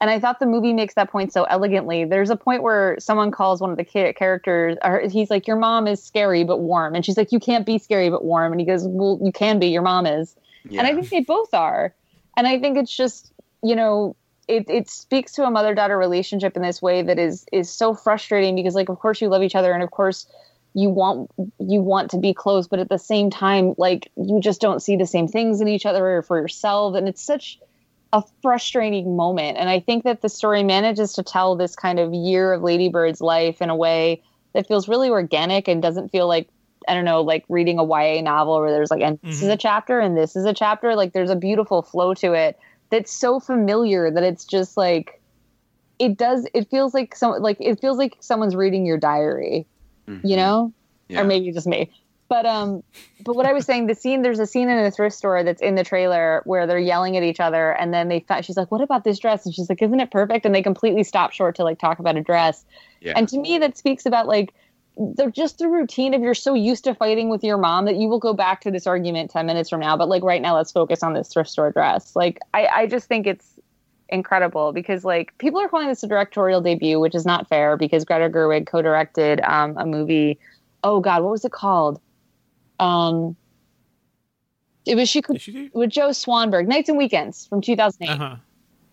And 0.00 0.08
i 0.08 0.20
thought 0.20 0.38
the 0.38 0.46
movie 0.46 0.72
makes 0.72 0.94
that 0.94 1.10
point 1.10 1.32
so 1.32 1.44
elegantly. 1.44 2.04
There's 2.04 2.30
a 2.30 2.36
point 2.36 2.62
where 2.62 2.96
someone 3.00 3.30
calls 3.32 3.60
one 3.60 3.70
of 3.70 3.76
the 3.76 3.84
characters 3.84 4.78
or 4.82 5.00
he's 5.08 5.28
like 5.28 5.46
your 5.46 5.56
mom 5.56 5.86
is 5.86 6.02
scary 6.02 6.44
but 6.44 6.60
warm. 6.60 6.94
And 6.94 7.04
she's 7.04 7.16
like 7.16 7.32
you 7.32 7.40
can't 7.40 7.66
be 7.66 7.78
scary 7.78 8.08
but 8.08 8.24
warm. 8.24 8.52
And 8.52 8.60
he 8.60 8.66
goes 8.66 8.84
well 8.84 9.18
you 9.22 9.32
can 9.32 9.58
be. 9.58 9.68
Your 9.68 9.82
mom 9.82 10.06
is. 10.06 10.34
And 10.70 10.82
i 10.82 10.94
think 10.94 11.10
they 11.10 11.20
both 11.20 11.52
are. 11.52 11.92
And 12.36 12.46
i 12.46 12.58
think 12.58 12.78
it's 12.78 12.96
just 12.96 13.30
you 13.62 13.76
know 13.76 14.16
it, 14.48 14.68
it 14.68 14.88
speaks 14.88 15.32
to 15.32 15.44
a 15.44 15.50
mother 15.50 15.74
daughter 15.74 15.96
relationship 15.96 16.56
in 16.56 16.62
this 16.62 16.80
way 16.80 17.02
that 17.02 17.18
is 17.18 17.44
is 17.52 17.70
so 17.70 17.94
frustrating 17.94 18.56
because 18.56 18.74
like 18.74 18.88
of 18.88 18.98
course 18.98 19.20
you 19.20 19.28
love 19.28 19.42
each 19.42 19.54
other 19.54 19.72
and 19.72 19.82
of 19.82 19.90
course 19.90 20.26
you 20.74 20.88
want 20.88 21.30
you 21.60 21.80
want 21.80 22.10
to 22.10 22.18
be 22.18 22.32
close 22.34 22.66
but 22.66 22.78
at 22.78 22.88
the 22.88 22.98
same 22.98 23.30
time 23.30 23.74
like 23.78 24.10
you 24.16 24.40
just 24.40 24.60
don't 24.60 24.80
see 24.80 24.96
the 24.96 25.06
same 25.06 25.28
things 25.28 25.60
in 25.60 25.68
each 25.68 25.86
other 25.86 26.16
or 26.16 26.22
for 26.22 26.40
yourself. 26.40 26.94
And 26.94 27.06
it's 27.08 27.22
such 27.22 27.58
a 28.12 28.22
frustrating 28.40 29.16
moment. 29.16 29.58
And 29.58 29.68
i 29.68 29.80
think 29.80 30.04
that 30.04 30.22
the 30.22 30.28
story 30.30 30.62
manages 30.62 31.12
to 31.14 31.22
tell 31.22 31.54
this 31.54 31.76
kind 31.76 31.98
of 31.98 32.14
year 32.14 32.54
of 32.54 32.62
ladybird's 32.62 33.20
life 33.20 33.60
in 33.60 33.70
a 33.70 33.76
way 33.76 34.22
that 34.54 34.66
feels 34.66 34.88
really 34.88 35.10
organic 35.10 35.68
and 35.68 35.82
doesn't 35.82 36.08
feel 36.08 36.26
like 36.26 36.48
I 36.86 36.94
don't 36.94 37.04
know, 37.04 37.20
like 37.20 37.44
reading 37.50 37.78
a 37.78 37.84
YA 37.84 38.22
novel 38.22 38.60
where 38.60 38.70
there's 38.70 38.90
like, 38.90 39.02
and 39.02 39.18
this 39.22 39.36
is 39.36 39.42
mm-hmm. 39.42 39.50
a 39.50 39.56
chapter 39.58 40.00
and 40.00 40.16
this 40.16 40.36
is 40.36 40.46
a 40.46 40.54
chapter. 40.54 40.94
Like 40.94 41.12
there's 41.12 41.28
a 41.28 41.36
beautiful 41.36 41.82
flow 41.82 42.14
to 42.14 42.32
it 42.32 42.58
that's 42.90 43.12
so 43.12 43.40
familiar 43.40 44.10
that 44.10 44.22
it's 44.22 44.44
just 44.44 44.76
like, 44.76 45.20
it 45.98 46.16
does, 46.16 46.46
it 46.54 46.70
feels 46.70 46.94
like 46.94 47.14
some, 47.14 47.42
like, 47.42 47.56
it 47.60 47.80
feels 47.80 47.98
like 47.98 48.16
someone's 48.20 48.54
reading 48.54 48.86
your 48.86 48.98
diary, 48.98 49.66
you 50.06 50.36
know? 50.36 50.72
Yeah. 51.08 51.20
Or 51.20 51.24
maybe 51.24 51.50
just 51.52 51.66
me. 51.66 51.90
But, 52.28 52.44
um, 52.44 52.82
but 53.24 53.36
what 53.36 53.46
I 53.46 53.54
was 53.54 53.64
saying, 53.64 53.86
the 53.86 53.94
scene, 53.94 54.20
there's 54.20 54.38
a 54.38 54.46
scene 54.46 54.68
in 54.68 54.84
the 54.84 54.90
thrift 54.90 55.16
store 55.16 55.42
that's 55.42 55.62
in 55.62 55.74
the 55.76 55.84
trailer 55.84 56.42
where 56.44 56.66
they're 56.66 56.78
yelling 56.78 57.16
at 57.16 57.22
each 57.22 57.40
other 57.40 57.72
and 57.72 57.94
then 57.94 58.08
they, 58.08 58.24
she's 58.42 58.56
like, 58.56 58.70
what 58.70 58.82
about 58.82 59.04
this 59.04 59.18
dress? 59.18 59.46
And 59.46 59.54
she's 59.54 59.70
like, 59.70 59.80
isn't 59.80 59.98
it 59.98 60.10
perfect? 60.10 60.44
And 60.44 60.54
they 60.54 60.62
completely 60.62 61.04
stop 61.04 61.32
short 61.32 61.56
to 61.56 61.64
like 61.64 61.78
talk 61.78 61.98
about 61.98 62.16
a 62.16 62.20
dress. 62.20 62.66
Yeah. 63.00 63.14
And 63.16 63.26
to 63.30 63.38
me, 63.38 63.56
that 63.58 63.78
speaks 63.78 64.04
about 64.04 64.26
like, 64.26 64.52
they're 64.98 65.30
just 65.30 65.58
the 65.58 65.68
routine 65.68 66.12
of 66.12 66.22
you're 66.22 66.34
so 66.34 66.54
used 66.54 66.84
to 66.84 66.94
fighting 66.94 67.28
with 67.28 67.44
your 67.44 67.56
mom 67.56 67.84
that 67.84 67.96
you 67.96 68.08
will 68.08 68.18
go 68.18 68.32
back 68.32 68.60
to 68.60 68.70
this 68.70 68.86
argument 68.86 69.30
10 69.30 69.46
minutes 69.46 69.70
from 69.70 69.80
now 69.80 69.96
but 69.96 70.08
like 70.08 70.22
right 70.22 70.42
now 70.42 70.56
let's 70.56 70.72
focus 70.72 71.02
on 71.02 71.14
this 71.14 71.28
thrift 71.28 71.48
store 71.48 71.70
dress 71.70 72.16
like 72.16 72.38
i, 72.54 72.66
I 72.66 72.86
just 72.86 73.06
think 73.06 73.26
it's 73.26 73.60
incredible 74.08 74.72
because 74.72 75.04
like 75.04 75.36
people 75.38 75.60
are 75.60 75.68
calling 75.68 75.88
this 75.88 76.02
a 76.02 76.08
directorial 76.08 76.60
debut 76.60 76.98
which 76.98 77.14
is 77.14 77.24
not 77.24 77.48
fair 77.48 77.76
because 77.76 78.04
greta 78.04 78.28
gerwig 78.28 78.66
co-directed 78.66 79.40
um, 79.42 79.76
a 79.76 79.86
movie 79.86 80.38
oh 80.82 81.00
god 81.00 81.22
what 81.22 81.30
was 81.30 81.44
it 81.44 81.52
called 81.52 82.00
um 82.80 83.36
It 84.86 84.94
was 84.96 85.08
she 85.08 85.20
could 85.20 85.40
with 85.74 85.90
Joe 85.90 86.08
Swanberg, 86.10 86.66
Nights 86.66 86.88
and 86.88 86.96
Weekends 86.96 87.46
from 87.46 87.60
2008. 87.60 88.08
Uh 88.08 88.16
huh. 88.16 88.36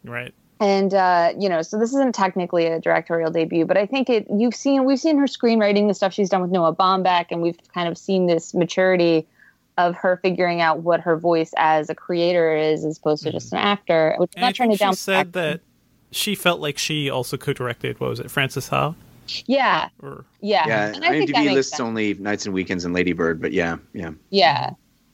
Right. 0.03 0.33
And 0.59 0.93
uh, 0.93 1.33
you 1.37 1.49
know, 1.49 1.61
so 1.61 1.77
this 1.77 1.89
isn't 1.89 2.15
technically 2.15 2.65
a 2.67 2.79
directorial 2.79 3.29
debut, 3.29 3.65
but 3.65 3.77
I 3.77 3.85
think 3.85 4.09
it. 4.09 4.25
You've 4.29 4.55
seen 4.55 4.85
we've 4.85 4.99
seen 4.99 5.17
her 5.17 5.25
screenwriting, 5.25 5.87
the 5.87 5.93
stuff 5.93 6.13
she's 6.13 6.29
done 6.29 6.41
with 6.41 6.51
Noah 6.51 6.73
Baumbach, 6.73 7.27
and 7.29 7.41
we've 7.41 7.57
kind 7.73 7.89
of 7.89 7.97
seen 7.97 8.27
this 8.27 8.53
maturity 8.53 9.27
of 9.77 9.95
her 9.95 10.17
figuring 10.23 10.61
out 10.61 10.79
what 10.79 11.01
her 11.01 11.17
voice 11.17 11.53
as 11.57 11.89
a 11.89 11.95
creator 11.95 12.55
is, 12.55 12.85
as 12.85 12.97
opposed 12.97 13.23
to 13.23 13.31
just 13.31 13.51
an 13.51 13.59
actor. 13.59 14.15
Which 14.17 14.31
I'm 14.37 14.37
Mm-hmm. 14.37 14.37
And 14.37 14.45
I 14.45 14.47
not 14.47 14.55
trying 14.55 14.71
to 14.71 14.77
think 14.77 14.91
she 14.93 14.95
said 14.95 15.33
that 15.33 15.61
she 16.11 16.35
felt 16.35 16.61
like 16.61 16.77
she 16.77 17.09
also 17.09 17.35
co-directed. 17.35 17.99
What 17.99 18.09
was 18.09 18.19
it, 18.21 18.31
Frances 18.31 18.69
Ha? 18.69 18.95
Yeah, 19.47 19.89
Or 20.01 20.23
yeah, 20.41 20.67
Yeah, 20.67 20.93
and 20.95 21.03
I 21.03 21.09
IMDb 21.09 21.33
makes 21.33 21.53
lists 21.53 21.71
sense. 21.71 21.81
only 21.81 22.13
Nights 22.13 22.45
and 22.45 22.53
Weekends 22.53 22.85
and 22.85 22.93
Lady 22.93 23.11
Bird, 23.11 23.41
but 23.41 23.51
yeah, 23.51 23.77
yeah. 23.93 24.11
Yeah. 24.29 24.71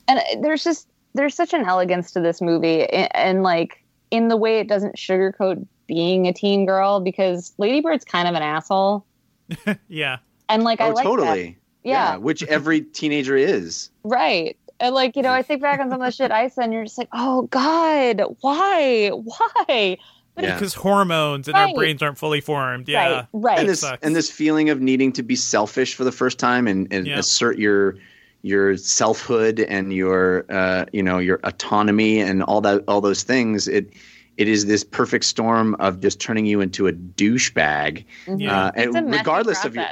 And 0.07 0.19
uh, 0.19 0.23
there's 0.41 0.63
just 0.63 0.87
there's 1.13 1.33
such 1.33 1.53
an 1.53 1.65
elegance 1.65 2.11
to 2.11 2.19
this 2.19 2.41
movie 2.41 2.85
and, 2.85 3.15
and 3.15 3.43
like 3.43 3.80
in 4.11 4.27
the 4.27 4.37
way 4.37 4.59
it 4.59 4.67
doesn't 4.67 4.95
sugarcoat 4.95 5.65
being 5.87 6.27
a 6.27 6.33
teen 6.33 6.65
girl 6.65 6.99
because 6.99 7.53
Lady 7.57 7.81
Bird's 7.81 8.05
kind 8.05 8.27
of 8.27 8.35
an 8.35 8.43
asshole. 8.43 9.05
yeah. 9.87 10.17
And 10.49 10.63
like 10.63 10.79
I 10.81 10.89
oh, 10.89 10.93
like 10.93 11.03
totally. 11.03 11.43
that. 11.83 11.89
Yeah. 11.89 12.15
which 12.17 12.43
every 12.43 12.81
teenager 12.81 13.35
is. 13.35 13.89
Right. 14.03 14.57
And 14.79 14.93
like, 14.93 15.15
you 15.15 15.21
know, 15.21 15.31
I 15.31 15.41
think 15.41 15.61
back 15.61 15.79
on 15.79 15.89
some 15.89 16.01
of 16.01 16.05
the 16.05 16.11
shit 16.11 16.31
I 16.31 16.47
said 16.47 16.65
and 16.65 16.73
you're 16.73 16.83
just 16.83 16.97
like, 16.97 17.09
"Oh 17.13 17.43
god, 17.43 18.21
why? 18.41 19.09
Why?" 19.09 19.97
But 20.35 20.43
Yeah. 20.43 20.53
Because 20.55 20.73
hormones 20.73 21.47
and 21.47 21.57
our 21.57 21.73
brains 21.73 22.01
aren't 22.01 22.17
fully 22.17 22.41
formed. 22.41 22.87
Yeah. 22.87 23.13
Right, 23.13 23.27
right. 23.33 23.59
and 23.59 23.69
this 23.69 23.83
and 24.01 24.15
this 24.15 24.29
feeling 24.31 24.69
of 24.69 24.81
needing 24.81 25.11
to 25.13 25.23
be 25.23 25.35
selfish 25.35 25.95
for 25.95 26.03
the 26.03 26.11
first 26.11 26.39
time 26.39 26.67
and, 26.67 26.91
and 26.91 27.05
Yeah. 27.07 27.19
assert 27.19 27.57
your 27.59 27.95
your 28.43 28.75
selfhood 28.77 29.59
and 29.59 29.93
your 29.93 30.45
uh, 30.49 30.85
you 30.91 31.03
know 31.03 31.19
your 31.19 31.39
autonomy 31.43 32.19
and 32.19 32.41
all 32.43 32.61
that 32.61 32.83
all 32.87 33.01
those 33.01 33.23
things 33.23 33.67
it 33.67 33.93
it 34.37 34.47
is 34.47 34.65
this 34.65 34.83
perfect 34.83 35.25
storm 35.25 35.75
of 35.75 35.99
just 35.99 36.19
turning 36.19 36.45
you 36.45 36.61
into 36.61 36.87
a 36.87 36.93
douchebag 36.93 38.03
Yeah. 38.27 38.65
uh, 38.65 38.71
and 38.75 38.85
It's 38.87 38.95
a 38.95 39.01
regardless 39.03 39.63
of 39.65 39.75
your 39.75 39.83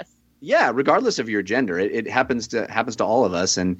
yeah 0.42 0.72
regardless 0.74 1.20
of 1.20 1.30
your 1.30 1.42
gender 1.44 1.78
it, 1.78 1.92
it 1.94 2.08
happens 2.10 2.48
to 2.50 2.66
happens 2.72 2.96
to 2.98 3.06
all 3.06 3.26
of 3.26 3.34
us 3.34 3.58
and 3.58 3.78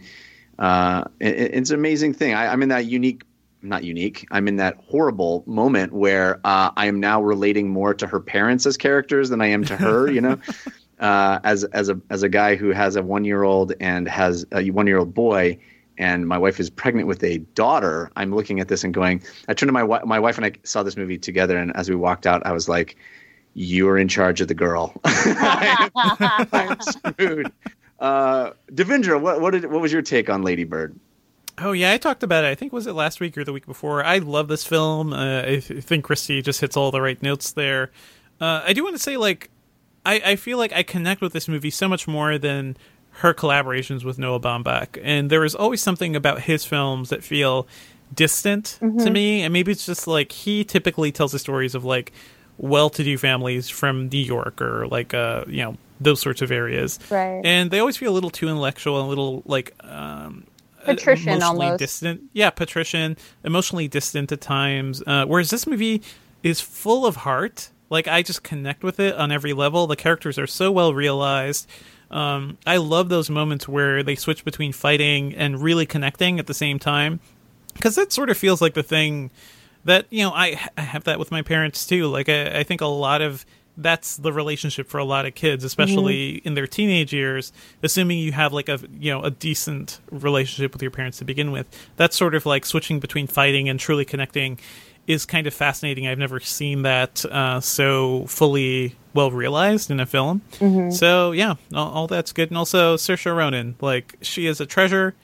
uh, 0.60 1.06
it, 1.20 1.36
it's 1.56 1.70
an 1.70 1.76
amazing 1.80 2.14
thing. 2.14 2.34
I, 2.34 2.48
i'm 2.52 2.62
in 2.62 2.70
that 2.70 2.86
unique 2.86 3.24
not 3.62 3.84
unique 3.84 4.28
i'm 4.32 4.48
in 4.48 4.58
that 4.58 4.76
horrible 4.88 5.44
moment 5.48 5.94
where 5.94 6.40
uh, 6.44 6.72
i 6.78 6.86
am 6.86 7.00
now 7.00 7.22
relating 7.22 7.70
more 7.70 7.94
to 7.94 8.06
her 8.08 8.20
parents 8.20 8.66
as 8.66 8.78
characters 8.78 9.30
than 9.30 9.42
i 9.42 9.48
am 9.48 9.64
to 9.66 9.76
her 9.78 10.12
you 10.12 10.22
know 10.22 10.38
uh, 11.00 11.40
as 11.44 11.64
as 11.66 11.90
a 11.90 12.00
as 12.10 12.24
a 12.24 12.30
guy 12.30 12.56
who 12.56 12.70
has 12.70 12.96
a 12.96 13.04
one 13.04 13.26
year 13.26 13.44
old 13.44 13.74
and 13.80 14.08
has 14.08 14.46
a 14.52 14.70
one 14.72 14.88
year 14.88 14.98
old 14.98 15.14
boy 15.14 15.58
and 15.98 16.28
my 16.28 16.38
wife 16.38 16.60
is 16.60 16.70
pregnant 16.70 17.08
with 17.08 17.24
a 17.24 17.40
daughter 17.56 18.12
i'm 18.16 18.34
looking 18.34 18.60
at 18.60 18.68
this 18.68 18.84
and 18.84 18.94
going 18.94 19.22
i 19.48 19.54
turned 19.54 19.68
to 19.68 19.74
my 19.74 19.84
wife 19.84 20.04
my 20.06 20.20
wife 20.20 20.38
and 20.38 20.46
i 20.46 20.52
saw 20.64 20.82
this 20.84 20.96
movie 20.96 21.18
together 21.18 21.58
and 21.58 21.76
as 21.76 21.90
we 21.90 21.96
walked 21.96 22.26
out 22.26 22.46
i 22.46 22.52
was 22.52 22.70
like 22.70 22.96
you're 23.54 23.98
in 23.98 24.08
charge 24.08 24.40
of 24.42 24.48
the 24.48 24.54
girl 24.54 24.94
I'm 25.06 26.80
screwed. 26.82 27.52
Uh, 28.00 28.52
Devindra, 28.72 29.20
what 29.20 29.42
what, 29.42 29.52
did, 29.52 29.66
what 29.66 29.82
was 29.82 29.92
your 29.92 30.02
take 30.02 30.30
on 30.30 30.44
Lady 30.44 30.64
Bird? 30.64 30.98
Oh 31.58 31.74
yeah, 31.74 31.92
I 31.92 31.98
talked 31.98 32.24
about 32.24 32.46
it. 32.46 32.48
I 32.48 32.56
think 32.56 32.72
was 32.72 32.88
it 32.88 32.94
last 32.94 33.20
week 33.20 33.38
or 33.38 33.44
the 33.44 33.52
week 33.52 33.66
before. 33.66 34.04
I 34.04 34.20
love 34.20 34.48
this 34.48 34.64
film. 34.64 35.12
Uh, 35.12 35.42
I 35.42 35.60
th- 35.60 35.84
think 35.84 36.06
Christy 36.06 36.42
just 36.42 36.62
hits 36.62 36.78
all 36.78 36.92
the 36.92 37.02
right 37.02 37.22
notes 37.22 37.52
there. 37.52 37.92
Uh, 38.40 38.64
I 38.66 38.72
do 38.72 38.84
want 38.84 38.96
to 38.96 39.02
say, 39.02 39.18
like, 39.18 39.50
I, 40.06 40.22
I 40.26 40.36
feel 40.36 40.58
like 40.58 40.74
I 40.74 40.84
connect 40.84 41.22
with 41.22 41.34
this 41.34 41.48
movie 41.48 41.70
so 41.70 41.88
much 41.88 42.08
more 42.08 42.38
than 42.38 42.78
her 43.12 43.34
collaborations 43.34 44.04
with 44.04 44.18
Noah 44.18 44.40
Baumbach, 44.40 45.00
and 45.04 45.30
there 45.30 45.44
is 45.44 45.56
always 45.56 45.82
something 45.82 46.16
about 46.16 46.42
his 46.42 46.64
films 46.66 47.10
that 47.10 47.24
feel 47.24 47.68
distant 48.14 48.78
to 48.80 49.10
me. 49.10 49.42
And 49.44 49.52
maybe 49.54 49.72
it's 49.72 49.86
just 49.86 50.08
like 50.08 50.32
he 50.32 50.64
typically 50.64 51.12
tells 51.12 51.32
the 51.32 51.40
stories 51.40 51.76
of 51.76 51.84
like 51.86 52.12
well-to-do 52.58 53.18
families 53.18 53.70
from 53.70 54.10
New 54.10 54.18
York 54.20 54.62
or 54.62 54.88
like 54.88 55.14
uh 55.14 55.46
you 55.48 55.64
know 55.64 55.78
those 56.02 56.22
sorts 56.22 56.42
of 56.42 56.50
areas, 56.52 56.98
Right. 57.10 57.42
and 57.44 57.70
they 57.72 57.80
always 57.80 57.98
feel 57.98 58.12
a 58.12 58.16
little 58.16 58.30
too 58.30 58.48
intellectual 58.48 58.98
and 59.00 59.06
a 59.06 59.10
little 59.10 59.44
like 59.46 59.74
um 59.84 60.46
Patrician 60.86 61.28
emotionally 61.34 61.66
almost. 61.66 61.80
distant. 61.80 62.22
Yeah, 62.32 62.50
patrician, 62.52 63.18
emotionally 63.44 63.90
distant 63.90 64.32
at 64.32 64.40
times. 64.40 65.04
Uh, 65.06 65.26
whereas 65.26 65.50
this 65.50 65.68
movie 65.68 66.02
is 66.42 66.62
full 66.62 67.06
of 67.06 67.18
heart. 67.18 67.70
Like 67.90 68.08
I 68.08 68.22
just 68.22 68.44
connect 68.44 68.84
with 68.84 69.00
it 69.00 69.16
on 69.16 69.32
every 69.32 69.54
level. 69.54 69.88
The 69.88 69.96
characters 69.96 70.38
are 70.38 70.48
so 70.48 70.72
well 70.72 70.94
realized. 70.94 71.68
Um, 72.12 72.58
I 72.66 72.78
love 72.78 73.10
those 73.10 73.30
moments 73.30 73.68
where 73.68 74.02
they 74.04 74.16
switch 74.16 74.44
between 74.44 74.74
fighting 74.74 75.36
and 75.36 75.62
really 75.62 75.86
connecting 75.86 76.40
at 76.40 76.48
the 76.48 76.54
same 76.54 76.80
time, 76.80 77.20
because 77.74 77.96
that 77.96 78.12
sort 78.12 78.30
of 78.30 78.38
feels 78.38 78.62
like 78.62 78.74
the 78.74 78.84
thing 78.84 79.32
that 79.86 80.08
you 80.10 80.24
know 80.24 80.32
I, 80.32 80.60
I 80.78 80.82
have 80.82 81.04
that 81.06 81.20
with 81.20 81.32
my 81.32 81.42
parents 81.42 81.86
too. 81.86 82.08
Like 82.08 82.30
I, 82.30 82.60
I 82.60 82.64
think 82.64 82.82
a 82.82 82.88
lot 82.88 83.22
of 83.22 83.46
that's 83.78 84.18
the 84.18 84.34
relationship 84.34 84.90
for 84.90 84.98
a 84.98 85.06
lot 85.06 85.26
of 85.26 85.36
kids, 85.36 85.64
especially 85.64 86.42
in 86.44 86.54
their 86.54 86.68
teenage 86.68 87.14
years. 87.14 87.54
Assuming 87.82 88.20
you 88.20 88.32
have 88.32 88.54
like 88.54 88.70
a 88.70 88.80
you 89.00 89.12
know 89.12 89.22
a 89.22 89.32
decent 89.32 90.00
relationship 90.12 90.74
with 90.74 90.82
your 90.82 90.92
parents 90.92 91.20
to 91.20 91.26
begin 91.26 91.52
with, 91.52 91.68
that's 91.96 92.18
sort 92.18 92.36
of 92.36 92.46
like 92.46 92.66
switching 92.66 93.00
between 93.00 93.28
fighting 93.28 93.70
and 93.70 93.80
truly 93.80 94.04
connecting 94.04 94.60
is 95.10 95.26
kind 95.26 95.48
of 95.48 95.54
fascinating. 95.56 96.08
I've 96.08 96.20
never 96.20 96.40
seen 96.40 96.84
that 96.84 97.26
uh, 97.26 97.60
so 97.60 98.26
fully 98.28 98.96
well 99.16 99.32
realized 99.32 99.90
in 99.90 100.00
a 100.00 100.06
film. 100.06 100.44
So 100.92 101.32
yeah, 101.32 101.56
all, 101.74 101.92
all 101.92 102.08
that's 102.08 102.32
good. 102.32 102.50
And 102.52 102.58
also 102.58 102.96
Saoirse 102.96 103.36
Ronan, 103.36 103.76
like 103.82 104.16
she 104.22 104.46
is 104.46 104.62
a 104.62 104.68
treasure. 104.68 105.16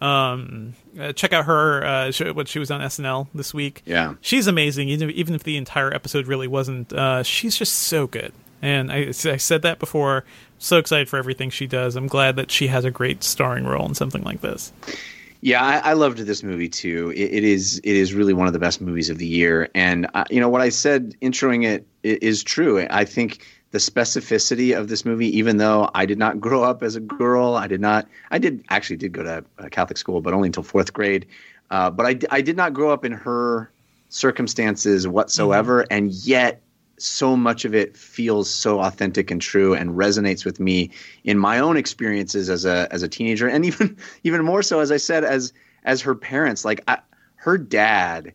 Um, 0.00 0.74
uh, 0.98 1.12
check 1.12 1.32
out 1.34 1.44
her 1.44 1.84
uh, 1.84 2.10
sh- 2.10 2.32
what 2.32 2.48
she 2.48 2.58
was 2.58 2.70
on 2.70 2.80
SNL 2.80 3.28
this 3.34 3.52
week. 3.52 3.82
Yeah. 3.84 4.14
she's 4.22 4.46
amazing. 4.46 4.88
Even 4.88 5.10
even 5.10 5.34
if 5.34 5.42
the 5.44 5.58
entire 5.58 5.92
episode 5.92 6.26
really 6.26 6.48
wasn't, 6.48 6.92
uh, 6.94 7.22
she's 7.22 7.56
just 7.56 7.74
so 7.74 8.06
good. 8.06 8.32
And 8.62 8.90
I, 8.90 9.08
I 9.08 9.36
said 9.36 9.60
that 9.62 9.78
before. 9.78 10.24
So 10.58 10.78
excited 10.78 11.10
for 11.10 11.18
everything 11.18 11.50
she 11.50 11.66
does. 11.66 11.94
I'm 11.94 12.06
glad 12.06 12.36
that 12.36 12.50
she 12.50 12.68
has 12.68 12.86
a 12.86 12.90
great 12.90 13.22
starring 13.22 13.66
role 13.66 13.86
in 13.86 13.94
something 13.94 14.22
like 14.22 14.40
this. 14.40 14.72
Yeah, 15.40 15.62
I, 15.62 15.90
I 15.90 15.92
loved 15.92 16.18
this 16.18 16.42
movie 16.42 16.68
too. 16.68 17.12
It, 17.14 17.34
it 17.34 17.44
is 17.44 17.78
it 17.78 17.96
is 17.96 18.14
really 18.14 18.32
one 18.34 18.46
of 18.46 18.52
the 18.52 18.58
best 18.58 18.80
movies 18.80 19.10
of 19.10 19.18
the 19.18 19.26
year, 19.26 19.68
and 19.74 20.06
uh, 20.14 20.24
you 20.30 20.40
know 20.40 20.48
what 20.48 20.60
I 20.60 20.70
said 20.70 21.14
introing 21.22 21.64
it 21.64 21.86
i- 22.04 22.18
is 22.22 22.42
true. 22.42 22.86
I 22.90 23.04
think 23.04 23.44
the 23.70 23.78
specificity 23.78 24.76
of 24.76 24.88
this 24.88 25.04
movie, 25.04 25.36
even 25.36 25.58
though 25.58 25.90
I 25.94 26.06
did 26.06 26.18
not 26.18 26.40
grow 26.40 26.62
up 26.62 26.82
as 26.82 26.96
a 26.96 27.00
girl, 27.00 27.54
I 27.54 27.66
did 27.66 27.80
not. 27.80 28.08
I 28.30 28.38
did 28.38 28.64
actually 28.70 28.96
did 28.96 29.12
go 29.12 29.22
to 29.22 29.44
a 29.58 29.70
Catholic 29.70 29.98
school, 29.98 30.20
but 30.20 30.32
only 30.34 30.48
until 30.48 30.62
fourth 30.62 30.92
grade. 30.92 31.26
Uh, 31.70 31.90
but 31.90 32.06
I 32.30 32.40
did 32.40 32.56
not 32.56 32.72
grow 32.72 32.90
up 32.92 33.04
in 33.04 33.12
her 33.12 33.70
circumstances 34.08 35.06
whatsoever, 35.06 35.84
and 35.90 36.12
yet 36.12 36.62
so 36.98 37.36
much 37.36 37.64
of 37.64 37.74
it 37.74 37.96
feels 37.96 38.48
so 38.48 38.80
authentic 38.80 39.30
and 39.30 39.40
true 39.40 39.74
and 39.74 39.90
resonates 39.90 40.44
with 40.44 40.60
me 40.60 40.90
in 41.24 41.38
my 41.38 41.58
own 41.58 41.76
experiences 41.76 42.48
as 42.48 42.64
a 42.64 42.88
as 42.90 43.02
a 43.02 43.08
teenager 43.08 43.48
and 43.48 43.64
even 43.70 43.96
even 44.24 44.44
more 44.44 44.62
so 44.62 44.80
as 44.80 44.90
I 44.90 44.96
said 44.96 45.24
as 45.24 45.52
as 45.84 46.00
her 46.02 46.14
parents. 46.14 46.64
Like 46.64 46.82
I, 46.88 46.98
her 47.36 47.58
dad 47.58 48.32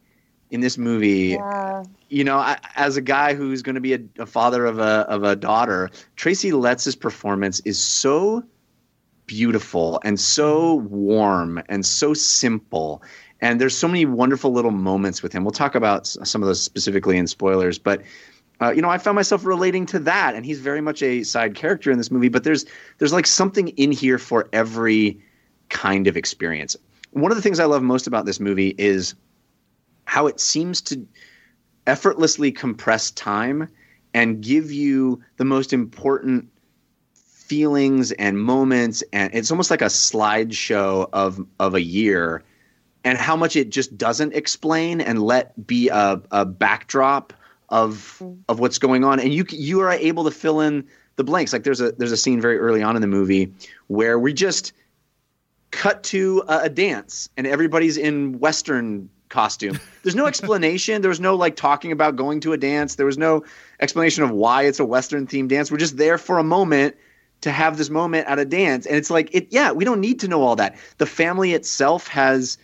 in 0.52 0.60
this 0.60 0.78
movie 0.78 1.30
Yeah. 1.30 1.84
you 2.10 2.24
know 2.24 2.38
I, 2.38 2.58
as 2.76 2.98
a 2.98 3.02
guy 3.02 3.34
who's 3.34 3.62
going 3.62 3.76
to 3.76 3.82
be 3.82 3.94
a, 3.94 4.00
a 4.20 4.26
father 4.26 4.66
of 4.66 4.80
a 4.80 5.06
of 5.10 5.24
a 5.24 5.36
daughter 5.36 5.90
Tracy 6.16 6.52
Letts' 6.52 6.96
performance 6.96 7.62
is 7.62 7.80
so 7.80 8.44
beautiful 9.26 10.00
and 10.04 10.20
so 10.20 10.80
mm-hmm. 10.80 10.96
warm 10.96 11.64
and 11.70 11.86
so 11.86 12.14
simple 12.14 13.02
and 13.40 13.60
there's 13.60 13.76
so 13.76 13.88
many 13.88 14.06
wonderful 14.06 14.52
little 14.54 14.70
moments 14.70 15.24
with 15.24 15.34
him. 15.34 15.44
We'll 15.44 15.52
talk 15.52 15.74
about 15.74 16.06
some 16.06 16.44
of 16.44 16.48
those 16.48 16.62
specifically 16.62 17.18
in 17.18 17.28
spoilers 17.28 17.80
but 17.80 18.02
uh, 18.62 18.72
you 18.72 18.82
know, 18.82 18.90
I 18.90 19.00
found 19.00 19.16
myself 19.16 19.44
relating 19.44 19.88
to 19.88 20.00
that, 20.00 20.36
and 20.36 20.46
he's 20.46 20.60
very 20.60 20.82
much 20.82 21.02
a 21.02 21.24
side 21.24 21.56
character 21.56 21.92
in 21.92 21.98
this 21.98 22.12
movie. 22.12 22.30
But 22.30 22.44
there's 22.44 22.66
there's 23.00 23.14
like 23.14 23.26
something 23.26 23.70
in 23.70 23.92
here 23.92 24.20
for 24.20 24.48
every 24.54 25.20
kind 25.70 26.08
of 26.08 26.16
experience. 26.16 26.76
One 27.12 27.32
of 27.32 27.38
the 27.38 27.42
things 27.42 27.60
I 27.60 27.66
love 27.66 27.82
most 27.82 28.08
about 28.08 28.26
this 28.26 28.40
movie 28.40 28.76
is 28.78 29.16
how 30.06 30.28
it 30.28 30.40
seems 30.40 30.82
to 30.82 31.08
effortlessly 31.88 32.52
compress 32.52 33.12
time 33.12 33.68
and 34.14 34.42
give 34.42 34.72
you 34.72 35.24
the 35.38 35.46
most 35.46 35.74
important 35.74 36.48
feelings 37.16 38.12
and 38.14 38.40
moments, 38.40 39.04
and 39.12 39.34
it's 39.34 39.50
almost 39.50 39.72
like 39.72 39.82
a 39.82 39.86
slideshow 39.86 41.10
of 41.14 41.44
of 41.60 41.74
a 41.74 41.82
year, 41.82 42.44
and 43.04 43.18
how 43.18 43.36
much 43.36 43.56
it 43.56 43.72
just 43.72 43.98
doesn't 43.98 44.34
explain 44.34 45.02
and 45.02 45.24
let 45.24 45.66
be 45.66 45.90
a, 45.90 46.22
a 46.30 46.46
backdrop 46.46 47.34
of 47.72 48.22
of 48.48 48.60
what's 48.60 48.78
going 48.78 49.04
on. 49.04 49.20
And 49.20 49.34
you 49.34 49.46
you 49.50 49.80
are 49.80 49.92
able 49.92 50.26
to 50.26 50.32
fill 50.32 50.60
in 50.60 50.88
the 51.16 51.24
blanks. 51.24 51.54
Like 51.54 51.64
there's 51.64 51.82
a 51.82 51.94
there's 51.94 52.12
a 52.12 52.18
scene 52.18 52.42
very 52.42 52.60
early 52.60 52.84
on 52.84 52.96
in 52.96 53.02
the 53.02 53.08
movie 53.08 53.54
where 53.88 54.20
we 54.20 54.34
just 54.34 54.74
cut 55.72 56.04
to 56.04 56.44
a, 56.48 56.64
a 56.64 56.70
dance 56.70 57.30
and 57.38 57.48
everybody's 57.48 57.98
in 57.98 58.40
western 58.40 59.10
costume. 59.30 59.80
There's 60.04 60.16
no 60.16 60.26
explanation. 60.28 61.02
There 61.02 61.10
was 61.10 61.22
no 61.22 61.36
like 61.36 61.56
talking 61.56 61.94
about 61.94 62.18
going 62.18 62.42
to 62.42 62.52
a 62.52 62.58
dance. 62.58 62.96
There 62.96 63.06
was 63.06 63.18
no 63.18 63.46
explanation 63.80 64.24
of 64.24 64.32
why 64.32 64.64
it's 64.64 64.80
a 64.80 64.86
western 64.86 65.26
themed 65.26 65.48
dance. 65.48 65.72
We're 65.72 65.78
just 65.78 65.98
there 65.98 66.18
for 66.18 66.38
a 66.38 66.44
moment 66.44 66.98
to 67.42 67.52
have 67.52 67.78
this 67.78 67.90
moment 67.90 68.28
at 68.28 68.38
a 68.38 68.46
dance. 68.46 68.86
And 68.86 68.98
it's 68.98 69.10
like 69.10 69.34
it 69.34 69.48
yeah 69.50 69.72
we 69.72 69.86
don't 69.86 70.02
need 70.02 70.20
to 70.20 70.28
know 70.28 70.42
all 70.44 70.58
that. 70.58 70.76
The 70.98 71.06
family 71.06 71.54
itself 71.54 72.08
has 72.10 72.58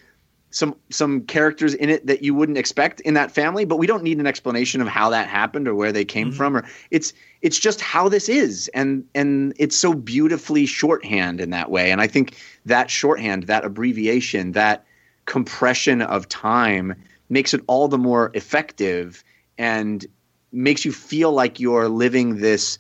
some 0.50 0.76
some 0.90 1.22
characters 1.22 1.74
in 1.74 1.90
it 1.90 2.06
that 2.08 2.24
you 2.24 2.34
wouldn't 2.34 2.58
expect 2.58 3.00
in 3.02 3.14
that 3.16 3.32
family, 3.32 3.66
but 3.66 3.78
we 3.78 3.88
don't 3.88 4.04
need 4.04 4.20
an 4.20 4.28
explanation 4.28 4.82
of 4.82 4.88
how 4.88 5.10
that 5.10 5.28
happened 5.28 5.68
or 5.68 5.76
where 5.76 5.92
they 5.92 6.06
came 6.06 6.30
mm-hmm. 6.30 6.38
from. 6.38 6.58
Or 6.58 6.66
it's 6.92 7.14
it's 7.42 7.60
just 7.60 7.82
how 7.82 8.10
this 8.10 8.30
is, 8.30 8.70
and 8.74 9.06
and 9.14 9.54
it's 9.58 9.76
so 9.76 9.94
beautifully 9.94 10.66
shorthand 10.66 11.42
in 11.42 11.50
that 11.50 11.70
way. 11.70 11.92
And 11.92 12.02
I 12.02 12.08
think 12.08 12.36
that 12.66 12.90
shorthand, 12.90 13.44
that 13.44 13.66
abbreviation, 13.66 14.54
that 14.54 14.86
compression 15.26 16.02
of 16.02 16.30
time 16.30 16.96
makes 17.30 17.54
it 17.54 17.62
all 17.68 17.88
the 17.88 17.98
more 17.98 18.32
effective 18.34 19.24
and 19.58 20.06
makes 20.52 20.86
you 20.86 20.94
feel 20.94 21.32
like 21.34 21.60
you're 21.60 21.90
living 21.90 22.38
this 22.38 22.80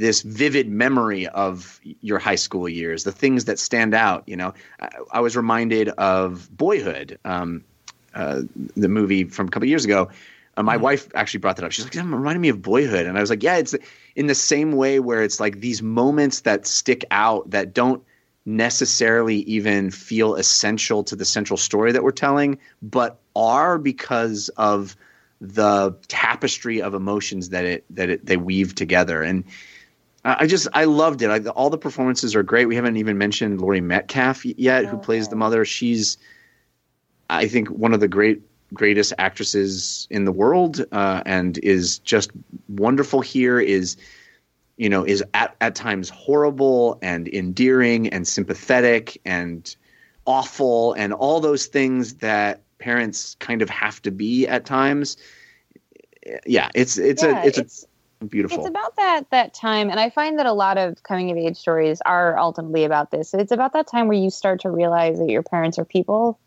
this 0.00 0.22
vivid 0.22 0.66
memory 0.66 1.28
of 1.28 1.78
your 2.00 2.18
high 2.18 2.34
school 2.34 2.66
years, 2.68 3.04
the 3.04 3.12
things 3.12 3.44
that 3.44 3.58
stand 3.58 3.94
out. 3.94 4.24
You 4.26 4.36
know, 4.36 4.54
I, 4.80 4.88
I 5.12 5.20
was 5.20 5.36
reminded 5.36 5.90
of 5.90 6.48
Boyhood, 6.56 7.18
um, 7.26 7.62
uh, 8.14 8.42
the 8.76 8.88
movie 8.88 9.24
from 9.24 9.48
a 9.48 9.50
couple 9.50 9.68
years 9.68 9.84
ago. 9.84 10.08
Uh, 10.56 10.62
my 10.62 10.76
wife 10.76 11.08
actually 11.14 11.38
brought 11.40 11.56
that 11.56 11.64
up. 11.64 11.70
She's 11.70 11.84
like, 11.84 11.94
"It 11.94 12.02
reminded 12.02 12.40
me 12.40 12.48
of 12.48 12.62
Boyhood," 12.62 13.06
and 13.06 13.16
I 13.16 13.20
was 13.20 13.30
like, 13.30 13.42
"Yeah, 13.42 13.56
it's 13.56 13.74
in 14.16 14.26
the 14.26 14.34
same 14.34 14.72
way 14.72 15.00
where 15.00 15.22
it's 15.22 15.38
like 15.38 15.60
these 15.60 15.82
moments 15.82 16.40
that 16.40 16.66
stick 16.66 17.04
out 17.10 17.50
that 17.50 17.74
don't 17.74 18.02
necessarily 18.46 19.36
even 19.40 19.90
feel 19.90 20.34
essential 20.34 21.04
to 21.04 21.14
the 21.14 21.26
central 21.26 21.58
story 21.58 21.92
that 21.92 22.02
we're 22.02 22.10
telling, 22.10 22.58
but 22.80 23.20
are 23.36 23.78
because 23.78 24.48
of 24.56 24.96
the 25.42 25.94
tapestry 26.08 26.82
of 26.82 26.94
emotions 26.94 27.50
that 27.50 27.64
it 27.64 27.84
that 27.90 28.08
it, 28.08 28.24
they 28.24 28.38
weave 28.38 28.74
together." 28.74 29.22
And 29.22 29.44
I 30.24 30.46
just 30.46 30.68
I 30.74 30.84
loved 30.84 31.22
it. 31.22 31.30
I, 31.30 31.38
all 31.50 31.70
the 31.70 31.78
performances 31.78 32.34
are 32.34 32.42
great. 32.42 32.66
We 32.66 32.76
haven't 32.76 32.96
even 32.96 33.16
mentioned 33.16 33.60
Laurie 33.60 33.80
Metcalf 33.80 34.44
yet, 34.44 34.84
who 34.84 34.98
plays 34.98 35.28
the 35.28 35.36
mother. 35.36 35.64
She's, 35.64 36.18
I 37.30 37.48
think, 37.48 37.68
one 37.68 37.94
of 37.94 38.00
the 38.00 38.08
great 38.08 38.42
greatest 38.74 39.12
actresses 39.18 40.06
in 40.10 40.24
the 40.26 40.32
world, 40.32 40.84
uh, 40.92 41.22
and 41.26 41.58
is 41.58 41.98
just 42.00 42.30
wonderful 42.68 43.20
here. 43.20 43.58
Is 43.60 43.96
you 44.76 44.88
know 44.90 45.04
is 45.04 45.24
at 45.34 45.56
at 45.60 45.74
times 45.74 46.10
horrible 46.10 46.98
and 47.02 47.26
endearing 47.28 48.08
and 48.08 48.26
sympathetic 48.28 49.20
and 49.24 49.74
awful 50.26 50.92
and 50.94 51.12
all 51.14 51.40
those 51.40 51.66
things 51.66 52.14
that 52.16 52.62
parents 52.78 53.36
kind 53.40 53.62
of 53.62 53.70
have 53.70 54.02
to 54.02 54.10
be 54.10 54.46
at 54.46 54.66
times. 54.66 55.16
Yeah, 56.46 56.68
it's 56.74 56.98
it's 56.98 57.22
Yeah, 57.22 57.30
a 57.42 57.46
it's, 57.46 57.58
it's- 57.58 57.82
a 57.84 57.89
beautiful. 58.28 58.58
It's 58.58 58.68
about 58.68 58.96
that 58.96 59.30
that 59.30 59.54
time, 59.54 59.90
and 59.90 59.98
I 59.98 60.10
find 60.10 60.38
that 60.38 60.46
a 60.46 60.52
lot 60.52 60.78
of 60.78 61.02
coming 61.02 61.30
of 61.30 61.36
age 61.36 61.56
stories 61.56 62.00
are 62.04 62.38
ultimately 62.38 62.84
about 62.84 63.10
this. 63.10 63.32
It's 63.34 63.52
about 63.52 63.72
that 63.72 63.86
time 63.86 64.08
where 64.08 64.18
you 64.18 64.30
start 64.30 64.60
to 64.60 64.70
realize 64.70 65.18
that 65.18 65.30
your 65.30 65.42
parents 65.42 65.78
are 65.78 65.84
people, 65.84 66.38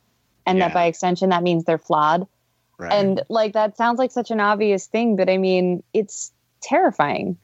and 0.46 0.62
that 0.62 0.74
by 0.74 0.86
extension 0.86 1.30
that 1.30 1.44
means 1.44 1.66
they're 1.66 1.78
flawed. 1.78 2.28
Right. 2.78 2.92
And 2.92 3.22
like 3.30 3.54
that 3.54 3.78
sounds 3.78 4.00
like 4.00 4.12
such 4.12 4.32
an 4.32 4.40
obvious 4.40 4.88
thing, 4.88 5.16
but 5.16 5.30
I 5.30 5.38
mean, 5.38 5.84
it's 5.94 6.32
terrifying. 6.62 7.38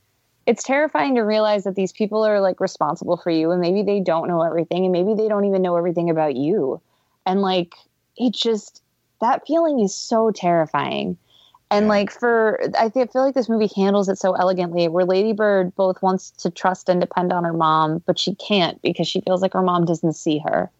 It's 0.45 0.63
terrifying 0.63 1.15
to 1.15 1.21
realize 1.21 1.65
that 1.65 1.75
these 1.75 1.91
people 1.91 2.25
are 2.25 2.39
like 2.39 2.59
responsible 2.59 3.17
for 3.17 3.29
you, 3.29 3.51
and 3.51 3.61
maybe 3.61 3.83
they 3.83 3.99
don't 3.99 4.27
know 4.27 4.41
everything, 4.41 4.85
and 4.85 4.91
maybe 4.91 5.13
they 5.13 5.27
don't 5.27 5.45
even 5.45 5.61
know 5.61 5.77
everything 5.77 6.09
about 6.09 6.35
you. 6.35 6.81
And 7.25 7.41
like, 7.41 7.75
it 8.17 8.33
just 8.33 8.81
that 9.21 9.45
feeling 9.45 9.79
is 9.79 9.93
so 9.93 10.31
terrifying. 10.31 11.17
And 11.71 11.87
like 11.87 12.11
for, 12.11 12.59
I 12.77 12.89
feel 12.89 13.07
like 13.13 13.35
this 13.35 13.49
movie 13.49 13.69
handles 13.75 14.09
it 14.09 14.17
so 14.17 14.33
elegantly. 14.33 14.87
Where 14.87 15.05
Lady 15.05 15.33
Bird 15.33 15.75
both 15.75 16.01
wants 16.01 16.31
to 16.31 16.49
trust 16.49 16.89
and 16.89 16.99
depend 16.99 17.31
on 17.31 17.43
her 17.43 17.53
mom, 17.53 18.01
but 18.07 18.17
she 18.17 18.33
can't 18.35 18.81
because 18.81 19.07
she 19.07 19.21
feels 19.21 19.41
like 19.41 19.53
her 19.53 19.61
mom 19.61 19.85
doesn't 19.85 20.13
see 20.13 20.39
her. 20.39 20.71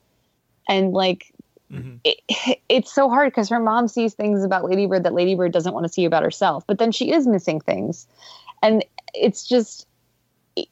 And 0.67 0.91
like, 0.91 1.31
mm-hmm. 1.71 1.97
it, 2.03 2.19
it's 2.69 2.91
so 2.91 3.07
hard 3.07 3.31
because 3.31 3.49
her 3.49 3.59
mom 3.59 3.87
sees 3.87 4.15
things 4.15 4.43
about 4.43 4.65
Lady 4.65 4.87
Bird 4.87 5.03
that 5.03 5.13
Lady 5.13 5.35
Bird 5.35 5.51
doesn't 5.51 5.73
want 5.73 5.85
to 5.85 5.93
see 5.93 6.05
about 6.05 6.23
herself. 6.23 6.63
But 6.65 6.79
then 6.79 6.91
she 6.91 7.11
is 7.11 7.27
missing 7.27 7.59
things, 7.59 8.07
and 8.63 8.83
it's 9.13 9.47
just 9.47 9.85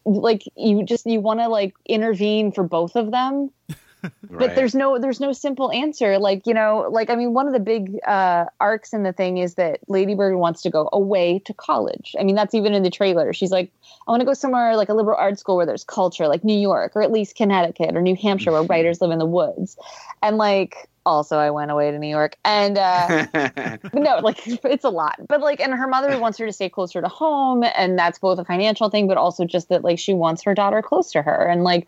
like 0.05 0.43
you 0.55 0.84
just 0.84 1.05
you 1.05 1.20
want 1.20 1.39
to 1.39 1.47
like 1.47 1.76
intervene 1.86 2.51
for 2.51 2.63
both 2.63 2.95
of 2.95 3.11
them 3.11 3.51
but 4.30 4.55
there's 4.55 4.76
no 4.76 4.99
there's 4.99 5.20
no 5.20 5.34
simple 5.34 5.72
answer. 5.72 6.18
Like 6.20 6.45
you 6.45 6.53
know 6.53 6.88
like 6.91 7.10
i 7.10 7.16
mean 7.16 7.34
one 7.34 7.47
of 7.47 7.53
the 7.53 7.60
big 7.60 7.97
uh 8.05 8.45
arcs 8.60 8.93
in 8.93 9.03
the 9.03 9.14
thing 9.14 9.38
is 9.38 9.55
that 9.55 9.80
ladybird 9.88 10.36
wants 10.36 10.62
to 10.64 10.70
go 10.70 10.89
away 10.93 11.39
to 11.45 11.53
college. 11.53 12.16
I 12.20 12.24
mean 12.24 12.36
that's 12.36 12.53
even 12.53 12.74
in 12.74 12.84
the 12.84 12.89
trailer. 12.89 13.34
She's 13.34 13.51
like 13.51 13.72
i 14.08 14.12
want 14.12 14.22
to 14.22 14.26
go 14.26 14.34
somewhere 14.34 14.76
like 14.76 14.89
a 14.89 14.93
liberal 14.93 15.18
arts 15.18 15.39
school 15.39 15.58
where 15.58 15.66
there's 15.66 15.84
culture 15.84 16.28
like 16.28 16.43
new 16.43 16.58
york 16.58 16.95
or 16.95 17.01
at 17.01 17.12
least 17.12 17.36
connecticut 17.36 17.95
or 17.95 18.01
new 18.01 18.16
hampshire 18.16 18.51
where 18.51 18.64
writers 18.70 19.01
live 19.01 19.12
in 19.12 19.20
the 19.20 19.26
woods. 19.26 19.78
And 20.22 20.38
like 20.38 20.88
also 21.05 21.38
i 21.38 21.49
went 21.49 21.72
away 21.72 21.89
to 21.91 21.97
new 21.97 22.10
york. 22.10 22.38
And 22.43 22.78
uh 22.78 23.28
no, 23.93 24.20
like 24.20 24.39
it's 24.45 24.84
a 24.84 24.89
lot. 24.89 25.16
But 25.28 25.41
like, 25.41 25.60
and 25.60 25.74
her 25.74 25.88
mother 25.88 26.20
wants 26.20 26.38
her 26.38 26.45
to 26.45 26.53
stay 26.53 26.70
closer 26.70 27.01
to 27.01 27.08
home, 27.08 27.64
and 27.64 27.97
that's 27.97 28.20
both 28.20 28.39
a 28.39 28.45
financial 28.45 28.89
thing, 28.89 29.08
but 29.08 29.18
also 29.18 29.45
just 29.45 29.70
that 29.70 29.84
like 29.84 29.99
she 29.99 30.14
wants 30.14 30.43
her 30.43 30.53
daughter 30.53 30.82
close 30.82 31.12
to 31.12 31.22
her, 31.22 31.45
and 31.47 31.64
like, 31.64 31.88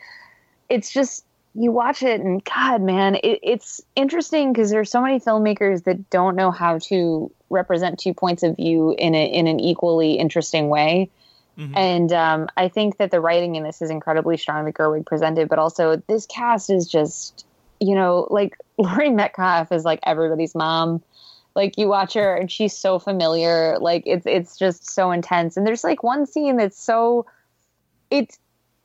it's 0.69 0.91
just 0.91 1.25
you 1.55 1.71
watch 1.71 2.03
it, 2.03 2.21
and 2.21 2.43
God, 2.43 2.81
man, 2.81 3.15
it, 3.15 3.39
it's 3.43 3.81
interesting 3.95 4.53
because 4.53 4.69
there's 4.69 4.91
so 4.91 5.01
many 5.01 5.19
filmmakers 5.19 5.83
that 5.85 6.09
don't 6.09 6.35
know 6.35 6.51
how 6.51 6.77
to 6.79 7.31
represent 7.49 7.99
two 7.99 8.13
points 8.13 8.43
of 8.43 8.55
view 8.55 8.95
in 8.97 9.15
a 9.15 9.25
in 9.25 9.47
an 9.47 9.59
equally 9.59 10.13
interesting 10.13 10.69
way. 10.69 11.09
And 11.75 12.13
um, 12.13 12.47
I 12.55 12.69
think 12.69 12.97
that 12.97 13.11
the 13.11 13.19
writing 13.19 13.55
in 13.55 13.63
this 13.63 13.81
is 13.81 13.89
incredibly 13.89 14.37
strong 14.37 14.63
that 14.63 14.75
Gerwig 14.75 15.05
presented, 15.05 15.49
but 15.49 15.59
also 15.59 16.01
this 16.07 16.25
cast 16.25 16.69
is 16.69 16.87
just, 16.87 17.45
you 17.81 17.95
know, 17.95 18.27
like 18.29 18.55
Laurie 18.77 19.09
Metcalf 19.09 19.71
is 19.71 19.83
like 19.83 19.99
everybody's 20.03 20.55
mom. 20.55 21.03
Like 21.55 21.77
you 21.77 21.89
watch 21.89 22.13
her 22.13 22.35
and 22.35 22.49
she's 22.49 22.77
so 22.77 22.99
familiar. 22.99 23.77
Like 23.79 24.03
it's 24.05 24.25
it's 24.25 24.57
just 24.57 24.89
so 24.89 25.11
intense. 25.11 25.57
And 25.57 25.67
there's 25.67 25.83
like 25.83 26.01
one 26.01 26.25
scene 26.25 26.55
that's 26.55 26.81
so 26.81 27.25
it's 28.09 28.39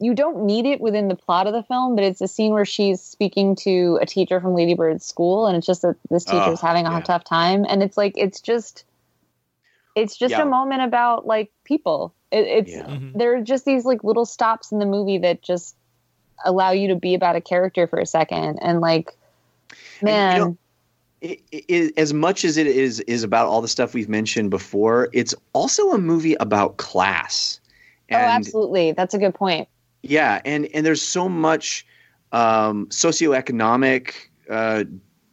you 0.05 0.15
don't 0.15 0.45
need 0.45 0.67
it 0.67 0.81
within 0.81 1.09
the 1.09 1.15
plot 1.15 1.47
of 1.47 1.53
the 1.53 1.63
film 1.63 1.95
but 1.97 2.05
it's 2.05 2.21
a 2.21 2.29
scene 2.29 2.53
where 2.53 2.65
she's 2.65 3.01
speaking 3.01 3.57
to 3.57 3.99
a 4.03 4.07
teacher 4.07 4.41
from 4.41 4.55
Lady 4.55 4.75
Bird's 4.75 5.05
school 5.07 5.47
and 5.47 5.57
it's 5.57 5.67
just 5.67 5.83
that 5.83 5.97
this 6.11 6.25
teacher's 6.25 6.63
Oh, 6.63 6.67
having 6.67 6.87
a 6.87 6.91
yeah. 6.91 7.01
tough 7.01 7.25
time 7.25 7.65
and 7.69 7.83
it's 7.83 7.97
like 7.97 8.13
it's 8.17 8.41
just 8.41 8.85
it's 9.97 10.17
just 10.17 10.33
Yeah. 10.33 10.43
a 10.43 10.47
moment 10.47 10.83
about 10.83 11.27
like 11.27 11.51
people 11.65 12.15
it, 12.31 12.47
it's 12.47 12.71
Yeah. 12.73 12.87
Mm-hmm. 12.87 13.19
there 13.19 13.37
are 13.37 13.41
just 13.43 13.65
these 13.65 13.85
like 13.85 14.05
little 14.05 14.27
stops 14.27 14.73
in 14.73 14.79
the 14.79 14.87
movie 14.87 15.19
that 15.19 15.43
just 15.43 15.75
allow 16.45 16.73
you 16.73 16.89
to 16.89 16.97
be 16.97 17.15
about 17.15 17.37
a 17.37 17.41
character 17.41 17.87
for 17.87 17.99
a 17.99 18.07
second 18.07 18.59
and 18.61 18.81
like 18.81 19.17
man 20.03 20.39
know, 20.41 20.57
it, 21.21 21.41
it, 21.51 21.95
as 21.97 22.13
much 22.13 22.45
as 22.45 22.59
it 22.59 22.67
is 22.67 23.01
is 23.01 23.23
about 23.23 23.47
all 23.47 23.63
the 23.63 23.69
stuff 23.69 23.95
we've 23.95 24.11
mentioned 24.11 24.51
before, 24.51 25.09
it's 25.15 25.35
also 25.55 25.93
a 25.93 25.99
movie 25.99 26.35
about 26.35 26.77
class. 26.77 27.61
oh 28.13 28.17
absolutely 28.17 28.93
that's 28.93 29.15
a 29.15 29.19
good 29.19 29.35
point 29.35 29.67
Yeah, 30.07 30.43
and 30.45 30.67
and 30.75 30.85
there's 30.85 31.03
so 31.03 31.29
much 31.29 31.87
um, 32.33 32.87
socioeconomic 32.89 34.13
uh, 34.51 34.85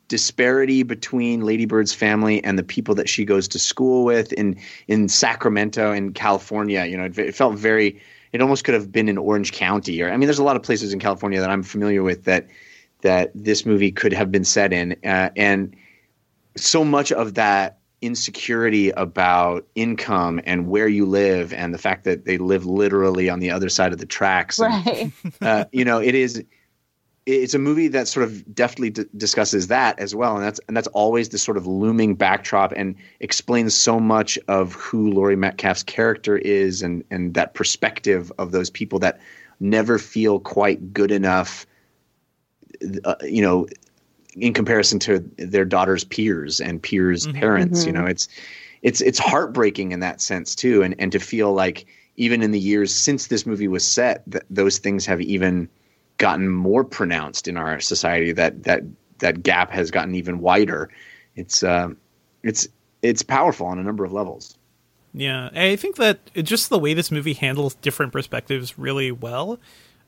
disparity 0.07 0.83
between 0.83 1.41
Lady 1.41 1.65
Bird's 1.65 1.93
family 1.93 2.41
and 2.43 2.57
the 2.57 2.63
people 2.63 2.95
that 2.95 3.09
she 3.09 3.25
goes 3.25 3.49
to 3.49 3.59
school 3.59 4.05
with 4.05 4.31
in 4.33 4.57
in 4.87 5.09
Sacramento 5.09 5.91
in 5.91 6.13
California. 6.13 6.85
You 6.85 6.97
know, 6.97 7.03
it, 7.03 7.17
it 7.17 7.35
felt 7.35 7.55
very. 7.55 8.01
It 8.31 8.41
almost 8.41 8.63
could 8.63 8.73
have 8.73 8.93
been 8.93 9.09
in 9.09 9.17
Orange 9.17 9.51
County, 9.51 10.01
or 10.01 10.09
I 10.09 10.15
mean, 10.15 10.27
there's 10.27 10.39
a 10.39 10.43
lot 10.43 10.55
of 10.55 10.63
places 10.63 10.93
in 10.93 10.99
California 10.99 11.41
that 11.41 11.49
I'm 11.49 11.63
familiar 11.63 12.01
with 12.01 12.23
that 12.23 12.47
that 13.01 13.31
this 13.35 13.65
movie 13.65 13.91
could 13.91 14.13
have 14.13 14.31
been 14.31 14.45
set 14.45 14.71
in, 14.71 14.93
uh, 15.03 15.31
and 15.35 15.75
so 16.55 16.85
much 16.85 17.11
of 17.11 17.33
that 17.33 17.80
insecurity 18.01 18.89
about 18.91 19.67
income 19.75 20.41
and 20.45 20.67
where 20.67 20.87
you 20.87 21.05
live 21.05 21.53
and 21.53 21.73
the 21.73 21.77
fact 21.77 22.03
that 22.03 22.25
they 22.25 22.37
live 22.37 22.65
literally 22.65 23.29
on 23.29 23.39
the 23.39 23.51
other 23.51 23.69
side 23.69 23.93
of 23.93 23.99
the 23.99 24.05
tracks. 24.05 24.59
And, 24.59 24.85
right. 24.85 25.11
uh, 25.41 25.65
you 25.71 25.85
know 25.85 25.99
it 25.99 26.15
is 26.15 26.43
it's 27.27 27.53
a 27.53 27.59
movie 27.59 27.87
that 27.87 28.07
sort 28.07 28.23
of 28.23 28.55
deftly 28.55 28.89
d- 28.89 29.05
discusses 29.15 29.67
that 29.67 29.99
as 29.99 30.15
well. 30.15 30.35
And 30.35 30.43
that's 30.43 30.59
and 30.67 30.75
that's 30.75 30.87
always 30.87 31.29
the 31.29 31.37
sort 31.37 31.57
of 31.57 31.67
looming 31.67 32.15
backdrop 32.15 32.73
and 32.75 32.95
explains 33.19 33.75
so 33.75 33.99
much 33.99 34.39
of 34.47 34.73
who 34.73 35.11
Laurie 35.11 35.35
Metcalf's 35.35 35.83
character 35.83 36.37
is 36.37 36.81
and 36.81 37.03
and 37.11 37.33
that 37.35 37.53
perspective 37.53 38.31
of 38.39 38.51
those 38.51 38.69
people 38.69 38.99
that 38.99 39.19
never 39.59 39.99
feel 39.99 40.39
quite 40.39 40.91
good 40.91 41.11
enough 41.11 41.67
uh, 43.03 43.15
you 43.21 43.41
know 43.41 43.67
in 44.37 44.53
comparison 44.53 44.97
to 44.99 45.19
their 45.37 45.65
daughter's 45.65 46.03
peers 46.03 46.61
and 46.61 46.81
peers 46.81 47.27
parents 47.27 47.85
you 47.85 47.91
know 47.91 48.05
it's 48.05 48.27
it's 48.81 49.01
it's 49.01 49.19
heartbreaking 49.19 49.91
in 49.91 49.99
that 49.99 50.21
sense 50.21 50.55
too. 50.55 50.81
And 50.81 50.95
and 50.99 51.11
to 51.11 51.19
feel 51.19 51.53
like 51.53 51.85
even 52.17 52.41
in 52.41 52.51
the 52.51 52.59
years 52.59 52.93
since 52.93 53.27
this 53.27 53.45
movie 53.45 53.67
was 53.67 53.85
set 53.85 54.23
that 54.27 54.43
those 54.49 54.77
things 54.77 55.05
have 55.05 55.21
even 55.21 55.69
gotten 56.17 56.49
more 56.49 56.83
pronounced 56.83 57.47
in 57.47 57.57
our 57.57 57.79
society 57.79 58.31
that 58.33 58.63
that 58.63 58.83
that 59.19 59.43
gap 59.43 59.71
has 59.71 59.91
gotten 59.91 60.15
even 60.15 60.39
wider. 60.39 60.89
It's 61.35 61.63
um 61.63 61.97
it's 62.43 62.67
it's 63.01 63.23
powerful 63.23 63.67
on 63.67 63.79
a 63.79 63.83
number 63.83 64.03
of 64.03 64.11
levels. 64.11 64.57
Yeah, 65.13 65.49
I 65.53 65.75
think 65.75 65.97
that 65.97 66.33
just 66.35 66.69
the 66.69 66.79
way 66.79 66.93
this 66.93 67.11
movie 67.11 67.33
handles 67.33 67.75
different 67.75 68.13
perspectives 68.13 68.79
really 68.79 69.11
well. 69.11 69.59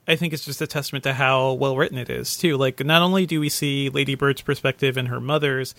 I 0.08 0.16
think 0.16 0.34
it's 0.34 0.46
just 0.46 0.62
a 0.62 0.68
testament 0.68 1.04
to 1.04 1.14
how 1.14 1.54
well 1.54 1.78
written 1.78 1.98
it 1.98 2.10
is 2.10 2.38
too. 2.38 2.58
Like 2.58 2.84
not 2.84 3.02
only 3.02 3.26
do 3.26 3.40
we 3.40 3.50
see 3.50 3.90
Lady 3.90 4.16
Bird's 4.16 4.42
perspective 4.42 4.98
and 4.98 5.08
her 5.08 5.20
mother's, 5.20 5.76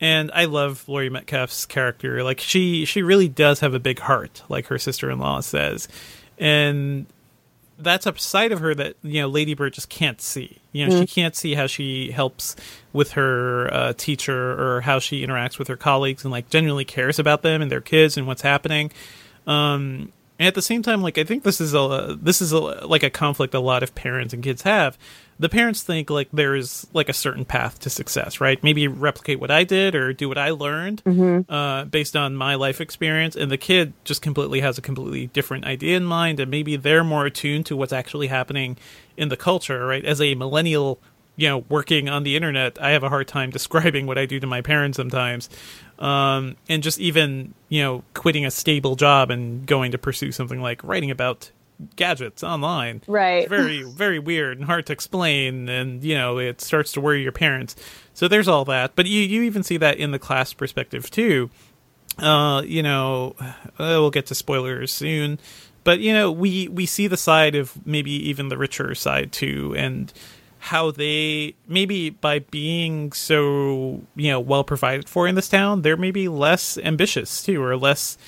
and 0.00 0.30
I 0.32 0.44
love 0.46 0.88
Laurie 0.88 1.10
Metcalf's 1.10 1.66
character. 1.66 2.22
Like 2.22 2.40
she 2.40 2.84
she 2.84 3.02
really 3.02 3.28
does 3.28 3.60
have 3.60 3.74
a 3.74 3.78
big 3.78 3.98
heart, 3.98 4.42
like 4.48 4.66
her 4.66 4.78
sister 4.78 5.10
in 5.10 5.18
law 5.18 5.40
says, 5.40 5.88
and 6.38 7.06
that's 7.78 8.06
a 8.06 8.18
side 8.18 8.52
of 8.52 8.60
her 8.60 8.74
that 8.74 8.96
you 9.02 9.20
know 9.20 9.28
Lady 9.28 9.54
Bird 9.54 9.74
just 9.74 9.88
can't 9.88 10.20
see. 10.20 10.58
You 10.72 10.86
know, 10.86 11.00
she 11.00 11.06
can't 11.06 11.34
see 11.34 11.54
how 11.54 11.66
she 11.66 12.10
helps 12.10 12.56
with 12.92 13.12
her 13.12 13.72
uh, 13.72 13.92
teacher 13.94 14.52
or 14.60 14.80
how 14.82 14.98
she 14.98 15.26
interacts 15.26 15.58
with 15.58 15.68
her 15.68 15.76
colleagues 15.76 16.24
and 16.24 16.32
like 16.32 16.48
genuinely 16.50 16.84
cares 16.84 17.18
about 17.18 17.42
them 17.42 17.62
and 17.62 17.70
their 17.70 17.80
kids 17.80 18.16
and 18.16 18.26
what's 18.26 18.42
happening. 18.42 18.90
Um, 19.46 20.12
and 20.38 20.46
at 20.46 20.54
the 20.54 20.62
same 20.62 20.82
time, 20.82 21.02
like 21.02 21.16
I 21.16 21.24
think 21.24 21.44
this 21.44 21.60
is 21.60 21.74
a 21.74 22.16
this 22.20 22.42
is 22.42 22.52
a, 22.52 22.58
like 22.58 23.02
a 23.02 23.10
conflict 23.10 23.54
a 23.54 23.60
lot 23.60 23.82
of 23.82 23.94
parents 23.94 24.34
and 24.34 24.42
kids 24.42 24.62
have. 24.62 24.98
The 25.38 25.48
parents 25.48 25.82
think 25.82 26.10
like 26.10 26.28
there 26.32 26.54
is 26.54 26.86
like 26.92 27.08
a 27.08 27.12
certain 27.14 27.44
path 27.44 27.78
to 27.80 27.90
success, 27.90 28.40
right? 28.40 28.62
Maybe 28.62 28.86
replicate 28.88 29.40
what 29.40 29.50
I 29.50 29.64
did 29.64 29.94
or 29.94 30.12
do 30.12 30.28
what 30.28 30.38
I 30.38 30.50
learned 30.50 31.02
uh, 31.48 31.84
based 31.84 32.16
on 32.16 32.36
my 32.36 32.54
life 32.54 32.80
experience, 32.80 33.34
and 33.36 33.50
the 33.50 33.58
kid 33.58 33.94
just 34.04 34.20
completely 34.22 34.60
has 34.60 34.78
a 34.78 34.82
completely 34.82 35.28
different 35.28 35.64
idea 35.64 35.96
in 35.96 36.04
mind, 36.04 36.40
and 36.40 36.50
maybe 36.50 36.76
they're 36.76 37.04
more 37.04 37.26
attuned 37.26 37.66
to 37.66 37.76
what's 37.76 37.92
actually 37.92 38.26
happening 38.26 38.76
in 39.16 39.28
the 39.28 39.36
culture, 39.36 39.86
right? 39.86 40.04
As 40.04 40.20
a 40.20 40.34
millennial, 40.34 40.98
you 41.36 41.48
know, 41.48 41.64
working 41.68 42.08
on 42.08 42.22
the 42.22 42.36
internet, 42.36 42.80
I 42.80 42.90
have 42.90 43.02
a 43.02 43.08
hard 43.08 43.28
time 43.28 43.50
describing 43.58 44.06
what 44.06 44.18
I 44.18 44.26
do 44.26 44.40
to 44.40 44.46
my 44.46 44.60
parents 44.60 44.96
sometimes 44.96 45.48
um, 45.98 46.56
and 46.68 46.82
just 46.82 46.98
even 47.00 47.54
you 47.68 47.82
know 47.82 48.04
quitting 48.14 48.44
a 48.44 48.50
stable 48.50 48.96
job 48.96 49.30
and 49.30 49.66
going 49.66 49.92
to 49.92 49.98
pursue 49.98 50.32
something 50.32 50.60
like 50.60 50.82
writing 50.84 51.10
about 51.10 51.50
gadgets 51.96 52.42
online. 52.42 53.02
Right. 53.06 53.42
it's 53.42 53.48
very 53.48 53.82
very 53.90 54.18
weird 54.18 54.58
and 54.58 54.66
hard 54.66 54.86
to 54.86 54.92
explain. 54.92 55.68
And 55.68 56.02
you 56.02 56.14
know 56.14 56.38
it 56.38 56.60
starts 56.60 56.92
to 56.92 57.00
worry 57.00 57.22
your 57.22 57.32
parents. 57.32 57.76
So 58.14 58.28
there's 58.28 58.48
all 58.48 58.64
that. 58.66 58.96
But 58.96 59.06
you 59.06 59.20
you 59.20 59.42
even 59.42 59.62
see 59.62 59.76
that 59.78 59.98
in 59.98 60.10
the 60.10 60.18
class 60.18 60.52
perspective 60.52 61.10
too. 61.10 61.50
Uh 62.18 62.62
you 62.64 62.82
know 62.82 63.34
uh, 63.40 63.54
we'll 63.78 64.10
get 64.10 64.26
to 64.26 64.34
spoilers 64.34 64.92
soon. 64.92 65.38
But 65.84 66.00
you 66.00 66.12
know 66.12 66.32
we 66.32 66.68
we 66.68 66.86
see 66.86 67.06
the 67.06 67.16
side 67.16 67.54
of 67.54 67.86
maybe 67.86 68.10
even 68.28 68.48
the 68.48 68.58
richer 68.58 68.94
side 68.94 69.32
too. 69.32 69.74
And 69.76 70.12
how 70.66 70.90
they 70.90 71.54
maybe 71.68 72.10
by 72.10 72.40
being 72.40 73.12
so 73.12 74.02
you 74.16 74.28
know 74.28 74.40
well 74.40 74.64
provided 74.64 75.08
for 75.08 75.28
in 75.28 75.36
this 75.36 75.48
town 75.48 75.82
they're 75.82 75.96
maybe 75.96 76.26
less 76.26 76.76
ambitious 76.78 77.40
too 77.44 77.62
or 77.62 77.76
less 77.76 78.18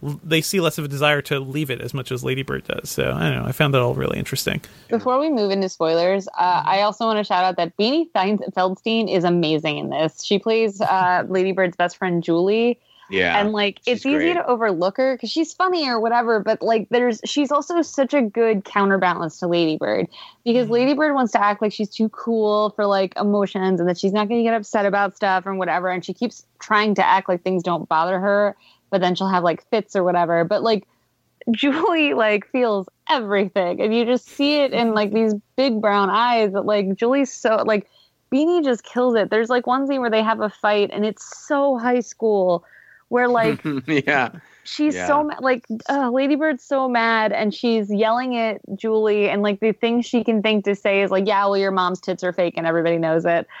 they 0.00 0.40
see 0.40 0.60
less 0.60 0.78
of 0.78 0.84
a 0.84 0.88
desire 0.88 1.20
to 1.20 1.40
leave 1.40 1.68
it 1.68 1.80
as 1.80 1.92
much 1.92 2.10
as 2.10 2.24
ladybird 2.24 2.64
does. 2.64 2.88
So 2.90 3.10
i 3.12 3.28
don't 3.28 3.42
know 3.42 3.44
i 3.44 3.50
found 3.50 3.74
that 3.74 3.80
all 3.80 3.94
really 3.94 4.18
interesting. 4.20 4.60
Before 4.88 5.18
we 5.18 5.30
move 5.30 5.50
into 5.50 5.68
spoilers, 5.68 6.28
uh, 6.28 6.62
I 6.64 6.82
also 6.82 7.06
want 7.06 7.18
to 7.18 7.24
shout 7.24 7.44
out 7.44 7.56
that 7.56 7.76
Beanie 7.76 8.08
Feldstein 8.12 9.12
is 9.12 9.24
amazing 9.24 9.78
in 9.78 9.90
this. 9.90 10.22
She 10.22 10.38
plays 10.38 10.80
uh, 10.80 11.24
Lady 11.28 11.50
Bird's 11.50 11.76
best 11.76 11.96
friend 11.96 12.22
Julie, 12.22 12.78
Yeah. 13.10 13.40
and 13.40 13.52
like 13.52 13.80
it's 13.86 14.02
she's 14.02 14.06
easy 14.06 14.32
great. 14.32 14.34
to 14.34 14.46
overlook 14.46 14.96
her 14.96 15.16
because 15.16 15.30
she's 15.30 15.52
funny 15.52 15.88
or 15.88 16.00
whatever. 16.00 16.40
But 16.40 16.62
like, 16.62 16.88
there's 16.90 17.20
she's 17.24 17.50
also 17.50 17.82
such 17.82 18.14
a 18.14 18.22
good 18.22 18.64
counterbalance 18.64 19.38
to 19.40 19.46
Lady 19.46 19.76
Bird 19.76 20.08
because 20.44 20.64
mm-hmm. 20.64 20.72
Lady 20.72 20.94
Bird 20.94 21.14
wants 21.14 21.32
to 21.32 21.42
act 21.42 21.60
like 21.60 21.72
she's 21.72 21.90
too 21.90 22.08
cool 22.10 22.70
for 22.70 22.86
like 22.86 23.14
emotions 23.18 23.80
and 23.80 23.88
that 23.88 23.98
she's 23.98 24.12
not 24.12 24.28
going 24.28 24.40
to 24.40 24.44
get 24.44 24.54
upset 24.54 24.86
about 24.86 25.16
stuff 25.16 25.46
and 25.46 25.58
whatever, 25.58 25.88
and 25.88 26.04
she 26.04 26.14
keeps 26.14 26.44
trying 26.60 26.94
to 26.94 27.06
act 27.06 27.28
like 27.28 27.42
things 27.42 27.62
don't 27.62 27.88
bother 27.88 28.20
her, 28.20 28.56
but 28.90 29.00
then 29.00 29.14
she'll 29.14 29.28
have 29.28 29.44
like 29.44 29.68
fits 29.70 29.96
or 29.96 30.04
whatever. 30.04 30.44
But 30.44 30.62
like. 30.62 30.86
Julie 31.52 32.12
like 32.12 32.46
feels 32.48 32.86
everything, 33.08 33.80
and 33.80 33.96
you 33.96 34.04
just 34.04 34.28
see 34.28 34.56
it 34.56 34.74
in 34.74 34.92
like 34.92 35.10
these 35.10 35.32
big 35.56 35.80
brown 35.80 36.10
eyes. 36.10 36.52
That 36.52 36.66
like 36.66 36.94
Julie's 36.94 37.32
so 37.32 37.64
like 37.66 37.88
Beanie 38.32 38.64
just 38.64 38.84
kills 38.84 39.14
it. 39.16 39.30
There's 39.30 39.50
like 39.50 39.66
one 39.66 39.86
scene 39.86 40.00
where 40.00 40.10
they 40.10 40.22
have 40.22 40.40
a 40.40 40.50
fight, 40.50 40.90
and 40.92 41.04
it's 41.04 41.46
so 41.46 41.76
high 41.78 42.00
school, 42.00 42.64
where 43.10 43.28
like 43.28 43.60
yeah. 43.86 44.30
she's 44.64 44.94
Yeah. 44.94 45.06
so 45.06 45.24
mad. 45.24 45.40
Like 45.40 45.66
uh, 45.88 46.10
Lady 46.10 46.36
Bird's 46.36 46.64
so 46.64 46.88
mad, 46.88 47.32
and 47.32 47.52
she's 47.52 47.92
yelling 47.92 48.36
at 48.38 48.60
Julie, 48.74 49.28
and 49.28 49.42
like 49.42 49.60
the 49.60 49.72
thing 49.72 50.00
she 50.02 50.24
can 50.24 50.42
think 50.42 50.64
to 50.64 50.74
say 50.74 51.02
is 51.02 51.10
like, 51.10 51.26
"Yeah, 51.26 51.44
well, 51.44 51.58
your 51.58 51.70
mom's 51.72 52.00
tits 52.00 52.24
are 52.24 52.32
fake, 52.32 52.54
and 52.56 52.66
everybody 52.66 52.96
knows 52.98 53.24
it." 53.26 53.46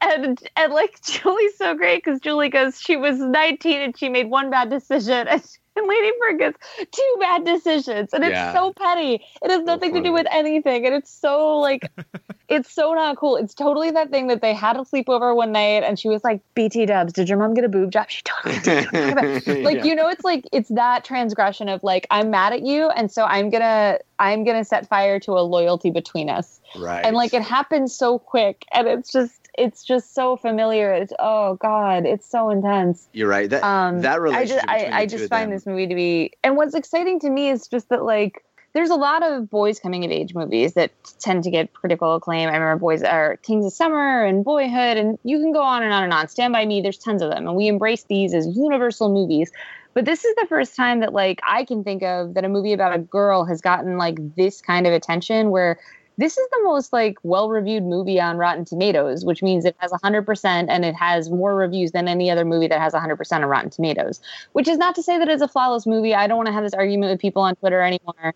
and 0.00 0.38
and 0.56 0.72
like 0.72 1.00
Julie's 1.04 1.56
so 1.58 1.74
great 1.74 2.04
because 2.04 2.20
Julie 2.20 2.48
goes, 2.50 2.80
she 2.80 2.96
was 2.96 3.18
19 3.18 3.80
and 3.80 3.98
she 3.98 4.08
made 4.08 4.30
one 4.30 4.50
bad 4.50 4.70
decision, 4.70 5.26
and, 5.28 5.42
and 5.76 5.86
Lady 5.86 6.10
gets 6.38 6.58
two 6.90 7.16
bad 7.20 7.44
decisions, 7.44 8.12
and 8.12 8.24
it's 8.24 8.32
Yeah. 8.32 8.52
so 8.52 8.72
petty. 8.72 9.24
It 9.42 9.50
has 9.50 9.62
nothing 9.62 9.94
to 9.94 10.02
do 10.02 10.12
with 10.12 10.26
anything, 10.30 10.86
and 10.86 10.94
it's 10.94 11.10
so 11.10 11.58
like, 11.58 11.90
it's 12.48 12.72
so 12.72 12.94
not 12.94 13.16
cool. 13.16 13.36
It's 13.36 13.54
totally 13.54 13.90
that 13.92 14.10
thing 14.10 14.26
that 14.28 14.40
they 14.40 14.54
had 14.54 14.76
a 14.76 14.80
sleepover 14.80 15.34
one 15.34 15.52
night, 15.52 15.82
and 15.84 15.98
she 15.98 16.08
was 16.08 16.22
like, 16.24 16.40
"BT 16.54 16.86
Dubs, 16.86 17.12
did 17.12 17.28
your 17.28 17.38
mom 17.38 17.54
get 17.54 17.64
a 17.64 17.68
boob 17.68 17.90
job?" 17.90 18.10
She 18.10 18.22
totally 18.24 18.60
did. 18.60 18.92
like 19.64 19.76
Yeah. 19.78 19.84
you 19.84 19.94
know, 19.94 20.08
it's 20.08 20.24
like 20.24 20.44
it's 20.52 20.68
that 20.70 21.04
transgression 21.04 21.68
of 21.68 21.82
like 21.82 22.06
I'm 22.10 22.30
mad 22.30 22.52
at 22.52 22.62
you, 22.62 22.88
and 22.90 23.10
so 23.10 23.24
I'm 23.24 23.50
gonna 23.50 23.98
I'm 24.18 24.44
gonna 24.44 24.64
set 24.64 24.88
fire 24.88 25.20
to 25.20 25.32
a 25.32 25.40
loyalty 25.42 25.90
between 25.90 26.30
us 26.30 26.60
right. 26.76 27.04
and 27.04 27.14
like 27.14 27.34
it 27.34 27.42
happens 27.42 27.94
so 27.94 28.18
quick 28.18 28.64
and 28.72 28.88
it's 28.88 29.12
just 29.12 29.45
it's 29.58 29.84
just 29.84 30.14
so 30.14 30.36
familiar 30.36 30.92
it's 30.92 31.12
oh 31.18 31.54
god 31.56 32.06
it's 32.06 32.28
so 32.28 32.50
intense 32.50 33.08
You're 33.12 33.28
right. 33.28 33.48
That 33.48 33.64
um 33.64 34.02
that 34.02 34.14
i 34.14 34.16
relationship 34.16 34.56
just 34.56 34.68
i, 34.68 34.78
between 34.78 34.92
I 34.92 35.06
two 35.06 35.18
just 35.18 35.30
find 35.30 35.52
this 35.52 35.66
movie 35.66 35.86
to 35.86 35.94
be 35.94 36.32
and 36.44 36.56
what's 36.56 36.74
exciting 36.74 37.20
to 37.20 37.30
me 37.30 37.48
is 37.48 37.68
just 37.68 37.88
that 37.88 38.04
like 38.04 38.42
there's 38.76 38.90
a 38.90 38.94
lot 38.94 39.22
of 39.22 39.48
boys 39.48 39.80
coming 39.80 40.04
of 40.04 40.10
age 40.10 40.34
movies 40.34 40.74
that 40.74 40.90
tend 41.18 41.44
to 41.44 41.50
get 41.50 41.72
critical 41.72 42.14
acclaim. 42.14 42.50
I 42.50 42.52
remember 42.52 42.78
boys 42.78 43.02
are 43.02 43.38
Kings 43.38 43.64
of 43.64 43.72
Summer 43.72 44.22
and 44.22 44.44
Boyhood, 44.44 44.98
and 44.98 45.18
you 45.24 45.40
can 45.40 45.54
go 45.54 45.62
on 45.62 45.82
and 45.82 45.94
on 45.94 46.04
and 46.04 46.12
on. 46.12 46.28
Stand 46.28 46.52
by 46.52 46.66
Me, 46.66 46.82
there's 46.82 46.98
tons 46.98 47.22
of 47.22 47.30
them, 47.30 47.48
and 47.48 47.56
we 47.56 47.68
embrace 47.68 48.04
these 48.06 48.34
as 48.34 48.46
universal 48.46 49.10
movies. 49.10 49.50
But 49.94 50.04
this 50.04 50.26
is 50.26 50.34
the 50.34 50.44
first 50.46 50.76
time 50.76 51.00
that 51.00 51.14
like 51.14 51.40
I 51.48 51.64
can 51.64 51.84
think 51.84 52.02
of 52.02 52.34
that 52.34 52.44
a 52.44 52.50
movie 52.50 52.74
about 52.74 52.94
a 52.94 52.98
girl 52.98 53.46
has 53.46 53.62
gotten 53.62 53.96
like 53.96 54.18
this 54.36 54.60
kind 54.60 54.86
of 54.86 54.92
attention 54.92 55.48
where 55.48 55.78
this 56.18 56.38
is 56.38 56.48
the 56.50 56.60
most 56.64 56.92
like 56.92 57.18
well-reviewed 57.22 57.84
movie 57.84 58.20
on 58.20 58.36
Rotten 58.36 58.64
Tomatoes, 58.64 59.24
which 59.24 59.42
means 59.42 59.64
it 59.64 59.76
has 59.78 59.92
100% 59.92 60.66
and 60.68 60.84
it 60.84 60.94
has 60.94 61.30
more 61.30 61.54
reviews 61.54 61.92
than 61.92 62.08
any 62.08 62.30
other 62.30 62.44
movie 62.44 62.68
that 62.68 62.80
has 62.80 62.92
100% 62.92 63.32
on 63.32 63.44
Rotten 63.44 63.70
Tomatoes. 63.70 64.20
Which 64.52 64.68
is 64.68 64.78
not 64.78 64.94
to 64.94 65.02
say 65.02 65.18
that 65.18 65.28
it's 65.28 65.42
a 65.42 65.48
flawless 65.48 65.86
movie. 65.86 66.14
I 66.14 66.26
don't 66.26 66.36
want 66.36 66.46
to 66.46 66.52
have 66.52 66.64
this 66.64 66.74
argument 66.74 67.12
with 67.12 67.20
people 67.20 67.42
on 67.42 67.54
Twitter 67.56 67.82
anymore. 67.82 68.34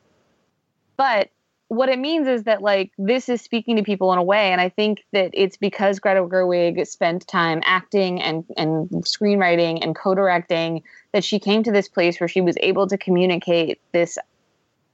But 0.96 1.30
what 1.70 1.88
it 1.88 2.00
means 2.00 2.26
is 2.26 2.42
that 2.44 2.62
like 2.62 2.90
this 2.98 3.28
is 3.28 3.40
speaking 3.40 3.76
to 3.76 3.84
people 3.84 4.12
in 4.12 4.18
a 4.18 4.22
way 4.24 4.50
and 4.50 4.60
i 4.60 4.68
think 4.68 5.04
that 5.12 5.30
it's 5.32 5.56
because 5.56 6.00
greta 6.00 6.20
gerwig 6.20 6.84
spent 6.84 7.24
time 7.28 7.62
acting 7.64 8.20
and 8.20 8.44
and 8.56 8.90
screenwriting 9.04 9.78
and 9.80 9.94
co-directing 9.94 10.82
that 11.12 11.22
she 11.22 11.38
came 11.38 11.62
to 11.62 11.70
this 11.70 11.86
place 11.86 12.18
where 12.18 12.26
she 12.26 12.40
was 12.40 12.56
able 12.58 12.88
to 12.88 12.98
communicate 12.98 13.80
this 13.92 14.18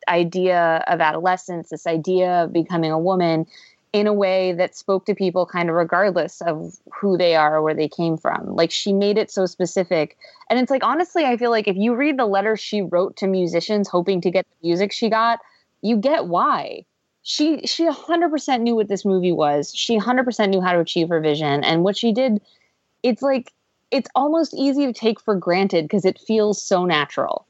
idea 0.09 0.85
of 0.87 1.01
adolescence 1.01 1.71
this 1.71 1.87
idea 1.87 2.45
of 2.45 2.53
becoming 2.53 2.91
a 2.91 2.99
woman 2.99 3.47
in 3.93 4.07
a 4.07 4.13
way 4.13 4.53
that 4.53 4.77
spoke 4.77 5.07
to 5.07 5.15
people 5.15 5.47
kind 5.47 5.71
of 5.71 5.75
regardless 5.75 6.43
of 6.43 6.77
who 6.93 7.17
they 7.17 7.35
are 7.35 7.57
or 7.57 7.63
where 7.63 7.75
they 7.75 7.89
came 7.89 8.17
from. 8.19 8.55
Like 8.55 8.71
she 8.71 8.93
made 8.93 9.17
it 9.17 9.31
so 9.31 9.47
specific. 9.47 10.19
And 10.51 10.59
it's 10.59 10.71
like 10.71 10.85
honestly 10.85 11.25
i 11.25 11.37
feel 11.37 11.51
like 11.51 11.69
if 11.69 11.77
you 11.77 11.95
read 11.95 12.19
the 12.19 12.27
letters 12.27 12.61
she 12.61 12.83
wrote 12.83 13.17
to 13.17 13.27
musicians 13.27 13.89
hoping 13.89 14.21
to 14.21 14.31
get 14.31 14.47
the 14.49 14.69
music 14.69 14.93
she 14.93 15.09
got 15.09 15.41
you 15.83 15.97
get 15.97 16.27
why. 16.27 16.85
She 17.23 17.67
she 17.67 17.89
100% 17.89 18.61
knew 18.61 18.77
what 18.77 18.89
this 18.89 19.05
movie 19.05 19.33
was. 19.33 19.75
She 19.75 19.99
100% 19.99 20.49
knew 20.51 20.61
how 20.61 20.73
to 20.73 20.81
achieve 20.81 21.09
her 21.09 21.21
vision. 21.21 21.65
And 21.65 21.83
what 21.83 21.97
she 21.97 22.13
did 22.13 22.41
it's 23.03 23.23
like 23.23 23.53
it's 23.91 24.11
almost 24.15 24.53
easy 24.55 24.87
to 24.87 24.93
take 24.93 25.21
for 25.21 25.35
granted 25.35 25.85
because 25.85 26.05
it 26.05 26.21
feels 26.21 26.63
so 26.63 26.85
natural. 26.85 27.47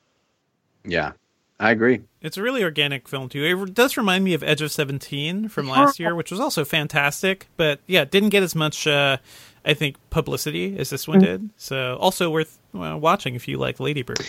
Yeah, 0.85 1.13
I 1.59 1.71
agree. 1.71 2.01
It's 2.21 2.37
a 2.37 2.43
really 2.43 2.63
organic 2.63 3.09
film 3.09 3.29
too. 3.31 3.43
It 3.43 3.75
does 3.75 3.97
remind 3.97 4.25
me 4.25 4.35
of 4.35 4.43
Edge 4.43 4.61
of 4.61 4.71
Seventeen 4.71 5.49
from 5.49 5.69
last 5.69 5.99
year, 5.99 6.15
which 6.15 6.31
was 6.31 6.39
also 6.41 6.65
fantastic, 6.65 7.47
but 7.57 7.81
yeah, 7.87 8.05
didn't 8.05 8.29
get 8.29 8.43
as 8.43 8.55
much, 8.55 8.87
uh, 8.87 9.17
I 9.65 9.73
think, 9.75 9.97
publicity 10.11 10.77
as 10.79 10.91
this 10.91 11.09
one 11.09 11.21
did. 11.21 11.49
So 11.57 11.97
also 11.99 12.31
worth 12.31 12.59
uh, 12.75 12.99
watching 13.01 13.35
if 13.37 13.49
you 13.49 13.57
like 13.57 13.81
Lady 13.81 14.03
Bird. 14.03 14.21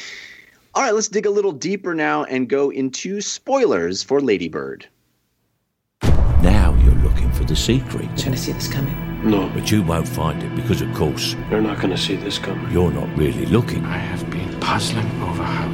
All 0.74 0.84
right, 0.84 0.94
let's 0.94 1.10
dig 1.10 1.26
a 1.26 1.30
little 1.32 1.52
deeper 1.52 1.94
now 1.94 2.24
and 2.26 2.48
go 2.48 2.70
into 2.70 3.20
spoilers 3.20 4.04
for 4.04 4.22
Lady 4.22 4.48
Bird. 4.48 4.88
Now 6.42 6.78
you're 6.84 6.94
looking 7.04 7.32
for 7.32 7.44
the 7.44 7.56
secret. 7.56 8.06
You're 8.06 8.26
gonna 8.26 8.38
see 8.38 8.54
this 8.54 8.68
coming. 8.68 8.96
No, 9.24 9.50
But 9.54 9.72
you 9.72 9.82
won't 9.82 10.08
find 10.08 10.42
it 10.44 10.56
because, 10.56 10.82
of 10.82 10.94
course, 10.94 11.36
you're 11.50 11.60
not 11.60 11.78
going 11.80 11.90
to 11.90 11.98
see 11.98 12.16
this 12.16 12.38
coming. 12.38 12.72
you're 12.72 12.92
not 12.92 13.10
really 13.18 13.48
looking. 13.48 13.84
I 13.84 13.98
have 13.98 14.30
been 14.30 14.58
puzzling 14.60 15.08
over 15.24 15.42
how 15.44 15.68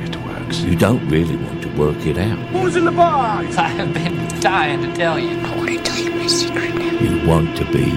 it. 0.61 0.69
You 0.69 0.75
don't 0.77 1.07
really 1.09 1.35
want 1.38 1.61
to 1.63 1.69
work 1.77 2.05
it 2.05 2.17
out. 2.17 2.38
Who's 2.49 2.75
in 2.75 2.85
the 2.85 2.91
box? 2.91 3.57
I 3.57 3.67
have 3.69 3.93
been 3.93 4.39
dying 4.39 4.81
to 4.81 4.93
tell 4.95 5.17
you. 5.19 5.39
I 5.39 5.55
want 5.57 5.69
to 5.69 5.81
tell 5.84 5.97
you 5.97 6.11
my 6.11 6.27
secret 6.27 6.75
now. 6.75 6.91
You 6.99 7.27
want 7.27 7.55
to 7.57 7.65
be 7.71 7.89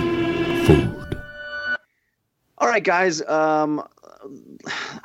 fooled. 0.64 1.16
All 2.58 2.68
right, 2.68 2.82
guys. 2.84 3.22
Um, 3.26 3.86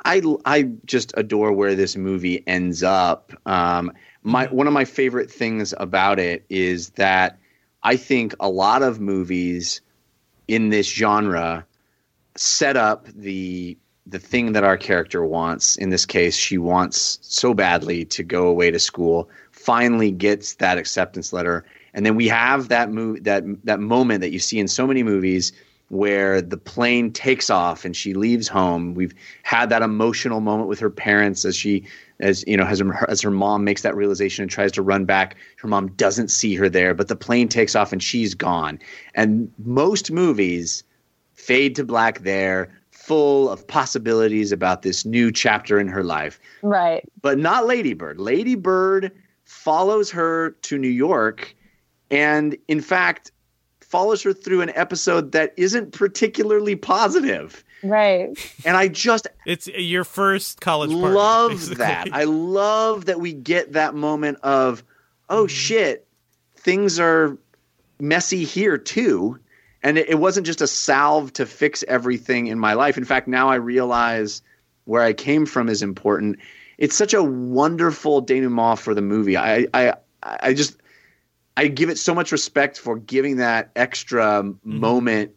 I 0.04 0.22
I 0.44 0.62
just 0.84 1.12
adore 1.16 1.52
where 1.52 1.74
this 1.74 1.96
movie 1.96 2.42
ends 2.46 2.82
up. 2.82 3.32
Um, 3.46 3.92
My 4.22 4.46
one 4.46 4.66
of 4.66 4.72
my 4.72 4.84
favorite 4.84 5.30
things 5.30 5.74
about 5.78 6.18
it 6.18 6.44
is 6.48 6.90
that 6.90 7.38
I 7.82 7.96
think 7.96 8.34
a 8.40 8.48
lot 8.48 8.82
of 8.82 9.00
movies 9.00 9.80
in 10.48 10.70
this 10.70 10.88
genre 10.88 11.66
set 12.36 12.76
up 12.76 13.06
the 13.08 13.76
the 14.06 14.18
thing 14.18 14.52
that 14.52 14.64
our 14.64 14.76
character 14.76 15.24
wants. 15.24 15.76
In 15.76 15.90
this 15.90 16.06
case, 16.06 16.36
she 16.36 16.58
wants 16.58 17.18
so 17.22 17.54
badly 17.54 18.04
to 18.06 18.22
go 18.22 18.46
away 18.46 18.70
to 18.70 18.78
school. 18.78 19.28
Finally, 19.50 20.10
gets 20.10 20.54
that 20.54 20.78
acceptance 20.78 21.32
letter, 21.32 21.64
and 21.94 22.04
then 22.04 22.16
we 22.16 22.28
have 22.28 22.68
that 22.68 22.90
move 22.90 23.24
that 23.24 23.44
that 23.64 23.80
moment 23.80 24.20
that 24.20 24.32
you 24.32 24.38
see 24.38 24.58
in 24.58 24.68
so 24.68 24.86
many 24.86 25.02
movies 25.02 25.52
where 25.92 26.40
the 26.40 26.56
plane 26.56 27.12
takes 27.12 27.50
off 27.50 27.84
and 27.84 27.94
she 27.94 28.14
leaves 28.14 28.48
home. 28.48 28.94
We've 28.94 29.14
had 29.42 29.68
that 29.68 29.82
emotional 29.82 30.40
moment 30.40 30.70
with 30.70 30.80
her 30.80 30.88
parents 30.88 31.44
as 31.44 31.54
she 31.54 31.84
as 32.18 32.42
you 32.46 32.56
know 32.56 32.64
as 32.64 32.80
her, 32.80 33.10
as 33.10 33.20
her 33.20 33.30
mom 33.30 33.62
makes 33.62 33.82
that 33.82 33.94
realization 33.94 34.42
and 34.42 34.50
tries 34.50 34.72
to 34.72 34.82
run 34.82 35.04
back. 35.04 35.36
Her 35.56 35.68
mom 35.68 35.88
doesn't 35.88 36.28
see 36.28 36.54
her 36.54 36.70
there, 36.70 36.94
but 36.94 37.08
the 37.08 37.16
plane 37.16 37.48
takes 37.48 37.76
off 37.76 37.92
and 37.92 38.02
she's 38.02 38.34
gone. 38.34 38.78
And 39.14 39.52
most 39.58 40.10
movies 40.10 40.82
fade 41.34 41.76
to 41.76 41.84
black 41.84 42.20
there, 42.20 42.70
full 43.02 43.50
of 43.50 43.66
possibilities 43.66 44.52
about 44.52 44.82
this 44.82 45.04
new 45.04 45.32
chapter 45.32 45.80
in 45.80 45.88
her 45.88 46.04
life. 46.04 46.38
Right. 46.62 47.04
But 47.20 47.36
not 47.36 47.66
Lady 47.66 47.94
Bird. 47.94 48.20
Ladybird 48.20 49.10
follows 49.44 50.08
her 50.12 50.50
to 50.62 50.78
New 50.78 50.88
York 50.88 51.54
and 52.12 52.56
in 52.68 52.80
fact 52.80 53.32
follows 53.80 54.22
her 54.22 54.32
through 54.32 54.60
an 54.60 54.70
episode 54.76 55.32
that 55.32 55.52
isn't 55.56 55.92
particularly 55.92 56.76
positive. 56.76 57.64
Right. 57.82 58.38
And 58.64 58.76
I 58.76 58.86
just 58.86 59.26
It's 59.46 59.66
your 59.66 60.04
first 60.04 60.60
college 60.60 60.92
party. 60.92 61.14
love 61.14 61.50
basically. 61.50 61.74
that. 61.78 62.08
I 62.12 62.22
love 62.24 63.06
that 63.06 63.18
we 63.18 63.32
get 63.32 63.72
that 63.72 63.96
moment 63.96 64.38
of, 64.44 64.84
oh 65.28 65.44
mm-hmm. 65.44 65.46
shit, 65.48 66.06
things 66.54 67.00
are 67.00 67.36
messy 67.98 68.44
here 68.44 68.78
too. 68.78 69.40
And 69.82 69.98
it, 69.98 70.08
it 70.08 70.14
wasn't 70.16 70.46
just 70.46 70.60
a 70.60 70.66
salve 70.66 71.32
to 71.34 71.46
fix 71.46 71.84
everything 71.88 72.46
in 72.46 72.58
my 72.58 72.74
life. 72.74 72.96
In 72.96 73.04
fact, 73.04 73.28
now 73.28 73.48
I 73.48 73.56
realize 73.56 74.42
where 74.84 75.02
I 75.02 75.12
came 75.12 75.46
from 75.46 75.68
is 75.68 75.82
important. 75.82 76.38
It's 76.78 76.96
such 76.96 77.14
a 77.14 77.22
wonderful 77.22 78.20
denouement 78.20 78.78
for 78.78 78.94
the 78.94 79.02
movie. 79.02 79.36
I, 79.36 79.66
I, 79.74 79.94
I 80.22 80.54
just, 80.54 80.76
I 81.56 81.68
give 81.68 81.90
it 81.90 81.98
so 81.98 82.14
much 82.14 82.32
respect 82.32 82.78
for 82.78 82.96
giving 82.98 83.36
that 83.36 83.70
extra 83.76 84.42
mm-hmm. 84.42 84.80
moment 84.80 85.32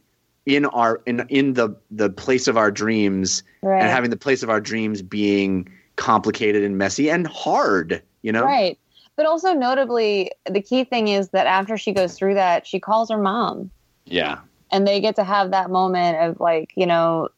in 0.45 0.65
our 0.65 1.01
in 1.07 1.25
in 1.29 1.53
the 1.53 1.75
the 1.89 2.09
place 2.09 2.47
of 2.47 2.55
our 2.55 2.69
dreams 2.69 3.41
Right. 3.63 3.81
and 3.81 3.89
having 3.89 4.11
the 4.11 4.17
place 4.17 4.43
of 4.43 4.49
our 4.51 4.61
dreams 4.61 5.01
being 5.01 5.67
complicated 5.95 6.63
and 6.63 6.77
messy 6.77 7.09
and 7.09 7.25
hard 7.25 8.03
you 8.21 8.31
know 8.31 8.43
Right. 8.43 8.77
But 9.15 9.25
also 9.25 9.53
notably, 9.53 10.31
the 10.49 10.61
key 10.61 10.83
thing 10.83 11.07
is 11.07 11.29
that 11.29 11.47
after 11.47 11.77
she 11.77 11.93
goes 11.93 12.17
through 12.17 12.33
that, 12.33 12.67
she 12.67 12.79
calls 12.79 13.09
her 13.09 13.17
mom. 13.17 13.71
Yeah. 14.05 14.39
And 14.71 14.87
they 14.87 14.99
get 14.99 15.15
to 15.17 15.23
have 15.23 15.51
that 15.51 15.69
moment 15.69 16.17
of 16.17 16.39
like 16.39 16.71
you 16.75 16.85
know 16.85 17.29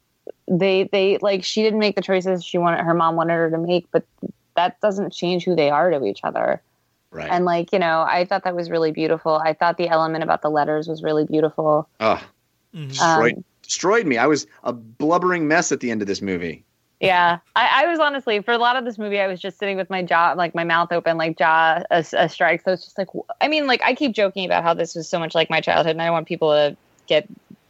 they 0.47 0.89
they 0.91 1.17
like 1.21 1.43
she 1.43 1.61
didn't 1.63 1.79
make 1.79 1.95
the 1.95 2.01
choices 2.01 2.43
she 2.43 2.57
wanted 2.57 2.83
her 2.83 2.93
mom 2.93 3.15
wanted 3.15 3.33
her 3.33 3.49
to 3.49 3.57
make 3.57 3.87
but 3.91 4.05
that 4.55 4.79
doesn't 4.81 5.13
change 5.13 5.43
who 5.43 5.55
they 5.55 5.69
are 5.69 5.91
to 5.91 6.03
each 6.05 6.21
other. 6.23 6.61
Right. 7.11 7.29
And 7.29 7.45
like 7.45 7.71
you 7.71 7.79
know 7.79 8.01
i 8.01 8.25
thought 8.25 8.43
that 8.43 8.55
was 8.55 8.69
really 8.69 8.91
beautiful. 8.91 9.35
I 9.35 9.53
thought 9.53 9.77
the 9.77 9.89
element 9.89 10.23
about 10.23 10.41
the 10.41 10.49
letters 10.49 10.87
was 10.87 11.03
really 11.03 11.25
beautiful. 11.25 11.87
Oh 11.99 12.21
destroyed 12.73 13.35
Um, 13.35 13.43
destroyed 13.61 14.05
me. 14.05 14.17
I 14.17 14.27
was 14.27 14.47
a 14.63 14.73
blubbering 14.73 15.47
mess 15.47 15.71
at 15.71 15.79
the 15.79 15.91
end 15.91 16.01
of 16.01 16.07
this 16.07 16.21
movie 16.21 16.63
yeah. 16.99 17.39
I, 17.55 17.83
I 17.83 17.87
was 17.87 17.99
honestly 17.99 18.41
for 18.41 18.53
a 18.53 18.57
lot 18.57 18.75
of 18.75 18.85
this 18.85 18.97
movie 18.97 19.19
i 19.19 19.27
was 19.27 19.39
just 19.39 19.59
sitting 19.59 19.77
with 19.77 19.89
my 19.89 20.03
jaw 20.03 20.33
like 20.35 20.55
my 20.55 20.63
mouth 20.63 20.91
open 20.91 21.17
like 21.17 21.37
jaw 21.37 21.83
a, 21.91 22.05
a 22.13 22.29
strike. 22.29 22.61
So 22.63 22.73
it's 22.73 22.83
just 22.83 22.97
like 22.97 23.07
i 23.41 23.47
mean 23.47 23.67
like 23.67 23.81
i 23.83 23.93
keep 23.93 24.13
joking 24.13 24.45
about 24.45 24.63
how 24.63 24.73
this 24.73 24.95
was 24.95 25.07
so 25.07 25.19
much 25.19 25.35
like 25.35 25.49
my 25.49 25.61
childhood 25.61 25.91
and 25.91 26.01
i 26.01 26.05
don't 26.05 26.13
want 26.13 26.27
people 26.27 26.51
to 26.51 26.75
get 27.07 27.27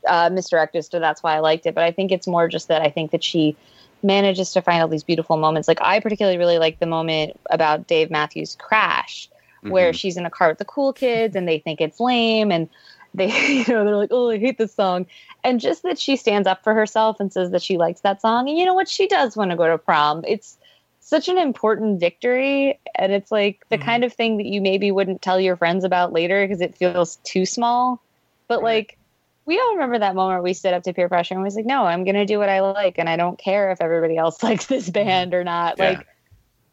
uh, 0.08 0.30
misdirected 0.32 0.86
so 0.86 1.00
that's 1.00 1.22
why 1.22 1.36
i 1.36 1.40
liked 1.40 1.66
it. 1.66 1.76
But 1.76 1.84
i 1.84 1.92
think 1.92 2.12
it's 2.12 2.28
more 2.28 2.48
just 2.48 2.70
that 2.70 2.82
i 2.82 2.90
think 2.90 3.12
that 3.12 3.24
she 3.24 3.56
manages 4.04 4.54
to 4.54 4.62
find 4.62 4.82
all 4.82 4.88
these 4.88 5.04
beautiful 5.04 5.38
moments. 5.38 5.68
Like 5.68 5.82
i 5.82 6.00
particularly 6.00 6.38
really 6.38 6.60
like 6.60 6.80
the 6.80 6.86
moment 6.86 7.38
about 7.50 7.88
dave 7.88 8.10
matthews 8.12 8.56
crash 8.60 9.30
where 9.68 9.92
Mhm. 9.92 9.96
she's 9.96 10.16
in 10.18 10.26
a 10.26 10.30
car 10.30 10.50
with 10.50 10.60
the 10.60 10.66
cool 10.66 10.94
kids 10.94 11.36
and 11.36 11.48
they 11.48 11.60
think 11.60 11.82
it's 11.82 12.00
lame 12.00 12.52
and 12.52 12.70
they 13.18 13.64
you 13.68 13.74
know 13.74 13.84
they're 13.84 13.96
like 13.96 14.12
oh 14.12 14.30
i 14.30 14.38
hate 14.38 14.58
this 14.58 14.74
song. 14.74 15.06
And 15.44 15.60
just 15.60 15.84
that 15.84 16.00
she 16.00 16.16
stands 16.16 16.48
up 16.48 16.64
for 16.64 16.74
herself 16.74 17.20
and 17.20 17.32
says 17.32 17.52
that 17.52 17.62
she 17.62 17.78
likes 17.78 18.02
that 18.02 18.22
song. 18.22 18.50
And 18.50 18.58
you 18.58 18.66
know 18.66 18.74
what? 18.74 18.90
She 18.90 19.08
does 19.08 19.38
want 19.38 19.52
to 19.52 19.58
go 19.58 19.68
to 19.68 19.78
prom. 19.78 20.24
It's 20.28 20.58
such 21.00 21.30
an 21.30 21.38
important 21.38 22.02
victory. 22.02 22.80
And 22.96 23.14
it's 23.14 23.32
like 23.32 23.64
the 23.70 23.78
mm-hmm. 23.78 23.86
kind 23.86 24.04
of 24.04 24.12
thing 24.12 24.38
that 24.38 24.46
you 24.46 24.60
maybe 24.60 24.92
wouldn't 24.92 25.22
tell 25.22 25.40
your 25.40 25.56
friends 25.56 25.86
about 25.86 26.12
later 26.12 26.44
because 26.44 26.60
it 26.60 26.76
feels 26.76 27.18
too 27.24 27.46
small. 27.46 28.02
But 28.48 28.62
like 28.62 28.98
we 29.46 29.58
all 29.58 29.74
remember 29.74 30.00
that 30.00 30.16
moment 30.16 30.36
where 30.36 30.44
we 30.44 30.54
stood 30.54 30.74
up 30.74 30.84
to 30.84 30.94
peer 30.94 31.08
pressure 31.08 31.34
and 31.34 31.42
was 31.42 31.56
like 31.56 31.66
no 31.66 31.86
i'm 31.86 32.04
gonna 32.04 32.26
do 32.26 32.38
what 32.38 32.50
i 32.50 32.60
like 32.60 32.98
and 32.98 33.08
i 33.08 33.16
don't 33.16 33.40
care 33.40 33.72
if 33.72 33.82
everybody 33.82 34.18
else 34.18 34.44
likes 34.44 34.66
this 34.66 34.84
mm-hmm. 34.84 34.92
band 34.92 35.34
or 35.34 35.44
not. 35.44 35.76
Yeah. 35.78 35.90
like 35.90 36.08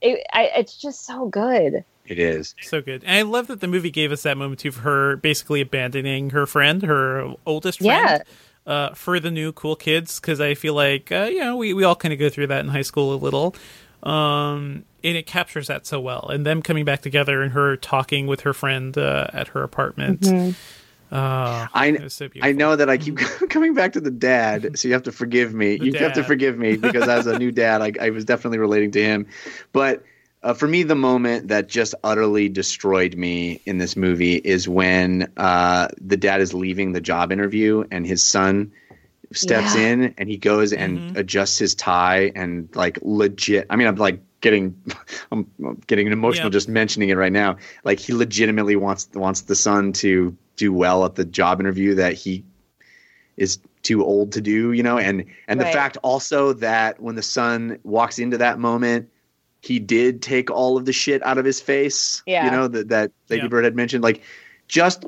it, 0.02 0.26
I, 0.32 0.50
it's 0.56 0.76
just 0.76 1.06
so 1.06 1.28
good 1.28 1.84
it 2.06 2.18
is 2.18 2.54
So 2.62 2.80
good. 2.80 3.02
And 3.04 3.16
I 3.16 3.22
love 3.22 3.46
that 3.46 3.60
the 3.60 3.68
movie 3.68 3.90
gave 3.90 4.12
us 4.12 4.22
that 4.22 4.36
moment 4.36 4.60
too 4.60 4.68
of 4.68 4.76
her 4.78 5.16
basically 5.16 5.60
abandoning 5.60 6.30
her 6.30 6.46
friend, 6.46 6.82
her 6.82 7.34
oldest 7.46 7.80
friend. 7.80 8.22
Uh, 8.66 8.94
for 8.94 9.20
the 9.20 9.30
new 9.30 9.52
cool 9.52 9.76
kids, 9.76 10.18
because 10.18 10.40
I 10.40 10.54
feel 10.54 10.72
like 10.72 11.12
uh, 11.12 11.28
you 11.30 11.40
know 11.40 11.54
we, 11.54 11.74
we 11.74 11.84
all 11.84 11.94
kind 11.94 12.14
of 12.14 12.18
go 12.18 12.30
through 12.30 12.46
that 12.46 12.60
in 12.60 12.68
high 12.68 12.80
school 12.80 13.12
a 13.12 13.16
little, 13.16 13.54
um, 14.02 14.86
and 15.02 15.16
it 15.18 15.26
captures 15.26 15.66
that 15.66 15.86
so 15.86 16.00
well. 16.00 16.28
And 16.30 16.46
them 16.46 16.62
coming 16.62 16.86
back 16.86 17.02
together 17.02 17.42
and 17.42 17.52
her 17.52 17.76
talking 17.76 18.26
with 18.26 18.40
her 18.40 18.54
friend 18.54 18.96
uh, 18.96 19.26
at 19.34 19.48
her 19.48 19.62
apartment. 19.62 20.22
Mhm. 20.22 20.54
Uh, 21.12 21.68
I, 21.72 22.08
so 22.08 22.28
I 22.42 22.52
know 22.52 22.74
that 22.74 22.88
I 22.88 22.96
keep 22.96 23.18
coming 23.50 23.74
back 23.74 23.92
to 23.92 24.00
the 24.00 24.10
dad, 24.10 24.78
so 24.78 24.88
you 24.88 24.94
have 24.94 25.04
to 25.04 25.12
forgive 25.12 25.54
me. 25.54 25.76
The 25.76 25.84
you 25.84 25.92
have 25.98 26.14
to 26.14 26.24
forgive 26.24 26.58
me 26.58 26.76
because 26.76 27.06
as 27.06 27.26
a 27.26 27.38
new 27.38 27.52
dad, 27.52 27.82
I, 27.82 27.92
I 28.00 28.10
was 28.10 28.24
definitely 28.24 28.58
relating 28.58 28.90
to 28.92 29.02
him. 29.02 29.26
But 29.72 30.02
uh, 30.44 30.54
for 30.54 30.68
me, 30.68 30.82
the 30.84 30.94
moment 30.94 31.48
that 31.48 31.68
just 31.68 31.94
utterly 32.04 32.48
destroyed 32.50 33.16
me 33.16 33.62
in 33.66 33.78
this 33.78 33.96
movie 33.96 34.34
is 34.36 34.68
when 34.68 35.32
uh, 35.38 35.88
the 36.00 36.18
dad 36.18 36.40
is 36.40 36.54
leaving 36.54 36.92
the 36.92 37.00
job 37.00 37.32
interview 37.32 37.84
and 37.90 38.06
his 38.06 38.22
son 38.22 38.70
steps 39.32 39.74
Yeah. 39.74 39.80
in 39.80 40.14
and 40.18 40.28
he 40.28 40.36
goes 40.36 40.72
and 40.72 41.02
adjusts 41.16 41.58
his 41.58 41.74
tie 41.74 42.30
and 42.36 42.68
like 42.76 42.98
legit. 43.02 43.66
I 43.70 43.76
mean, 43.76 43.88
I'm 43.88 43.96
like 43.96 44.20
getting, 44.42 44.76
I'm 45.32 45.50
I'm 45.64 45.80
getting 45.86 46.08
emotional 46.12 46.50
Yeah. 46.50 46.52
just 46.52 46.68
mentioning 46.68 47.08
it 47.08 47.16
right 47.16 47.32
now. 47.32 47.56
Like 47.84 47.98
he 47.98 48.12
legitimately 48.12 48.76
wants 48.76 49.08
wants 49.14 49.42
the 49.42 49.56
son 49.56 49.92
to 49.94 50.36
do 50.56 50.72
well 50.72 51.04
at 51.06 51.14
the 51.16 51.24
job 51.24 51.58
interview 51.60 51.94
that 51.96 52.12
he 52.14 52.44
is 53.36 53.58
too 53.82 54.04
old 54.04 54.32
to 54.32 54.40
do, 54.40 54.72
you 54.72 54.82
know, 54.82 54.98
and 54.98 55.24
and 55.48 55.60
the 55.60 55.66
fact 55.66 55.96
also 56.02 56.52
that 56.54 57.00
when 57.00 57.14
the 57.16 57.22
son 57.22 57.78
walks 57.82 58.18
into 58.18 58.38
that 58.38 58.58
moment, 58.58 59.08
he 59.64 59.78
did 59.78 60.20
take 60.20 60.50
all 60.50 60.76
of 60.76 60.84
the 60.84 60.92
shit 60.92 61.22
out 61.24 61.38
of 61.38 61.44
his 61.44 61.60
face. 61.60 62.22
Yeah. 62.26 62.44
You 62.44 62.50
know, 62.50 62.68
that 62.68 62.88
that 62.88 63.12
Lady 63.30 63.48
Bird 63.48 63.64
had 63.64 63.74
mentioned. 63.74 64.04
Like 64.04 64.22
just 64.68 65.06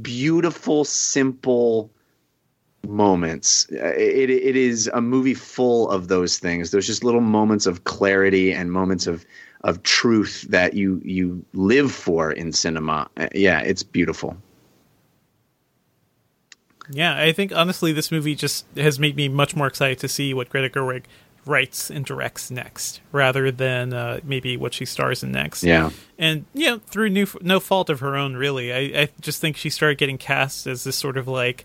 beautiful, 0.00 0.84
simple 0.84 1.90
moments. 2.88 3.66
Uh, 3.70 3.94
It 3.96 4.30
it 4.30 4.56
is 4.56 4.90
a 4.92 5.00
movie 5.00 5.34
full 5.34 5.90
of 5.90 6.08
those 6.08 6.38
things. 6.38 6.70
There's 6.70 6.86
just 6.86 7.04
little 7.04 7.20
moments 7.20 7.66
of 7.66 7.84
clarity 7.84 8.52
and 8.52 8.72
moments 8.72 9.06
of 9.06 9.24
of 9.62 9.82
truth 9.82 10.46
that 10.48 10.74
you 10.74 11.00
you 11.04 11.44
live 11.52 11.92
for 11.92 12.32
in 12.32 12.52
cinema. 12.52 13.08
Uh, 13.16 13.28
Yeah, 13.34 13.60
it's 13.60 13.82
beautiful. 13.82 14.36
Yeah, 16.90 17.16
I 17.20 17.32
think 17.32 17.52
honestly, 17.54 17.92
this 17.92 18.10
movie 18.10 18.34
just 18.34 18.66
has 18.76 18.98
made 18.98 19.16
me 19.16 19.28
much 19.28 19.54
more 19.54 19.66
excited 19.66 19.98
to 20.00 20.08
see 20.08 20.34
what 20.34 20.48
Greta 20.48 20.68
Gerwig 20.68 21.04
writes 21.44 21.90
and 21.90 22.04
directs 22.04 22.50
next, 22.50 23.00
rather 23.10 23.50
than 23.50 23.92
uh, 23.92 24.20
maybe 24.22 24.56
what 24.56 24.72
she 24.74 24.84
stars 24.84 25.22
in 25.22 25.32
next. 25.32 25.62
Yeah. 25.64 25.90
and 26.18 26.44
you 26.54 26.66
know, 26.70 26.78
through 26.86 27.08
new, 27.10 27.26
no 27.40 27.58
fault 27.60 27.90
of 27.90 28.00
her 28.00 28.14
own, 28.16 28.34
really. 28.36 28.72
I, 28.72 29.02
I 29.02 29.08
just 29.20 29.40
think 29.40 29.56
she 29.56 29.68
started 29.70 29.98
getting 29.98 30.18
cast 30.18 30.66
as 30.66 30.84
this 30.84 30.96
sort 30.96 31.16
of 31.16 31.26
like 31.26 31.64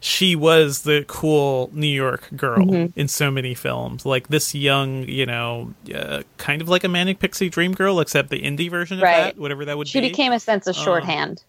she 0.00 0.34
was 0.34 0.82
the 0.82 1.04
cool 1.06 1.70
New 1.72 1.86
York 1.86 2.28
girl 2.34 2.64
Mhm. 2.66 2.92
in 2.96 3.06
so 3.06 3.30
many 3.30 3.54
films, 3.54 4.04
like 4.04 4.28
this 4.28 4.52
young, 4.54 5.04
you 5.08 5.26
know, 5.26 5.74
uh, 5.94 6.22
kind 6.38 6.60
of 6.60 6.68
like 6.68 6.82
a 6.82 6.88
manic 6.88 7.18
pixie 7.20 7.48
dream 7.48 7.72
girl, 7.72 8.00
except 8.00 8.28
the 8.30 8.42
indie 8.42 8.68
version 8.70 8.96
of 8.98 9.02
Right. 9.04 9.34
that, 9.34 9.38
whatever 9.38 9.64
that 9.66 9.78
would 9.78 9.86
she 9.88 10.00
be. 10.00 10.08
became 10.08 10.32
a 10.32 10.40
sense 10.40 10.66
of 10.66 10.76
Uh, 10.76 10.80
shorthand 10.82 11.44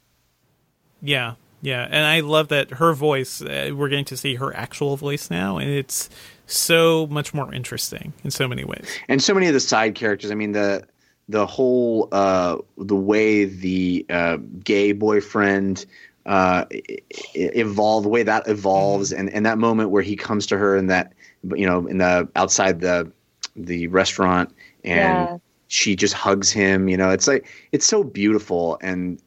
Yeah, 1.01 1.33
yeah, 1.61 1.87
and 1.89 2.05
I 2.05 2.19
love 2.19 2.49
that 2.49 2.71
her 2.71 2.93
voice. 2.93 3.41
Uh, 3.41 3.71
we're 3.73 3.89
getting 3.89 4.05
to 4.05 4.17
see 4.17 4.35
her 4.35 4.55
actual 4.55 4.97
voice 4.97 5.29
now, 5.31 5.57
and 5.57 5.69
it's 5.69 6.09
so 6.55 7.07
much 7.07 7.33
more 7.33 7.53
interesting 7.53 8.13
in 8.23 8.31
so 8.31 8.47
many 8.47 8.63
ways. 8.63 8.85
and 9.07 9.21
so 9.21 9.33
many 9.33 9.47
of 9.47 9.53
the 9.53 9.59
side 9.59 9.95
characters. 9.95 10.31
I 10.31 10.35
mean 10.35 10.51
the 10.53 10.85
the 11.29 11.45
whole 11.45 12.09
uh, 12.11 12.57
the 12.77 12.95
way 12.95 13.45
the 13.45 14.05
uh, 14.09 14.37
gay 14.63 14.91
boyfriend 14.91 15.85
uh, 16.25 16.65
e- 16.71 16.81
e- 16.89 16.99
evolve, 17.35 18.03
the 18.03 18.09
way 18.09 18.23
that 18.23 18.47
evolves, 18.47 19.11
and, 19.13 19.29
and 19.29 19.45
that 19.45 19.57
moment 19.57 19.89
where 19.89 20.01
he 20.03 20.15
comes 20.15 20.45
to 20.47 20.57
her 20.57 20.75
in 20.77 20.87
that 20.87 21.13
you 21.55 21.65
know 21.65 21.87
in 21.87 21.97
the 21.99 22.27
outside 22.35 22.81
the 22.81 23.11
the 23.55 23.87
restaurant 23.87 24.53
and 24.83 25.27
Yeah. 25.29 25.37
she 25.67 25.95
just 25.95 26.13
hugs 26.13 26.51
him. 26.51 26.87
You 26.89 26.97
know, 26.97 27.09
it's 27.09 27.27
like 27.27 27.47
it's 27.71 27.85
so 27.85 28.03
beautiful, 28.03 28.77
and 28.81 29.21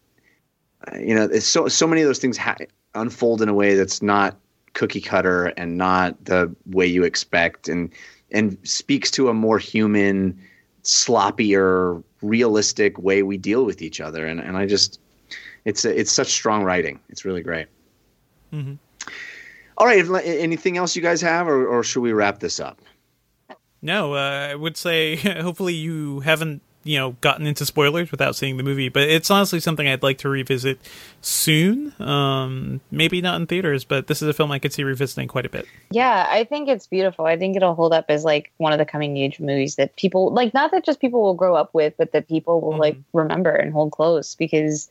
uh, 0.92 0.98
you 0.98 1.14
know, 1.14 1.24
it's 1.24 1.46
so 1.46 1.68
so 1.68 1.86
many 1.86 2.02
of 2.02 2.06
those 2.08 2.18
things 2.18 2.36
ha- 2.36 2.56
unfold 2.94 3.40
in 3.42 3.48
a 3.48 3.54
way 3.54 3.74
that's 3.74 4.02
not 4.02 4.36
cookie 4.76 5.00
cutter 5.00 5.46
and 5.56 5.76
not 5.76 6.22
the 6.24 6.54
way 6.66 6.86
you 6.86 7.02
expect, 7.02 7.68
and 7.68 7.90
and 8.30 8.56
speaks 8.62 9.10
to 9.12 9.28
a 9.28 9.34
more 9.34 9.58
human, 9.58 10.38
sloppier, 10.84 12.02
realistic 12.22 12.98
way 12.98 13.22
we 13.22 13.36
deal 13.36 13.64
with 13.64 13.82
each 13.82 14.00
other. 14.00 14.26
And 14.26 14.38
and 14.38 14.56
I 14.56 14.66
just, 14.66 15.00
it's 15.64 15.84
a, 15.84 15.98
it's 15.98 16.12
such 16.12 16.28
strong 16.28 16.62
writing. 16.62 17.00
It's 17.08 17.24
really 17.24 17.42
great. 17.42 17.66
mm-hmm. 18.52 18.74
All 19.78 19.86
right, 19.86 20.06
anything 20.24 20.78
else 20.78 20.96
you 20.96 21.02
guys 21.02 21.20
have, 21.20 21.48
or, 21.48 21.66
or 21.66 21.82
should 21.82 22.00
we 22.00 22.12
wrap 22.12 22.38
this 22.38 22.60
up? 22.60 22.80
No, 23.82 24.14
uh, 24.14 24.48
I 24.50 24.54
would 24.54 24.76
say 24.76 25.16
hopefully 25.40 25.74
you 25.74 26.20
haven't 26.20 26.62
you 26.86 26.98
know 26.98 27.12
gotten 27.20 27.46
into 27.46 27.66
spoilers 27.66 28.10
without 28.10 28.36
seeing 28.36 28.56
the 28.56 28.62
movie, 28.62 28.88
but 28.88 29.02
it's 29.02 29.30
honestly 29.30 29.60
something 29.60 29.86
I'd 29.86 30.02
like 30.02 30.18
to 30.18 30.28
revisit 30.28 30.80
soon. 31.20 31.92
Um, 32.00 32.80
maybe 32.90 33.20
not 33.20 33.40
in 33.40 33.46
theaters, 33.46 33.84
but 33.84 34.06
this 34.06 34.22
is 34.22 34.28
a 34.28 34.32
film 34.32 34.52
I 34.52 34.58
could 34.58 34.72
see 34.72 34.84
revisiting 34.84 35.28
quite 35.28 35.46
a 35.46 35.48
bit. 35.48 35.66
Yeah, 35.90 36.26
I 36.30 36.44
think 36.44 36.68
it's 36.68 36.86
beautiful. 36.86 37.26
I 37.26 37.36
think 37.36 37.56
it'll 37.56 37.74
hold 37.74 37.92
up 37.92 38.06
as 38.08 38.24
like 38.24 38.52
one 38.58 38.72
of 38.72 38.78
the 38.78 38.86
coming 38.86 39.16
age 39.16 39.40
movies 39.40 39.76
that 39.76 39.96
people 39.96 40.32
like 40.32 40.54
not 40.54 40.70
that 40.70 40.84
just 40.84 41.00
people 41.00 41.22
will 41.22 41.34
grow 41.34 41.54
up 41.54 41.74
with, 41.74 41.94
but 41.98 42.12
that 42.12 42.28
people 42.28 42.60
will 42.60 42.78
like 42.78 42.96
remember 43.12 43.50
and 43.50 43.72
hold 43.72 43.92
close 43.92 44.34
because 44.34 44.90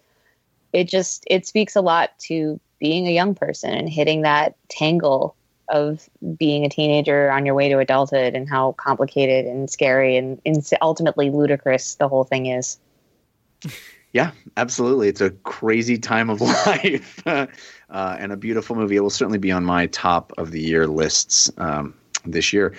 it 0.73 0.89
just 0.89 1.23
it 1.27 1.47
speaks 1.47 1.76
a 1.76 1.81
lot 1.81 2.17
to 2.19 2.59
being 2.80 3.07
a 3.07 3.11
young 3.11 3.34
person 3.34 3.73
and 3.73 3.89
hitting 3.89 4.22
that 4.22 4.55
tangle 4.67 5.35
of 5.69 6.09
being 6.37 6.65
a 6.65 6.69
teenager 6.69 7.31
on 7.31 7.45
your 7.45 7.55
way 7.55 7.69
to 7.69 7.79
adulthood 7.79 8.35
and 8.35 8.49
how 8.49 8.73
complicated 8.73 9.45
and 9.45 9.69
scary 9.69 10.17
and, 10.17 10.41
and 10.45 10.67
ultimately 10.81 11.29
ludicrous 11.29 11.95
the 11.95 12.07
whole 12.07 12.23
thing 12.23 12.47
is. 12.47 12.77
Yeah, 14.15 14.31
absolutely. 14.55 15.09
It's 15.09 15.19
a 15.19 15.31
crazy 15.31 15.97
time 15.97 16.29
of 16.29 16.39
life 16.65 17.21
uh, 17.27 17.47
and 17.89 18.31
a 18.31 18.37
beautiful 18.37 18.73
movie. 18.73 18.95
It 18.95 19.01
will 19.01 19.09
certainly 19.09 19.39
be 19.39 19.51
on 19.51 19.65
my 19.65 19.87
top 19.87 20.31
of 20.37 20.51
the 20.51 20.61
year 20.61 20.87
lists 20.87 21.51
um, 21.57 21.93
this 22.23 22.53
year. 22.53 22.73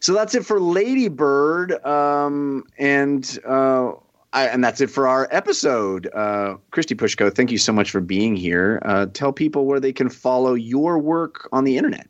So 0.00 0.14
that's 0.14 0.34
it 0.34 0.46
for 0.46 0.58
Lady 0.58 1.08
Bird, 1.08 1.84
um, 1.84 2.64
and 2.78 3.38
uh, 3.46 3.92
I, 4.32 4.46
and 4.46 4.64
that's 4.64 4.80
it 4.80 4.88
for 4.88 5.06
our 5.06 5.28
episode. 5.30 6.06
Uh, 6.14 6.56
Kristy 6.72 6.96
Puchko, 6.96 7.34
thank 7.34 7.50
you 7.50 7.58
so 7.58 7.74
much 7.74 7.90
for 7.90 8.00
being 8.00 8.34
here. 8.34 8.80
Uh, 8.82 9.04
tell 9.12 9.34
people 9.34 9.66
where 9.66 9.80
they 9.80 9.92
can 9.92 10.08
follow 10.08 10.54
your 10.54 10.98
work 10.98 11.46
on 11.52 11.64
the 11.64 11.76
internet. 11.76 12.06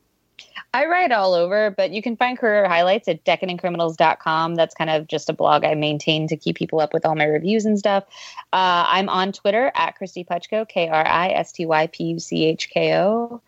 I 0.73 0.87
write 0.87 1.13
all 1.13 1.35
over, 1.35 1.71
but 1.71 1.91
you 1.91 2.03
can 2.03 2.17
find 2.17 2.39
career 2.39 2.69
highlights 2.69 3.09
at 3.09 3.25
decadentcriminals.com. 3.25 4.55
That's 4.55 4.75
kind 4.75 4.91
of 4.91 5.07
just 5.07 5.29
a 5.29 5.33
blog 5.33 5.65
I 5.65 5.75
maintain 5.75 6.29
to 6.29 6.37
keep 6.37 6.57
people 6.57 6.81
up 6.81 6.93
with 6.93 7.05
all 7.05 7.15
my 7.15 7.25
reviews 7.25 7.65
and 7.65 7.79
stuff. 7.79 8.05
Uh, 8.53 8.85
I'm 8.89 9.09
on 9.09 9.33
Twitter 9.33 9.73
at 9.75 9.99
Kristy 9.99 10.27
Puchko, 10.27 10.69
K 10.69 10.89
R 10.89 11.07
I 11.07 11.31
S 11.31 11.53
T 11.53 11.67
Y 11.67 11.87
P 11.89 12.05
U 12.05 12.19
C 12.19 12.45
H 12.45 12.71
K 12.71 12.97
O. 12.97 13.41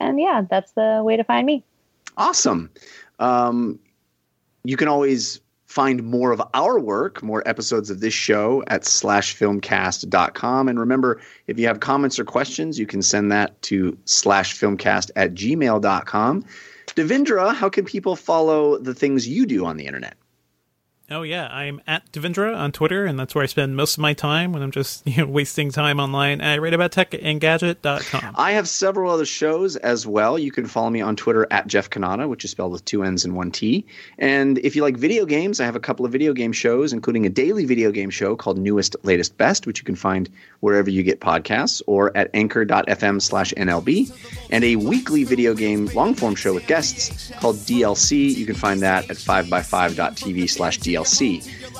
And 0.00 0.20
yeah, 0.20 0.42
that's 0.48 0.72
the 0.72 1.02
way 1.04 1.16
to 1.16 1.24
find 1.24 1.46
me. 1.46 1.64
Awesome. 2.16 2.70
Um, 3.18 3.78
you 4.64 4.76
can 4.76 4.88
always 4.88 5.40
find 5.68 6.02
more 6.02 6.32
of 6.32 6.42
our 6.54 6.80
work, 6.80 7.22
more 7.22 7.46
episodes 7.46 7.90
of 7.90 8.00
this 8.00 8.14
show 8.14 8.64
at 8.68 8.82
slashfilmcast.com. 8.82 10.68
And 10.68 10.80
remember, 10.80 11.20
if 11.46 11.58
you 11.58 11.66
have 11.66 11.80
comments 11.80 12.18
or 12.18 12.24
questions, 12.24 12.78
you 12.78 12.86
can 12.86 13.02
send 13.02 13.30
that 13.30 13.60
to 13.62 13.92
slashfilmcast 14.06 15.10
at 15.14 15.34
gmail.com. 15.34 16.44
Devindra, 16.86 17.54
how 17.54 17.68
can 17.68 17.84
people 17.84 18.16
follow 18.16 18.78
the 18.78 18.94
things 18.94 19.28
you 19.28 19.44
do 19.44 19.66
on 19.66 19.76
the 19.76 19.86
internet? 19.86 20.16
Oh 21.10 21.22
yeah, 21.22 21.46
I'm 21.46 21.80
at 21.86 22.12
Devindra 22.12 22.54
on 22.54 22.70
Twitter, 22.70 23.06
and 23.06 23.18
that's 23.18 23.34
where 23.34 23.42
I 23.42 23.46
spend 23.46 23.74
most 23.74 23.94
of 23.94 24.00
my 24.00 24.12
time 24.12 24.52
when 24.52 24.62
I'm 24.62 24.70
just 24.70 25.06
you 25.06 25.16
know, 25.16 25.26
wasting 25.26 25.70
time 25.70 26.00
online. 26.00 26.42
I 26.42 26.58
write 26.58 26.74
about 26.74 26.92
tech 26.92 27.12
Engadget.com. 27.12 28.34
I 28.36 28.52
have 28.52 28.68
several 28.68 29.10
other 29.10 29.24
shows 29.24 29.76
as 29.76 30.06
well. 30.06 30.38
You 30.38 30.52
can 30.52 30.66
follow 30.66 30.90
me 30.90 31.00
on 31.00 31.16
Twitter 31.16 31.46
at 31.50 31.66
Jeff 31.66 31.88
Cannata, 31.88 32.28
which 32.28 32.44
is 32.44 32.50
spelled 32.50 32.72
with 32.72 32.84
two 32.84 33.04
N's 33.04 33.24
and 33.24 33.34
one 33.34 33.50
T. 33.50 33.86
And 34.18 34.58
if 34.58 34.76
you 34.76 34.82
like 34.82 34.98
video 34.98 35.24
games, 35.24 35.60
I 35.60 35.64
have 35.64 35.76
a 35.76 35.80
couple 35.80 36.04
of 36.04 36.12
video 36.12 36.34
game 36.34 36.52
shows, 36.52 36.92
including 36.92 37.24
a 37.24 37.30
daily 37.30 37.64
video 37.64 37.90
game 37.90 38.10
show 38.10 38.36
called 38.36 38.58
Newest, 38.58 38.94
Latest, 39.02 39.38
Best, 39.38 39.66
which 39.66 39.78
you 39.78 39.84
can 39.84 39.96
find 39.96 40.28
wherever 40.60 40.90
you 40.90 41.02
get 41.02 41.20
podcasts 41.20 41.80
or 41.86 42.14
at 42.18 42.28
anchor.fm 42.34 43.22
slash 43.22 43.54
NLB, 43.54 44.12
and 44.50 44.62
a 44.62 44.76
weekly 44.76 45.24
video 45.24 45.54
game 45.54 45.86
long 45.94 46.14
form 46.14 46.34
show 46.34 46.52
with 46.52 46.66
guests 46.66 47.32
called 47.40 47.56
DLC. 47.56 48.36
You 48.36 48.44
can 48.44 48.56
find 48.56 48.82
that 48.82 49.08
at 49.10 49.16
5by5.tv 49.16 50.50
slash 50.50 50.78
DLC. 50.80 50.97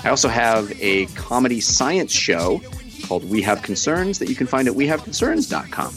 I 0.04 0.10
also 0.10 0.28
have 0.28 0.72
a 0.80 1.06
comedy 1.06 1.60
science 1.60 2.12
show 2.12 2.60
called 3.04 3.24
We 3.28 3.42
Have 3.42 3.62
Concerns 3.62 4.18
that 4.18 4.28
you 4.28 4.34
can 4.34 4.46
find 4.46 4.68
at 4.68 4.74
wehaveconcerns.com. 4.74 5.94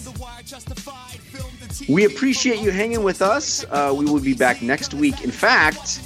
We 1.94 2.06
appreciate 2.06 2.60
you 2.60 2.72
hanging 2.72 3.04
with 3.04 3.22
us. 3.22 3.66
Uh, 3.70 3.94
we 3.96 4.06
will 4.06 4.20
be 4.20 4.34
back 4.34 4.62
next 4.62 4.94
week. 4.94 5.24
In 5.24 5.32
fact, 5.32 6.00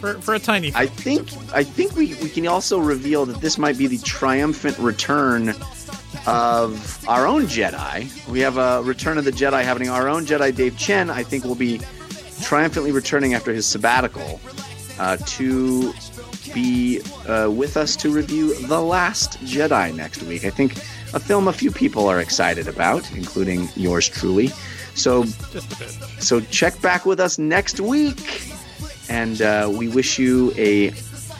for, 0.00 0.14
for 0.20 0.34
a 0.34 0.38
tiny 0.38 0.72
I 0.74 0.86
think 0.86 1.28
I 1.52 1.62
think 1.62 1.94
we, 1.94 2.14
we 2.16 2.30
can 2.30 2.46
also 2.46 2.78
reveal 2.78 3.26
that 3.26 3.40
this 3.40 3.58
might 3.58 3.76
be 3.76 3.86
the 3.86 3.98
triumphant 3.98 4.78
return 4.78 5.50
of 6.26 7.04
our 7.08 7.26
own 7.26 7.42
Jedi. 7.42 8.28
We 8.28 8.40
have 8.40 8.56
a 8.56 8.82
Return 8.82 9.18
of 9.18 9.24
the 9.24 9.30
Jedi 9.30 9.62
happening. 9.62 9.88
Our 9.88 10.08
own 10.08 10.26
Jedi, 10.26 10.54
Dave 10.54 10.76
Chen, 10.76 11.10
I 11.10 11.22
think 11.22 11.44
will 11.44 11.54
be 11.54 11.80
triumphantly 12.42 12.92
returning 12.92 13.34
after 13.34 13.52
his 13.52 13.66
sabbatical 13.66 14.40
uh, 15.00 15.16
to 15.24 15.92
be 16.52 17.00
uh, 17.26 17.50
with 17.50 17.76
us 17.76 17.96
to 17.96 18.10
review 18.10 18.54
The 18.66 18.80
Last 18.80 19.40
Jedi 19.44 19.94
next 19.94 20.22
week. 20.24 20.44
I 20.44 20.50
think 20.50 20.76
a 21.14 21.18
film 21.18 21.48
a 21.48 21.52
few 21.52 21.70
people 21.70 22.06
are 22.06 22.20
excited 22.20 22.68
about, 22.68 23.10
including 23.12 23.68
yours 23.76 24.08
truly. 24.08 24.48
So, 24.94 25.24
so 26.18 26.40
check 26.40 26.80
back 26.82 27.06
with 27.06 27.18
us 27.18 27.38
next 27.38 27.80
week, 27.80 28.52
and 29.08 29.40
uh, 29.40 29.72
we 29.74 29.88
wish 29.88 30.18
you 30.18 30.52
a 30.56 30.92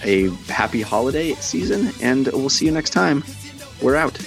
a 0.03 0.31
happy 0.49 0.81
holiday 0.81 1.35
season, 1.35 1.93
and 2.01 2.29
we'll 2.29 2.49
see 2.49 2.65
you 2.65 2.73
next 2.73 2.91
time. 2.91 3.23
We're 3.83 3.97
out. 3.97 4.19